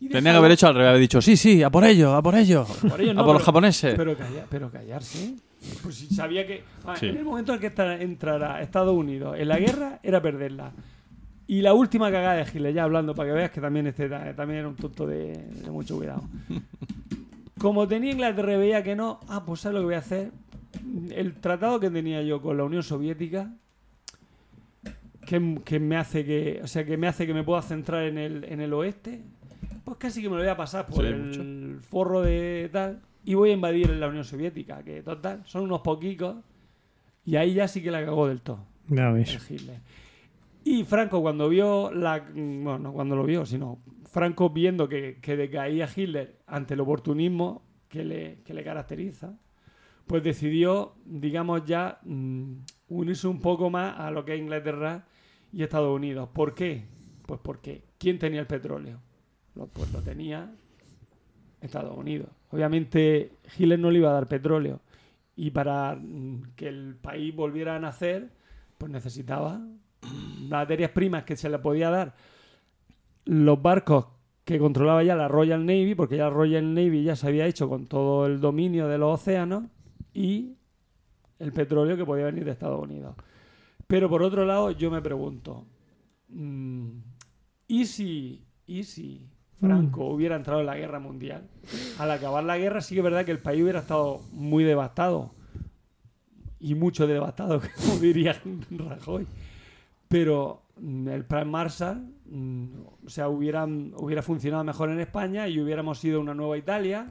Y 0.00 0.08
Tenía 0.08 0.32
que 0.32 0.38
haber 0.38 0.50
hecho 0.52 0.66
al 0.66 0.74
revés, 0.74 0.88
haber 0.90 1.00
dicho, 1.00 1.20
sí, 1.22 1.36
sí, 1.36 1.62
a 1.62 1.70
por 1.70 1.84
ellos, 1.84 2.12
a 2.12 2.20
por 2.22 2.34
ellos. 2.34 2.68
por 2.88 3.00
ellos 3.00 3.16
a 3.16 3.24
por 3.24 3.34
los 3.34 3.42
japoneses. 3.42 3.94
Pero, 3.96 4.16
calla- 4.16 4.46
pero 4.50 4.70
callarse. 4.70 5.34
Pues 5.82 5.94
si 5.94 6.06
sabía 6.12 6.44
que. 6.46 6.64
ah, 6.84 6.96
Sí. 6.96 7.06
En 7.06 7.18
el 7.18 7.24
momento 7.24 7.54
en 7.54 7.60
que 7.60 7.72
entrara 8.00 8.60
Estados 8.62 8.94
Unidos 8.94 9.36
en 9.38 9.46
la 9.48 9.58
guerra, 9.58 10.00
era 10.02 10.20
perderla. 10.20 10.72
Y 11.46 11.60
la 11.60 11.72
última 11.74 12.10
cagada 12.10 12.34
de 12.34 12.42
Hitler, 12.42 12.74
ya 12.74 12.82
hablando, 12.84 13.14
para 13.14 13.28
que 13.28 13.34
veas 13.34 13.50
que 13.52 13.60
también 13.60 13.86
este 13.86 14.08
ta- 14.08 14.34
también 14.34 14.60
era 14.60 14.68
un 14.68 14.74
tonto 14.76 15.06
de, 15.06 15.36
de 15.36 15.70
mucho 15.70 15.96
cuidado. 15.96 16.22
Como 17.58 17.86
tenía 17.86 18.10
Inglaterra 18.12 18.56
veía 18.56 18.82
que 18.82 18.96
no, 18.96 19.20
ah, 19.28 19.44
pues 19.44 19.60
¿sabes 19.60 19.74
lo 19.74 19.80
que 19.82 19.84
voy 19.86 19.94
a 19.94 19.98
hacer? 19.98 20.32
El 21.14 21.34
tratado 21.34 21.78
que 21.78 21.90
tenía 21.90 22.22
yo 22.22 22.40
con 22.42 22.56
la 22.56 22.64
Unión 22.64 22.82
Soviética, 22.82 23.52
que, 25.26 25.60
que 25.64 25.80
me 25.80 25.96
hace 25.96 26.24
que. 26.24 26.60
O 26.62 26.66
sea, 26.66 26.84
que 26.84 26.96
me 26.96 27.08
hace 27.08 27.26
que 27.26 27.34
me 27.34 27.44
pueda 27.44 27.62
centrar 27.62 28.04
en 28.04 28.18
el, 28.18 28.44
en 28.44 28.60
el 28.60 28.72
oeste, 28.72 29.22
pues 29.84 29.96
casi 29.98 30.22
que 30.22 30.28
me 30.28 30.36
lo 30.36 30.42
voy 30.42 30.50
a 30.50 30.56
pasar 30.56 30.86
por 30.86 31.04
Sí, 31.04 31.08
el 31.08 31.78
forro 31.82 32.22
de 32.22 32.68
tal 32.72 33.00
y 33.24 33.34
voy 33.34 33.50
a 33.50 33.52
invadir 33.54 33.90
la 33.90 34.08
Unión 34.08 34.24
Soviética, 34.24 34.82
que 34.82 35.02
total, 35.02 35.42
son 35.44 35.64
unos 35.64 35.80
poquicos. 35.80 36.36
Y 37.24 37.36
ahí 37.36 37.54
ya 37.54 37.68
sí 37.68 37.82
que 37.82 37.90
la 37.90 38.04
cagó 38.04 38.26
del 38.26 38.40
todo 38.40 38.66
Ya 38.88 39.10
ves. 39.10 39.38
Y 40.64 40.84
Franco 40.84 41.22
cuando 41.22 41.48
vio 41.48 41.92
la... 41.92 42.20
Bueno, 42.20 42.78
no 42.78 42.92
cuando 42.92 43.14
lo 43.14 43.24
vio, 43.24 43.46
sino 43.46 43.78
Franco 44.04 44.50
viendo 44.50 44.88
que, 44.88 45.18
que 45.20 45.36
decaía 45.36 45.88
Hitler 45.94 46.40
ante 46.46 46.74
el 46.74 46.80
oportunismo 46.80 47.62
que 47.88 48.04
le, 48.04 48.42
que 48.44 48.54
le 48.54 48.64
caracteriza, 48.64 49.38
pues 50.06 50.22
decidió, 50.22 50.94
digamos 51.04 51.64
ya, 51.64 52.00
mm, 52.02 52.54
unirse 52.88 53.28
un 53.28 53.40
poco 53.40 53.70
más 53.70 53.98
a 53.98 54.10
lo 54.10 54.24
que 54.24 54.34
es 54.34 54.40
Inglaterra 54.40 55.06
y 55.52 55.62
Estados 55.62 55.94
Unidos. 55.94 56.28
¿Por 56.32 56.54
qué? 56.54 56.86
Pues 57.26 57.40
porque 57.42 57.84
¿quién 57.98 58.18
tenía 58.18 58.40
el 58.40 58.46
petróleo? 58.46 59.00
Lo, 59.54 59.66
pues 59.66 59.92
lo 59.92 60.00
tenía 60.00 60.50
Estados 61.60 61.96
Unidos. 61.96 62.28
Obviamente 62.50 63.32
Hitler 63.56 63.78
no 63.78 63.90
le 63.90 63.98
iba 63.98 64.10
a 64.10 64.14
dar 64.14 64.28
petróleo 64.28 64.80
y 65.36 65.50
para 65.50 65.94
mm, 65.94 66.54
que 66.56 66.68
el 66.68 66.96
país 66.96 67.34
volviera 67.34 67.76
a 67.76 67.78
nacer, 67.78 68.30
pues 68.78 68.90
necesitaba 68.90 69.60
materias 70.48 70.90
primas 70.90 71.24
que 71.24 71.36
se 71.36 71.48
le 71.48 71.58
podía 71.58 71.90
dar 71.90 72.14
los 73.24 73.60
barcos 73.62 74.06
que 74.44 74.58
controlaba 74.58 75.04
ya 75.04 75.14
la 75.14 75.28
Royal 75.28 75.64
Navy, 75.64 75.94
porque 75.94 76.16
ya 76.16 76.24
la 76.24 76.30
Royal 76.30 76.74
Navy 76.74 77.04
ya 77.04 77.14
se 77.14 77.28
había 77.28 77.46
hecho 77.46 77.68
con 77.68 77.86
todo 77.86 78.26
el 78.26 78.40
dominio 78.40 78.88
de 78.88 78.98
los 78.98 79.20
océanos 79.20 79.64
y 80.12 80.56
el 81.38 81.52
petróleo 81.52 81.96
que 81.96 82.04
podía 82.04 82.26
venir 82.26 82.44
de 82.44 82.50
Estados 82.50 82.82
Unidos. 82.82 83.14
Pero 83.92 84.08
por 84.08 84.22
otro 84.22 84.46
lado, 84.46 84.70
yo 84.70 84.90
me 84.90 85.02
pregunto, 85.02 85.66
mm, 86.30 86.92
¿y 87.68 87.84
si, 87.84 88.42
y 88.66 88.84
si 88.84 89.28
Franco 89.60 90.06
hubiera 90.06 90.34
entrado 90.34 90.60
en 90.60 90.66
la 90.66 90.78
guerra 90.78 90.98
mundial? 90.98 91.50
Al 91.98 92.10
acabar 92.10 92.42
la 92.42 92.56
guerra 92.56 92.80
sí 92.80 92.94
que 92.94 93.00
es 93.00 93.04
verdad 93.04 93.26
que 93.26 93.32
el 93.32 93.40
país 93.40 93.62
hubiera 93.62 93.80
estado 93.80 94.22
muy 94.32 94.64
devastado 94.64 95.34
y 96.58 96.74
mucho 96.74 97.06
devastado, 97.06 97.60
como 97.86 97.98
diría 97.98 98.40
Rajoy. 98.70 99.26
Pero 100.08 100.62
mm, 100.80 101.08
el 101.08 101.26
plan 101.26 101.50
Marshall, 101.50 102.14
mm, 102.30 102.66
o 103.04 103.10
sea, 103.10 103.28
hubieran, 103.28 103.92
hubiera 103.98 104.22
funcionado 104.22 104.64
mejor 104.64 104.88
en 104.88 105.00
España 105.00 105.48
y 105.48 105.60
hubiéramos 105.60 105.98
sido 105.98 106.18
una 106.18 106.32
nueva 106.32 106.56
Italia 106.56 107.10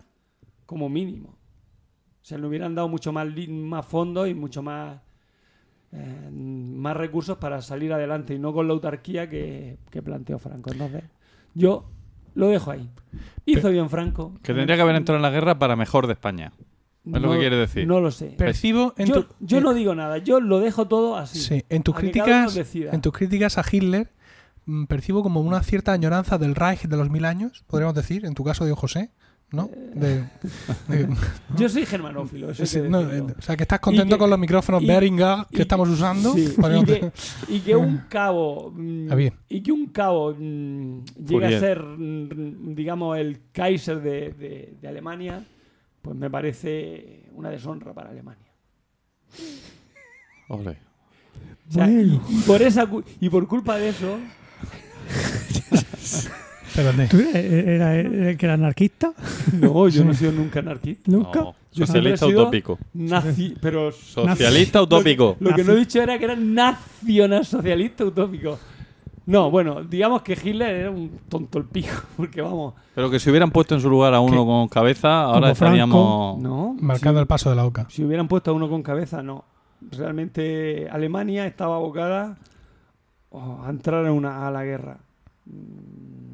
como 0.66 0.90
mínimo. 0.90 1.30
O 1.30 2.26
sea, 2.26 2.40
le 2.40 2.48
hubieran 2.48 2.74
dado 2.74 2.88
mucho 2.88 3.14
más, 3.14 3.28
más 3.50 3.86
fondos 3.86 4.28
y 4.28 4.34
mucho 4.34 4.64
más, 4.64 5.00
eh, 5.94 6.30
más 6.32 6.96
recursos 6.96 7.38
para 7.38 7.62
salir 7.62 7.92
adelante 7.94 8.34
y 8.34 8.40
no 8.40 8.54
con 8.54 8.68
la 8.68 8.74
autarquía 8.74 9.30
que, 9.30 9.78
que 9.90 10.02
planteó 10.02 10.40
Franco. 10.40 10.72
Entonces, 10.72 11.04
yo 11.54 11.86
lo 12.36 12.48
dejo 12.48 12.72
ahí. 12.72 12.90
Hizo 13.46 13.70
bien 13.70 13.90
Franco. 13.90 14.34
Que 14.42 14.54
tendría 14.54 14.76
que 14.78 14.82
haber 14.84 14.96
entrado 14.96 15.18
en 15.18 15.22
la 15.24 15.30
guerra 15.32 15.60
para 15.60 15.76
mejor 15.76 16.08
de 16.08 16.14
España. 16.14 16.52
Es 17.06 17.20
lo 17.22 17.32
que 17.32 17.40
quiere 17.40 17.56
decir. 17.58 17.88
No 17.88 18.00
lo 18.00 18.12
sé. 18.12 18.28
Percibo 18.38 18.94
en 18.98 19.08
yo 19.08 19.24
tu- 19.26 19.36
yo 19.40 19.58
eh, 19.58 19.62
no 19.62 19.74
digo 19.74 19.96
nada, 19.96 20.20
yo 20.20 20.40
lo 20.40 20.60
dejo 20.60 20.88
todo 20.88 21.18
así. 21.18 21.40
Sí, 21.40 21.64
en 21.68 21.82
tus 21.84 21.96
críticas, 21.96 22.56
en 22.76 23.02
tus 23.02 23.12
críticas 23.12 23.58
a 23.58 23.64
Hitler 23.70 24.12
mm, 24.66 24.86
percibo 24.86 25.24
como 25.24 25.42
una 25.42 25.64
cierta 25.64 25.94
añoranza 25.94 26.38
del 26.38 26.54
Reich 26.54 26.84
de 26.84 26.96
los 26.98 27.10
mil 27.10 27.26
años, 27.26 27.64
podríamos 27.68 27.96
decir, 27.96 28.24
en 28.26 28.36
tu 28.36 28.44
caso 28.44 28.66
de 28.66 28.74
José, 28.74 29.10
¿no? 29.52 29.70
De- 29.94 30.24
de- 30.88 31.08
Yo 31.58 31.70
soy 31.70 31.86
germanófilo, 31.86 32.50
eso 32.52 32.64
hay 32.64 32.68
sí, 32.68 32.82
que 32.82 32.90
no, 32.90 33.04
decirlo. 33.04 33.30
eh, 33.30 33.36
o 33.38 33.42
sea, 33.42 33.58
que 33.58 33.64
estás 33.64 33.80
contento 33.80 34.16
que- 34.16 34.20
con 34.20 34.30
los 34.30 34.40
micrófonos 34.40 34.82
y- 34.82 34.88
Behringer 34.88 35.46
que 35.52 35.60
y- 35.60 35.62
estamos 35.62 35.90
usando. 35.90 36.34
Sí, 36.34 36.54
y, 36.56 36.86
que, 36.86 37.12
y 37.50 37.60
que 37.60 37.76
un 37.76 37.98
cabo 38.10 38.74
Ah, 39.10 39.16
bien. 39.16 39.34
y 39.50 39.62
que 39.62 39.72
un 39.72 39.88
cabo 39.88 40.34
mm, 40.38 41.04
llegue 41.26 41.56
a 41.56 41.60
ser 41.60 41.84
mm, 41.84 42.76
digamos 42.76 43.18
el 43.18 43.42
Kaiser 43.52 44.02
de, 44.02 44.32
de- 44.32 44.74
de 44.82 44.88
Alemania 44.88 45.44
pues 46.02 46.16
me 46.16 46.30
parece 46.30 47.26
una 47.34 47.50
deshonra 47.50 47.94
para 47.94 48.10
Alemania 48.10 48.52
Ole. 50.48 50.78
O 51.70 51.74
sea, 51.74 51.90
y, 51.90 52.20
y 52.30 52.36
por 52.48 52.62
esa 52.62 52.88
y 53.20 53.30
por 53.30 53.48
culpa 53.48 53.78
de 53.78 53.90
eso 53.90 54.18
Espérate. 56.74 57.08
¿Tú 57.08 57.18
eras 57.20 57.36
era, 57.36 57.96
era- 57.96 58.36
que 58.38 58.46
era 58.46 58.54
anarquista? 58.56 59.14
no 59.54 59.88
yo 59.90 60.06
no 60.06 60.12
he 60.12 60.16
sido 60.16 60.32
nunca 60.32 60.60
anarquista 60.60 61.12
¿Nunca? 61.12 61.40
No, 61.42 61.56
Yo 61.74 61.86
socialista 61.86 62.26
utópico. 62.28 62.80
nazi 62.94 63.56
pero 63.62 63.92
Socialista 63.92 64.82
utópico. 64.82 65.36
lo 65.40 65.54
que 65.54 65.64
no 65.64 65.74
he 65.74 65.76
dicho 65.76 66.02
era 66.02 66.18
que 66.18 66.26
era 66.26 66.36
nacional 66.36 67.46
socialista 67.46 68.06
utópico 68.06 68.58
no 69.26 69.52
bueno 69.52 69.84
digamos 69.84 70.22
que 70.22 70.34
Hitler 70.34 70.76
era 70.76 70.92
un 70.92 71.12
tonto 71.30 71.58
el 71.60 71.66
pijo 71.66 72.02
porque 72.18 72.42
vamos 72.42 72.74
Pero 72.96 73.10
que 73.12 73.20
si 73.20 73.30
hubieran 73.30 73.52
puesto 73.52 73.76
en 73.76 73.82
su 73.82 73.90
lugar 73.90 74.14
a 74.14 74.20
uno 74.22 74.46
con 74.46 74.68
cabeza, 74.70 75.24
ahora 75.24 75.52
estaríamos. 75.52 76.40
no 76.42 76.76
Marcando 76.80 77.20
el 77.20 77.28
paso 77.28 77.50
de 77.50 77.56
la 77.58 77.66
oca. 77.66 77.86
Si 77.90 78.04
hubieran 78.04 78.28
puesto 78.28 78.52
a 78.52 78.54
uno 78.54 78.68
con 78.70 78.82
cabeza, 78.82 79.22
no. 79.22 79.44
Realmente 79.92 80.88
Alemania 80.90 81.46
estaba 81.48 81.76
abocada 81.76 82.38
oh, 83.30 83.62
a 83.66 83.70
entrar 83.70 84.06
en 84.06 84.12
una, 84.12 84.48
a 84.48 84.52
la 84.52 84.64
guerra. 84.64 84.98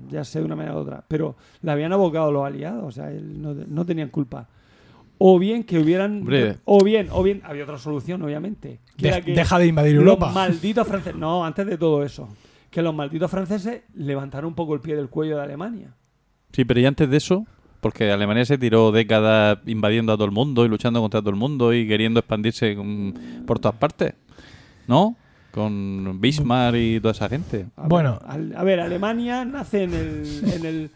Ya 0.10 0.24
sé 0.24 0.40
de 0.40 0.46
una 0.46 0.56
manera 0.56 0.76
u 0.76 0.80
otra. 0.80 1.04
Pero 1.08 1.36
la 1.62 1.74
habían 1.74 1.94
abocado 1.94 2.32
los 2.32 2.46
aliados. 2.46 2.84
O 2.86 2.92
sea, 2.92 3.12
él 3.12 3.42
no, 3.42 3.54
no 3.54 3.86
tenían 3.86 4.10
culpa. 4.10 4.48
O 5.20 5.40
bien 5.40 5.64
que 5.64 5.80
hubieran. 5.80 6.20
Hombre. 6.20 6.58
O 6.66 6.84
bien, 6.84 7.08
o 7.12 7.24
bien. 7.24 7.42
Había 7.44 7.64
otra 7.64 7.78
solución, 7.80 8.22
obviamente. 8.22 8.80
Que 8.96 9.04
De- 9.04 9.08
era 9.10 9.22
que 9.22 9.34
deja 9.34 9.58
de 9.60 9.68
invadir 9.68 9.94
los 9.96 10.02
Europa. 10.04 10.32
malditos 10.32 10.88
franceses. 10.88 11.18
No, 11.20 11.44
antes 11.46 11.66
de 11.66 11.78
todo 11.78 12.04
eso. 12.04 12.30
Que 12.70 12.82
los 12.82 12.94
malditos 12.94 13.32
franceses 13.32 13.82
levantaron 13.96 14.50
un 14.50 14.54
poco 14.56 14.74
el 14.76 14.82
pie 14.82 14.96
del 14.96 15.10
cuello 15.10 15.38
de 15.38 15.44
Alemania. 15.44 15.94
Sí, 16.52 16.66
pero 16.66 16.80
y 16.80 16.86
antes 16.86 17.10
de 17.10 17.18
eso, 17.18 17.46
porque 17.82 18.12
Alemania 18.12 18.46
se 18.46 18.58
tiró 18.58 18.92
décadas 18.92 19.58
invadiendo 19.66 20.14
a 20.14 20.16
todo 20.18 20.26
el 20.26 20.32
mundo 20.32 20.66
y 20.66 20.70
luchando 20.70 21.02
contra 21.02 21.22
todo 21.22 21.30
el 21.32 21.36
mundo 21.36 21.74
y 21.74 21.88
queriendo 21.88 22.20
expandirse 22.20 22.78
por 23.46 23.60
todas 23.60 23.78
partes. 23.78 24.14
¿No? 24.88 25.16
Con 25.58 26.22
Bismarck 26.22 26.78
y 26.78 27.00
toda 27.00 27.14
esa 27.14 27.28
gente. 27.28 27.66
A 27.76 27.88
Bueno. 27.88 28.20
ver, 28.38 28.56
a 28.58 28.64
ver, 28.64 28.80
Alemania 28.80 29.44
nace 29.44 29.86
en 29.86 29.94
el, 29.96 30.24
en 30.54 30.66
el, 30.68 30.92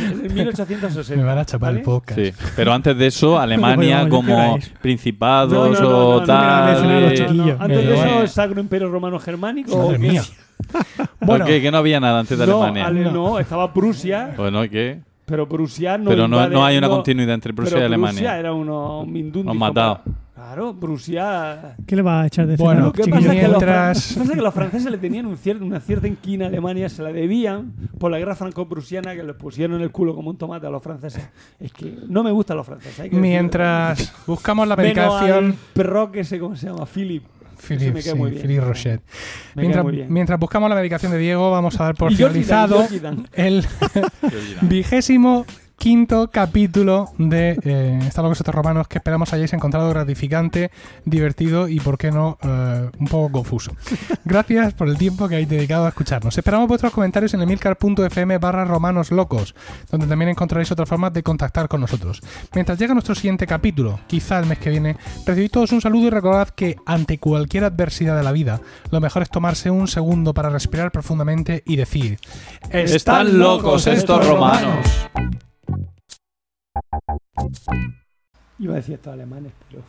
en 0.00 0.20
el 0.24 0.32
1860. 0.32 1.16
Me 1.20 1.28
van 1.28 1.36
a 1.36 1.44
chapar 1.44 1.68
el 1.72 1.76
¿vale? 1.76 1.84
podcast. 1.84 2.18
Sí, 2.18 2.32
pero 2.56 2.72
antes 2.72 2.96
de 2.96 3.06
eso, 3.08 3.38
Alemania 3.38 4.06
Bueno, 4.06 4.20
¿qué 4.22 4.32
como 4.32 4.58
principados 4.80 5.52
No, 5.52 5.68
no, 5.68 5.80
no, 5.80 5.90
no, 5.90 6.08
o 6.08 6.20
no, 6.20 6.26
tal. 6.26 6.82
no, 6.82 6.88
no, 6.88 7.00
no, 7.00 7.06
no, 7.08 7.14
chiquillos. 7.14 7.60
Antes 7.60 7.86
de 7.86 7.94
eso, 7.94 8.22
el 8.22 8.28
Sacro 8.30 8.60
Imperio 8.60 8.88
Romano 8.90 9.18
Germánico. 9.18 9.76
Madre 9.76 9.98
mía. 9.98 10.22
¿o 10.22 11.04
Bueno, 11.26 11.44
qué? 11.44 11.60
que 11.60 11.70
no 11.70 11.76
había 11.76 12.00
nada 12.00 12.20
antes 12.20 12.38
de 12.38 12.46
No, 12.46 12.62
Alemania. 12.62 12.86
Ale- 12.86 13.12
no, 13.12 13.38
estaba 13.38 13.70
Prusia, 13.74 14.32
Bueno, 14.36 14.64
¿y 14.64 14.70
qué? 14.70 15.00
pero 15.26 15.46
Prusia 15.48 15.96
no. 15.98 16.08
pero 16.10 16.26
no, 16.26 16.64
hay 16.64 16.78
una 16.78 16.88
continuidad 16.88 17.34
entre 17.34 17.52
Prusia 17.52 17.74
pero 17.74 17.84
y 17.84 17.86
Alemania. 17.86 18.18
Prusia 18.20 18.38
era 18.38 18.52
uno, 18.54 19.00
un 19.02 19.32
Nos 19.44 19.54
matado. 19.56 20.00
Claro, 20.40 20.74
Prusia. 20.74 21.76
¿Qué 21.86 21.94
le 21.94 22.00
va 22.00 22.22
a 22.22 22.26
echar 22.26 22.46
de 22.46 22.56
Bueno, 22.56 22.72
cena, 22.80 22.86
Lo 22.86 22.92
que 22.94 23.02
chiquillo? 23.02 23.16
pasa 23.20 23.34
es 23.34 23.40
que, 23.40 23.42
los, 23.48 23.50
Mientras- 23.58 24.12
pasa 24.18 24.34
que 24.34 24.40
los 24.40 24.54
franceses 24.54 24.90
le 24.90 24.96
tenían 24.96 25.26
un 25.26 25.36
cier- 25.36 25.60
una 25.60 25.80
cierta 25.80 26.08
inquina 26.08 26.46
a 26.46 26.48
Alemania, 26.48 26.88
se 26.88 27.02
la 27.02 27.12
debían 27.12 27.72
por 27.98 28.10
la 28.10 28.18
guerra 28.18 28.34
franco-prusiana 28.34 29.14
que 29.14 29.22
les 29.22 29.36
pusieron 29.36 29.76
en 29.76 29.82
el 29.82 29.90
culo 29.90 30.14
como 30.14 30.30
un 30.30 30.38
tomate 30.38 30.66
a 30.66 30.70
los 30.70 30.82
franceses. 30.82 31.28
Es 31.60 31.72
que 31.74 31.94
no 32.08 32.22
me 32.22 32.30
gustan 32.32 32.56
los 32.56 32.64
franceses. 32.64 32.98
hay 33.00 33.10
que 33.10 33.16
decirlo. 33.16 33.20
mientras 33.20 34.14
buscamos 34.26 34.66
la 34.66 34.76
medicación. 34.76 35.56
perro 35.74 36.10
que 36.10 36.24
sé 36.24 36.38
cómo 36.38 36.56
se 36.56 36.68
llama, 36.68 36.86
Philip. 36.86 37.22
Cae 37.68 37.78
sí, 37.78 38.14
muy 38.14 38.30
bien. 38.30 38.42
Philippe 38.42 38.60
Rocher. 38.64 39.00
Me 39.54 39.60
Mientras, 39.64 39.74
cae 39.74 39.82
muy 39.84 39.92
bien. 39.92 40.10
mientras 40.10 40.40
buscamos 40.40 40.70
la 40.70 40.74
medicación 40.76 41.12
de 41.12 41.18
Diego, 41.18 41.50
vamos 41.50 41.78
a 41.78 41.84
dar 41.84 41.94
por 41.94 42.10
finalizado 42.10 42.82
el 43.34 43.66
vigésimo 44.62 45.44
quinto 45.80 46.30
capítulo 46.30 47.10
de 47.16 47.58
eh, 47.64 47.98
Está 48.06 48.20
locos 48.20 48.38
estos 48.38 48.54
romanos 48.54 48.86
que 48.86 48.98
esperamos 48.98 49.32
hayáis 49.32 49.54
encontrado 49.54 49.88
gratificante, 49.88 50.70
divertido 51.06 51.68
y, 51.68 51.80
por 51.80 51.96
qué 51.96 52.10
no, 52.10 52.36
eh, 52.42 52.90
un 52.98 53.06
poco 53.06 53.32
confuso. 53.32 53.72
Gracias 54.26 54.74
por 54.74 54.88
el 54.88 54.98
tiempo 54.98 55.26
que 55.26 55.36
habéis 55.36 55.48
dedicado 55.48 55.86
a 55.86 55.88
escucharnos. 55.88 56.36
Esperamos 56.36 56.68
vuestros 56.68 56.92
comentarios 56.92 57.32
en 57.32 57.40
emilcar.fm 57.40 58.36
barra 58.36 58.66
romanos 58.66 59.10
locos, 59.10 59.54
donde 59.90 60.06
también 60.06 60.28
encontraréis 60.28 60.70
otras 60.70 60.86
formas 60.86 61.14
de 61.14 61.22
contactar 61.22 61.66
con 61.66 61.80
nosotros. 61.80 62.20
Mientras 62.54 62.78
llega 62.78 62.92
nuestro 62.92 63.14
siguiente 63.14 63.46
capítulo, 63.46 64.00
quizá 64.06 64.38
el 64.38 64.44
mes 64.44 64.58
que 64.58 64.68
viene, 64.68 64.98
recibid 65.24 65.50
todos 65.50 65.72
un 65.72 65.80
saludo 65.80 66.08
y 66.08 66.10
recordad 66.10 66.50
que 66.50 66.76
ante 66.84 67.16
cualquier 67.16 67.64
adversidad 67.64 68.18
de 68.18 68.22
la 68.22 68.32
vida, 68.32 68.60
lo 68.90 69.00
mejor 69.00 69.22
es 69.22 69.30
tomarse 69.30 69.70
un 69.70 69.88
segundo 69.88 70.34
para 70.34 70.50
respirar 70.50 70.92
profundamente 70.92 71.62
y 71.64 71.76
decir: 71.76 72.18
Están 72.70 73.38
locos 73.38 73.86
estos 73.86 74.28
romanos. 74.28 74.86
Iba 78.58 78.74
a 78.74 78.76
decir 78.76 78.94
estos 78.94 79.12
alemanes, 79.12 79.52
pero. 79.68 79.82